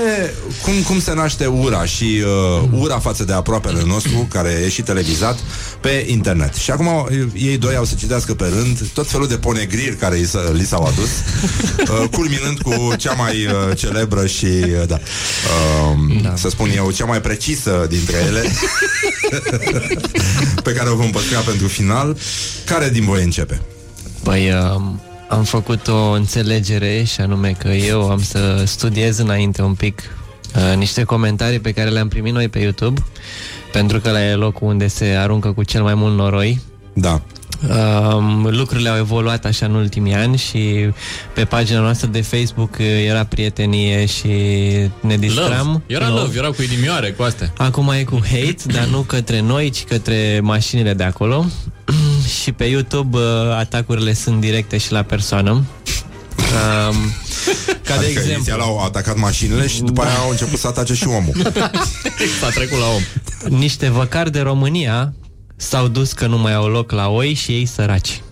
cum, 0.62 0.72
cum 0.86 1.00
se 1.00 1.14
naște 1.14 1.46
ura 1.46 1.84
și 1.84 2.22
uh, 2.62 2.68
ura 2.80 2.98
față 2.98 3.24
de 3.24 3.32
aproapele 3.32 3.82
nostru, 3.86 4.26
care 4.32 4.62
e 4.64 4.68
și 4.68 4.82
televizat, 4.82 5.38
pe 5.80 6.04
internet. 6.08 6.54
Și 6.54 6.70
acum 6.70 6.86
uh, 6.86 7.26
ei 7.34 7.56
doi 7.58 7.76
au 7.76 7.84
să 7.84 7.94
citească 7.98 8.34
pe 8.34 8.44
rând 8.44 8.88
tot 9.00 9.10
felul 9.10 9.26
de 9.28 9.36
ponegriri 9.38 9.96
care 9.96 10.14
li, 10.16 10.24
s- 10.24 10.50
li 10.52 10.64
s-au 10.64 10.82
adus, 10.84 11.08
uh, 12.00 12.08
culminând 12.10 12.58
cu 12.60 12.94
cea 12.96 13.12
mai 13.12 13.46
uh, 13.46 13.76
celebră 13.76 14.26
și, 14.26 14.44
uh, 14.44 14.86
da, 14.86 14.98
uh, 14.98 16.22
da, 16.22 16.36
să 16.36 16.48
spun 16.48 16.70
eu, 16.76 16.90
cea 16.90 17.04
mai 17.04 17.20
precisă 17.20 17.86
dintre 17.88 18.16
ele, 18.26 18.42
pe 20.64 20.72
care 20.72 20.88
o 20.90 20.94
vom 20.96 21.10
păstra 21.10 21.38
pentru 21.40 21.66
final. 21.66 22.16
Care 22.64 22.88
din 22.90 23.04
voi 23.04 23.22
începe? 23.22 23.60
Păi 24.22 24.52
um, 24.74 25.00
am 25.28 25.44
făcut 25.44 25.88
o 25.88 26.10
înțelegere 26.10 27.02
și 27.02 27.20
anume 27.20 27.56
că 27.58 27.68
eu 27.68 28.10
am 28.10 28.22
să 28.22 28.62
studiez 28.66 29.18
înainte 29.18 29.62
un 29.62 29.74
pic 29.74 30.02
uh, 30.56 30.76
niște 30.76 31.02
comentarii 31.02 31.60
pe 31.60 31.72
care 31.72 31.88
le-am 31.90 32.08
primit 32.08 32.32
noi 32.32 32.48
pe 32.48 32.58
YouTube 32.58 33.02
pentru 33.72 34.00
că 34.00 34.10
la 34.10 34.24
e 34.28 34.34
locul 34.34 34.68
unde 34.68 34.88
se 34.88 35.04
aruncă 35.04 35.52
cu 35.52 35.62
cel 35.62 35.82
mai 35.82 35.94
mult 35.94 36.16
noroi. 36.16 36.60
Da. 36.92 37.22
Um, 37.68 38.46
lucrurile 38.50 38.88
au 38.88 38.96
evoluat 38.96 39.44
așa 39.44 39.66
în 39.66 39.74
ultimii 39.74 40.14
ani 40.14 40.36
și 40.36 40.90
pe 41.34 41.44
pagina 41.44 41.80
noastră 41.80 42.08
de 42.08 42.20
Facebook 42.20 42.76
uh, 42.80 42.86
era 43.06 43.24
prietenie 43.24 44.06
și 44.06 44.28
ne 45.00 45.16
distram. 45.16 45.66
Love. 45.66 45.82
Era 45.86 46.08
love, 46.08 46.38
erau 46.38 46.52
cu 46.52 46.62
inimioare, 46.62 47.10
cu 47.10 47.22
astea. 47.22 47.52
Acum 47.56 47.88
e 47.88 48.04
cu 48.04 48.20
hate, 48.22 48.62
dar 48.66 48.84
nu 48.84 49.00
către 49.00 49.40
noi, 49.40 49.70
ci 49.70 49.84
către 49.84 50.40
mașinile 50.42 50.94
de 50.94 51.02
acolo. 51.04 51.46
și 52.42 52.52
pe 52.52 52.64
YouTube 52.64 53.16
uh, 53.16 53.22
atacurile 53.58 54.12
sunt 54.12 54.40
directe 54.40 54.78
și 54.78 54.92
la 54.92 55.02
persoană. 55.02 55.50
Um, 55.50 56.96
ca 57.82 57.96
de 57.96 58.04
adică 58.04 58.06
exemplu, 58.06 58.32
inițial 58.32 58.60
au 58.60 58.78
atacat 58.84 59.16
mașinile 59.16 59.66
și 59.66 59.82
după 59.82 60.02
aia 60.02 60.14
au 60.14 60.30
început 60.30 60.58
să 60.58 60.66
atace 60.66 60.94
și 60.94 61.06
omul. 61.06 61.34
S-a 62.40 62.48
trecut 62.48 62.78
la 62.78 62.86
om. 62.94 63.58
niște 63.58 63.88
văcari 63.88 64.32
de 64.32 64.40
România 64.40 65.12
s-au 65.60 65.88
dus 65.88 66.12
că 66.12 66.26
nu 66.26 66.38
mai 66.38 66.54
au 66.54 66.68
loc 66.68 66.90
la 66.90 67.08
oi 67.08 67.34
și 67.34 67.52
ei 67.52 67.66
săraci. 67.66 68.22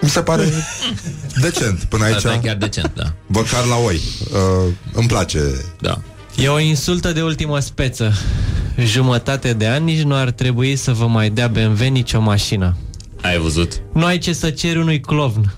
Mi 0.00 0.08
se 0.08 0.22
pare 0.22 0.48
decent 1.42 1.84
până 1.84 2.04
aici. 2.04 2.14
Asta 2.14 2.32
e 2.32 2.38
chiar 2.42 2.56
decent, 2.56 2.92
da. 2.94 3.12
Văcar 3.26 3.64
la 3.64 3.76
oi. 3.76 4.00
Uh, 4.32 4.72
îmi 4.92 5.06
place. 5.06 5.40
Da. 5.80 6.00
E 6.36 6.48
o 6.48 6.58
insultă 6.58 7.12
de 7.12 7.22
ultimă 7.22 7.58
speță. 7.58 8.12
Jumătate 8.78 9.52
de 9.52 9.66
ani 9.66 9.84
nici 9.84 10.02
nu 10.02 10.14
ar 10.14 10.30
trebui 10.30 10.76
să 10.76 10.92
vă 10.92 11.06
mai 11.06 11.30
dea 11.30 11.48
BMW 11.48 11.88
nicio 11.88 12.20
mașină. 12.20 12.76
Ai 13.22 13.38
văzut? 13.38 13.82
Nu 13.92 14.04
ai 14.04 14.18
ce 14.18 14.32
să 14.32 14.50
ceri 14.50 14.78
unui 14.78 15.00
clovn. 15.00 15.54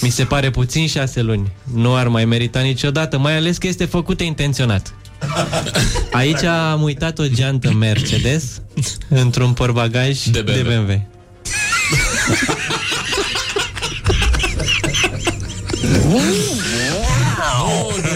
Mi 0.00 0.10
se 0.10 0.24
pare 0.24 0.50
puțin 0.50 0.86
șase 0.86 1.22
luni. 1.22 1.52
Nu 1.74 1.94
ar 1.94 2.08
mai 2.08 2.24
merita 2.24 2.60
niciodată, 2.60 3.18
mai 3.18 3.36
ales 3.36 3.58
că 3.58 3.66
este 3.66 3.84
făcută 3.84 4.22
intenționat. 4.22 4.94
Aici 6.12 6.42
am 6.42 6.82
uitat 6.82 7.18
o 7.18 7.26
geantă 7.26 7.72
Mercedes 7.72 8.60
într-un 9.08 9.52
portbagaj 9.52 10.24
de 10.24 10.40
BMW. 10.40 10.52
De 10.52 10.66
BMW. 10.66 11.06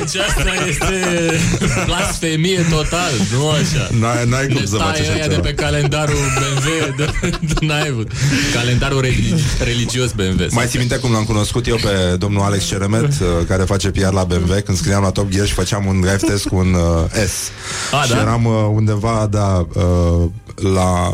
Oh, 0.03 0.11
deci 0.11 0.21
asta 0.23 0.51
este 0.69 1.01
blasfemie 1.87 2.67
total, 2.71 3.11
nu 3.33 3.49
așa. 3.49 3.89
N-ai, 4.01 4.25
n-ai 4.29 4.47
cum 4.47 4.57
Ne 4.61 4.67
să 4.67 4.77
faci 4.77 4.95
stai 4.95 5.01
așa 5.07 5.13
aia 5.13 5.27
de 5.27 5.35
ceva. 5.35 5.47
pe 5.47 5.55
calendarul 5.55 6.15
BMW 6.39 6.95
de, 6.97 7.11
de, 7.41 7.55
n-ai 7.67 7.89
avut. 7.89 8.11
Calendarul 8.55 9.01
religi- 9.03 9.63
religios 9.65 10.13
BMW. 10.13 10.47
Mai 10.51 10.67
ții 10.67 10.79
minte 10.79 10.97
cum 10.97 11.13
l-am 11.13 11.25
cunoscut 11.25 11.67
eu 11.67 11.77
pe 11.77 12.17
domnul 12.19 12.43
Alex 12.43 12.65
Ceremet, 12.65 13.11
uh, 13.21 13.27
care 13.49 13.63
face 13.63 13.91
PR 13.91 14.13
la 14.13 14.25
BMW, 14.25 14.55
când 14.65 14.77
scriam 14.79 15.03
la 15.03 15.11
Top 15.11 15.29
Gear 15.29 15.47
și 15.47 15.53
făceam 15.53 15.87
un 15.87 16.01
drive 16.01 16.17
test 16.27 16.47
cu 16.49 16.57
un 16.57 16.75
uh, 16.75 17.25
S. 17.27 17.51
A, 18.01 18.03
și 18.03 18.11
da? 18.11 18.21
eram 18.21 18.45
uh, 18.45 18.53
undeva, 18.73 19.27
da, 19.31 19.67
uh, 19.75 20.29
la 20.73 21.11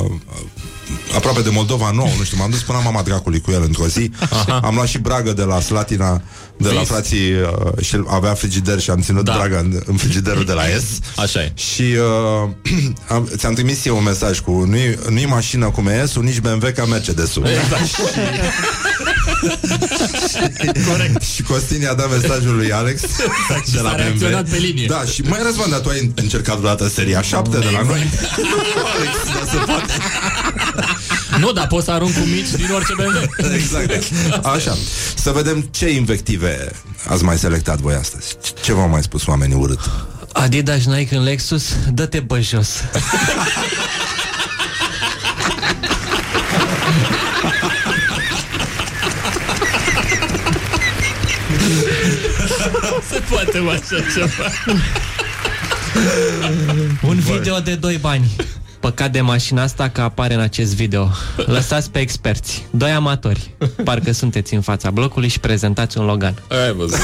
aproape 1.14 1.40
de 1.40 1.50
Moldova 1.50 1.90
nouă, 1.90 2.08
nu 2.18 2.24
știu, 2.24 2.36
m-am 2.36 2.50
dus 2.50 2.62
până 2.62 2.78
la 2.78 2.84
mama 2.84 3.02
dracului 3.02 3.40
cu 3.40 3.50
el 3.50 3.62
într-o 3.62 3.86
zi. 3.86 4.10
Aha. 4.30 4.60
Am 4.64 4.74
luat 4.74 4.86
și 4.86 4.98
bragă 4.98 5.32
de 5.32 5.42
la 5.42 5.60
Slatina, 5.60 6.22
de 6.56 6.70
la 6.70 6.78
Vis. 6.78 6.88
frații 6.88 7.32
uh, 7.32 7.82
și 7.84 7.94
el 7.94 8.04
avea 8.08 8.34
frigider 8.34 8.80
și 8.80 8.90
am 8.90 9.00
ținut 9.00 9.24
da. 9.24 9.32
bragă 9.32 9.58
în, 9.58 9.82
în 9.86 9.96
frigiderul 9.96 10.44
de 10.44 10.52
la 10.52 10.62
S. 10.62 11.18
Așa 11.18 11.40
e. 11.40 11.52
Și 11.54 11.82
uh, 11.82 12.48
am, 13.14 13.28
ți-am 13.36 13.54
trimis 13.54 13.84
eu 13.84 13.96
un 13.96 14.02
mesaj 14.02 14.40
cu 14.40 14.50
nu-i, 14.50 14.98
nu-i 15.08 15.26
mașină 15.26 15.70
cum 15.70 15.86
e 15.86 16.06
S-ul, 16.06 16.22
nici 16.22 16.40
BMW 16.40 16.68
ca 16.74 16.84
Mercedes-ul. 16.84 17.46
Exact. 17.46 17.82
Corect. 20.88 21.22
Și 21.22 21.42
Costin 21.42 21.80
i-a 21.80 21.94
dat 21.94 22.10
mesajul 22.10 22.56
lui 22.56 22.72
Alex 22.72 23.02
Exact, 23.02 23.66
și 23.66 23.74
de 23.74 23.80
la 23.80 23.88
s-a 23.90 23.94
BMW. 23.94 24.02
reacționat 24.04 24.48
pe 24.48 24.56
linie. 24.56 24.86
Da, 24.86 25.04
și 25.04 25.22
mai 25.22 25.38
Răzvan, 25.42 25.70
dar 25.70 25.80
tu 25.80 25.88
ai 25.88 26.12
încercat 26.14 26.56
vreodată 26.56 26.88
seria 26.88 27.22
7 27.22 27.58
de 27.58 27.68
la 27.72 27.82
noi? 27.82 27.98
Alex, 28.94 29.12
da, 29.34 29.50
se 29.50 29.56
poate. 29.66 29.92
Nu, 31.38 31.52
dar 31.52 31.66
poți 31.66 31.84
să 31.84 31.90
arunc 31.90 32.12
cu 32.12 32.20
mici 32.34 32.50
din 32.50 32.68
orice 32.74 32.92
BMW. 32.96 33.52
Exact. 33.54 34.04
Așa. 34.42 34.76
Să 35.14 35.30
vedem 35.30 35.68
ce 35.70 35.90
invective 35.90 36.70
ați 37.08 37.24
mai 37.24 37.38
selectat 37.38 37.78
voi 37.78 37.94
astăzi. 37.94 38.36
Ce 38.62 38.72
v-au 38.72 38.88
mai 38.88 39.02
spus 39.02 39.26
oamenii 39.26 39.56
urât? 39.56 39.80
Adidas, 40.32 40.84
Nike 40.84 41.16
în 41.16 41.22
Lexus, 41.22 41.62
dă-te 41.92 42.20
pe 42.22 42.40
jos. 42.40 42.68
poate 53.30 53.58
mă, 53.58 53.70
așa 53.70 53.96
ceva. 54.14 54.74
Un 57.02 57.18
video 57.18 57.58
de 57.58 57.74
2 57.74 57.96
bani. 57.96 58.36
Păcat 58.80 59.10
de 59.12 59.20
mașina 59.20 59.62
asta 59.62 59.88
că 59.88 60.00
apare 60.00 60.34
în 60.34 60.40
acest 60.40 60.74
video. 60.74 61.10
Lăsați 61.36 61.90
pe 61.90 61.98
experți. 61.98 62.66
Doi 62.70 62.90
amatori. 62.90 63.54
Parcă 63.84 64.12
sunteți 64.12 64.54
în 64.54 64.60
fața 64.60 64.90
blocului 64.90 65.28
și 65.28 65.40
prezentați 65.40 65.98
un 65.98 66.04
Logan. 66.04 66.34
Ai 66.50 66.72
văzut. 66.72 66.98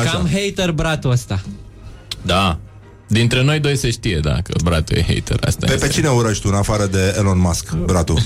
Așa. 0.00 0.10
Cam 0.10 0.28
hater 0.32 0.72
bratul 0.72 1.10
ăsta. 1.10 1.40
Da. 2.22 2.58
Dintre 3.06 3.42
noi 3.42 3.58
doi 3.60 3.76
se 3.76 3.90
știe, 3.90 4.18
da, 4.18 4.32
că 4.42 4.52
bratul 4.64 4.96
e 4.96 5.02
hater. 5.02 5.36
Asta 5.46 5.66
Pe, 5.66 5.72
este. 5.72 5.86
pe 5.86 5.92
cine 5.92 6.08
urăști 6.08 6.42
tu, 6.42 6.48
în 6.48 6.54
afară 6.54 6.86
de 6.86 7.14
Elon 7.18 7.38
Musk, 7.38 7.72
bratul? 7.72 8.22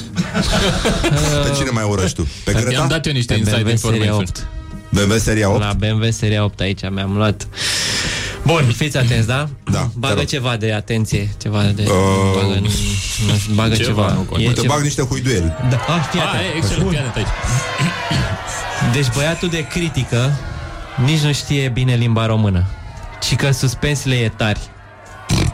pe 1.44 1.52
cine 1.56 1.70
mai 1.70 1.84
urăști 1.88 2.16
tu? 2.16 2.28
Pe 2.44 2.52
Greta? 2.52 2.70
I-am 2.70 2.88
dat 2.88 3.06
eu 3.06 3.12
niște 3.12 3.32
Pe 3.32 3.38
inside 3.38 3.62
BMW 3.62 3.76
seria 3.76 3.96
information. 3.96 4.26
8. 4.28 4.46
BMW 4.90 5.16
seria 5.18 5.48
8? 5.50 5.60
La 5.60 5.72
BMW 5.72 6.10
seria 6.10 6.44
8 6.44 6.60
aici 6.60 6.80
mi-am 6.90 7.16
luat. 7.16 7.48
Bun, 8.46 8.64
fiți 8.76 8.96
atenți, 8.96 9.26
da? 9.26 9.48
Da, 9.70 9.78
te 9.80 9.86
Bagă 9.94 10.14
rog. 10.14 10.24
ceva 10.24 10.56
de 10.56 10.72
atenție, 10.72 11.30
ceva 11.40 11.62
de... 11.62 11.82
Uh, 11.86 11.92
bagă, 12.40 12.58
nu 12.60 12.68
știu, 12.68 13.54
bagă 13.54 13.74
ceva, 13.74 13.86
ceva. 13.88 14.12
nu 14.12 14.20
contează. 14.20 14.54
Te 14.54 14.60
ceva. 14.60 14.74
bag 14.74 14.82
niște 14.82 15.02
huiduieli. 15.02 15.54
Da, 15.70 15.76
ah, 15.88 16.06
fii 16.10 16.20
Ah, 16.20 16.26
atent. 16.26 16.54
e 16.54 16.56
excelent, 16.56 16.88
fii 16.88 16.98
atent 16.98 17.16
aici. 17.16 17.26
Deci 18.92 19.06
băiatul 19.14 19.48
de 19.48 19.66
critică 19.66 20.30
nici 21.04 21.20
nu 21.20 21.32
știe 21.32 21.68
bine 21.68 21.94
limba 21.94 22.26
română, 22.26 22.64
ci 23.20 23.36
că 23.36 23.50
suspensiile 23.50 24.16
e 24.16 24.28
tari. 24.28 24.60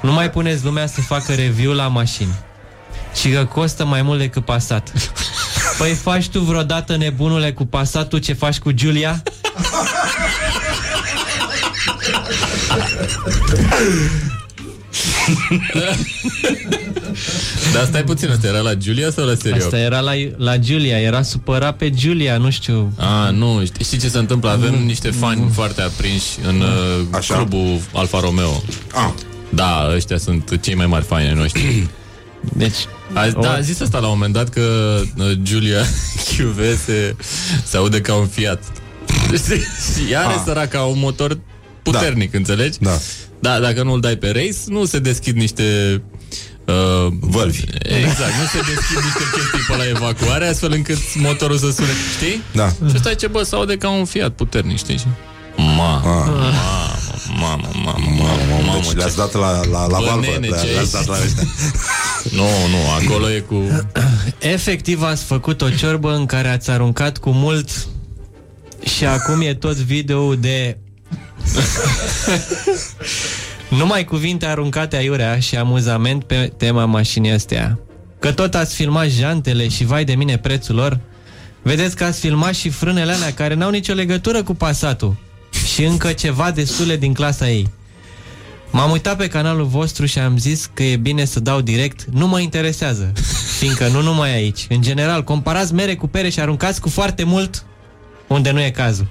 Nu 0.02 0.12
mai 0.12 0.30
puneți 0.30 0.64
lumea 0.64 0.86
să 0.86 1.00
facă 1.00 1.34
review 1.34 1.72
la 1.72 1.88
mașini, 1.88 2.34
ci 3.14 3.32
că 3.32 3.44
costă 3.44 3.84
mai 3.84 4.02
mult 4.02 4.18
decât 4.18 4.44
Passat. 4.44 4.92
Păi 5.78 5.94
faci 5.94 6.28
tu 6.28 6.40
vreodată 6.40 6.96
nebunule 6.96 7.52
cu 7.52 7.64
Passatul 7.64 8.18
ce 8.18 8.32
faci 8.32 8.58
cu 8.58 8.70
Giulia? 8.70 9.22
Dar 17.72 17.84
stai 17.84 18.04
puțin, 18.04 18.30
asta 18.30 18.46
era 18.46 18.58
la 18.58 18.74
Giulia 18.74 19.10
sau 19.10 19.26
la 19.26 19.34
serio? 19.34 19.64
Asta 19.64 19.78
era 19.78 20.00
la, 20.00 20.12
la 20.36 20.56
Giulia, 20.56 20.98
era 21.00 21.22
supărat 21.22 21.76
pe 21.76 21.90
Giulia, 21.90 22.36
nu 22.36 22.50
știu. 22.50 22.92
A, 22.96 23.30
nu, 23.30 23.62
știi, 23.64 23.84
știi 23.84 23.98
ce 23.98 24.08
se 24.08 24.18
întâmplă? 24.18 24.50
Avem 24.50 24.84
niște 24.84 25.10
fani 25.10 25.50
foarte 25.52 25.82
aprinși 25.82 26.26
în 26.48 26.60
uh, 26.60 26.66
Așa? 27.10 27.34
clubul 27.34 27.80
Alfa 27.92 28.20
Romeo. 28.20 28.62
Ah, 28.92 29.10
Da, 29.48 29.90
ăștia 29.94 30.18
sunt 30.18 30.58
cei 30.60 30.74
mai 30.74 30.86
mari 30.86 31.04
fani 31.04 31.26
ai 31.26 31.34
noștri. 31.34 31.86
Deci, 32.52 32.76
A, 33.12 33.28
da, 33.40 33.52
a 33.52 33.60
zis 33.60 33.80
asta 33.80 33.98
la 33.98 34.06
un 34.06 34.12
moment 34.12 34.32
dat 34.32 34.48
că 34.48 35.00
uh, 35.18 35.30
Giulia 35.42 35.82
QV 36.36 36.58
se, 36.84 37.16
se 37.64 37.76
aude 37.76 38.00
ca 38.00 38.14
un 38.14 38.26
Fiat. 38.26 38.62
și 39.94 40.10
ea 40.12 40.20
are 40.20 40.34
Ah. 40.34 40.42
săraca 40.46 40.80
un 40.80 40.98
motor 40.98 41.38
puternic, 41.82 42.34
înțelegi? 42.34 42.78
Da. 42.80 42.98
Da, 43.40 43.58
dacă 43.58 43.82
nu-l 43.82 44.00
dai 44.00 44.16
pe 44.16 44.30
race, 44.30 44.58
nu 44.66 44.84
se 44.84 44.98
deschid 44.98 45.36
niște... 45.36 46.02
Uh, 46.66 47.12
Vălvi. 47.20 47.60
Exact, 47.82 48.32
nu 48.40 48.46
se 48.52 48.58
deschid 48.74 48.96
niște 49.04 49.22
chestii 49.32 49.60
pe 49.68 49.76
la 49.76 49.88
evacuare, 49.88 50.46
astfel 50.48 50.72
încât 50.72 50.98
motorul 51.14 51.56
să 51.58 51.70
sune. 51.70 51.88
Știi? 52.16 52.42
Da. 52.54 52.68
Și 52.68 52.92
ăsta 52.94 53.10
e 53.10 53.14
ce, 53.14 53.26
bă, 53.26 53.42
se 53.42 53.54
aude 53.54 53.76
ca 53.76 53.88
un 53.90 54.04
Fiat 54.04 54.30
puternic, 54.32 54.76
știi? 54.76 55.00
Ma, 55.56 55.96
Ah. 55.96 56.04
mamă, 57.40 57.68
mamă, 57.84 57.84
mamă, 57.84 58.06
mamă, 58.18 58.64
mamă, 58.66 58.80
Deci 58.82 58.92
le-ați 58.96 59.16
dat 59.16 59.32
la, 59.34 59.60
la, 59.70 59.86
la 59.86 59.98
Bă, 59.98 60.04
valvă. 60.04 60.20
nene, 60.30 60.46
le- 60.48 60.56
ce 60.64 60.72
Le-ați 60.72 60.92
dat 60.92 61.06
la 61.06 61.16
ăștia. 61.24 61.42
Nu, 62.38 62.42
nu, 62.70 63.04
acolo 63.04 63.30
e 63.30 63.38
cu... 63.38 63.62
efectiv 64.54 65.02
ați 65.02 65.24
făcut 65.24 65.62
o 65.62 65.68
ciorbă 65.70 66.14
în 66.14 66.26
care 66.26 66.48
ați 66.48 66.70
aruncat 66.70 67.18
cu 67.18 67.30
mult 67.30 67.70
și 68.96 69.04
acum 69.04 69.40
e 69.40 69.54
tot 69.54 69.76
video 69.76 70.34
de 70.34 70.78
numai 73.78 74.04
cuvinte 74.04 74.46
aruncate 74.46 74.96
aiurea 74.96 75.38
și 75.38 75.56
amuzament 75.56 76.24
pe 76.24 76.52
tema 76.56 76.84
mașinii 76.84 77.30
astea. 77.30 77.78
Că 78.18 78.32
tot 78.32 78.54
ați 78.54 78.74
filmat 78.74 79.08
jantele 79.08 79.68
și 79.68 79.84
vai 79.84 80.04
de 80.04 80.14
mine 80.14 80.38
prețul 80.38 80.74
lor, 80.74 81.00
vedeți 81.62 81.96
că 81.96 82.04
ați 82.04 82.20
filmat 82.20 82.54
și 82.54 82.68
frânele 82.68 83.12
alea 83.12 83.34
care 83.34 83.54
n-au 83.54 83.70
nicio 83.70 83.92
legătură 83.92 84.42
cu 84.42 84.54
pasatul 84.54 85.16
și 85.72 85.84
încă 85.84 86.12
ceva 86.12 86.50
destule 86.50 86.96
din 86.96 87.12
clasa 87.12 87.50
ei. 87.50 87.70
M-am 88.70 88.90
uitat 88.90 89.16
pe 89.16 89.28
canalul 89.28 89.64
vostru 89.64 90.06
și 90.06 90.18
am 90.18 90.38
zis 90.38 90.70
că 90.74 90.82
e 90.82 90.96
bine 90.96 91.24
să 91.24 91.40
dau 91.40 91.60
direct, 91.60 92.04
nu 92.04 92.26
mă 92.26 92.40
interesează, 92.40 93.12
fiindcă 93.58 93.88
nu 93.88 94.02
numai 94.02 94.34
aici. 94.34 94.66
În 94.68 94.82
general, 94.82 95.24
comparați 95.24 95.74
mere 95.74 95.94
cu 95.94 96.06
pere 96.06 96.28
și 96.28 96.40
aruncați 96.40 96.80
cu 96.80 96.88
foarte 96.88 97.24
mult 97.24 97.64
unde 98.26 98.50
nu 98.50 98.60
e 98.60 98.70
cazul. 98.70 99.06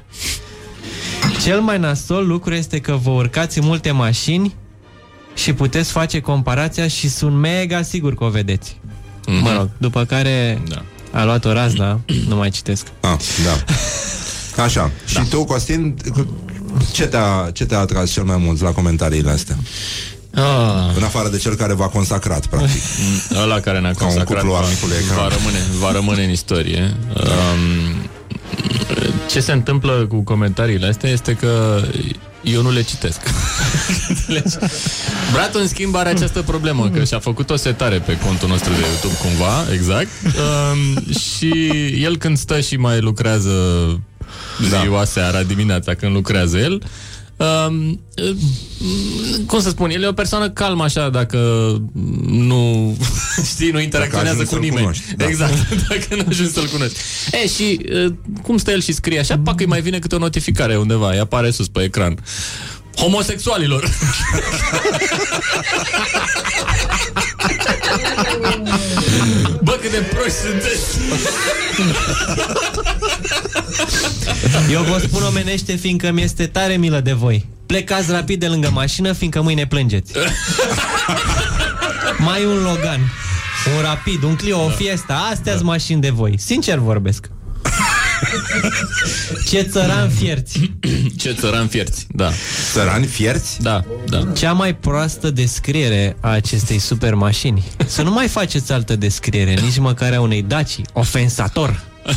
Cel 1.45 1.59
mai 1.61 1.77
nasol 1.80 2.27
lucru 2.27 2.53
este 2.53 2.80
că 2.80 2.99
vă 3.03 3.09
urcați 3.09 3.57
în 3.57 3.65
multe 3.65 3.91
mașini 3.91 4.55
și 5.34 5.53
puteți 5.53 5.91
face 5.91 6.19
comparația 6.19 6.88
și 6.88 7.09
sunt 7.09 7.35
mega 7.35 7.81
sigur 7.81 8.15
că 8.15 8.23
o 8.23 8.30
vedeți. 8.30 8.77
Mhm. 9.27 9.41
Mă 9.41 9.53
rog, 9.57 9.69
după 9.77 10.03
care 10.05 10.61
Da. 10.67 10.84
a 11.19 11.23
luat 11.23 11.45
o 11.45 11.53
razna, 11.53 11.99
nu 12.30 12.35
mai 12.35 12.49
citesc. 12.49 12.88
Ah, 12.99 13.17
da. 13.45 14.63
Așa. 14.63 14.91
Și 15.11 15.19
tu, 15.30 15.43
Costin, 15.43 15.95
ce 16.91 17.05
te-a, 17.05 17.49
ce 17.53 17.65
te-a 17.65 17.80
atras 17.80 18.11
cel 18.11 18.23
mai 18.23 18.38
mult 18.38 18.61
la 18.61 18.69
comentariile 18.72 19.31
astea? 19.31 19.57
Ah. 20.34 20.95
În 20.95 21.03
afară 21.03 21.30
de 21.30 21.38
cel 21.38 21.55
care 21.55 21.73
v-a 21.73 21.88
consacrat, 21.88 22.45
practic. 22.45 22.81
Ăla 23.43 23.59
care 23.59 23.80
ne-a 23.80 23.91
Ca 23.93 24.03
un 24.05 24.09
consacrat 24.11 24.38
cuplu 24.39 24.53
al 24.55 24.63
va, 24.63 24.69
micului 24.69 24.95
ecran. 25.03 25.17
va, 25.17 25.27
rămâne, 25.27 25.57
va 25.80 25.91
rămâne 25.91 26.23
în 26.23 26.30
istorie. 26.30 26.95
Um, 27.15 28.09
ce 29.30 29.39
se 29.39 29.52
întâmplă 29.52 30.06
cu 30.10 30.22
comentariile 30.22 30.88
astea 30.88 31.10
este 31.10 31.34
că 31.34 31.81
eu 32.43 32.61
nu 32.61 32.72
le 32.72 32.81
citesc. 32.81 33.19
Înțelegi? 34.10 34.56
Bratul, 35.34 35.61
în 35.61 35.68
schimb, 35.68 35.95
are 35.95 36.10
această 36.10 36.41
problemă, 36.41 36.89
că 36.89 37.03
și-a 37.03 37.19
făcut 37.19 37.49
o 37.49 37.56
setare 37.56 37.97
pe 37.97 38.18
contul 38.18 38.47
nostru 38.47 38.73
de 38.73 38.80
YouTube, 38.80 39.14
cumva, 39.22 39.73
exact. 39.73 40.07
Um, 40.23 41.11
și 41.19 41.52
el 42.03 42.18
când 42.18 42.38
stă 42.38 42.60
și 42.60 42.76
mai 42.76 42.99
lucrează 42.99 43.52
ziua, 44.81 45.03
seara, 45.03 45.43
dimineața, 45.43 45.93
când 45.93 46.14
lucrează 46.14 46.57
el, 46.57 46.84
Um, 47.37 47.99
cum 49.45 49.59
să 49.59 49.69
spun, 49.69 49.89
el 49.89 50.03
e 50.03 50.07
o 50.07 50.13
persoană 50.13 50.49
calmă 50.49 50.83
așa 50.83 51.09
dacă 51.09 51.37
nu 52.27 52.97
știi, 53.51 53.71
nu 53.71 53.79
interacționează 53.79 54.41
ajungi 54.41 54.49
cu 54.49 54.53
să-l 54.53 54.59
nimeni. 54.63 54.81
cunoști, 54.81 55.15
da. 55.15 55.25
Exact, 55.27 55.69
dacă 55.89 56.15
nu 56.15 56.25
ajungi 56.29 56.51
să-l 56.51 56.67
cunoști. 56.67 56.99
E, 57.31 57.47
și 57.47 57.79
uh, 58.05 58.13
cum 58.41 58.57
stă 58.57 58.71
el 58.71 58.81
și 58.81 58.91
scrie 58.93 59.19
așa, 59.19 59.39
pac, 59.43 59.59
îi 59.59 59.65
mai 59.65 59.81
vine 59.81 59.99
câte 59.99 60.15
o 60.15 60.17
notificare 60.17 60.77
undeva, 60.77 61.11
îi 61.11 61.19
apare 61.19 61.51
sus 61.51 61.67
pe 61.67 61.83
ecran. 61.83 62.17
Homosexualilor! 62.95 63.89
cât 69.89 69.99
de 69.99 70.05
proști 70.15 70.37
sunteți! 70.37 70.99
Eu 74.71 74.81
vă 74.81 74.97
spun 74.97 75.23
omenește 75.23 75.75
fiindcă 75.75 76.11
mi 76.11 76.21
este 76.21 76.47
tare 76.47 76.75
milă 76.75 76.99
de 76.99 77.11
voi. 77.11 77.45
Plecați 77.65 78.11
rapid 78.11 78.39
de 78.39 78.47
lângă 78.47 78.69
mașină 78.73 79.13
fiindcă 79.13 79.41
mâine 79.41 79.67
plângeți. 79.67 80.11
Mai 82.17 82.45
un 82.45 82.63
Logan, 82.63 82.99
un 83.75 83.81
Rapid, 83.81 84.23
un 84.23 84.35
Clio, 84.35 84.63
o 84.63 84.69
Fiesta, 84.69 85.27
astea 85.31 85.53
sunt 85.53 85.65
mașini 85.65 86.01
de 86.01 86.09
voi. 86.09 86.35
Sincer 86.37 86.77
vorbesc. 86.77 87.29
Ce 89.49 89.61
țăran 89.61 90.09
fierți. 90.09 90.71
Ce 91.21 91.31
țăran 91.33 91.67
fierți, 91.67 92.07
da. 92.09 92.31
Țărani 92.71 93.05
fierți? 93.05 93.61
Da, 93.61 93.83
da. 94.05 94.23
Cea 94.35 94.51
mai 94.51 94.75
proastă 94.75 95.31
descriere 95.31 96.17
a 96.19 96.29
acestei 96.29 96.79
super 96.79 97.13
mașini. 97.13 97.63
Să 97.85 98.01
nu 98.01 98.11
mai 98.11 98.27
faceți 98.27 98.71
altă 98.71 98.95
descriere, 98.95 99.53
nici 99.53 99.77
măcar 99.77 100.13
a 100.13 100.21
unei 100.21 100.41
Daci. 100.41 100.81
Ofensator. 100.93 101.81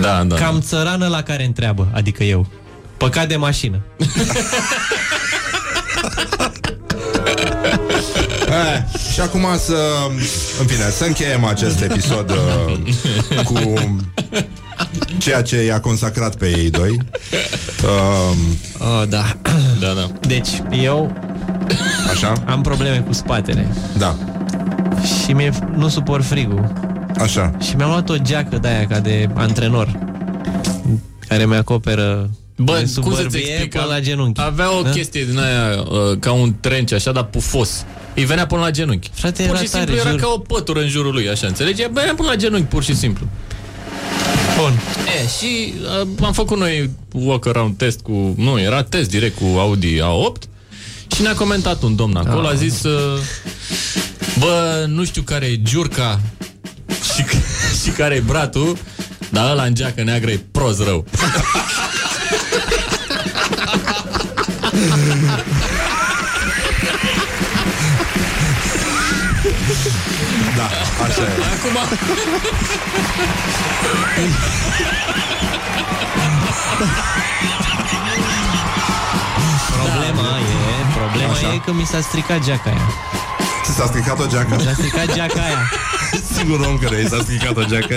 Da, 0.00 0.24
da. 0.24 0.36
Cam 0.36 0.60
țărană 0.60 1.06
la 1.06 1.22
care 1.22 1.44
întreabă, 1.44 1.88
adică 1.92 2.24
eu. 2.24 2.46
Păcat 2.96 3.28
de 3.28 3.36
mașină. 3.36 3.80
Eh, 8.50 9.00
și 9.12 9.20
acum 9.20 9.46
să, 9.58 9.74
în 10.60 10.66
fine, 10.66 10.90
să 10.90 11.04
încheiem 11.04 11.44
acest 11.44 11.80
episod 11.80 12.30
uh, 12.30 13.44
cu 13.44 13.72
ceea 15.18 15.42
ce 15.42 15.62
i-a 15.64 15.80
consacrat 15.80 16.36
pe 16.36 16.46
ei 16.58 16.70
doi. 16.70 16.98
Uh, 17.82 18.36
oh, 18.78 19.08
da. 19.08 19.36
Da, 19.80 19.92
da. 19.92 20.10
Deci, 20.20 20.48
eu 20.82 21.16
Așa? 22.12 22.32
am 22.46 22.60
probleme 22.62 22.98
cu 23.06 23.12
spatele. 23.12 23.66
Da. 23.98 24.16
Și 25.24 25.32
mie 25.32 25.52
nu 25.76 25.88
suport 25.88 26.24
frigul. 26.24 26.72
Așa. 27.18 27.52
Și 27.62 27.76
mi-am 27.76 27.88
luat 27.90 28.08
o 28.08 28.16
geacă 28.16 28.58
de 28.58 28.68
aia 28.68 28.86
ca 28.86 28.98
de 28.98 29.28
antrenor 29.34 29.98
care 31.28 31.46
mi 31.46 31.56
acoperă 31.56 32.30
Bă, 32.56 32.76
de 32.78 32.86
sub 32.86 33.02
cum 33.02 33.12
să-ți 33.12 33.22
bărbie 33.22 33.48
explic? 33.50 33.70
până 33.72 33.84
la 33.84 34.00
genunchi. 34.00 34.40
Avea 34.40 34.78
o 34.78 34.82
Da? 34.82 34.90
chestie 34.90 35.24
din 35.24 35.38
aia 35.38 35.80
uh, 35.80 36.18
ca 36.18 36.32
un 36.32 36.54
trench, 36.60 36.92
așa, 36.92 37.12
dar 37.12 37.24
pufos. 37.24 37.84
Îi 38.14 38.24
venea 38.24 38.46
până 38.46 38.60
la 38.60 38.70
genunchi. 38.70 39.10
Frate, 39.12 39.42
pur 39.42 39.54
era 39.54 39.62
și 39.64 39.68
simplu 39.68 39.86
tare, 39.94 40.00
era 40.00 40.10
jur. 40.10 40.20
ca 40.20 40.32
o 40.34 40.38
pătură 40.38 40.80
în 40.80 40.88
jurul 40.88 41.12
lui, 41.12 41.28
așa, 41.28 41.46
înțelegi? 41.46 41.82
Venea 41.92 42.14
până 42.14 42.28
la 42.28 42.36
genunchi, 42.36 42.66
pur 42.66 42.82
și 42.82 42.96
simplu. 42.96 43.26
Bun. 44.60 44.80
E, 45.22 45.28
și 45.38 45.74
uh, 46.00 46.08
am 46.22 46.32
făcut 46.32 46.58
noi 46.58 46.90
walk-around 47.12 47.76
test 47.76 48.00
cu... 48.00 48.34
Nu, 48.36 48.60
era 48.60 48.82
test 48.82 49.10
direct 49.10 49.38
cu 49.38 49.58
Audi 49.58 49.96
A8 49.96 50.42
și 51.14 51.22
ne-a 51.22 51.34
comentat 51.34 51.82
un 51.82 51.96
domn 51.96 52.16
acolo, 52.16 52.46
a 52.46 52.54
zis... 52.54 52.82
Uh, 52.82 53.18
Bă, 54.38 54.84
nu 54.88 55.04
știu 55.04 55.22
care 55.22 55.46
e 55.46 55.62
giurca 55.62 56.20
și, 57.14 57.24
și 57.82 57.90
care 57.90 58.14
e 58.14 58.22
bratul, 58.26 58.76
dar 59.30 59.50
ăla 59.50 59.64
în 59.64 59.74
geacă 59.74 60.02
neagră 60.02 60.30
e 60.30 60.40
prost 60.52 60.82
rău. 60.82 61.04
Da, 70.60 71.04
așa 71.04 71.22
e. 71.22 71.36
Acum... 71.54 71.76
Problema 79.72 80.38
e, 80.38 80.94
problema 80.94 81.32
Așa. 81.32 81.52
e 81.54 81.58
că 81.58 81.72
mi 81.72 81.84
s-a 81.84 82.00
stricat 82.00 82.44
geaca 82.44 82.70
aia. 82.70 83.19
Ți 83.64 83.70
s-a 83.76 83.86
stricat 83.86 84.18
o 84.18 84.26
geacă? 84.26 84.54
Mi 84.56 84.62
s-a 84.62 84.72
stricat 84.72 85.14
geaca 85.14 85.42
aia. 85.42 85.70
Sigur 86.36 86.60
om 86.60 86.78
care 86.78 87.02
i 87.04 87.08
s-a 87.08 87.18
stricat 87.22 87.56
o 87.56 87.62
geacă. 87.62 87.96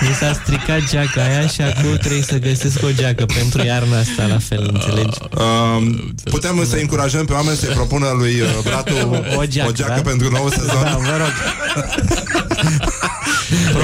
Mi 0.00 0.14
s-a 0.20 0.32
stricat 0.44 0.80
geaca 0.90 1.22
aia 1.22 1.46
și 1.46 1.60
acum 1.60 1.96
trebuie 1.96 2.22
să 2.22 2.38
găsesc 2.38 2.82
o 2.82 2.90
geacă 2.92 3.24
pentru 3.34 3.62
iarna 3.64 3.98
asta, 3.98 4.26
la 4.26 4.38
fel, 4.38 4.70
înțelegi? 4.72 5.18
Uh, 5.34 5.98
putem 6.24 6.64
să 6.68 6.76
încurajăm 6.76 7.24
pe 7.24 7.32
oameni 7.32 7.56
să-i 7.56 7.74
propună 7.74 8.06
lui 8.18 8.40
uh, 8.40 8.48
Bratu 8.64 8.94
O 9.36 9.44
geacă, 9.46 9.68
o 9.68 9.72
geacă 9.72 9.92
da? 9.94 10.00
pentru 10.10 10.30
nou 10.30 10.48
sezon. 10.50 10.82
Da, 10.82 10.98
vă 11.00 11.16
rog. 11.16 11.32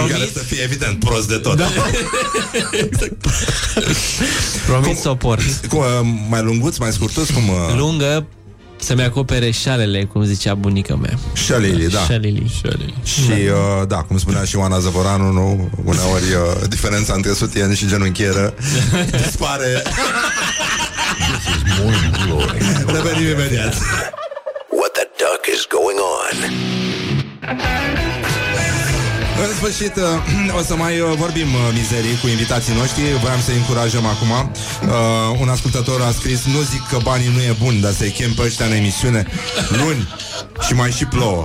În 0.01 0.09
care 0.09 0.29
să 0.33 0.39
fie 0.39 0.63
evident 0.63 0.99
prost 1.05 1.29
de 1.29 1.37
tot. 1.37 1.57
Da. 1.57 1.67
Promit 4.67 4.97
să 4.97 5.09
o 5.09 5.15
port. 5.15 5.43
Cum, 5.69 5.79
uh, 5.79 5.85
mai 6.29 6.43
lunguț, 6.43 6.77
mai 6.77 6.93
scurtuț? 6.93 7.31
Cum, 7.31 7.49
uh, 7.49 7.77
Lungă, 7.77 8.27
să-mi 8.85 9.03
acopere 9.03 9.51
șalele, 9.51 10.05
cum 10.05 10.25
zicea 10.25 10.55
bunica 10.55 10.95
mea. 10.95 11.19
Șalili, 11.33 11.87
da. 11.89 11.99
Șalili. 11.99 12.51
Și, 13.05 13.31
uh, 13.31 13.87
da, 13.89 13.97
cum 13.97 14.19
spunea 14.19 14.45
și 14.45 14.57
Oana 14.57 14.79
Zăvoranu, 14.79 15.33
nu? 15.33 15.71
Uneori 15.85 16.23
uh, 16.25 16.69
diferența 16.69 17.13
între 17.13 17.33
sutien 17.33 17.75
și 17.75 17.87
genunchieră 17.87 18.55
dispare. 19.25 19.83
Morning 21.83 22.17
Glory. 22.27 22.59
Revenim 22.87 23.31
imediat. 23.31 23.75
What 24.69 24.93
the 24.93 25.07
duck 25.19 25.47
is 25.55 25.67
going 25.69 25.99
on? 26.21 26.37
În 29.49 29.55
sfârșit, 29.55 29.97
uh, 29.97 30.03
o 30.59 30.63
să 30.63 30.75
mai 30.77 31.01
uh, 31.01 31.13
vorbim 31.17 31.55
uh, 31.55 31.61
mizerii 31.73 32.19
cu 32.21 32.27
invitații 32.29 32.75
noștri 32.75 33.03
Voiam 33.23 33.41
să-i 33.41 33.57
încurajăm 33.57 34.07
acum 34.07 34.31
uh, 34.31 35.41
Un 35.41 35.49
ascultător 35.49 36.01
a 36.01 36.13
scris 36.19 36.45
Nu 36.45 36.61
zic 36.61 36.83
că 36.91 36.99
banii 37.03 37.31
nu 37.35 37.41
e 37.41 37.57
bun, 37.63 37.81
dar 37.81 37.93
să-i 37.93 38.11
chem 38.11 38.33
pe 38.33 38.43
ăștia 38.43 38.67
în 38.67 38.73
emisiune 38.73 39.27
Luni 39.69 40.09
și 40.67 40.75
mai 40.75 40.91
și 40.91 41.05
plouă 41.05 41.43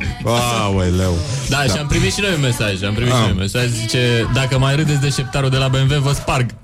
Aoleu 0.59 1.17
Da, 1.49 1.63
și 1.63 1.77
am 1.79 1.87
primit 1.87 2.13
și 2.13 2.19
noi 2.21 2.33
un 2.33 2.41
mesaj. 2.41 2.83
Am 2.83 2.93
primit 2.93 3.13
Am. 3.13 3.17
și 3.17 3.23
noi 3.23 3.31
un 3.31 3.37
mesaj. 3.37 3.67
Zice, 3.81 4.29
dacă 4.33 4.57
mai 4.57 4.75
râdeți 4.75 5.01
de 5.01 5.09
șeptarul 5.09 5.49
de 5.49 5.57
la 5.57 5.67
BMW, 5.67 5.99
vă 6.01 6.13
sparg. 6.13 6.49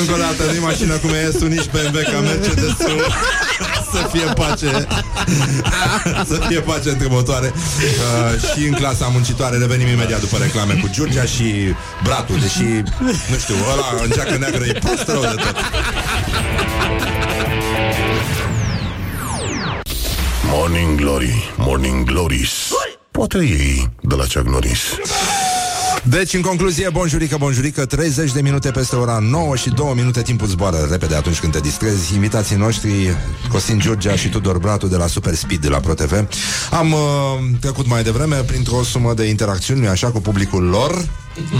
Încă 0.00 0.12
o 0.12 0.16
dată, 0.16 0.50
nici 0.52 0.60
mașina 0.62 0.94
cu 0.94 1.06
Mercedes 1.06 1.48
nici 1.48 1.68
BMW 1.70 2.00
ca 2.12 2.20
mercedes 2.20 2.76
Să 3.92 4.08
fie 4.12 4.32
pace. 4.34 4.86
Să 6.30 6.40
fie 6.48 6.60
pace 6.60 6.90
între 6.90 7.06
motoare. 7.10 7.52
Uh, 7.54 8.52
Și 8.52 8.66
în 8.66 8.72
clasa 8.72 9.06
muncitoare 9.06 9.56
Revenim 9.56 9.86
imediat 9.86 10.20
după 10.20 10.36
reclame 10.36 10.74
cu 10.74 10.88
Giurgia 10.90 11.22
și 11.24 11.74
Bratul 12.02 12.38
Deși, 12.40 12.62
nu 13.30 13.38
știu, 13.38 13.54
ăla 13.72 14.02
în 14.04 14.10
geacă 14.10 14.36
neagră 14.38 14.64
E 14.64 14.72
prost 14.72 15.08
rău 15.08 15.20
de 15.20 15.34
tot. 15.42 15.56
Morning 20.42 21.00
Glory, 21.00 21.52
Morning 21.56 22.04
Glories. 22.04 22.50
Poate 23.10 23.38
ei 23.38 23.90
de 24.00 24.14
la 24.14 24.22
Chuck 24.22 24.48
Norris 24.48 24.80
Deci, 26.10 26.34
în 26.34 26.40
concluzie, 26.40 26.88
bonjurică, 26.92 27.36
bonjurică 27.38 27.86
30 27.86 28.32
de 28.32 28.40
minute 28.40 28.70
peste 28.70 28.96
ora 28.96 29.18
9 29.18 29.56
și 29.56 29.70
2 29.70 29.92
minute 29.96 30.22
Timpul 30.22 30.46
zboară 30.46 30.86
repede 30.90 31.14
atunci 31.14 31.40
când 31.40 31.52
te 31.52 31.60
distrezi 31.60 32.14
Invitații 32.14 32.56
noștri, 32.56 33.16
Costin 33.48 33.78
Giurgea 33.78 34.16
și 34.16 34.28
Tudor 34.28 34.58
Bratu 34.58 34.86
De 34.86 34.96
la 34.96 35.06
Super 35.06 35.34
Speed 35.34 35.60
de 35.60 35.68
la 35.68 35.78
ProTV 35.78 36.28
Am 36.70 36.92
uh, 36.92 36.98
trecut 37.60 37.86
mai 37.86 38.02
devreme 38.02 38.36
Printr-o 38.36 38.82
sumă 38.82 39.14
de 39.14 39.24
interacțiuni, 39.24 39.80
nu 39.80 39.88
așa, 39.88 40.10
cu 40.10 40.20
publicul 40.20 40.62
lor 40.62 41.08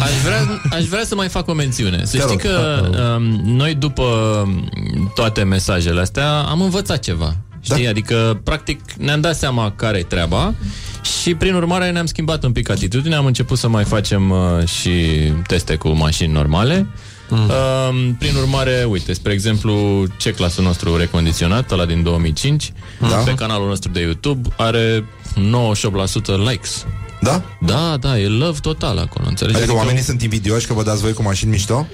Aș 0.02 0.10
vrea, 0.24 0.60
aș 0.70 0.84
vrea 0.84 1.04
să 1.04 1.14
mai 1.14 1.28
fac 1.28 1.48
o 1.48 1.52
mențiune. 1.52 2.04
Să 2.04 2.16
Te 2.16 2.22
știi 2.22 2.28
rog. 2.28 2.40
că 2.40 2.88
um, 3.16 3.22
noi 3.44 3.74
după 3.74 4.02
um, 4.46 5.12
toate 5.14 5.42
mesajele 5.42 6.00
astea 6.00 6.38
am 6.38 6.60
învățat 6.60 6.98
ceva. 6.98 7.36
Știi? 7.60 7.84
Da. 7.84 7.90
Adică, 7.90 8.40
practic, 8.44 8.80
ne-am 8.98 9.20
dat 9.20 9.36
seama 9.36 9.72
care 9.76 9.98
e 9.98 10.02
treaba 10.02 10.54
și, 11.02 11.34
prin 11.34 11.54
urmare, 11.54 11.90
ne-am 11.90 12.06
schimbat 12.06 12.44
un 12.44 12.52
pic 12.52 12.70
atitudinea. 12.70 13.18
Am 13.18 13.26
început 13.26 13.58
să 13.58 13.68
mai 13.68 13.84
facem 13.84 14.30
uh, 14.30 14.66
și 14.66 14.92
teste 15.46 15.76
cu 15.76 15.88
mașini 15.88 16.32
normale. 16.32 16.86
Mm. 17.28 17.48
Uh, 17.48 18.10
prin 18.18 18.34
urmare, 18.36 18.86
uite, 18.88 19.12
spre 19.12 19.32
exemplu, 19.32 20.04
ce 20.16 20.30
clasul 20.30 20.64
nostru 20.64 20.96
recondiționat, 20.96 21.70
ăla 21.70 21.84
din 21.84 22.02
2005, 22.02 22.72
Da. 23.00 23.06
pe 23.06 23.34
canalul 23.34 23.68
nostru 23.68 23.90
de 23.90 24.00
YouTube, 24.00 24.48
are 24.56 25.04
98% 25.34 25.40
likes. 26.50 26.86
Da? 27.20 27.42
Da, 27.60 27.96
da, 28.00 28.18
e 28.18 28.26
love 28.28 28.58
total 28.60 28.98
acolo, 28.98 29.28
înțelegi? 29.28 29.56
Adică 29.56 29.74
oamenii 29.74 30.02
sunt 30.02 30.22
invidioși 30.22 30.66
că 30.66 30.72
vă 30.72 30.82
dați 30.82 31.00
voi 31.00 31.12
cu 31.12 31.22
mașini 31.22 31.50
mișto? 31.50 31.86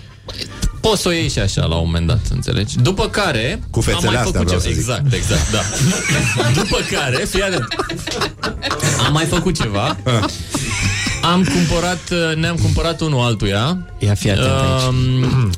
Poți 0.80 1.02
să 1.02 1.08
o 1.08 1.12
iei 1.12 1.28
și 1.28 1.38
așa 1.38 1.64
la 1.64 1.74
un 1.74 1.82
moment 1.86 2.06
dat, 2.06 2.20
înțelegi? 2.30 2.78
După 2.78 3.08
care 3.08 3.62
Cu 3.70 3.80
fețele 3.80 4.06
am 4.06 4.12
mai 4.12 4.22
astea, 4.22 4.32
făcut 4.40 4.46
vreau 4.46 4.60
ceva. 4.60 4.60
să 4.60 4.68
zic. 4.68 4.76
Exact, 4.78 5.12
exact, 5.12 5.50
da. 5.52 5.60
După 6.62 6.78
care, 6.90 7.16
fii 7.30 7.42
atent. 7.42 7.64
Am 9.06 9.12
mai 9.12 9.24
făcut 9.24 9.60
ceva. 9.60 9.96
Am 11.32 11.44
cumpărat, 11.44 12.34
ne-am 12.36 12.56
cumpărat 12.56 13.00
unul 13.00 13.20
altuia. 13.20 13.86
Ia 13.98 14.14
fi 14.14 14.30
atent 14.30 14.46
aici. 14.46 14.82
Um, 14.88 15.50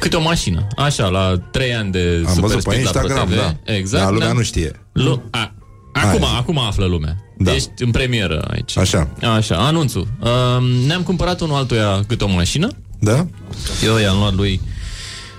câte 0.00 0.16
o 0.16 0.20
mașină. 0.22 0.66
Așa, 0.76 1.06
la 1.08 1.38
3 1.50 1.74
ani 1.74 1.90
de 1.90 2.22
Am 2.26 2.34
Super 2.34 2.40
văzut 2.40 2.54
pe 2.54 2.60
Speed 2.60 2.74
la 2.76 2.80
Instagram, 3.00 3.26
ProTV. 3.28 3.40
da 3.64 3.72
Exact. 3.72 4.02
Dar 4.02 4.12
lumea 4.12 4.24
ne-am- 4.26 4.36
nu 4.38 4.42
știe 4.42 4.80
Lu- 4.92 5.22
a, 5.30 5.54
acum, 5.92 6.10
Hai, 6.20 6.28
zi. 6.30 6.36
acum 6.36 6.58
află 6.58 6.84
lumea. 6.86 7.16
Da. 7.38 7.54
Ești 7.54 7.70
în 7.78 7.90
premieră 7.90 8.48
aici. 8.50 8.76
Așa. 8.76 9.08
Așa, 9.36 9.56
anunțul. 9.56 10.06
Um, 10.58 10.64
ne-am 10.64 11.02
cumpărat 11.02 11.40
unul 11.40 11.56
altuia 11.56 12.04
câte 12.06 12.24
o 12.24 12.28
mașină. 12.28 12.68
Da? 12.98 13.26
Eu 13.84 13.96
i-am 13.96 14.18
luat 14.18 14.34
lui 14.34 14.60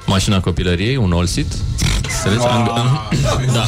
mașina 0.06 0.40
copilăriei, 0.40 0.96
un 0.96 1.12
all-seat. 1.14 1.48
Înțelegi? 2.04 2.46
Am, 2.46 2.70
am, 2.70 3.10
da. 3.54 3.66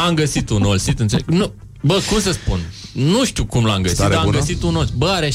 Am 0.00 0.14
găsit 0.14 0.50
un 0.50 0.62
all-seat, 0.62 0.98
înțeleg? 0.98 1.24
Nu, 1.28 1.52
Bă, 1.80 2.00
cum 2.08 2.20
să 2.20 2.32
spun? 2.32 2.60
Nu 2.92 3.24
știu 3.24 3.44
cum 3.44 3.64
l-am 3.64 3.80
găsit, 3.82 3.96
Stare 3.96 4.10
dar 4.12 4.18
am 4.22 4.24
bună? 4.26 4.38
găsit 4.38 4.62
un 4.62 4.74
os. 4.76 4.88
Bă, 4.96 5.06
are 5.08 5.28
16.000 5.28 5.34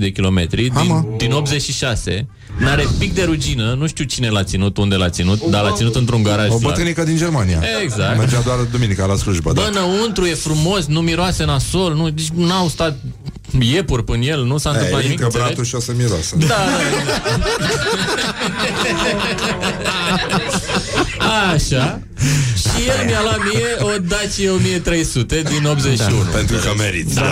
de 0.00 0.10
kilometri 0.10 0.70
din, 0.82 1.06
din 1.16 1.32
86. 1.32 2.26
N-are 2.58 2.86
pic 2.98 3.14
de 3.14 3.22
rugină, 3.24 3.74
nu 3.78 3.86
știu 3.86 4.04
cine 4.04 4.28
l-a 4.28 4.44
ținut, 4.44 4.76
unde 4.76 4.94
l-a 4.96 5.10
ținut, 5.10 5.42
dar 5.42 5.62
l-a 5.62 5.72
ținut 5.72 5.94
într-un 5.94 6.22
garaj. 6.22 6.46
O 6.48 6.58
flat. 6.58 6.60
bătrânică 6.62 7.02
din 7.04 7.16
Germania. 7.16 7.62
Exact. 7.82 8.18
Mergea 8.18 8.40
doar 8.40 8.58
duminica 8.58 9.04
la 9.06 9.16
slujbă, 9.16 9.52
da. 9.52 9.60
Bă, 9.60 9.68
înăuntru 9.78 10.24
e 10.24 10.34
frumos, 10.34 10.86
nu 10.86 11.00
miroase 11.00 11.44
nasol, 11.44 11.94
nu, 11.94 12.10
deci 12.10 12.28
n-au 12.34 12.68
stat 12.68 12.96
iepuri 13.60 14.04
până 14.04 14.24
el, 14.24 14.44
nu 14.44 14.58
s-a 14.58 14.70
întâmplat 14.70 15.00
E, 15.00 15.02
nimic. 15.02 15.20
intră 15.20 15.24
înțelegi? 15.24 15.48
bratul 15.48 15.64
și 15.64 15.74
o 15.74 15.80
să 15.80 15.92
miroasă. 15.96 16.36
Da, 16.38 16.46
da. 16.46 16.54
Așa. 21.54 22.00
Și 22.58 22.88
el 22.88 23.06
mi-a 23.06 23.20
luat 23.22 23.38
mie 23.52 23.66
o 23.94 23.98
Dacia 24.08 24.52
1300 24.52 25.42
din 25.42 25.64
81. 25.66 26.22
Da, 26.22 26.30
pentru 26.36 26.56
că 26.56 26.72
meriți. 26.78 27.14
Da, 27.14 27.22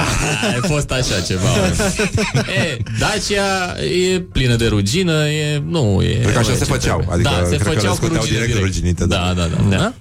a 0.63 0.67
fost 0.67 0.91
așa 0.91 1.21
ceva. 1.27 1.49
e, 2.63 2.77
Dacia 2.99 3.77
e 4.15 4.21
plină 4.21 4.57
de 4.57 4.67
rugină, 4.67 5.29
e... 5.29 5.63
Nu, 5.67 6.01
e... 6.03 6.19
Cred 6.23 6.33
că 6.33 6.39
așa 6.39 6.51
e 6.53 6.55
se 6.55 6.65
ce 6.65 6.71
făceau. 6.71 6.97
trebuie. 6.99 7.15
Adică 7.15 7.29
da, 7.43 7.49
se 7.49 7.57
cred 7.57 7.61
că 7.63 7.69
le 7.69 7.75
făceau 7.75 7.91
cu 7.91 7.97
scoteau 7.97 8.23
rugină 8.23 8.39
direct 8.45 8.59
ruginite, 8.61 9.07
Da, 9.07 9.33
da, 9.37 9.47
da. 9.47 9.77
da. 9.77 9.93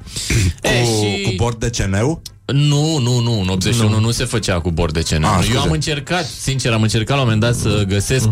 Cu, 0.61 0.67
E, 0.67 0.83
și- 0.83 1.21
cu 1.23 1.31
bord 1.35 1.59
de 1.59 1.69
ceneu? 1.69 2.21
Nu, 2.45 2.97
nu, 2.97 3.19
nu, 3.19 3.39
în 3.41 3.47
81 3.47 3.89
nu, 3.89 3.99
nu 3.99 4.11
se 4.11 4.25
făcea 4.25 4.59
cu 4.59 4.71
bord 4.71 4.93
de 4.93 5.01
cenă. 5.01 5.27
Ah, 5.27 5.33
Eu 5.35 5.41
scuze. 5.43 5.57
am 5.57 5.71
încercat, 5.71 6.25
sincer, 6.41 6.71
am 6.71 6.81
încercat 6.81 7.15
la 7.15 7.21
un 7.23 7.29
moment 7.29 7.41
dat 7.41 7.55
să 7.55 7.83
găsesc 7.87 8.27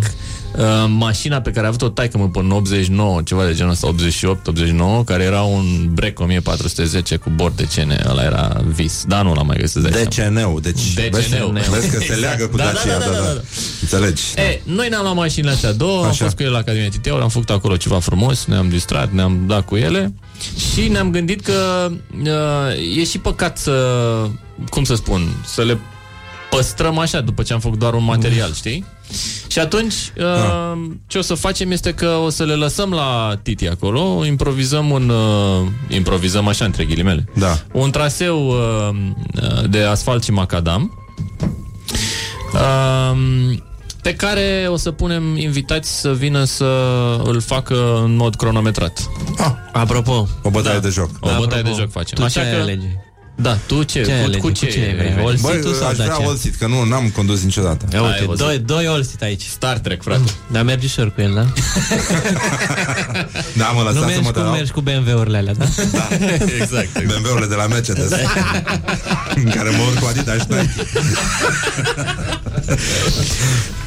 uh, 0.58 0.64
mașina 0.88 1.42
pe 1.42 1.52
care 1.52 1.66
a 1.66 1.68
avut-o 1.68 1.90
taică 1.90 2.18
mă 2.18 2.28
până 2.30 2.46
în 2.46 2.52
89, 2.52 3.22
ceva 3.22 3.46
de 3.46 3.54
genul 3.54 3.72
ăsta, 3.72 3.88
88, 3.88 4.48
89, 4.48 5.04
care 5.04 5.24
era 5.24 5.42
un 5.42 5.90
Break 5.94 6.20
1410 6.20 7.16
cu 7.16 7.30
bord 7.36 7.56
de 7.56 7.66
cene. 7.66 8.04
Ăla 8.10 8.24
era 8.24 8.62
vis. 8.74 9.04
Da, 9.08 9.22
nu 9.22 9.34
l-am 9.34 9.46
mai 9.48 9.58
găsit. 9.60 9.82
De 9.82 10.06
ceneu, 10.10 10.60
deci 10.60 10.94
De 10.94 11.10
vezi, 11.12 11.30
ceneu. 11.30 11.48
vezi 11.72 11.90
că 11.90 11.98
se 11.98 12.04
Exact. 12.04 12.20
leagă 12.20 12.48
cu 12.48 12.58
Da, 12.58 12.64
da, 12.64 12.72
Dacia, 12.72 12.98
da, 13.00 13.06
da, 13.06 13.12
da, 13.12 13.34
da. 13.34 13.42
Înțelegi? 13.82 14.22
E, 14.36 14.62
noi 14.64 14.90
ne-am 14.90 15.04
luat 15.04 15.16
mașinile 15.16 15.52
astea 15.52 15.74
două, 15.74 16.04
am 16.04 16.10
Așa. 16.10 16.24
fost 16.24 16.36
cu 16.36 16.42
ele 16.42 16.52
la 16.52 16.58
Academia 16.58 16.90
Titeaur, 16.90 17.22
am 17.22 17.30
făcut 17.30 17.50
acolo 17.50 17.78
ceva 17.78 18.00
frumos, 18.00 18.46
ne-am 18.46 18.70
distrat, 18.70 19.12
ne-am 19.12 19.44
dat 19.48 19.66
cu 19.66 19.76
ele 19.76 20.14
și 20.74 20.88
ne-am 20.88 21.12
gândit 21.12 21.42
că 21.42 21.90
uh, 22.24 22.98
e 22.98 23.04
și 23.04 23.18
păcat 23.20 23.58
să, 23.58 23.74
cum 24.70 24.84
să 24.84 24.96
spun, 24.96 25.28
să 25.46 25.62
le 25.64 25.80
păstrăm 26.56 26.98
așa 26.98 27.22
după 27.22 27.44
ce 27.44 27.54
am 27.54 27.60
făcut 27.60 27.80
doar 27.80 27.94
un 27.94 28.04
material, 28.04 28.54
știi? 28.54 28.86
Și 29.48 29.60
atunci, 29.60 29.94
uh, 30.18 30.82
ce 31.08 31.18
o 31.18 31.22
să 31.22 31.34
facem 31.34 31.72
este 31.72 31.94
că 31.94 32.08
o 32.08 32.30
să 32.30 32.44
le 32.44 32.54
lăsăm 32.54 32.92
la 32.92 33.40
Titi 33.44 33.68
acolo, 33.68 34.26
improvizăm 34.26 34.90
un, 34.90 35.10
uh, 35.10 35.68
improvizăm 35.90 36.48
așa 36.48 36.66
între 36.66 36.84
ghilimele, 36.86 37.26
Da. 37.34 37.58
un 37.72 37.92
traseu 37.92 38.48
uh, 38.48 38.56
uh, 39.42 39.70
de 39.70 39.84
asfalt 39.84 40.24
și 40.24 40.32
macadam, 40.32 41.08
um, 42.54 43.64
pe 44.02 44.16
care 44.16 44.66
o 44.70 44.78
să 44.78 44.92
punem 44.92 45.38
invitați 45.38 46.00
să 46.00 46.14
vină 46.14 46.44
să 46.44 46.66
îl 47.24 47.42
facă 47.42 48.02
în 48.04 48.16
mod 48.16 48.36
cronometrat. 48.36 49.10
Ah, 49.38 49.52
Apropo, 49.74 50.28
o 50.44 50.50
bătaie 50.50 50.80
de 50.80 50.90
joc. 50.90 51.10
O 51.20 51.30
bătaie 51.40 51.62
de 51.62 51.74
joc 51.80 51.92
facem. 51.92 52.18
tu 52.18 52.24
Așa 52.24 52.42
ce 52.42 52.48
ai 52.48 52.54
că... 52.56 52.62
alege? 52.62 52.88
Da, 53.42 53.58
tu 53.66 53.84
ce? 53.84 54.04
Ce 54.04 54.12
ai 54.12 54.18
cu, 54.20 54.24
alege? 54.26 54.38
cu 54.40 54.50
ce? 54.50 54.66
Cu 54.66 54.72
ce 54.72 54.80
ai 54.80 54.96
vrea? 54.96 55.12
vrei? 55.14 55.26
Olsit 55.26 55.42
Băi, 55.46 55.60
tu 55.62 55.74
sau 55.74 55.88
aș 55.88 55.94
vrea 55.96 56.08
Dacia? 56.08 56.28
Olsit, 56.28 56.56
că 56.56 56.68
nu 56.68 56.84
n-am 56.84 57.10
condus 57.10 57.44
niciodată. 57.44 57.86
Ia 57.94 58.00
Ai 58.02 58.06
uite, 58.12 58.26
văzut. 58.26 58.46
doi, 58.46 58.60
doi 58.60 58.88
Olsit 58.88 59.22
aici. 59.22 59.42
Star 59.44 59.78
Trek, 59.78 60.02
frate. 60.04 60.22
Dar 60.52 60.64
mergi 60.64 60.86
ușor 60.86 61.12
cu 61.14 61.22
el, 61.22 61.34
da? 61.34 61.46
Da, 63.58 63.68
mă, 63.68 63.80
nu 63.82 63.86
lăsați-mă 63.86 64.06
mergi 64.06 64.22
de 64.24 64.32
cum 64.32 64.44
la... 64.44 64.52
mergi 64.52 64.72
cu 64.72 64.82
BMW-urile 64.82 65.38
alea, 65.38 65.54
da? 65.54 65.66
exact, 65.72 66.52
exact. 66.62 67.04
BMW-urile 67.06 67.46
de 67.48 67.56
la 67.56 67.68
Mercedes 67.68 68.12
În 69.36 69.44
care 69.50 69.70
mă 69.70 69.84
urc 69.88 70.00
cu 70.00 70.06
Adidas 70.10 70.36
și 70.40 70.46
Nike 70.50 70.86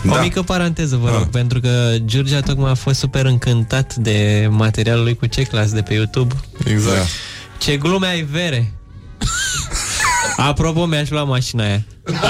O 0.07 0.15
Da. 0.15 0.21
mică 0.21 0.43
paranteză, 0.43 0.97
vă 0.97 1.09
rog, 1.11 1.21
Ah. 1.21 1.29
pentru 1.31 1.61
că 1.61 1.95
Georgia 2.05 2.41
tocmai 2.41 2.71
a 2.71 2.75
fost 2.75 2.99
super 2.99 3.25
încântat 3.25 3.95
de 3.95 4.47
materialul 4.51 5.03
lui 5.05 5.17
cu 5.17 5.27
ce 5.27 5.43
clas 5.43 5.71
de 5.73 5.81
pe 5.83 5.95
YouTube. 5.95 6.35
Exact. 6.65 6.97
Da. 6.97 7.03
Ce 7.59 7.77
glume 7.77 8.07
ai 8.07 8.23
vere! 8.23 8.73
Apropo, 10.37 10.87
mi-aș 10.87 11.11
lua 11.11 11.25
mașina 11.25 11.65
aia. 11.65 11.85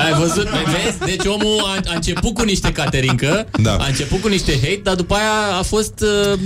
Ai 0.05 0.13
văzut? 0.19 0.49
Vezi? 0.49 0.99
Deci 1.17 1.27
omul 1.27 1.63
a, 1.65 1.91
a 1.91 1.95
început 1.95 2.35
cu 2.35 2.43
niște 2.43 2.73
caterincă, 2.73 3.47
Da. 3.63 3.77
a 3.77 3.87
început 3.87 4.21
cu 4.21 4.29
niște 4.29 4.53
hate, 4.53 4.81
dar 4.83 4.95
după 4.95 5.15
aia 5.15 5.57
a 5.59 5.63
fost 5.63 6.01
uh, 6.01 6.39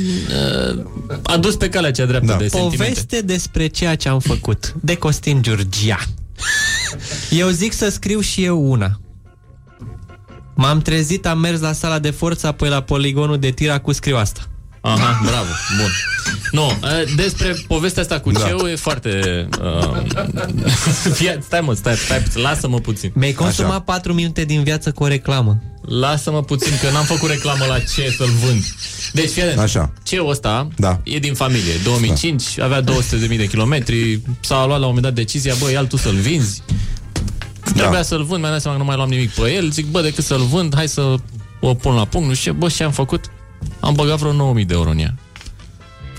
uh, 0.73 0.85
adus 1.23 1.57
pe 1.57 1.69
calea 1.69 1.91
cea 1.91 2.05
dreaptă 2.05 2.27
Da. 2.33 2.37
de 2.37 2.49
sentimente. 2.49 2.77
Poveste 2.85 3.21
despre 3.21 3.67
ceea 3.67 3.95
ce 3.95 4.09
am 4.09 4.19
făcut. 4.21 4.75
De 4.81 4.95
Costin 4.97 5.43
Georgia. 5.43 5.99
Eu 7.31 7.49
zic 7.49 7.73
să 7.73 7.89
scriu 7.89 8.21
și 8.21 8.45
eu 8.45 8.71
una. 8.71 9.01
M-am 10.55 10.81
trezit, 10.81 11.27
am 11.27 11.39
mers 11.39 11.61
la 11.61 11.73
sala 11.73 11.99
de 11.99 12.11
forță, 12.11 12.47
apoi 12.47 12.69
la 12.69 12.81
poligonul 12.81 13.39
de 13.39 13.51
tir 13.51 13.71
cu 13.79 13.93
scriu 13.93 14.17
asta. 14.17 14.41
Aha, 14.81 15.21
bravo, 15.25 15.49
bun. 15.79 15.91
Nu, 16.53 16.67
uh, 16.67 17.15
despre 17.17 17.57
povestea 17.67 18.03
asta 18.03 18.21
cu 18.21 18.31
Da. 18.31 18.41
CEU 18.41 18.67
e 18.67 18.75
foarte... 18.75 19.11
Uh, 19.61 21.13
fia, 21.13 21.39
stai 21.41 21.61
mă, 21.61 21.75
stai, 21.75 21.95
stai, 21.97 22.23
lasă-mă 22.35 22.79
puțin. 22.79 23.13
Mi-ai 23.15 23.33
consumat 23.33 23.85
4 23.85 24.13
minute 24.13 24.45
din 24.45 24.63
viață 24.63 24.91
cu 24.93 25.03
o 25.03 25.07
reclamă. 25.07 25.63
Lasă-mă 25.81 26.43
puțin, 26.43 26.73
că 26.81 26.91
n-am 26.91 27.05
făcut 27.05 27.29
reclamă 27.31 27.65
la 27.69 27.79
ce 27.79 28.15
să-l 28.17 28.31
vând. 28.45 28.65
Deci, 29.13 29.31
fii 29.31 29.43
atent, 29.43 29.59
Așa. 29.59 29.93
CEU 30.03 30.27
ăsta 30.27 30.69
Da. 30.77 31.01
e 31.03 31.19
din 31.19 31.35
familie. 31.35 31.73
2005, 31.85 32.55
da. 32.55 32.65
avea 32.65 32.83
200.000 32.83 33.37
de 33.37 33.47
kilometri, 33.47 34.21
s-a 34.41 34.55
luat 34.67 34.69
la 34.69 34.87
un 34.87 34.95
moment 34.95 35.03
dat 35.03 35.13
decizia, 35.15 35.55
bă, 35.59 35.71
ia 35.71 35.85
tu 35.85 35.97
să-l 35.97 36.15
vinzi. 36.15 36.63
Trebuia 37.75 38.03
să-l 38.03 38.25
vând, 38.25 38.41
mi-am 38.41 38.53
dat 38.53 38.61
seama 38.61 38.77
că 38.77 38.83
nu 38.83 38.89
mai 38.89 38.97
luam 38.97 39.09
nimic 39.09 39.31
pe 39.31 39.53
el, 39.53 39.71
zic, 39.71 39.87
bă, 39.87 40.01
decât 40.01 40.25
să-l 40.25 40.43
vând, 40.43 40.75
hai 40.75 40.89
să 40.89 41.15
o 41.61 41.75
pun 41.75 41.95
la 41.95 42.05
punct, 42.05 42.29
nu 42.29 42.35
știu 42.35 42.53
ce, 42.53 42.59
bă, 42.59 42.69
și 42.69 42.83
am 42.83 42.93
făcut? 42.93 43.25
Am 43.81 43.95
băgat 43.95 44.19
vreo 44.19 44.55
9.000 44.61 44.67
de 44.67 44.75
euro 44.75 44.91
în 44.91 44.99
ea. 44.99 45.15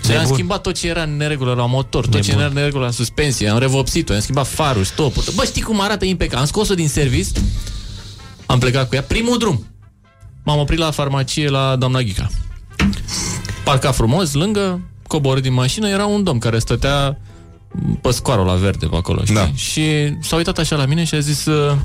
Și 0.03 0.11
am 0.11 0.17
Nebun. 0.17 0.33
schimbat 0.33 0.61
tot 0.61 0.73
ce 0.75 0.87
era 0.87 1.01
în 1.03 1.17
neregulă 1.17 1.53
la 1.53 1.65
motor, 1.65 2.07
tot 2.07 2.21
ce 2.21 2.27
Nebun. 2.27 2.39
era 2.39 2.49
în 2.49 2.55
neregulă 2.55 2.85
la 2.85 2.91
suspensie, 2.91 3.49
am 3.49 3.57
revopsit-o, 3.57 4.13
am 4.13 4.19
schimbat 4.19 4.47
farul, 4.47 4.83
stopul. 4.83 5.23
Bă, 5.35 5.43
știi 5.45 5.61
cum 5.61 5.81
arată 5.81 6.05
impecabil? 6.05 6.39
Am 6.39 6.45
scos-o 6.45 6.73
din 6.73 6.87
service, 6.87 7.29
am 8.45 8.59
plecat 8.59 8.89
cu 8.89 8.95
ea, 8.95 9.01
primul 9.03 9.37
drum. 9.37 9.65
M-am 10.43 10.59
oprit 10.59 10.79
la 10.79 10.91
farmacie 10.91 11.49
la 11.49 11.75
doamna 11.75 12.01
Ghica. 12.01 12.29
Parca 13.63 13.91
frumos, 13.91 14.33
lângă, 14.33 14.81
coborât 15.07 15.43
din 15.43 15.53
mașină, 15.53 15.87
era 15.87 16.05
un 16.05 16.23
domn 16.23 16.39
care 16.39 16.59
stătea 16.59 17.17
pe 18.01 18.11
scoarul 18.11 18.45
la 18.45 18.53
verde 18.53 18.85
pe 18.85 18.95
acolo, 18.95 19.21
știi? 19.23 19.35
Da. 19.35 19.51
Și 19.55 19.83
s-a 20.21 20.35
uitat 20.35 20.57
așa 20.57 20.75
la 20.75 20.85
mine 20.85 21.03
și 21.03 21.15
a 21.15 21.19
zis 21.19 21.45
uh, 21.45 21.75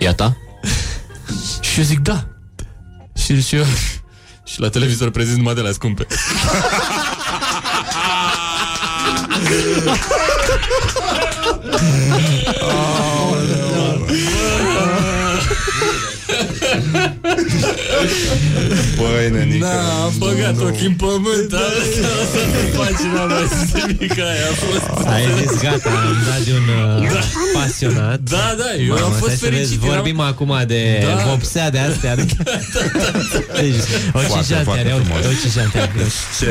E 0.00 0.08
a 0.08 0.14
ta? 0.14 0.36
și 1.60 1.78
eu 1.78 1.84
zic 1.84 1.98
da. 1.98 2.26
Și, 3.16 3.42
și 3.42 3.54
eu 3.56 3.64
și 4.46 4.60
la 4.60 4.68
televizor 4.68 5.10
prezint 5.10 5.36
numai 5.36 5.54
de 5.54 5.60
la 5.60 5.70
scumpe. 5.70 6.06
Băi, 18.98 19.30
nenică 19.30 19.66
Da, 19.66 20.04
am 20.04 20.12
băgat 20.18 20.60
ochii 20.60 20.86
în 20.86 20.92
pământ 20.94 21.52
Asta 21.52 22.08
o 22.22 22.24
să 22.32 22.40
nu 22.52 22.60
faci 22.78 23.02
mai 23.14 23.86
nimic 23.86 24.18
aia 24.18 24.46
a 24.50 24.54
fost 24.62 25.06
Ai 25.08 25.24
zis 25.38 25.60
gata, 25.62 25.90
am 25.90 26.16
dat 26.28 26.40
de 26.46 26.52
un 26.52 26.68
uh, 27.02 27.10
pasionat. 27.54 28.20
Da, 28.20 28.54
da, 28.58 28.82
eu 28.86 28.92
am 28.92 29.00
Mamă, 29.00 29.14
fost 29.14 29.34
stai 29.34 29.36
să 29.36 29.56
vezi, 29.56 29.74
fericit 29.74 29.78
Vorbim 29.78 30.20
acum 30.20 30.52
de 30.66 31.04
Da. 31.06 31.24
vopsea 31.28 31.70
de 31.70 31.78
astea. 31.78 32.14
Deci, 33.60 33.82
o 34.12 34.18
Foarte, 34.18 34.28
cijantea, 34.28 34.62
foarte 34.64 34.80
are, 34.92 35.02
frumos. 35.04 35.24
o 35.24 35.32
cijantea. 35.42 35.90
Ce 36.40 36.50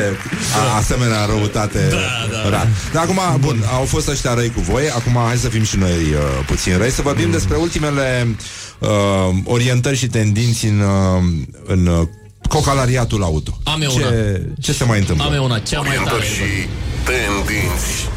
a, 0.60 0.76
asemenea 0.78 1.26
răutate 1.26 1.80
da. 1.90 2.50
rar. 2.50 2.68
Dar 2.94 3.04
acum, 3.04 3.20
bun, 3.40 3.64
au 3.74 3.84
fost 3.84 4.08
ăștia 4.08 4.34
răi 4.34 4.52
cu 4.56 4.62
voi 4.62 4.90
Acum 4.90 5.16
hai 5.28 5.38
să 5.38 5.50
fim 5.50 5.64
și 5.64 5.78
noi 5.78 5.90
uh, 5.92 6.46
puțin 6.46 6.78
răi 6.78 6.92
Să 6.92 7.02
vorbim 7.02 7.32
despre 7.32 7.56
ultimele 7.56 8.36
uh, 8.80 8.90
orientări 9.44 9.98
și 9.98 10.08
tendinți 10.08 10.66
în, 10.66 10.80
uh, 10.80 11.24
în 11.66 11.88
uh, 11.88 12.08
cocalariatul 12.50 13.24
auto 13.24 13.58
Am 13.64 13.82
eu 13.82 13.90
ce, 13.90 13.96
una. 14.06 14.54
ce 14.60 14.74
se 14.74 14.84
mai 14.84 15.00
întâmplă? 15.00 15.26
Am 15.26 15.34
eu 15.34 15.44
una, 15.44 15.60
cea 15.60 15.80
mai 15.82 15.96
tare 16.06 16.24
și 16.24 16.42
tendinți. 17.06 18.10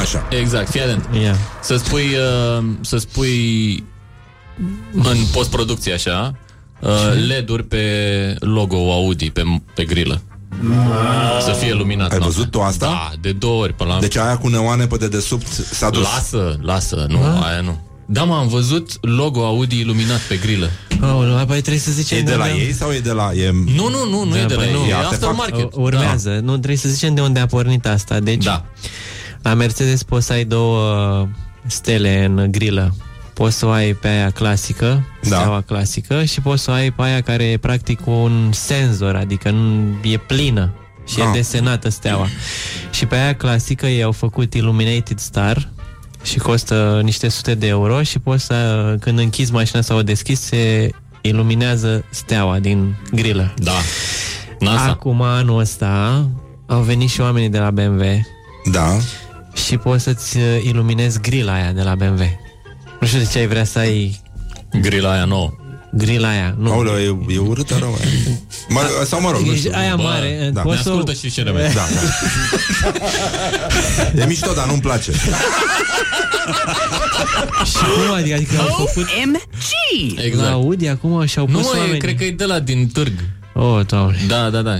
Așa 0.00 0.28
Exact, 0.40 0.70
fii 0.70 0.80
atent 0.80 1.08
Ia. 1.22 1.36
Să 1.62 1.76
spui 1.76 2.04
uh, 2.58 2.64
Să 2.80 2.96
spui 2.96 3.84
În 4.92 5.16
postproducție 5.32 5.92
așa 5.92 6.34
uh, 6.80 6.90
LED-uri 7.26 7.62
pe 7.62 7.82
logo 8.40 8.92
Audi 8.92 9.30
Pe, 9.30 9.42
pe 9.74 9.84
grilă 9.84 10.20
Să 11.40 11.50
fie 11.50 11.72
luminat 11.72 12.12
Ai 12.12 12.18
noaptea. 12.18 12.26
văzut 12.36 12.50
tu 12.50 12.60
asta? 12.60 12.86
Da, 12.86 13.10
de 13.20 13.32
două 13.32 13.62
ori 13.62 13.72
până 13.72 13.92
la 13.92 14.00
Deci 14.00 14.16
aia 14.16 14.36
cu 14.38 14.48
neoane 14.48 14.86
pe 14.86 14.96
dedesubt 14.96 15.46
s-a 15.72 15.90
dus 15.90 16.02
Lasă, 16.02 16.58
lasă, 16.62 17.06
nu, 17.08 17.18
aia 17.42 17.60
nu 17.60 17.78
Da, 18.08 18.24
mă, 18.24 18.34
am 18.34 18.48
văzut 18.48 18.90
logo 19.00 19.44
Audi 19.44 19.78
iluminat 19.78 20.20
pe 20.20 20.36
grilă 20.36 20.70
Aoleu, 21.00 21.38
apoi 21.38 21.58
trebuie 21.60 21.78
să 21.82 21.90
zicem 21.90 22.18
E 22.18 22.20
de 22.22 22.34
la 22.34 22.36
unde 22.44 22.50
am- 22.50 22.58
ei 22.58 22.72
sau 22.72 22.92
e 22.92 22.98
de 22.98 23.12
la... 23.12 23.30
E... 23.34 23.50
Nu, 23.50 23.88
nu, 23.88 24.08
nu, 24.10 24.24
nu 24.24 24.30
Da, 24.30 24.38
e 24.40 24.44
de 24.44 24.54
la 24.54 24.60
băi, 24.60 24.66
ei 24.68 24.72
nu. 24.72 24.84
E 24.84 24.88
E 24.88 24.94
artefact. 24.94 25.22
aftermarket 25.22 25.72
U- 25.74 25.80
Urmează, 25.82 26.30
nu 26.42 26.52
trebuie 26.52 26.76
să 26.76 26.88
zicem 26.88 27.14
de 27.14 27.20
unde 27.20 27.38
a 27.40 27.46
pornit 27.46 27.86
asta. 27.86 28.20
Deci, 28.20 28.44
Da. 28.44 28.64
la 29.42 29.54
Mercedes 29.54 30.02
poți 30.02 30.26
să 30.26 30.32
ai 30.32 30.44
două 30.44 31.28
stele 31.66 32.24
în 32.24 32.46
grilă. 32.50 32.94
Poți 33.34 33.56
să 33.56 33.66
o 33.66 33.70
ai 33.70 33.94
pe 33.94 34.08
aia 34.08 34.30
clasică, 34.30 35.04
Da. 35.28 35.36
steaua 35.36 35.60
clasică, 35.60 36.24
și 36.24 36.40
poți 36.40 36.62
să 36.62 36.70
o 36.70 36.74
ai 36.74 36.90
pe 36.92 37.02
aia 37.02 37.20
care 37.20 37.44
e 37.44 37.56
practic 37.56 38.06
un 38.06 38.50
senzor, 38.52 39.14
adică 39.14 39.50
nu, 39.50 39.94
e 40.02 40.16
plină 40.16 40.72
și 41.06 41.20
Ah. 41.20 41.26
e 41.28 41.36
desenată 41.36 41.88
steaua. 41.88 42.26
Și 42.90 43.06
pe 43.06 43.16
aia 43.16 43.34
clasică 43.34 43.86
ei 43.86 44.02
au 44.02 44.12
făcut 44.12 44.54
Illuminated 44.54 45.18
Star 45.18 45.68
și 46.26 46.38
costă 46.38 47.00
niște 47.02 47.28
sute 47.28 47.54
de 47.54 47.66
euro 47.66 48.02
și 48.02 48.18
poți 48.18 48.44
să, 48.44 48.94
când 49.00 49.18
închizi 49.18 49.52
mașina 49.52 49.80
sau 49.80 49.96
o 49.98 50.02
deschizi, 50.02 50.42
se 50.46 50.90
iluminează 51.20 52.04
steaua 52.10 52.58
din 52.58 52.94
grilă. 53.12 53.54
Da. 53.56 53.72
NASA. 54.58 54.84
Acum, 54.84 55.22
anul 55.22 55.58
ăsta, 55.60 56.26
au 56.66 56.80
venit 56.80 57.08
și 57.10 57.20
oamenii 57.20 57.48
de 57.48 57.58
la 57.58 57.70
BMW 57.70 58.02
Da. 58.72 58.96
și 59.66 59.76
poți 59.76 60.02
să-ți 60.02 60.36
uh, 60.36 60.42
iluminezi 60.62 61.20
grila 61.20 61.52
aia 61.54 61.72
de 61.72 61.82
la 61.82 61.94
BMW. 61.94 62.24
Nu 63.00 63.06
știu 63.06 63.18
de 63.18 63.24
ce 63.24 63.38
ai 63.38 63.46
vrea 63.46 63.64
să 63.64 63.78
ai 63.78 64.20
Grila 64.80 65.12
aia 65.12 65.24
nouă. 65.24 65.52
Grila 65.96 66.28
aia. 66.28 66.54
Nu. 66.58 66.72
Aoleu, 66.72 66.94
e, 67.28 67.34
e 67.34 67.38
urâtă 67.38 67.76
rău. 67.78 67.98
aia. 68.00 68.08
Mă, 68.68 68.80
sau 69.06 69.20
mă 69.20 69.30
rog, 69.30 69.40
nu 69.40 69.46
Deci 69.50 69.58
știu. 69.58 69.70
aia 69.74 69.96
Bă, 69.96 70.02
mare, 70.02 70.50
da. 70.52 70.60
poți 70.60 70.76
Ne 70.76 70.82
să- 70.82 70.88
ascultă 70.88 71.12
și 71.12 71.28
CRM. 71.30 71.54
Da, 71.54 71.86
da. 74.14 74.22
E 74.22 74.26
mișto, 74.26 74.52
dar 74.52 74.66
nu-mi 74.66 74.80
place. 74.80 75.12
Și 77.64 77.76
cum 78.06 78.14
adică, 78.14 78.34
adică 78.34 78.60
au 78.60 78.66
făcut... 78.86 79.08
MG! 79.24 80.18
Exact. 80.24 80.46
La 80.48 80.52
Audi 80.52 80.86
acum 80.88 81.24
și-au 81.26 81.46
Nu, 81.48 81.58
pus 81.58 81.66
mă, 81.66 81.72
e, 81.76 81.78
oamenii. 81.78 81.98
cred 82.00 82.16
că 82.16 82.24
e 82.24 82.30
de 82.30 82.44
la 82.44 82.58
din 82.58 82.88
târg. 82.88 83.12
Oh, 83.54 83.86
doamne. 83.86 84.16
Da, 84.28 84.50
da, 84.50 84.62
da. 84.62 84.78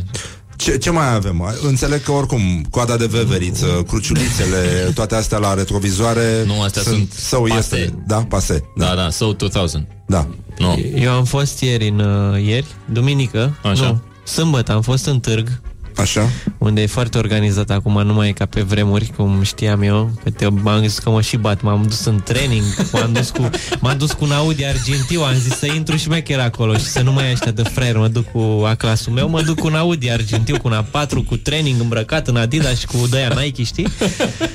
Ce, 0.57 0.79
ce 0.79 0.91
mai 0.91 1.15
avem? 1.15 1.55
Înțeleg 1.63 2.03
că 2.03 2.13
oricum 2.13 2.67
coada 2.71 2.97
de 2.97 3.07
veveriță, 3.07 3.67
cruciulițele, 3.87 4.91
toate 4.95 5.15
astea 5.15 5.39
la 5.39 5.55
retrovizoare 5.55 6.43
Nu, 6.47 6.63
astea 6.63 6.83
sunt 6.83 7.13
sau 7.13 7.43
pase. 7.43 7.59
este, 7.59 7.95
da, 8.07 8.17
pase. 8.29 8.63
Da, 8.77 8.95
da, 8.95 9.11
So 9.11 9.33
2000. 9.33 9.87
Da. 10.07 10.27
Nu. 10.59 10.79
Eu 10.95 11.13
am 11.13 11.25
fost 11.25 11.61
ieri 11.61 11.89
în 11.89 11.99
uh, 11.99 12.43
ieri, 12.45 12.67
duminică, 12.93 13.57
Așa. 13.63 13.87
nu, 13.87 14.01
sâmbătă 14.25 14.73
am 14.73 14.83
fost 14.83 15.07
în 15.07 15.21
târg, 15.21 15.61
Așa. 15.97 16.29
unde 16.59 16.83
e 16.83 16.87
foarte 16.87 17.19
organizat 17.19 17.71
acum, 17.71 18.03
nu 18.03 18.13
mai 18.13 18.29
e 18.29 18.33
ca 18.33 18.47
pe 18.47 18.61
vremuri, 18.61 19.13
cum 19.17 19.43
știam 19.43 19.83
eu, 19.83 20.11
că 20.23 20.31
te, 20.31 20.49
m-am 20.49 20.81
zis 20.81 20.99
că 20.99 21.11
mă 21.11 21.21
și 21.21 21.37
bat, 21.37 21.63
m-am 21.63 21.83
dus 21.83 22.05
în 22.05 22.21
training, 22.25 22.65
m-am 22.93 23.13
dus 23.13 23.31
cu, 23.31 23.51
m-am 23.81 23.99
dus 23.99 24.13
cu 24.13 24.25
un 24.25 24.33
Audi 24.33 24.65
argintiu, 24.65 25.21
am 25.21 25.35
zis 25.35 25.59
să 25.59 25.67
intru 25.67 25.97
și 25.97 26.09
mai 26.09 26.23
chiar 26.23 26.41
acolo 26.41 26.75
și 26.77 26.85
să 26.85 27.03
nu 27.03 27.13
mai 27.13 27.25
ai 27.25 27.33
ăștia 27.33 27.51
de 27.51 27.63
fraier, 27.63 27.97
mă 27.97 28.09
duc 28.09 28.31
cu 28.31 28.65
aclasul 28.67 29.13
meu, 29.13 29.29
mă 29.29 29.43
duc 29.43 29.59
cu 29.59 29.67
un 29.67 29.75
Audi 29.75 30.11
argintiu, 30.11 30.59
cu 30.61 30.69
un 30.69 30.85
A4, 30.85 31.27
cu 31.27 31.37
training 31.37 31.81
îmbrăcat 31.81 32.29
în 32.29 32.37
Adidas 32.37 32.79
și 32.79 32.87
cu 32.87 33.07
de 33.11 33.29
Nike, 33.41 33.63
știi? 33.63 33.87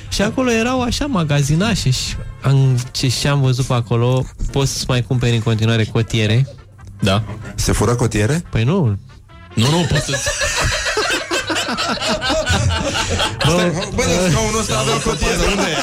Și 0.09 0.21
acolo 0.21 0.51
erau 0.51 0.81
așa 0.81 1.05
magazinașe 1.05 1.89
și 1.89 2.15
am, 2.41 2.77
ce 2.91 3.07
și 3.07 3.27
am 3.27 3.41
văzut 3.41 3.65
pe 3.65 3.73
acolo, 3.73 4.25
poți 4.51 4.77
să 4.77 4.83
mai 4.87 5.01
cumperi 5.03 5.35
în 5.35 5.41
continuare 5.41 5.83
cotiere. 5.83 6.47
Da. 6.99 7.23
Se 7.55 7.71
fură 7.71 7.95
cotiere? 7.95 8.43
Păi 8.49 8.63
nu, 8.63 8.97
Nu, 9.55 9.69
nu, 9.69 9.85
poți 9.89 10.05
să... 10.05 10.17
Bă, 13.45 13.71
bă, 13.95 14.03
dar 14.03 14.29
scaunul 14.31 14.59
ăsta 14.59 14.77
avea 14.79 14.93
cotiere, 14.93 15.35
unde 15.49 15.61
e? 15.61 15.77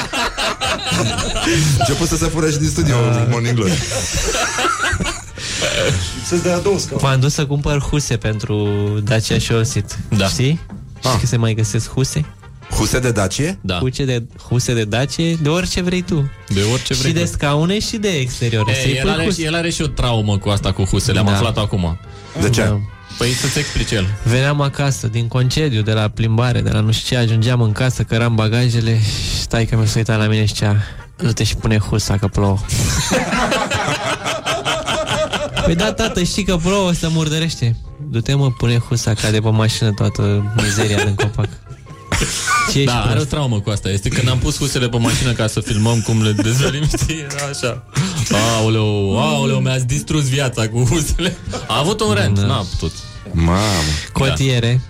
Început 1.79 2.07
să 2.07 2.15
se 2.17 2.25
fure 2.25 2.51
și 2.51 2.57
din 2.57 2.69
studio 2.69 2.95
Morning 3.29 3.55
Glory. 3.55 3.81
Să-ți 6.25 6.43
dea 6.43 6.59
două 6.59 6.79
scaune. 6.79 7.03
M-am 7.07 7.19
dus 7.19 7.33
să 7.33 7.45
cumpăr 7.45 7.79
huse 7.81 8.17
pentru 8.17 8.67
Dacia 9.03 9.37
și 9.37 9.51
Osit. 9.51 9.97
Da. 10.17 10.27
Știi? 10.27 10.59
Ah. 11.03 11.11
Și 11.11 11.17
că 11.19 11.25
se 11.25 11.37
mai 11.37 11.53
găsesc 11.53 11.89
huse? 11.93 12.25
Huse 12.77 12.99
de 12.99 13.11
Dacie? 13.11 13.57
Da. 13.61 13.77
Huse 13.77 14.05
de, 14.05 14.23
huse 14.49 14.73
de 14.73 14.83
Dacie, 14.83 15.33
de 15.41 15.49
orice 15.49 15.81
vrei 15.81 16.01
tu. 16.01 16.31
De 16.47 16.61
orice 16.71 16.93
vrei 16.93 17.11
și 17.11 17.17
de 17.17 17.23
tu. 17.23 17.31
scaune 17.31 17.79
și 17.79 17.97
de 17.97 18.09
exterior. 18.09 18.69
E, 18.69 18.73
Să-i 18.73 18.91
el, 18.95 19.01
pui 19.01 19.11
are, 19.11 19.23
huse. 19.23 19.39
și- 19.41 19.45
el 19.47 19.55
are 19.55 19.69
și 19.69 19.81
o 19.81 19.87
traumă 19.87 20.37
cu 20.37 20.49
asta 20.49 20.71
cu 20.71 20.83
husele, 20.83 21.19
am 21.19 21.25
Da. 21.25 21.31
aflat 21.31 21.57
acum. 21.57 21.99
De 22.41 22.49
ce? 22.49 22.61
Da. 22.63 22.79
Păi 23.19 23.29
să-ți 23.31 23.59
explice 23.59 23.95
el. 23.95 24.07
Veneam 24.23 24.61
acasă, 24.61 25.07
din 25.07 25.27
concediu, 25.27 25.81
de 25.81 25.91
la 25.91 26.07
plimbare, 26.07 26.61
de 26.61 26.69
la 26.69 26.79
nu 26.79 26.91
știu 26.91 27.15
ce, 27.15 27.21
ajungeam 27.23 27.61
în 27.61 27.71
casă, 27.71 28.03
căram 28.03 28.35
bagajele 28.35 28.99
și 28.99 29.41
stai 29.41 29.65
că 29.65 29.75
mi 29.77 29.87
se 29.87 29.97
uita 29.97 30.15
la 30.15 30.25
mine 30.27 30.45
și 30.45 30.53
zicea 30.53 30.75
du-te 31.17 31.43
și 31.43 31.55
pune 31.55 31.77
husa 31.77 32.17
că 32.17 32.27
plouă. 32.27 32.57
păi 35.65 35.75
da, 35.75 35.93
tată, 35.93 36.23
știi 36.23 36.43
că 36.43 36.55
plouă, 36.57 36.91
să 36.91 37.09
murdărește. 37.11 37.75
Du-te 38.09 38.33
mă, 38.33 38.51
pune 38.51 38.77
husa, 38.77 39.13
cade 39.13 39.39
pe 39.39 39.49
mașină 39.49 39.91
toată 39.91 40.53
mizeria 40.63 41.03
din 41.03 41.15
copac. 41.15 41.49
Ce 42.71 42.77
ești 42.79 42.85
Da, 42.91 42.99
are 42.99 43.09
o 43.09 43.13
prost? 43.13 43.27
traumă 43.29 43.59
cu 43.59 43.69
asta. 43.69 43.89
Este 43.89 44.09
când 44.09 44.29
am 44.29 44.37
pus 44.37 44.57
husele 44.57 44.89
pe 44.89 44.97
mașină 44.97 45.31
ca 45.31 45.47
să 45.47 45.59
filmăm 45.59 46.01
cum 46.01 46.23
le 46.23 46.31
dezvălim, 46.31 46.83
știi, 46.87 47.19
era 47.19 47.45
așa. 47.51 47.83
Aoleu, 48.59 49.19
aoleu, 49.19 49.57
mi-ați 49.59 49.85
distrus 49.85 50.29
viața 50.29 50.67
cu 50.69 50.83
husele. 50.83 51.37
A 51.67 51.77
avut 51.79 52.01
un 52.01 52.13
rent, 52.13 52.39
Da. 52.39 52.45
n-a 52.45 52.65
putut. 52.69 52.91
Mamă. 53.31 53.59
Cotiere, 54.13 54.81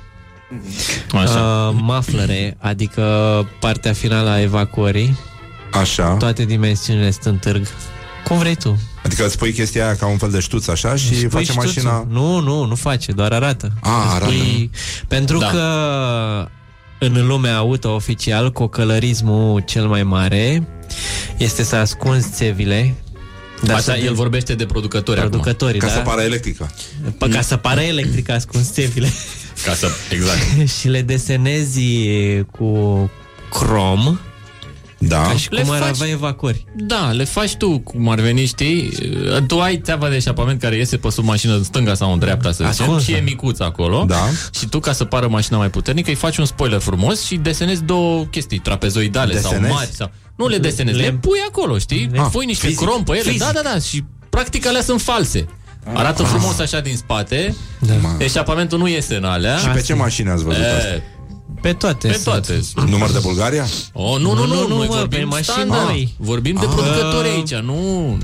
Așa. 1.14 1.70
uh, 1.74 1.80
maflere, 1.82 2.58
adică 2.60 3.04
partea 3.60 3.94
finală 3.94 4.30
a 4.30 4.42
evacuării, 4.42 5.18
Așa. 5.72 6.08
toate 6.14 6.46
dimensiunile 6.46 7.12
sunt 7.12 7.26
în 7.26 7.38
târg. 7.38 7.68
Cum 8.28 8.38
vrei 8.38 8.56
tu. 8.56 8.80
Adică 9.04 9.26
îți 9.26 9.38
pui 9.38 9.54
chestia 9.54 9.86
aia 9.86 9.96
ca 9.96 10.08
un 10.08 10.18
fel 10.18 10.30
de 10.32 10.40
ștuț 10.40 10.68
așa 10.68 10.96
și 10.96 11.16
Spui 11.16 11.30
face 11.30 11.44
ștuțul. 11.44 11.64
mașina... 11.66 12.06
Nu, 12.10 12.40
nu, 12.40 12.66
nu 12.66 12.76
face, 12.76 13.12
doar 13.12 13.32
arată. 13.32 13.72
A, 13.82 14.14
arată. 14.14 14.32
Spui... 14.32 14.70
Pentru 15.08 15.38
Da. 15.38 15.48
că 15.48 15.64
în 17.00 17.28
lumea 17.28 17.58
auto 17.58 17.94
oficial, 17.94 18.52
cocălărismul 18.52 19.60
cel 19.66 19.88
mai 19.88 20.04
mare 20.04 20.68
este 21.38 21.64
să 21.64 21.76
ascunzi 21.76 22.30
țevile. 22.32 22.96
Așa, 23.68 23.80
să 23.80 23.98
el 24.04 24.14
vorbește 24.14 24.56
de 24.56 24.66
producători 24.66 25.20
producătorii, 25.20 25.80
Ca 25.80 25.88
da? 25.88 25.94
să 25.94 26.00
pară 26.00 26.22
electrică. 26.22 26.72
Pă, 27.18 27.28
ca 27.28 27.42
să 27.42 27.58
pară 27.58 27.82
electric 27.82 28.30
ascunzi 28.30 28.72
țevile. 28.72 29.08
acum. 29.08 29.18
Ca 29.64 29.74
să, 29.74 29.88
exact. 30.12 30.40
și 30.80 30.88
le 30.88 31.02
desenezi 31.02 31.82
cu 32.52 33.12
crom, 33.50 34.20
Da. 35.02 35.22
ca 35.22 35.34
și 35.34 35.48
Le 35.52 35.62
cum 35.62 35.72
ar 35.72 35.80
faci- 35.80 35.90
avea 35.90 36.08
evacuări. 36.08 36.66
Da, 36.76 37.12
le 37.12 37.24
faci 37.24 37.56
tu 37.56 37.80
cum 37.80 38.10
ar 38.10 38.20
veni, 38.20 38.46
știi? 38.46 38.92
Tu 39.48 39.60
ai 39.60 39.78
țeava 39.84 40.10
de 40.10 40.16
eșapament 40.16 40.62
care 40.62 40.76
iese 40.76 40.98
pe 40.98 41.10
sub 41.10 41.24
mașină 41.24 41.54
în 41.56 41.64
stânga 41.64 41.94
sau 41.94 42.12
în 42.14 42.20
dreapta, 42.20 42.52
să 42.52 42.64
zicem, 42.70 42.86
Ascunsă. 42.86 43.04
și 43.12 43.18
e 43.18 43.20
micuț 43.20 43.60
acolo. 43.60 44.04
Da. 44.08 44.28
Și 44.60 44.66
tu, 44.68 44.80
ca 44.80 44.92
să 44.92 45.06
pară 45.06 45.28
mașina 45.28 45.58
mai 45.58 45.70
puternică, 45.70 46.10
îi 46.10 46.16
faci 46.16 46.38
un 46.38 46.46
spoiler 46.46 46.80
frumos 46.80 47.26
și 47.26 47.36
desenezi 47.36 47.84
două 47.84 48.24
chestii, 48.26 48.60
trapezoidale 48.60 49.34
Desenezi? 49.34 49.62
sau 49.66 49.74
mari. 49.76 49.90
Sau... 49.94 50.12
Nu 50.36 50.48
le 50.48 50.58
desenezi, 50.58 50.98
le, 50.98 51.04
Le- 51.04 51.12
pui 51.12 51.40
acolo, 51.50 51.78
știi? 51.78 52.10
Ah, 52.16 52.28
pui 52.32 52.46
niște 52.46 52.68
fizic. 52.68 52.86
crom 52.88 53.04
pe 53.04 53.12
ele. 53.12 53.22
Fizic. 53.22 53.40
Da, 53.40 53.52
da, 53.54 53.62
da. 53.74 53.80
Și 53.80 54.04
practic 54.30 54.66
alea 54.68 54.82
sunt 54.82 55.02
false. 55.02 55.48
Arată 55.94 56.24
frumos 56.24 56.60
așa 56.60 56.80
din 56.80 56.96
spate. 56.98 57.56
Da. 57.80 57.94
Eșapamentul 58.18 58.78
nu 58.80 58.88
iese 58.88 59.16
în 59.16 59.24
alea. 59.24 59.58
Și 59.58 59.68
pe 59.68 59.82
ce 59.82 59.94
mașini 59.94 60.30
ați 60.30 60.44
văzut 60.44 60.64
asta? 60.64 61.02
E, 61.62 61.68
Pe 61.68 61.74
toate. 61.74 62.08
pe 62.08 62.14
sunt. 62.14 62.24
toate. 62.24 62.60
Număr 62.90 63.12
de 63.12 63.20
Bulgaria? 63.22 63.66
Oh, 63.94 64.18
nu, 64.20 64.34
nu, 64.34 64.46
nu, 64.46 64.46
Nu, 64.46 64.54
nu, 64.62 64.68
nu, 64.68 64.78
noi 64.78 64.88
mă, 64.88 64.96
vorbim 64.96 65.20
pe 65.20 65.26
mașini 65.26 65.46
standard. 65.46 65.84
noi. 65.88 66.14
Vorbim 66.18 66.56
de 66.60 66.66
Ah. 66.66 66.72
producători 66.76 67.28
aici, 67.28 67.54
nu 67.56 68.18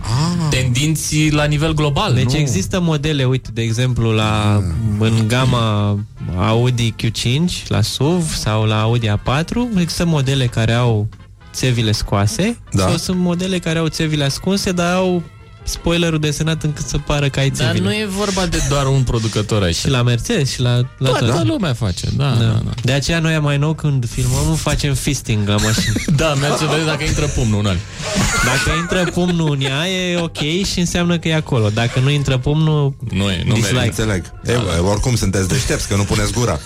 tendinți 0.50 1.30
la 1.30 1.44
nivel 1.44 1.74
global. 1.74 2.14
Deci 2.14 2.32
nu. 2.32 2.38
există 2.38 2.80
modele, 2.80 3.24
uite, 3.26 3.50
de 3.54 3.62
exemplu, 3.62 4.12
la, 4.12 4.62
în 5.00 5.28
gama 5.28 5.98
Audi 6.38 6.94
Q5, 7.04 7.68
la 7.68 7.82
SUV 7.82 8.34
sau 8.36 8.64
la 8.64 8.82
Audi 8.82 9.08
A4, 9.10 9.80
există 9.80 10.06
modele 10.06 10.46
care 10.46 10.74
au 10.74 11.08
țevile 11.54 11.92
scoase 11.92 12.58
Da. 12.72 12.82
sau 12.88 12.98
sunt 12.98 13.18
modele 13.18 13.60
care 13.60 13.80
au 13.80 13.88
țevile 13.88 14.24
ascunse, 14.24 14.72
dar 14.72 14.94
au 14.94 15.24
spoilerul 15.68 16.20
desenat 16.20 16.64
încât 16.64 16.86
să 16.88 16.98
pară 16.98 17.30
că 17.30 17.40
ai 17.40 17.50
Dar 17.50 17.66
țevile. 17.68 17.84
nu 17.84 17.94
e 17.94 18.06
vorba 18.10 18.46
de 18.46 18.62
doar 18.70 18.86
un 18.86 19.04
producător 19.04 19.64
aici. 19.64 19.76
Și 19.76 19.90
la 19.90 20.02
Mercedes 20.02 20.52
și 20.52 20.62
la, 20.62 20.76
la 20.76 21.10
Toată 21.10 21.26
toate. 21.26 21.44
lumea 21.48 21.74
face, 21.74 22.08
da, 22.18 22.30
da, 22.30 22.44
Da. 22.46 22.46
da. 22.46 22.72
De 22.84 22.92
aceea 22.92 23.20
noi 23.20 23.40
mai 23.40 23.58
nou 23.58 23.74
când 23.74 24.10
filmăm 24.10 24.56
facem 24.56 24.94
fisting 24.94 25.48
la 25.48 25.56
mașină. 25.56 25.94
Da, 26.16 26.34
merge 26.34 26.58
să 26.58 26.66
vezi 26.76 26.86
dacă 26.86 27.04
intră 27.04 27.26
pumnul 27.26 27.60
în 27.60 27.66
alea. 27.66 27.82
Dacă 28.46 28.78
intră 28.80 29.04
pumnul 29.12 29.52
în 29.52 29.62
ea 29.62 29.88
e 29.90 30.18
ok 30.20 30.38
și 30.66 30.80
înseamnă 30.80 31.18
că 31.18 31.28
e 31.28 31.36
acolo. 31.36 31.70
Dacă 31.70 32.00
nu 32.00 32.10
intră 32.10 32.38
pumnul, 32.38 32.94
Nu 33.12 33.30
e, 33.32 33.44
nu 33.46 33.54
Dislike. 33.54 33.74
merge. 33.74 33.88
Înțeleg. 34.02 34.24
E, 34.46 34.56
oricum 34.80 35.16
sunteți 35.16 35.48
deștepți, 35.48 35.88
că 35.88 35.96
nu 35.96 36.04
puneți 36.04 36.32
gura. 36.34 36.60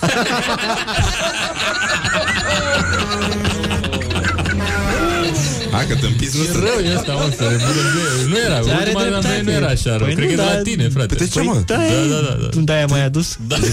Hai 5.90 5.98
că 5.98 6.04
te 6.06 6.06
împiți, 6.12 6.36
nu 6.36 6.42
E 6.42 6.46
sunt. 6.46 6.62
rău 6.64 6.78
e 6.84 6.96
asta, 6.96 7.12
mă, 7.12 7.32
să 7.36 7.42
nebună 7.42 7.82
de- 7.94 8.28
Nu 8.30 8.36
era, 8.46 8.54
Are 8.54 8.64
ultima 8.64 9.00
dată 9.02 9.08
dreptate. 9.20 9.42
nu 9.44 9.50
era 9.50 9.66
așa 9.66 9.90
rău. 9.96 10.06
Păi 10.06 10.14
Cred 10.14 10.28
nu, 10.30 10.34
că 10.34 10.40
e 10.40 10.44
de 10.44 10.48
la 10.50 10.52
dar- 10.54 10.62
tine, 10.62 10.88
frate. 10.88 11.14
Păi 11.14 11.26
de 11.26 11.32
ce, 11.32 11.40
mă? 11.40 11.62
da, 11.66 11.74
Da, 11.76 11.82
da, 11.82 12.20
da, 12.28 12.36
da. 12.42 12.46
tu 12.48 12.60
de-aia 12.60 12.86
mai 12.86 13.04
adus? 13.04 13.36
Da. 13.46 13.56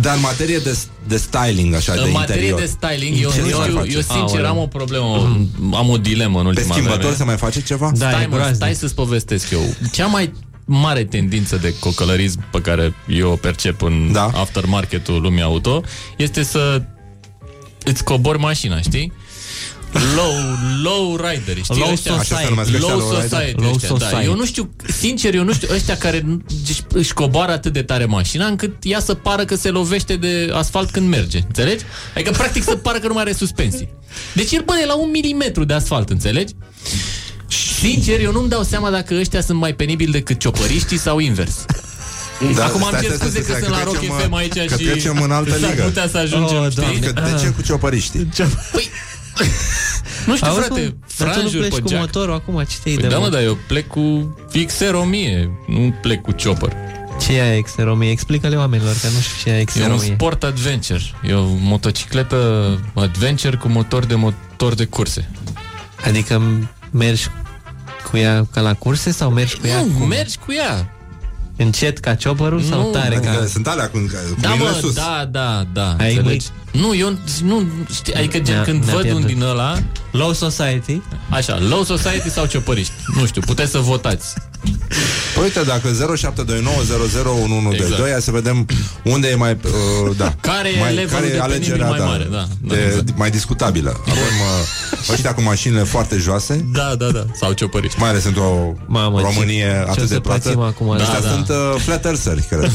Dar 0.00 0.14
în 0.14 0.20
materie 0.20 0.58
de, 0.58 0.78
de 1.08 1.16
styling, 1.16 1.74
așa, 1.74 1.94
de 1.94 2.00
În 2.00 2.10
materie 2.10 2.42
interior. 2.48 2.60
de 2.60 2.66
styling, 2.80 3.22
eu, 3.22 3.30
Ce 3.30 3.38
eu, 3.50 3.58
mai 3.58 3.68
eu, 3.68 3.74
faceți? 3.74 3.94
eu 3.94 4.00
sincer 4.00 4.36
Aoleu. 4.44 4.50
am 4.50 4.58
o 4.58 4.66
problemă, 4.66 5.06
am 5.74 5.88
o 5.88 5.96
dilemă 5.96 6.38
în 6.38 6.42
Pe 6.44 6.48
ultima 6.48 6.72
schimbător 6.74 6.98
vreme. 7.00 7.16
se 7.16 7.24
mai 7.24 7.36
face 7.36 7.62
ceva? 7.62 7.90
Da, 7.96 8.08
stai, 8.10 8.22
e 8.22 8.26
mă, 8.26 8.34
groaznic. 8.34 8.56
stai 8.56 8.74
să-ți 8.74 8.94
povestesc 8.94 9.50
eu. 9.50 9.74
Cea 9.92 10.06
mai 10.06 10.32
mare 10.64 11.04
tendință 11.04 11.56
de 11.56 11.74
cocălărism 11.78 12.44
pe 12.50 12.60
care 12.60 12.94
eu 13.06 13.30
o 13.30 13.36
percep 13.36 13.82
în 13.82 14.12
Da. 14.12 14.30
aftermarket-ul 14.34 15.20
lumii 15.20 15.42
auto 15.42 15.82
este 16.16 16.42
să 16.42 16.82
îți 17.84 18.04
cobori 18.04 18.38
mașina, 18.38 18.80
știi? 18.80 19.12
Low, 20.14 20.32
low 20.82 21.16
rider, 21.16 21.56
știi? 21.62 21.78
Low 21.78 21.90
ăștia? 21.92 22.12
society. 22.12 22.32
Așa 22.34 22.42
se 22.42 22.48
numesc 22.50 22.72
ăștia, 22.72 22.88
low 22.88 22.98
low 22.98 23.10
rider? 23.10 23.28
society. 23.28 23.60
Low 23.60 23.72
ăștia, 23.74 23.88
Da. 23.88 23.98
society. 23.98 24.24
Eu 24.28 24.34
nu 24.36 24.44
știu, 24.44 24.70
sincer, 24.98 25.34
eu 25.34 25.44
nu 25.44 25.52
știu, 25.52 25.68
ăștia 25.74 25.96
care 25.96 26.22
nu- 26.26 26.42
își, 26.68 26.80
își 26.88 27.12
coboară 27.14 27.52
atât 27.52 27.72
de 27.72 27.82
tare 27.82 28.04
mașina 28.04 28.46
încât 28.46 28.72
ea 28.82 29.00
să 29.00 29.14
pară 29.14 29.44
că 29.44 29.54
se 29.56 29.70
lovește 29.70 30.16
de 30.16 30.50
asfalt 30.52 30.90
când 30.90 31.08
merge. 31.08 31.38
Înțelegi? 31.46 31.84
Adică, 32.14 32.30
practic, 32.30 32.62
să 32.62 32.76
pară 32.76 32.98
că 32.98 33.06
nu 33.06 33.12
mai 33.12 33.22
are 33.22 33.32
suspensii. 33.32 33.88
Deci 34.32 34.52
el 34.52 34.62
băne 34.64 34.84
la 34.84 34.94
un 34.94 35.10
milimetru 35.10 35.64
de 35.64 35.74
asfalt, 35.74 36.10
înțelegi? 36.10 36.52
Sincer, 37.80 38.20
eu 38.20 38.32
nu-mi 38.32 38.48
dau 38.48 38.62
seama 38.62 38.90
dacă 38.90 39.14
ăștia 39.14 39.40
sunt 39.40 39.58
mai 39.58 39.72
penibili 39.74 40.12
decât 40.12 40.38
ciopăriștii 40.38 40.98
sau 40.98 41.18
invers. 41.18 41.64
Da, 42.56 42.64
Acum 42.64 42.84
am 42.84 42.88
stai, 42.88 43.00
cer 43.00 43.10
stai, 43.10 43.28
scuze 43.28 43.42
stai, 43.42 43.42
că 43.42 43.50
stai, 43.52 43.60
sunt 43.60 43.70
la 43.70 43.76
că 43.78 43.84
Rock 43.84 43.96
trecem, 43.96 44.16
FM 44.18 44.32
aici 44.34 44.52
că 44.68 44.76
și 44.76 44.84
trecem 44.84 45.22
în 45.22 45.30
altă 45.30 45.58
s-ar 45.58 45.70
ligă. 45.70 45.82
putea 45.82 46.08
să 46.08 46.16
ajungem, 46.18 46.56
Oh, 46.58 46.70
știi? 46.70 46.98
Că 47.00 47.12
de 47.12 47.36
ce 47.40 47.46
cu 47.48 47.62
ciopăriștii? 47.62 48.28
Nu 50.26 50.36
știu, 50.36 50.48
Auzi, 50.48 50.60
frate, 50.60 50.80
mă, 50.80 50.92
dar 51.18 51.28
tu 51.28 51.34
nu 51.34 51.38
franjuri 51.40 51.58
pleci 51.58 51.74
pe 51.74 51.80
cu 51.80 51.88
geac. 51.88 52.00
motorul 52.00 52.34
acum, 52.34 52.64
ce 52.68 52.76
te-ai 52.82 52.94
Păi 52.94 53.02
de 53.04 53.08
da, 53.08 53.18
mă, 53.18 53.24
mă? 53.24 53.30
dar 53.30 53.42
eu 53.42 53.58
plec 53.66 53.86
cu 53.88 54.36
XR 54.66 54.94
1000, 54.94 55.50
nu 55.66 55.94
plec 56.02 56.20
cu 56.22 56.34
chopper. 56.44 56.72
Ce 57.20 57.32
e 57.36 57.42
aia 57.42 57.60
XR 57.62 57.86
1000? 57.86 58.10
Explică-le 58.10 58.56
oamenilor, 58.56 58.92
că 59.00 59.06
nu 59.14 59.20
știu 59.20 59.50
ce 59.50 59.56
e 59.58 59.64
XR 59.64 59.80
E 59.80 59.84
un 59.84 59.90
1000. 59.90 60.12
sport 60.14 60.42
adventure. 60.44 61.00
E 61.22 61.32
o 61.32 61.44
motocicletă 61.44 62.78
adventure 62.94 63.56
cu 63.56 63.68
motor 63.68 64.04
de 64.04 64.14
motor 64.14 64.74
de 64.74 64.84
curse. 64.84 65.30
Adică 66.06 66.42
mergi 66.90 67.26
cu 68.10 68.16
ea 68.16 68.46
ca 68.52 68.60
la 68.60 68.74
curse 68.74 69.10
sau 69.10 69.30
mergi 69.30 69.56
cu 69.56 69.66
ea? 69.66 69.80
Nu, 69.80 69.92
cum? 69.98 70.08
mergi 70.08 70.36
cu 70.36 70.52
ea. 70.52 70.92
Încet 71.56 71.98
ca 71.98 72.14
ciopărul 72.14 72.60
sau 72.62 72.80
Nu, 72.80 72.90
tare 72.90 73.16
Adică 73.16 73.32
ca... 73.40 73.46
sunt 73.46 73.66
alea 73.66 73.88
cu, 73.90 73.98
cu 73.98 74.40
Da, 74.40 74.48
mâinile 74.48 74.70
mă, 74.70 74.76
sus. 74.80 74.94
da, 74.94 75.28
da, 75.30 75.64
da. 75.72 75.96
Ai 75.98 76.14
înțelegi? 76.16 76.46
Nu, 76.72 76.94
eu 76.94 77.18
nu, 77.44 77.62
știi, 77.94 78.14
adică 78.14 78.38
gen 78.38 78.54
Ne-a- 78.54 78.64
când 78.64 78.84
ne-a 78.84 78.94
văd 78.94 79.04
un 79.04 79.10
pierdut. 79.10 79.26
din 79.32 79.42
ăla... 79.42 79.78
Low 80.10 80.32
Society? 80.32 81.00
Așa, 81.30 81.58
low 81.68 81.82
society 81.82 82.30
sau 82.30 82.46
ciopăriști. 82.46 82.92
Nu 83.18 83.26
știu, 83.26 83.40
puteți 83.40 83.70
să 83.70 83.78
votați. 83.78 84.34
Păi 85.34 85.42
uite, 85.42 85.62
dacă 85.62 85.88
0729001122 85.88 87.72
Exact. 87.72 88.00
Hai 88.10 88.20
să 88.20 88.30
vedem 88.30 88.66
unde 89.04 89.28
e 89.28 89.34
mai 89.34 89.58
uh, 89.64 90.16
da. 90.16 90.34
Care 90.40 90.68
e 90.68 90.78
mai, 90.80 90.94
levelul 90.94 91.28
de 91.30 91.42
penibil 91.48 91.84
mai 91.88 91.98
mare, 91.98 92.28
da, 92.30 92.46
da, 92.60 92.74
de, 92.74 92.82
exact. 92.86 93.16
mai 93.16 93.30
discutabilă. 93.30 94.00
Avem 94.08 94.14
uh, 94.22 95.12
ăștia 95.12 95.34
cu 95.34 95.42
mașinile 95.42 95.82
foarte 95.82 96.16
joase 96.16 96.66
Da, 96.72 96.94
da, 96.98 97.10
da. 97.10 97.24
Sau 97.40 97.52
ciopăriști. 97.52 98.00
Mai 98.00 98.08
ales 98.08 98.24
într-o 98.24 98.74
Mamă, 98.86 99.20
ce- 99.20 99.24
Românie 99.26 99.64
ce 99.64 99.84
o 99.86 99.90
atât 99.90 100.08
să 100.08 100.14
de 100.14 100.20
plată 100.20 100.40
pățim 100.48 100.60
acum, 100.60 100.88
Ăștia 100.88 101.20
da, 101.20 101.26
da. 101.26 101.28
sunt 101.28 101.48
uh, 101.48 101.80
flat 101.80 102.04
eartheri, 102.04 102.42
cred 102.48 102.72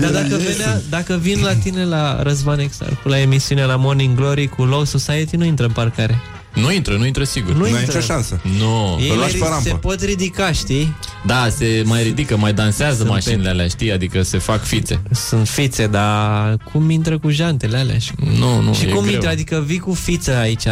Dar 0.00 0.10
dacă, 0.10 0.36
venea, 0.36 0.80
dacă 0.88 1.18
vin 1.20 1.42
la 1.42 1.54
tine 1.54 1.84
la 1.84 2.22
Răzvan 2.22 2.58
Exarcu, 2.58 3.08
la 3.08 3.18
emisiunea 3.18 3.66
la 3.66 3.76
Morning 3.76 4.16
Glory 4.16 4.48
cu 4.48 4.64
Low 4.64 4.84
Society, 4.84 5.36
nu 5.36 5.44
intră 5.44 5.64
în 5.66 5.72
parcare. 5.72 6.20
Nu 6.54 6.72
intră, 6.72 6.96
nu 6.96 7.06
intră 7.06 7.24
sigur. 7.24 7.52
Nu 7.52 7.58
Nu 7.58 7.64
ai 7.64 7.70
intră. 7.70 7.86
nicio 7.86 8.00
șansă 8.00 8.40
Nu. 8.58 8.98
Ei 9.00 9.10
Îl 9.10 9.16
lași 9.18 9.36
mai 9.36 9.40
pe 9.40 9.46
ri- 9.46 9.48
rampă. 9.50 9.68
se 9.68 9.74
pot 9.74 10.02
ridica, 10.02 10.52
știi? 10.52 10.94
Da, 11.26 11.48
se 11.56 11.82
mai 11.86 12.02
ridică, 12.02 12.36
mai 12.36 12.52
dansează 12.52 12.96
Sunt 12.96 13.08
mașinile 13.08 13.42
pe- 13.42 13.48
alea, 13.48 13.66
știi? 13.68 13.92
Adică 13.92 14.22
se 14.22 14.38
fac 14.38 14.64
fițe. 14.64 15.00
Sunt 15.10 15.48
fițe, 15.48 15.86
dar 15.86 16.56
cum 16.72 16.90
intră 16.90 17.18
cu 17.18 17.30
jantele 17.30 17.76
alea? 17.76 17.98
Și, 17.98 18.12
Nu, 18.38 18.60
nu, 18.60 18.74
și 18.74 18.84
e 18.84 18.88
cum 18.88 19.00
greu. 19.02 19.12
intră? 19.14 19.28
Adică 19.28 19.62
vii 19.66 19.78
cu 19.78 19.94
fiță 19.94 20.36
aici, 20.36 20.66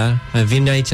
vine 0.47 0.71
aici, 0.71 0.89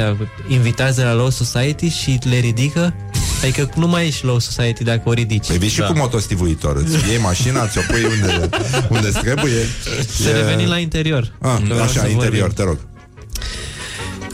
invitează 0.48 1.02
la 1.02 1.14
Low 1.14 1.30
Society 1.30 1.88
și 1.88 2.18
le 2.22 2.38
ridică? 2.38 2.94
Adică 3.42 3.68
nu 3.76 3.86
mai 3.86 4.06
ești 4.06 4.24
Low 4.24 4.38
Society 4.38 4.84
dacă 4.84 5.02
o 5.04 5.12
ridici. 5.12 5.46
Păi 5.46 5.58
vii 5.58 5.68
și 5.68 5.78
Da. 5.78 5.86
cu 5.86 5.96
motostivuitor 5.96 6.76
Îți 6.76 7.08
iei 7.08 7.18
mașina, 7.18 7.66
ți-o 7.66 7.80
pui 7.88 8.02
unde, 8.04 8.48
unde 8.88 9.08
trebuie 9.08 9.66
Să 10.08 10.30
revenim 10.30 10.68
la 10.68 10.78
interior. 10.78 11.32
Ah, 11.40 11.50
Că 11.56 11.60
vreau 11.64 11.80
Așa, 11.82 12.00
să 12.00 12.06
interior, 12.08 12.48
vorbim. 12.48 12.52
te 12.54 12.62
rog 12.62 12.78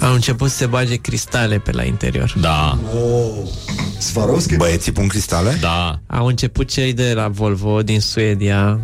Au 0.01 0.13
început 0.15 0.51
să 0.51 0.57
se 0.57 0.67
bage 0.67 0.95
cristale 0.97 1.59
pe 1.59 1.73
la 1.73 1.83
interior. 1.85 2.35
Da, 2.41 2.79
Swarovski? 3.99 4.57
Băieții 4.57 4.93
pun 4.93 5.07
cristale? 5.09 5.57
da. 5.61 5.99
Au 6.07 6.27
început 6.27 6.69
cei 6.69 6.93
de 6.93 7.13
la 7.15 7.29
Volvo 7.29 7.83
din 7.83 8.01
Suedia 8.01 8.81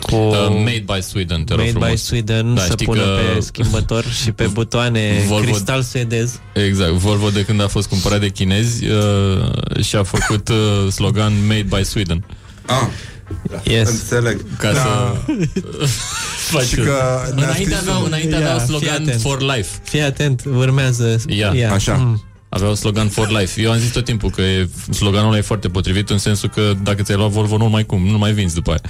cu 0.00 0.14
Uh, 0.16 0.48
made 0.48 0.84
by 0.94 1.02
Sweden, 1.02 1.44
te 1.44 1.52
rog 1.54 1.58
Made 1.64 1.70
frumos. 1.72 1.88
by 1.90 1.96
Sweden 1.96 2.54
Da, 2.54 2.60
să 2.60 2.70
știi 2.72 2.86
pună 2.86 3.00
că- 3.02 3.18
pe 3.34 3.40
schimbător 3.40 4.04
și 4.04 4.32
pe 4.32 4.46
butoane 4.46 5.12
Volvo- 5.28 5.44
cristal 5.44 5.82
suedez. 5.82 6.40
Exact, 6.68 6.90
Volvo 6.92 7.30
de 7.30 7.44
când 7.44 7.62
a 7.62 7.66
fost 7.68 7.88
cumpărat 7.88 8.20
de 8.20 8.28
chinezi 8.28 8.84
uh, 8.86 9.82
și-a 9.82 10.02
făcut 10.02 10.48
uh, 10.48 10.92
slogan 10.92 11.32
Made 11.46 11.66
by 11.76 11.84
Sweden. 11.84 12.24
Ah, 12.66 12.86
Yes. 13.64 13.88
înțeleg 13.88 14.40
Ca 14.58 14.72
Da. 14.72 14.78
să 14.80 14.88
faci 16.56 16.66
Și 16.66 16.74
că 16.74 16.82
ne-a 16.82 17.30
Înainte 17.46 17.54
scris 17.62 17.76
aveau, 17.78 18.00
un- 18.00 18.06
înainte 18.06 18.34
Ia, 18.34 18.38
aveau 18.38 18.58
fii 18.58 18.66
slogan 18.66 19.02
atent. 19.02 19.20
for 19.20 19.40
life. 19.40 19.68
Fii 19.82 20.00
atent, 20.02 20.42
urmează. 20.56 21.16
Ia, 21.26 21.72
așa. 21.72 21.94
Mm. 21.94 22.20
Aveau 22.48 22.74
slogan 22.74 23.08
for 23.08 23.28
life. 23.30 23.60
Eu 23.60 23.70
am 23.72 23.78
zis 23.78 23.90
tot 23.90 24.04
timpul 24.04 24.30
că 24.30 24.40
e, 24.40 24.68
sloganul 24.90 25.28
ăla 25.28 25.38
e 25.38 25.40
foarte 25.40 25.68
potrivit 25.68 26.10
în 26.10 26.18
sensul 26.18 26.48
că 26.48 26.72
dacă 26.82 27.02
ți-ai 27.02 27.16
luat 27.16 27.30
Volvo, 27.30 27.56
nu 27.56 27.68
mai 27.68 27.84
cum, 27.86 28.06
nu 28.06 28.18
mai 28.18 28.32
vinzi 28.32 28.54
după 28.54 28.70
aia. 28.70 28.80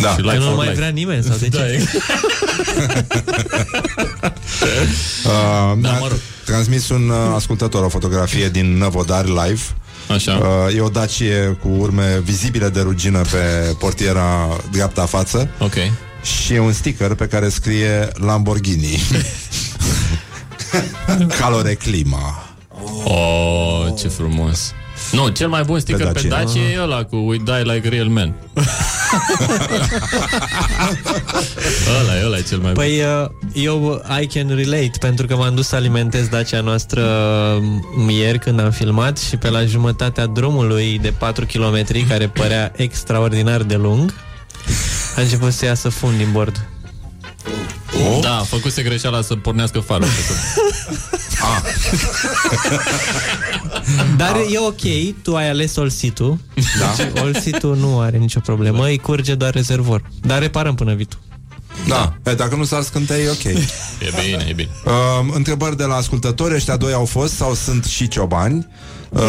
Da. 0.00 0.08
Și 0.10 0.16
Că 0.16 0.22
life 0.22 0.36
nu 0.36 0.42
for 0.44 0.54
mai 0.54 0.66
life. 0.66 0.78
vrea 0.78 0.88
nimeni 0.88 1.22
sau 1.22 1.36
de 1.36 1.48
ce? 1.48 1.58
Da, 1.58 1.72
exact. 1.72 1.94
Uh, 5.24 5.72
mi-a 5.80 5.98
mă 5.98 6.06
rog. 6.08 6.18
transmis 6.44 6.88
un 6.88 7.08
uh, 7.08 7.16
ascultător 7.34 7.84
o 7.84 7.88
fotografie 7.88 8.48
din 8.48 8.76
Năvodari 8.78 9.28
live 9.28 9.60
Așa. 10.10 10.32
Uh, 10.36 10.76
e 10.76 10.80
o 10.80 10.88
Dacie 10.88 11.58
cu 11.62 11.68
urme 11.68 12.20
vizibile 12.24 12.68
de 12.68 12.80
rugină 12.80 13.20
pe 13.30 13.74
portiera 13.78 14.56
dreapta 14.70 15.06
față 15.06 15.48
Ok. 15.58 15.74
și 16.22 16.54
e 16.54 16.58
un 16.58 16.72
sticker 16.72 17.14
pe 17.14 17.26
care 17.26 17.48
scrie 17.48 18.08
Lamborghini. 18.14 19.00
Calore 21.38 21.74
clima. 21.74 22.44
Oh, 23.04 23.86
ce 23.98 24.08
frumos. 24.08 24.72
Nu, 25.12 25.28
cel 25.28 25.48
mai 25.48 25.62
bun 25.62 25.80
sticker 25.80 26.06
pe 26.06 26.12
Dacia. 26.12 26.28
Dacia 26.28 26.60
e 26.60 26.80
ăla 26.80 27.04
cu 27.04 27.16
We 27.16 27.36
die 27.36 27.62
like 27.62 27.88
real 27.88 28.06
men. 28.06 28.34
ăla 32.00 32.18
e, 32.18 32.24
ăla 32.24 32.36
e 32.36 32.42
cel 32.48 32.58
mai 32.58 32.72
bun. 32.72 32.84
Păi 32.84 33.00
uh, 33.00 33.28
eu 33.52 34.02
I 34.20 34.26
can 34.26 34.48
relate 34.48 34.90
pentru 35.00 35.26
că 35.26 35.36
m-am 35.36 35.54
dus 35.54 35.66
să 35.66 35.76
alimentez 35.76 36.26
Dacia 36.26 36.60
noastră 36.60 37.02
m, 37.96 38.08
ieri 38.08 38.38
când 38.38 38.60
am 38.60 38.70
filmat 38.70 39.18
și 39.18 39.36
pe 39.36 39.50
la 39.50 39.64
jumătatea 39.64 40.26
drumului 40.26 40.98
de 40.98 41.12
4 41.18 41.46
km 41.46 42.06
care 42.08 42.28
părea 42.28 42.72
extraordinar 42.76 43.62
de 43.62 43.76
lung 43.76 44.14
a 45.16 45.20
început 45.20 45.52
să 45.52 45.64
iasă 45.64 45.88
fund 45.88 46.16
din 46.16 46.28
bord. 46.32 46.68
Oh. 47.46 48.18
Da, 48.20 48.44
făcuse 48.48 48.82
greșeala 48.82 49.22
să 49.22 49.34
pornească 49.34 49.78
farul. 49.80 50.06
Dar 54.16 54.36
e 54.36 54.58
ok, 54.58 55.14
tu 55.22 55.36
ai 55.36 55.48
ales 55.48 55.76
Olsitu 55.76 56.40
Da. 56.78 57.20
Olsitu 57.22 57.74
nu 57.74 58.00
are 58.00 58.16
nicio 58.16 58.40
problemă, 58.40 58.84
îi 58.86 58.98
curge 58.98 59.34
doar 59.34 59.52
rezervor 59.52 60.02
Dar 60.20 60.38
reparăm 60.38 60.74
până 60.74 60.94
vitul 60.94 61.18
Da, 61.88 62.14
e, 62.24 62.34
dacă 62.34 62.54
nu 62.54 62.64
s-ar 62.64 62.82
scântea, 62.82 63.16
e 63.16 63.28
ok. 63.28 63.44
E 63.44 63.58
bine, 64.24 64.46
e 64.48 64.52
bine. 64.52 64.68
Uh, 64.84 64.92
întrebări 65.34 65.76
de 65.76 65.84
la 65.84 65.94
ascultători, 65.94 66.54
ăștia 66.54 66.76
doi 66.76 66.92
au 66.92 67.04
fost 67.04 67.34
sau 67.34 67.54
sunt 67.54 67.84
și 67.84 68.08
ciobani? 68.08 68.66
Uh, 69.10 69.20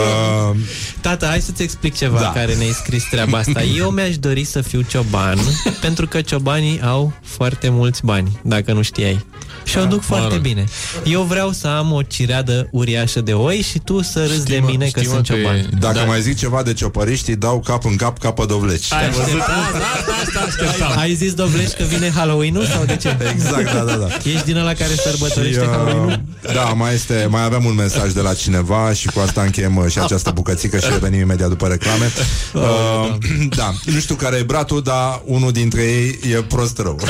Tata, 1.01 1.27
hai 1.27 1.41
să-ți 1.41 1.61
explic 1.63 1.95
ceva 1.97 2.15
Da. 2.17 2.21
da. 2.23 2.31
care 2.31 2.53
ne-ai 2.55 2.71
scris 2.71 3.03
treaba 3.09 3.37
asta 3.37 3.61
Eu 3.77 3.89
mi-aș 3.89 4.17
dori 4.17 4.43
să 4.43 4.61
fiu 4.61 4.81
cioban 4.81 5.37
Pentru 5.81 6.07
că 6.07 6.21
ciobanii 6.21 6.81
au 6.81 7.13
foarte 7.23 7.69
mulți 7.69 8.05
bani 8.05 8.39
Dacă 8.43 8.73
nu 8.73 8.81
știai 8.81 9.25
și 9.63 9.77
o 9.77 9.85
duc 9.85 9.97
mă 9.97 10.03
foarte 10.07 10.33
rog. 10.33 10.41
bine 10.41 10.63
Eu 11.03 11.21
vreau 11.21 11.51
să 11.51 11.67
am 11.67 11.91
o 11.91 12.01
cireadă 12.01 12.67
uriașă 12.71 13.21
de 13.21 13.33
oi 13.33 13.61
Și 13.61 13.79
tu 13.79 14.01
să 14.01 14.25
râzi 14.25 14.45
de 14.45 14.59
mă, 14.61 14.67
mine 14.69 14.85
că 14.91 14.99
știi, 14.99 15.11
mă, 15.11 15.13
sunt 15.13 15.27
că 15.27 15.33
e- 15.33 15.41
cioban 15.41 15.69
dacă 15.79 15.97
Da. 15.97 16.03
mai 16.03 16.21
zic 16.21 16.37
ceva 16.37 16.63
de 16.63 16.73
ciopăriști, 16.73 17.29
îi 17.29 17.35
dau 17.35 17.59
cap 17.59 17.85
în 17.85 17.95
cap 17.95 18.17
capădovleci. 18.19 18.93
Ai 18.93 19.09
văzut? 19.09 19.37
Da, 19.37 19.45
da, 19.73 20.13
asta 20.23 20.39
așteptam. 20.47 20.97
Ai 20.97 21.13
zis 21.13 21.33
Dovlești 21.33 21.75
că 21.75 21.83
vine 21.83 22.11
Halloween-ul 22.15 22.65
sau 22.65 22.85
de 22.85 22.95
ce? 22.95 23.17
Exact, 23.33 23.63
da, 23.73 23.79
da, 23.83 23.93
da. 23.95 24.07
Ești 24.23 24.45
din 24.45 24.57
ăla 24.57 24.73
care 24.73 24.93
Și, 24.93 24.99
sărbătorește 24.99 25.61
uh, 25.61 25.67
Halloween-ul? 25.67 26.21
da, 26.53 26.61
mai 26.63 26.93
este, 26.93 27.27
mai 27.29 27.43
avem 27.43 27.65
un 27.65 27.75
mesaj 27.75 28.11
de 28.11 28.21
la 28.21 28.33
cineva 28.33 28.93
și 28.93 29.07
cu 29.07 29.19
asta 29.19 29.41
încheiem 29.41 29.70
uh, 29.77 29.91
și 29.91 29.99
această 29.99 30.31
bucățică 30.39 30.79
și 30.79 30.87
revenim 30.89 31.19
imediat 31.19 31.49
după 31.49 31.67
reclame. 31.67 32.11
Uh, 32.53 33.13
da, 33.57 33.73
nu 33.85 33.99
știu 33.99 34.15
care 34.15 34.35
e 34.35 34.43
bratul, 34.43 34.81
dar 34.81 35.21
unul 35.25 35.51
dintre 35.51 35.81
ei 35.81 36.19
e 36.31 36.41
prost 36.41 36.79
rău. 36.79 36.95
Guys 36.95 37.07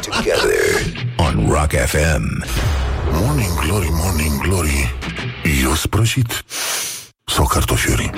together 0.08 0.52
on 1.16 1.46
Rock 1.48 1.70
FM. 1.86 2.44
Morning 3.12 3.52
Glory, 3.66 3.88
Morning 3.90 4.40
Glory 4.42 4.94
Eu 5.62 5.74
sprășit 5.74 6.44
Sau 7.24 7.46
cartofiuri 7.46 8.10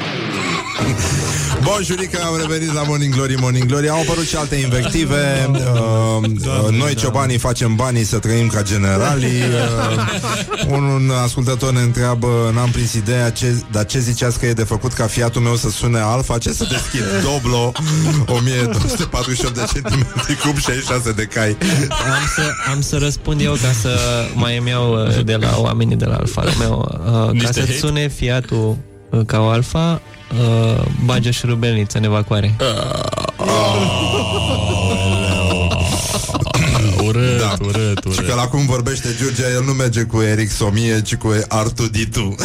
Bun, 1.63 1.83
Jurica, 1.83 2.19
am 2.27 2.37
revenit 2.41 2.73
la 2.73 2.83
Morning 2.83 3.15
Glory, 3.15 3.35
Morning 3.41 3.67
Glory 3.67 3.89
Au 3.89 4.01
apărut 4.01 4.27
și 4.27 4.37
alte 4.37 4.55
invective 4.55 5.51
uh, 5.51 5.59
uh, 6.23 6.71
Noi 6.71 6.95
ciobanii 6.95 7.39
facem 7.39 7.75
banii 7.75 8.05
să 8.05 8.19
trăim 8.19 8.47
ca 8.47 8.63
generalii 8.63 9.43
uh, 9.43 10.67
un, 10.69 10.85
un 10.85 11.11
ascultător 11.23 11.73
ne 11.73 11.81
întreabă 11.81 12.51
N-am 12.55 12.71
prins 12.71 12.93
ideea, 12.95 13.31
ce, 13.31 13.63
dar 13.71 13.85
ce 13.85 13.99
ziceați 13.99 14.39
că 14.39 14.47
e 14.47 14.53
de 14.53 14.63
făcut 14.63 14.93
ca 14.93 15.07
fiatul 15.07 15.43
meu 15.43 15.57
să 15.57 15.71
sune 15.71 15.99
alfa? 15.99 16.39
Ce 16.39 16.53
să 16.53 16.67
deschid? 16.71 17.03
Doblo 17.31 17.73
1248 18.27 19.55
de 19.55 19.65
centimetri 19.73 20.37
cub 20.37 20.59
66 20.59 21.13
de 21.13 21.23
cai 21.23 21.57
Am 21.89 22.27
să, 22.35 22.43
am 22.71 22.81
să 22.81 22.97
răspund 22.97 23.41
eu 23.41 23.53
ca 23.53 23.73
să 23.81 23.99
mai 24.35 24.57
îmi 24.57 24.69
iau 24.69 25.07
uh, 25.07 25.25
de 25.25 25.37
la 25.37 25.55
oamenii 25.59 25.97
de 25.97 26.05
la 26.05 26.15
Alfa 26.15 26.43
Romeo 26.43 26.89
uh, 26.91 27.13
Ca 27.13 27.31
Niște 27.33 27.47
să-ți 27.47 27.61
hate? 27.61 27.79
sune 27.79 28.09
fiatul 28.09 28.77
uh, 29.11 29.21
ca 29.27 29.41
o 29.41 29.49
Alfa 29.49 30.01
uh, 30.33 30.83
Bagi 31.05 31.29
o 31.29 31.31
șurubelniță 31.31 31.99
în 31.99 32.05
evacuare 32.05 32.57
urât, 37.05 37.39
Da. 37.39 37.55
urât, 37.61 37.99
Și 38.13 38.19
urât. 38.19 38.27
că 38.29 38.35
la 38.35 38.47
cum 38.47 38.67
vorbește 38.67 39.09
Giurgia 39.19 39.49
El 39.55 39.65
nu 39.65 39.73
merge 39.73 40.03
cu 40.03 40.21
Eric 40.21 40.51
Somie, 40.51 41.03
ci 41.03 41.15
cu 41.17 41.35
Artu 41.49 41.87
Ditu 41.89 42.35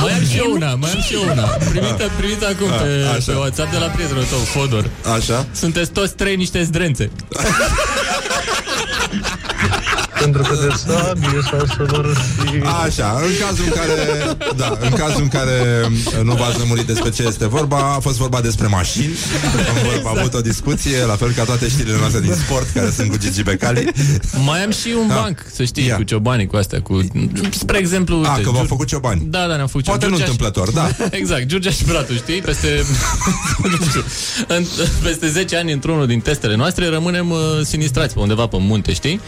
Mai 0.00 0.12
am 0.12 0.24
și 0.30 0.36
eu 0.36 0.52
una, 0.52 0.74
mai 0.74 0.90
am 0.90 1.00
și 1.00 1.14
eu 1.14 1.22
una 1.32 1.42
Primită, 1.42 2.10
primită 2.16 2.46
acum 2.46 2.66
pe, 2.68 3.04
A, 3.06 3.10
așa. 3.10 3.32
pe 3.32 3.38
WhatsApp 3.38 3.70
de 3.70 3.78
la 3.78 3.86
prietenul 3.86 4.24
tău, 4.24 4.38
Fodor 4.38 4.90
Așa? 5.16 5.46
Sunteți 5.54 5.90
toți 5.90 6.14
trei 6.14 6.36
niște 6.36 6.62
zdrențe 6.62 7.10
Pentru 10.20 10.42
că 10.42 10.54
de 10.68 10.74
sabie 10.86 11.40
sau 11.50 11.66
să 11.66 11.84
vor 11.86 12.16
fi... 12.38 12.60
Așa, 12.86 13.20
în 13.24 13.32
cazul 13.46 13.64
în 13.64 13.70
care 13.70 13.96
Da, 14.56 14.78
în 14.80 14.90
cazul 14.90 15.22
în 15.22 15.28
care 15.28 15.56
uh, 16.18 16.22
Nu 16.24 16.34
v-ați 16.34 16.58
lămurit 16.58 16.86
despre 16.86 17.10
ce 17.10 17.22
este 17.22 17.46
vorba 17.48 17.76
A 17.96 17.98
fost 18.00 18.16
vorba 18.18 18.40
despre 18.40 18.66
mașini 18.66 19.12
Am 19.70 19.76
Exact. 19.96 20.16
avut 20.18 20.34
o 20.34 20.40
discuție 20.40 21.04
La 21.06 21.16
fel 21.16 21.30
ca 21.30 21.44
toate 21.44 21.68
știrile 21.68 21.96
noastre 21.98 22.20
din 22.20 22.32
sport 22.34 22.66
Care 22.74 22.90
sunt 22.90 23.10
cu 23.10 23.16
Gigi 23.18 23.42
Becali 23.42 23.88
Mai 24.44 24.64
am 24.64 24.70
și 24.70 24.88
un 25.00 25.08
Da. 25.08 25.14
banc, 25.14 25.38
să 25.54 25.64
știi, 25.64 25.86
Ia. 25.86 25.96
cu 25.96 26.02
ciobanii 26.02 26.46
cu 26.46 26.56
astea 26.56 26.80
cu... 26.82 27.00
Spre 27.50 27.78
exemplu, 27.78 28.14
A, 28.16 28.30
uite, 28.30 28.42
că 28.42 28.50
v-au 28.50 28.60
Giur- 28.60 28.68
făcut 28.68 28.86
ciobani 28.86 29.22
Da, 29.30 29.46
da, 29.46 29.54
ne-am 29.56 29.66
făcut 29.66 29.84
Poate 29.84 30.06
nu 30.06 30.16
Giurgia 30.16 30.24
și- 30.24 30.30
întâmplător, 30.30 30.70
da 30.70 31.04
Exact, 31.20 31.46
Giurgia 31.46 31.70
și 31.70 31.84
Bratu, 31.84 32.12
știi? 32.14 32.40
Peste, 32.40 32.82
nu 33.78 33.86
știu, 33.88 34.04
în, 34.46 34.64
peste 35.02 35.28
10 35.28 35.56
ani 35.56 35.72
într-unul 35.72 36.06
din 36.06 36.20
testele 36.20 36.56
noastre 36.56 36.88
rămânem 36.88 37.30
uh, 37.30 37.38
sinistrați 37.64 38.14
pe 38.14 38.20
undeva 38.20 38.46
pe 38.46 38.56
munte, 38.60 38.92
știi? 38.92 39.20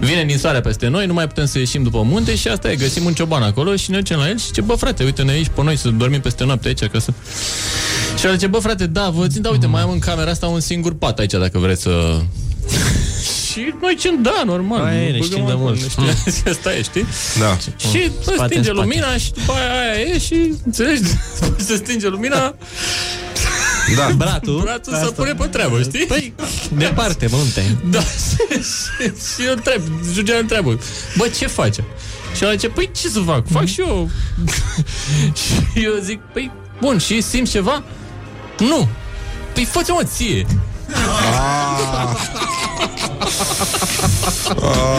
Vine 0.00 0.22
ninsoarea 0.30 0.60
peste 0.60 0.86
noi, 0.88 1.06
nu 1.06 1.12
mai 1.12 1.26
putem 1.26 1.46
să 1.46 1.58
ieșim 1.58 1.82
după 1.82 2.02
munte 2.02 2.34
și 2.36 2.48
asta 2.48 2.70
e, 2.70 2.76
găsim 2.76 3.04
un 3.04 3.14
cioban 3.14 3.42
acolo 3.42 3.76
și 3.76 3.90
ne 3.90 3.96
ducem 3.96 4.18
la 4.18 4.28
el 4.28 4.38
și 4.38 4.50
ce 4.50 4.60
bă 4.60 4.74
frate, 4.74 5.04
uite-ne 5.04 5.30
aici 5.30 5.48
pe 5.54 5.62
noi 5.62 5.76
să 5.76 5.88
dormim 5.88 6.20
peste 6.20 6.44
noapte 6.44 6.68
aici 6.68 6.84
ca 6.84 6.98
să... 6.98 7.12
Și 8.18 8.26
el 8.26 8.32
zice, 8.32 8.46
bă 8.46 8.58
frate, 8.58 8.86
da, 8.86 9.08
vă 9.08 9.26
țin, 9.26 9.42
da, 9.42 9.50
uite, 9.50 9.66
mai 9.66 9.82
am 9.82 9.90
în 9.90 9.98
camera 9.98 10.30
asta 10.30 10.46
un 10.46 10.60
singur 10.60 10.94
pat 10.94 11.18
aici 11.18 11.30
dacă 11.32 11.58
vreți 11.58 11.82
să... 11.82 12.20
Și 13.50 13.74
noi 13.80 13.96
ce 14.00 14.10
da, 14.22 14.42
normal. 14.44 14.84
Aia 14.84 15.02
e, 15.02 15.06
nu 15.06 15.12
ne 15.12 15.18
băgăm 15.18 15.26
știm 15.30 15.44
de 15.46 15.50
acolo, 15.52 15.64
mult. 15.68 15.80
ne 15.80 15.88
știm- 15.88 16.48
Asta 16.52 16.74
e, 16.74 16.82
știi? 16.82 17.06
Da 17.38 17.56
Și 17.90 18.10
bă, 18.24 18.32
Spate 18.32 18.40
în 18.40 18.46
stinge 18.46 18.62
spate. 18.70 18.80
lumina 18.80 19.16
și 19.16 19.32
după 19.32 19.52
aia, 19.52 19.92
aia 19.92 20.00
e 20.14 20.18
și, 20.18 20.54
înțelegi, 20.64 21.02
se 21.66 21.74
stinge 21.74 22.08
lumina, 22.08 22.54
Da 23.96 24.08
Bratul 24.16 24.60
brațul 24.60 24.94
se 24.94 25.10
pune 25.10 25.34
pe 25.34 25.46
treabă, 25.46 25.82
știi? 25.82 26.06
Păi, 26.06 26.34
departe, 26.68 27.28
munte 27.30 27.78
Da, 27.84 28.00
și, 28.68 29.02
și 29.02 29.46
eu 29.46 29.52
întreb, 29.52 29.82
Jugea 30.12 30.36
întreabă, 30.36 30.78
bă, 31.16 31.28
ce 31.38 31.46
face? 31.46 31.84
Și 32.36 32.44
el 32.44 32.50
zice, 32.50 32.68
păi 32.68 32.90
ce 33.00 33.08
să 33.08 33.20
fac? 33.20 33.44
Fac 33.50 33.64
și 33.66 33.80
eu. 33.80 34.10
și 35.40 35.84
eu 35.84 35.92
zic, 36.02 36.20
păi, 36.32 36.50
bun, 36.80 36.98
și 36.98 37.20
simți 37.20 37.50
ceva? 37.50 37.82
Nu. 38.58 38.88
Păi 39.52 39.64
fă-ți 39.64 39.90
mă 39.90 40.02
ție. 40.04 40.46
Ah. 40.92 42.16
Ah. 44.56 44.90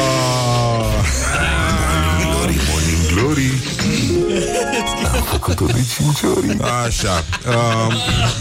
Glory, 2.21 2.57
morning 2.69 3.01
glory 3.13 3.51
Am 4.77 4.99
făcut-o 5.23 5.65
de 5.65 5.85
5 5.97 6.21
ori 6.37 6.57
Așa 6.85 7.23
uh, 7.47 7.95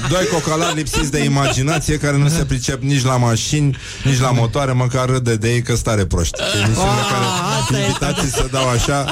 Doi 0.08 0.26
cocalari 0.32 0.76
lipsiți 0.76 1.10
de 1.10 1.24
imaginație 1.24 1.96
Care 1.96 2.16
nu 2.16 2.28
se 2.28 2.44
pricep 2.44 2.82
nici 2.82 3.04
la 3.04 3.16
mașini 3.16 3.76
Nici 4.04 4.20
la 4.20 4.30
motoare, 4.30 4.72
măcar 4.72 5.08
râde 5.08 5.36
de 5.36 5.52
ei 5.52 5.62
Că 5.62 5.76
stare 5.76 6.04
proști 6.04 6.40
Emisiunea 6.64 7.04
care 7.10 7.82
invitații 7.82 8.28
să 8.28 8.48
dau 8.50 8.68
așa 8.68 9.10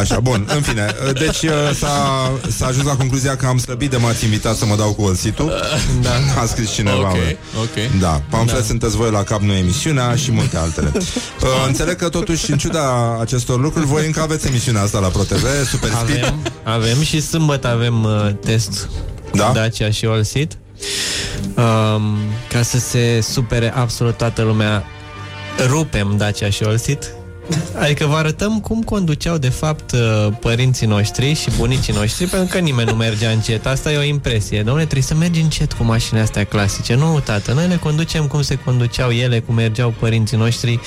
Așa, 0.00 0.20
bun, 0.20 0.48
în 0.54 0.62
fine 0.62 0.94
Deci 1.12 1.42
uh, 1.42 1.50
s-a, 1.78 2.32
s-a 2.56 2.66
ajuns 2.66 2.86
la 2.86 2.96
concluzia 2.96 3.36
Că 3.36 3.46
am 3.46 3.58
slăbit 3.58 3.90
de 3.90 3.96
m-ați 3.96 4.24
invitat 4.24 4.56
să 4.56 4.66
mă 4.66 4.76
dau 4.76 4.92
cu 4.92 5.02
olsitul 5.02 5.52
da. 6.00 6.40
A 6.42 6.46
scris 6.46 6.70
cineva 6.72 7.08
Ok, 7.08 7.12
bă. 7.12 7.36
ok. 7.60 8.00
Da, 8.00 8.22
pamflet 8.30 8.60
da. 8.60 8.66
sunteți 8.66 8.96
voi 8.96 9.10
la 9.10 9.22
cap, 9.22 9.40
nu 9.40 9.52
emisiunea 9.52 10.16
și 10.16 10.32
multe 10.32 10.56
altele. 10.56 10.92
Uh, 11.42 11.48
înțeleg 11.66 11.96
că 11.96 12.08
totuși, 12.08 12.50
în 12.50 12.58
ciuda 12.58 13.18
acestor 13.20 13.60
lucruri, 13.60 13.86
voi 13.86 14.06
încă 14.06 14.20
aveți 14.20 14.46
emisiunea 14.46 14.82
asta 14.82 14.98
la 14.98 15.06
ProTV, 15.06 15.46
Super 15.70 15.90
Speed. 15.90 16.24
Avem, 16.24 16.42
avem 16.62 17.02
și 17.04 17.20
sâmbătă 17.20 17.68
avem 17.68 18.04
uh, 18.04 18.30
test 18.44 18.88
Da? 19.32 19.50
Dacia 19.54 19.90
și 19.90 20.06
All 20.06 20.22
Seat 20.22 20.58
um, 21.56 22.16
Ca 22.48 22.62
să 22.62 22.78
se 22.78 23.20
supere 23.20 23.72
absolut 23.76 24.16
toată 24.16 24.42
lumea 24.42 24.84
Rupem 25.66 26.14
Dacia 26.16 26.50
și 26.50 26.62
All 26.62 26.76
Seat 26.76 27.14
Adică 27.78 28.06
vă 28.06 28.14
arătăm 28.14 28.60
cum 28.60 28.82
conduceau 28.82 29.38
de 29.38 29.48
fapt 29.48 29.92
uh, 29.92 30.28
părinții 30.40 30.86
noștri 30.86 31.34
și 31.34 31.50
bunicii 31.56 31.92
noștri 31.92 32.26
Pentru 32.26 32.48
că 32.56 32.58
nimeni 32.58 32.90
nu 32.90 32.96
mergea 32.96 33.30
încet 33.30 33.66
Asta 33.66 33.92
e 33.92 33.96
o 33.96 34.02
impresie 34.02 34.62
Dom'le, 34.62 34.74
trebuie 34.74 35.02
să 35.02 35.14
mergi 35.14 35.40
încet 35.40 35.72
cu 35.72 35.84
mașinile 35.84 36.22
astea 36.22 36.44
clasice 36.44 36.94
Nu, 36.94 37.20
tată, 37.24 37.52
noi 37.52 37.66
le 37.68 37.76
conducem 37.76 38.26
cum 38.26 38.42
se 38.42 38.54
conduceau 38.54 39.10
ele 39.10 39.40
Cum 39.40 39.54
mergeau 39.54 39.94
părinții 39.98 40.36
noștri 40.36 40.80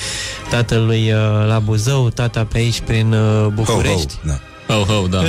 Tatălui 0.50 1.12
uh, 1.12 1.48
la 1.48 1.60
Buzău 1.60 2.10
Tata 2.10 2.46
pe 2.46 2.58
aici 2.58 2.82
prin 2.82 3.14
uh, 3.14 3.48
București 3.54 4.14
Ho, 4.68 4.74
ho, 4.74 4.78
da. 4.78 4.78
Oh, 4.78 5.04
oh, 5.04 5.10
da. 5.10 5.24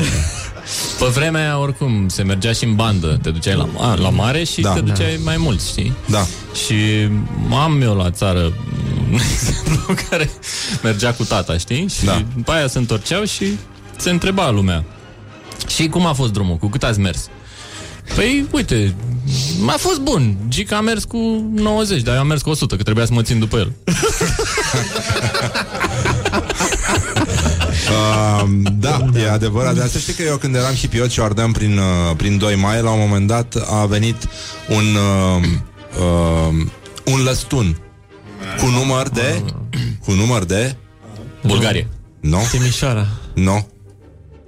Pe 0.98 1.04
vremea 1.14 1.40
aia, 1.42 1.58
oricum, 1.58 2.08
se 2.08 2.22
mergea 2.22 2.52
și 2.52 2.64
în 2.64 2.74
bandă. 2.74 3.18
Te 3.22 3.30
duceai 3.30 3.54
la, 3.54 3.68
a, 3.78 3.94
la 3.94 4.08
mare 4.10 4.44
și 4.44 4.60
Da. 4.60 4.72
te 4.72 4.80
duceai 4.80 5.20
mai 5.24 5.36
mult, 5.36 5.60
știi? 5.62 5.92
Da. 6.06 6.26
Și 6.66 6.74
am 7.50 7.80
eu 7.82 7.96
la 7.96 8.10
țară 8.10 8.38
un 9.12 9.18
exemplu 9.32 9.94
care 10.10 10.30
mergea 10.82 11.12
cu 11.12 11.24
tata, 11.24 11.56
știi? 11.58 11.88
Și 11.88 12.04
Da. 12.04 12.22
după 12.36 12.52
aia 12.52 12.66
se 12.66 12.78
întorceau 12.78 13.24
și 13.24 13.46
se 13.96 14.10
întreba 14.10 14.50
lumea. 14.50 14.84
Și 15.66 15.86
cum 15.88 16.06
a 16.06 16.12
fost 16.12 16.32
drumul? 16.32 16.56
Cu 16.56 16.66
cât 16.68 16.82
ați 16.82 17.00
mers? 17.00 17.28
Păi, 18.14 18.46
uite, 18.52 18.94
a 19.66 19.76
fost 19.78 20.00
bun. 20.00 20.36
Gica 20.48 20.76
a 20.76 20.80
mers 20.80 21.04
cu 21.04 21.50
90, 21.54 22.02
dar 22.02 22.14
eu 22.14 22.20
am 22.20 22.26
mers 22.26 22.42
cu 22.42 22.50
100, 22.50 22.76
că 22.76 22.82
trebuia 22.82 23.04
să 23.06 23.12
mă 23.12 23.22
țin 23.22 23.38
după 23.38 23.56
el. 23.56 23.72
Uh, 27.90 28.48
da, 28.78 29.04
e 29.14 29.30
adevărat. 29.30 29.74
Dar 29.76 29.86
să 29.88 29.98
știi 29.98 30.12
că 30.12 30.22
eu 30.22 30.36
când 30.36 30.54
eram 30.54 30.74
hipiot 30.74 31.10
și 31.10 31.20
o 31.20 31.24
ardeam 31.24 31.52
prin, 31.52 31.78
uh, 31.78 32.16
prin 32.16 32.38
2 32.38 32.54
mai, 32.56 32.82
la 32.82 32.90
un 32.90 32.98
moment 33.00 33.26
dat 33.26 33.54
a 33.70 33.86
venit 33.86 34.28
un, 34.68 34.84
uh, 34.94 35.44
uh, 35.98 36.66
un 37.04 37.22
lăstun 37.22 37.76
cu 38.58 38.66
număr 38.66 39.08
de... 39.08 39.42
Cu 40.04 40.12
număr 40.12 40.44
de... 40.44 40.76
Bulgarie. 41.46 41.88
Nu. 42.20 42.38
Timișoara 42.50 43.06
Nu. 43.34 43.66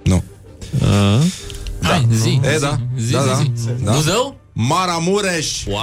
Nu. 0.05 0.23
uh, 0.81 1.25
Da. 1.81 1.89
Hai, 1.89 2.07
zi, 2.13 2.41
E, 2.45 2.55
zi, 2.57 2.61
da. 2.61 2.79
zi, 2.99 3.13
da, 3.13 3.21
zi, 3.23 3.27
da. 3.27 3.35
zi. 3.55 3.85
da. 3.85 3.93
Buzău? 3.93 4.41
Maramureș. 4.53 5.65
Wow! 5.67 5.81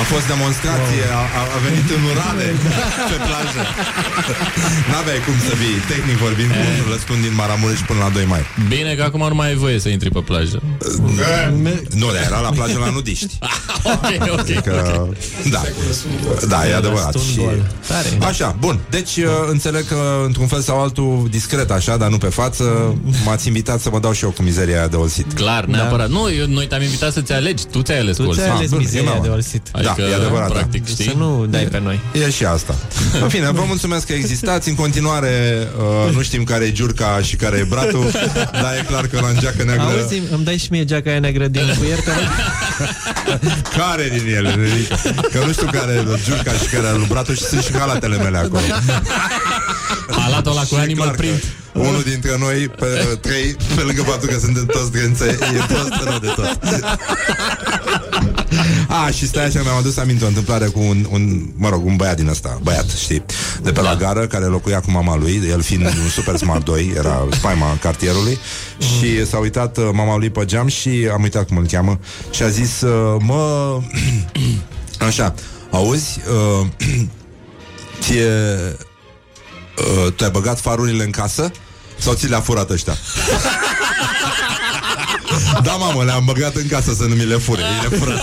A 0.00 0.02
fost 0.12 0.26
demonstrație, 0.34 1.02
a, 1.20 1.22
a, 1.40 1.42
a 1.56 1.58
venit 1.66 1.86
în 1.96 2.02
urale 2.12 2.46
pe 3.10 3.16
plajă. 3.26 3.62
N-aveai 4.90 5.20
cum 5.26 5.36
să 5.48 5.52
vii, 5.62 5.78
tehnic 5.92 6.16
vorbind, 6.26 6.50
cu 6.56 6.62
un 6.82 6.92
răstund 6.92 7.20
din 7.26 7.34
Maramureș 7.40 7.80
până 7.90 8.00
la 8.06 8.10
2 8.18 8.24
mai. 8.34 8.42
Bine 8.74 8.90
că 8.98 9.02
acum 9.08 9.22
nu 9.32 9.34
mai 9.40 9.48
ai 9.52 9.58
voie 9.64 9.78
să 9.84 9.88
intri 9.88 10.10
pe 10.16 10.22
plajă. 10.30 10.58
Nu, 12.00 12.06
dar 12.14 12.22
era 12.30 12.40
la 12.40 12.52
plajă 12.58 12.78
la 12.84 12.90
nudiști. 12.90 13.32
ok, 13.94 14.10
ok. 14.38 14.50
Că, 14.66 15.06
da, 15.50 15.62
da, 16.48 16.68
e 16.68 16.74
adevărat. 16.74 17.14
Și... 17.32 17.40
Tare. 17.88 18.08
Așa, 18.30 18.56
bun. 18.58 18.76
Deci 18.90 19.16
uh, 19.16 19.24
înțeleg 19.50 19.84
că 19.88 20.00
într-un 20.26 20.46
fel 20.46 20.60
sau 20.60 20.80
altul 20.82 21.26
discret 21.30 21.70
așa, 21.70 21.96
dar 21.96 22.08
nu 22.08 22.18
pe 22.18 22.26
față, 22.26 22.96
m-ați 23.24 23.46
invitat 23.46 23.80
să 23.80 23.88
mă 23.92 23.98
dau 23.98 24.12
și 24.12 24.24
eu 24.24 24.30
cu 24.30 24.42
mizeria 24.42 24.76
aia 24.78 24.88
de 24.88 24.96
olsit. 24.96 25.32
Clar, 25.32 25.64
neapărat. 25.64 26.08
Nu, 26.08 26.32
eu, 26.32 26.46
noi 26.46 26.66
te-am 26.66 26.82
invitat 26.82 27.12
să-ți 27.12 27.32
alegi. 27.32 27.64
Tu 27.64 27.82
ți-ai 27.82 27.98
ales 27.98 28.16
Tu 28.16 28.24
cu 28.24 28.32
ți-ai 28.32 28.44
Olsen. 28.44 28.56
ales 28.56 28.70
bun, 28.70 28.78
e 28.78 28.82
mizeria 28.82 29.12
meu. 29.12 29.22
de 29.22 29.28
olsit 29.28 29.41
Ai 29.72 29.82
Da, 29.82 29.90
Adică, 29.90 30.08
e 30.08 30.14
adevărat, 30.14 30.48
da. 30.48 30.54
practic, 30.54 30.86
știi? 30.88 31.04
Să 31.04 31.12
nu 31.16 31.46
dai 31.46 31.64
pe 31.64 31.80
noi. 31.80 32.00
E 32.12 32.30
și 32.30 32.44
asta. 32.44 32.74
În 33.22 33.28
fine, 33.28 33.50
vă 33.50 33.64
mulțumesc 33.66 34.06
că 34.06 34.12
existați. 34.12 34.68
În 34.68 34.74
continuare, 34.74 35.68
uh, 36.06 36.14
nu 36.14 36.22
știm 36.22 36.44
care 36.44 36.64
e 36.64 36.72
Giurca 36.72 37.20
și 37.22 37.36
care 37.36 37.56
e 37.58 37.62
Bratu, 37.68 38.10
dar 38.62 38.74
e 38.80 38.84
clar 38.86 39.06
că 39.06 39.20
la 39.20 39.28
în 39.28 39.38
geacă 39.38 39.64
neagră... 39.64 39.84
Auzi, 39.84 40.20
îmi 40.30 40.44
dai 40.44 40.56
și 40.56 40.66
mie 40.70 40.84
geaca 40.84 41.10
aia 41.10 41.18
neagră 41.18 41.46
din 41.46 41.74
cuier, 41.78 41.98
te 42.00 42.10
rog? 42.10 42.28
Care 43.78 44.08
din 44.18 44.34
ele? 44.34 44.54
Nenică? 44.54 44.96
Că 45.32 45.44
nu 45.46 45.52
știu 45.52 45.66
care 45.72 45.92
e 45.92 46.18
Giurca 46.24 46.52
și 46.52 46.66
care 46.66 46.86
e 46.86 46.96
lui 46.96 47.06
Bratu 47.08 47.34
și 47.34 47.42
sunt 47.42 47.62
și 47.62 47.72
halatele 47.72 48.16
mele 48.16 48.38
acolo. 48.38 48.62
Halatul 50.10 50.50
ăla 50.50 50.60
cu 50.60 50.66
Și 50.66 50.74
e 50.74 50.78
animal 50.78 51.04
clar 51.04 51.16
că 51.16 51.22
print. 51.22 51.44
Unul 51.72 52.02
dintre 52.02 52.36
noi, 52.38 52.68
pe 52.68 53.18
trei, 53.20 53.56
pe 53.74 53.80
lângă 53.80 54.02
faptul 54.02 54.28
că 54.28 54.38
suntem 54.38 54.66
toți 54.66 54.92
drențe, 54.92 55.24
e 55.24 55.64
prost 55.68 56.02
rău 56.04 56.18
de 56.18 56.32
tot. 56.36 56.58
A, 58.92 59.10
și 59.10 59.26
stai 59.26 59.44
așa, 59.44 59.62
mi-am 59.62 59.76
adus 59.76 59.96
aminte 59.96 60.24
o 60.24 60.26
întâmplare 60.26 60.66
cu 60.66 60.80
un, 60.80 61.06
un, 61.10 61.52
mă 61.56 61.68
rog, 61.68 61.84
un 61.84 61.96
băiat 61.96 62.16
din 62.16 62.28
ăsta, 62.28 62.58
băiat, 62.62 62.90
știi, 62.90 63.24
de 63.62 63.72
pe 63.72 63.80
la 63.80 63.94
gară, 63.94 64.26
care 64.26 64.44
locuia 64.44 64.80
cu 64.80 64.90
mama 64.90 65.16
lui, 65.16 65.42
el 65.50 65.62
fiind 65.62 65.84
un 65.84 66.08
super 66.08 66.36
smart 66.36 66.64
2, 66.64 66.92
era 66.96 67.26
spaima 67.30 67.76
cartierului, 67.80 68.38
și 68.78 69.26
s-a 69.26 69.38
uitat 69.38 69.76
uh, 69.76 69.88
mama 69.92 70.16
lui 70.16 70.30
pe 70.30 70.44
geam 70.44 70.66
și 70.66 71.08
am 71.12 71.22
uitat 71.22 71.46
cum 71.46 71.56
îl 71.56 71.66
cheamă, 71.66 71.98
și 72.30 72.42
a 72.42 72.48
zis, 72.48 72.80
uh, 72.80 73.16
mă, 73.18 73.78
așa, 75.08 75.34
auzi, 75.70 76.20
uh, 76.60 76.66
ție, 78.02 78.30
uh, 79.78 80.12
tu 80.12 80.24
ai 80.24 80.30
băgat 80.30 80.60
farurile 80.60 81.04
în 81.04 81.10
casă? 81.10 81.50
Sau 81.98 82.14
ți 82.14 82.28
le-a 82.28 82.40
furat 82.40 82.70
ăștia? 82.70 82.96
da, 85.62 85.72
mamă, 85.72 86.04
le-am 86.04 86.24
băgat 86.24 86.54
în 86.54 86.68
casă 86.68 86.94
să 86.94 87.02
nu 87.02 87.14
mi 87.14 87.24
le 87.24 87.36
fure 87.36 87.60
Ei 87.60 87.88
le 87.88 87.96
fură 87.96 88.22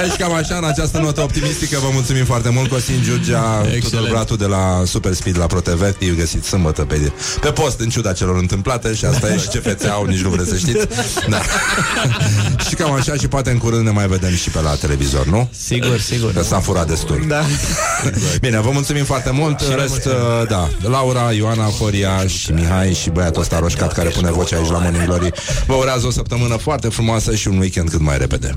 Deci 0.00 0.16
cam 0.16 0.32
așa, 0.32 0.56
în 0.56 0.64
această 0.64 0.98
notă 0.98 1.20
optimistică 1.20 1.78
Vă 1.80 1.88
mulțumim 1.92 2.24
foarte 2.24 2.48
mult 2.48 2.70
Costin 2.70 3.02
Giurgea 3.02 3.64
Tudor 3.82 4.08
Bratu 4.08 4.36
de 4.36 4.44
la 4.44 4.82
Super 4.86 5.12
Speed 5.12 5.38
la 5.38 5.46
ProTV 5.46 5.82
E 5.82 6.06
găsit 6.16 6.44
sâmbătă 6.44 6.82
pe, 6.82 7.12
pe 7.40 7.50
post 7.50 7.80
În 7.80 7.88
ciuda 7.88 8.12
celor 8.12 8.36
întâmplate 8.36 8.94
Și 8.94 9.04
asta 9.04 9.32
e 9.32 9.38
și 9.38 9.48
ce 9.48 9.58
fețe 9.58 9.88
au, 9.88 10.04
nici 10.04 10.20
nu 10.20 10.28
vreți 10.28 10.48
să 10.48 10.56
știți. 10.56 10.86
Da. 11.28 11.40
Și 12.68 12.74
cam 12.74 12.92
așa 12.92 13.14
Și 13.14 13.28
poate 13.28 13.50
în 13.50 13.58
curând 13.58 13.84
ne 13.84 13.90
mai 13.90 14.06
vedem 14.06 14.34
și 14.34 14.50
pe 14.50 14.60
la 14.60 14.74
televizor, 14.74 15.26
nu? 15.26 15.48
Sigur, 15.66 16.00
sigur. 16.00 16.32
Că 16.32 16.42
s-a 16.42 16.60
furat 16.60 16.88
destul. 16.88 17.24
Da. 17.28 17.42
Bine, 18.40 18.60
vă 18.60 18.70
mulțumim 18.70 19.04
foarte 19.04 19.30
mult. 19.30 19.60
Și 19.60 19.68
În 19.68 19.74
noi 19.74 19.80
rest, 19.80 20.04
uh, 20.04 20.12
da, 20.48 20.68
Laura, 20.80 21.32
Ioana, 21.32 21.66
Foria 21.66 22.26
și 22.26 22.52
Mihai 22.52 22.94
Și 22.94 23.10
băiatul 23.10 23.40
ăsta 23.40 23.58
roșcat 23.58 23.92
care 23.92 24.08
pune 24.08 24.30
vocea 24.30 24.56
aici 24.56 24.70
la 24.70 24.78
Morning 24.78 25.04
Glory. 25.04 25.30
Vă 25.66 25.74
urează 25.74 26.06
o 26.06 26.10
săptămână 26.10 26.56
foarte 26.56 26.88
frumoasă 26.88 27.34
Și 27.34 27.48
un 27.48 27.58
weekend 27.58 27.90
cât 27.90 28.00
mai 28.00 28.18
repede 28.18 28.56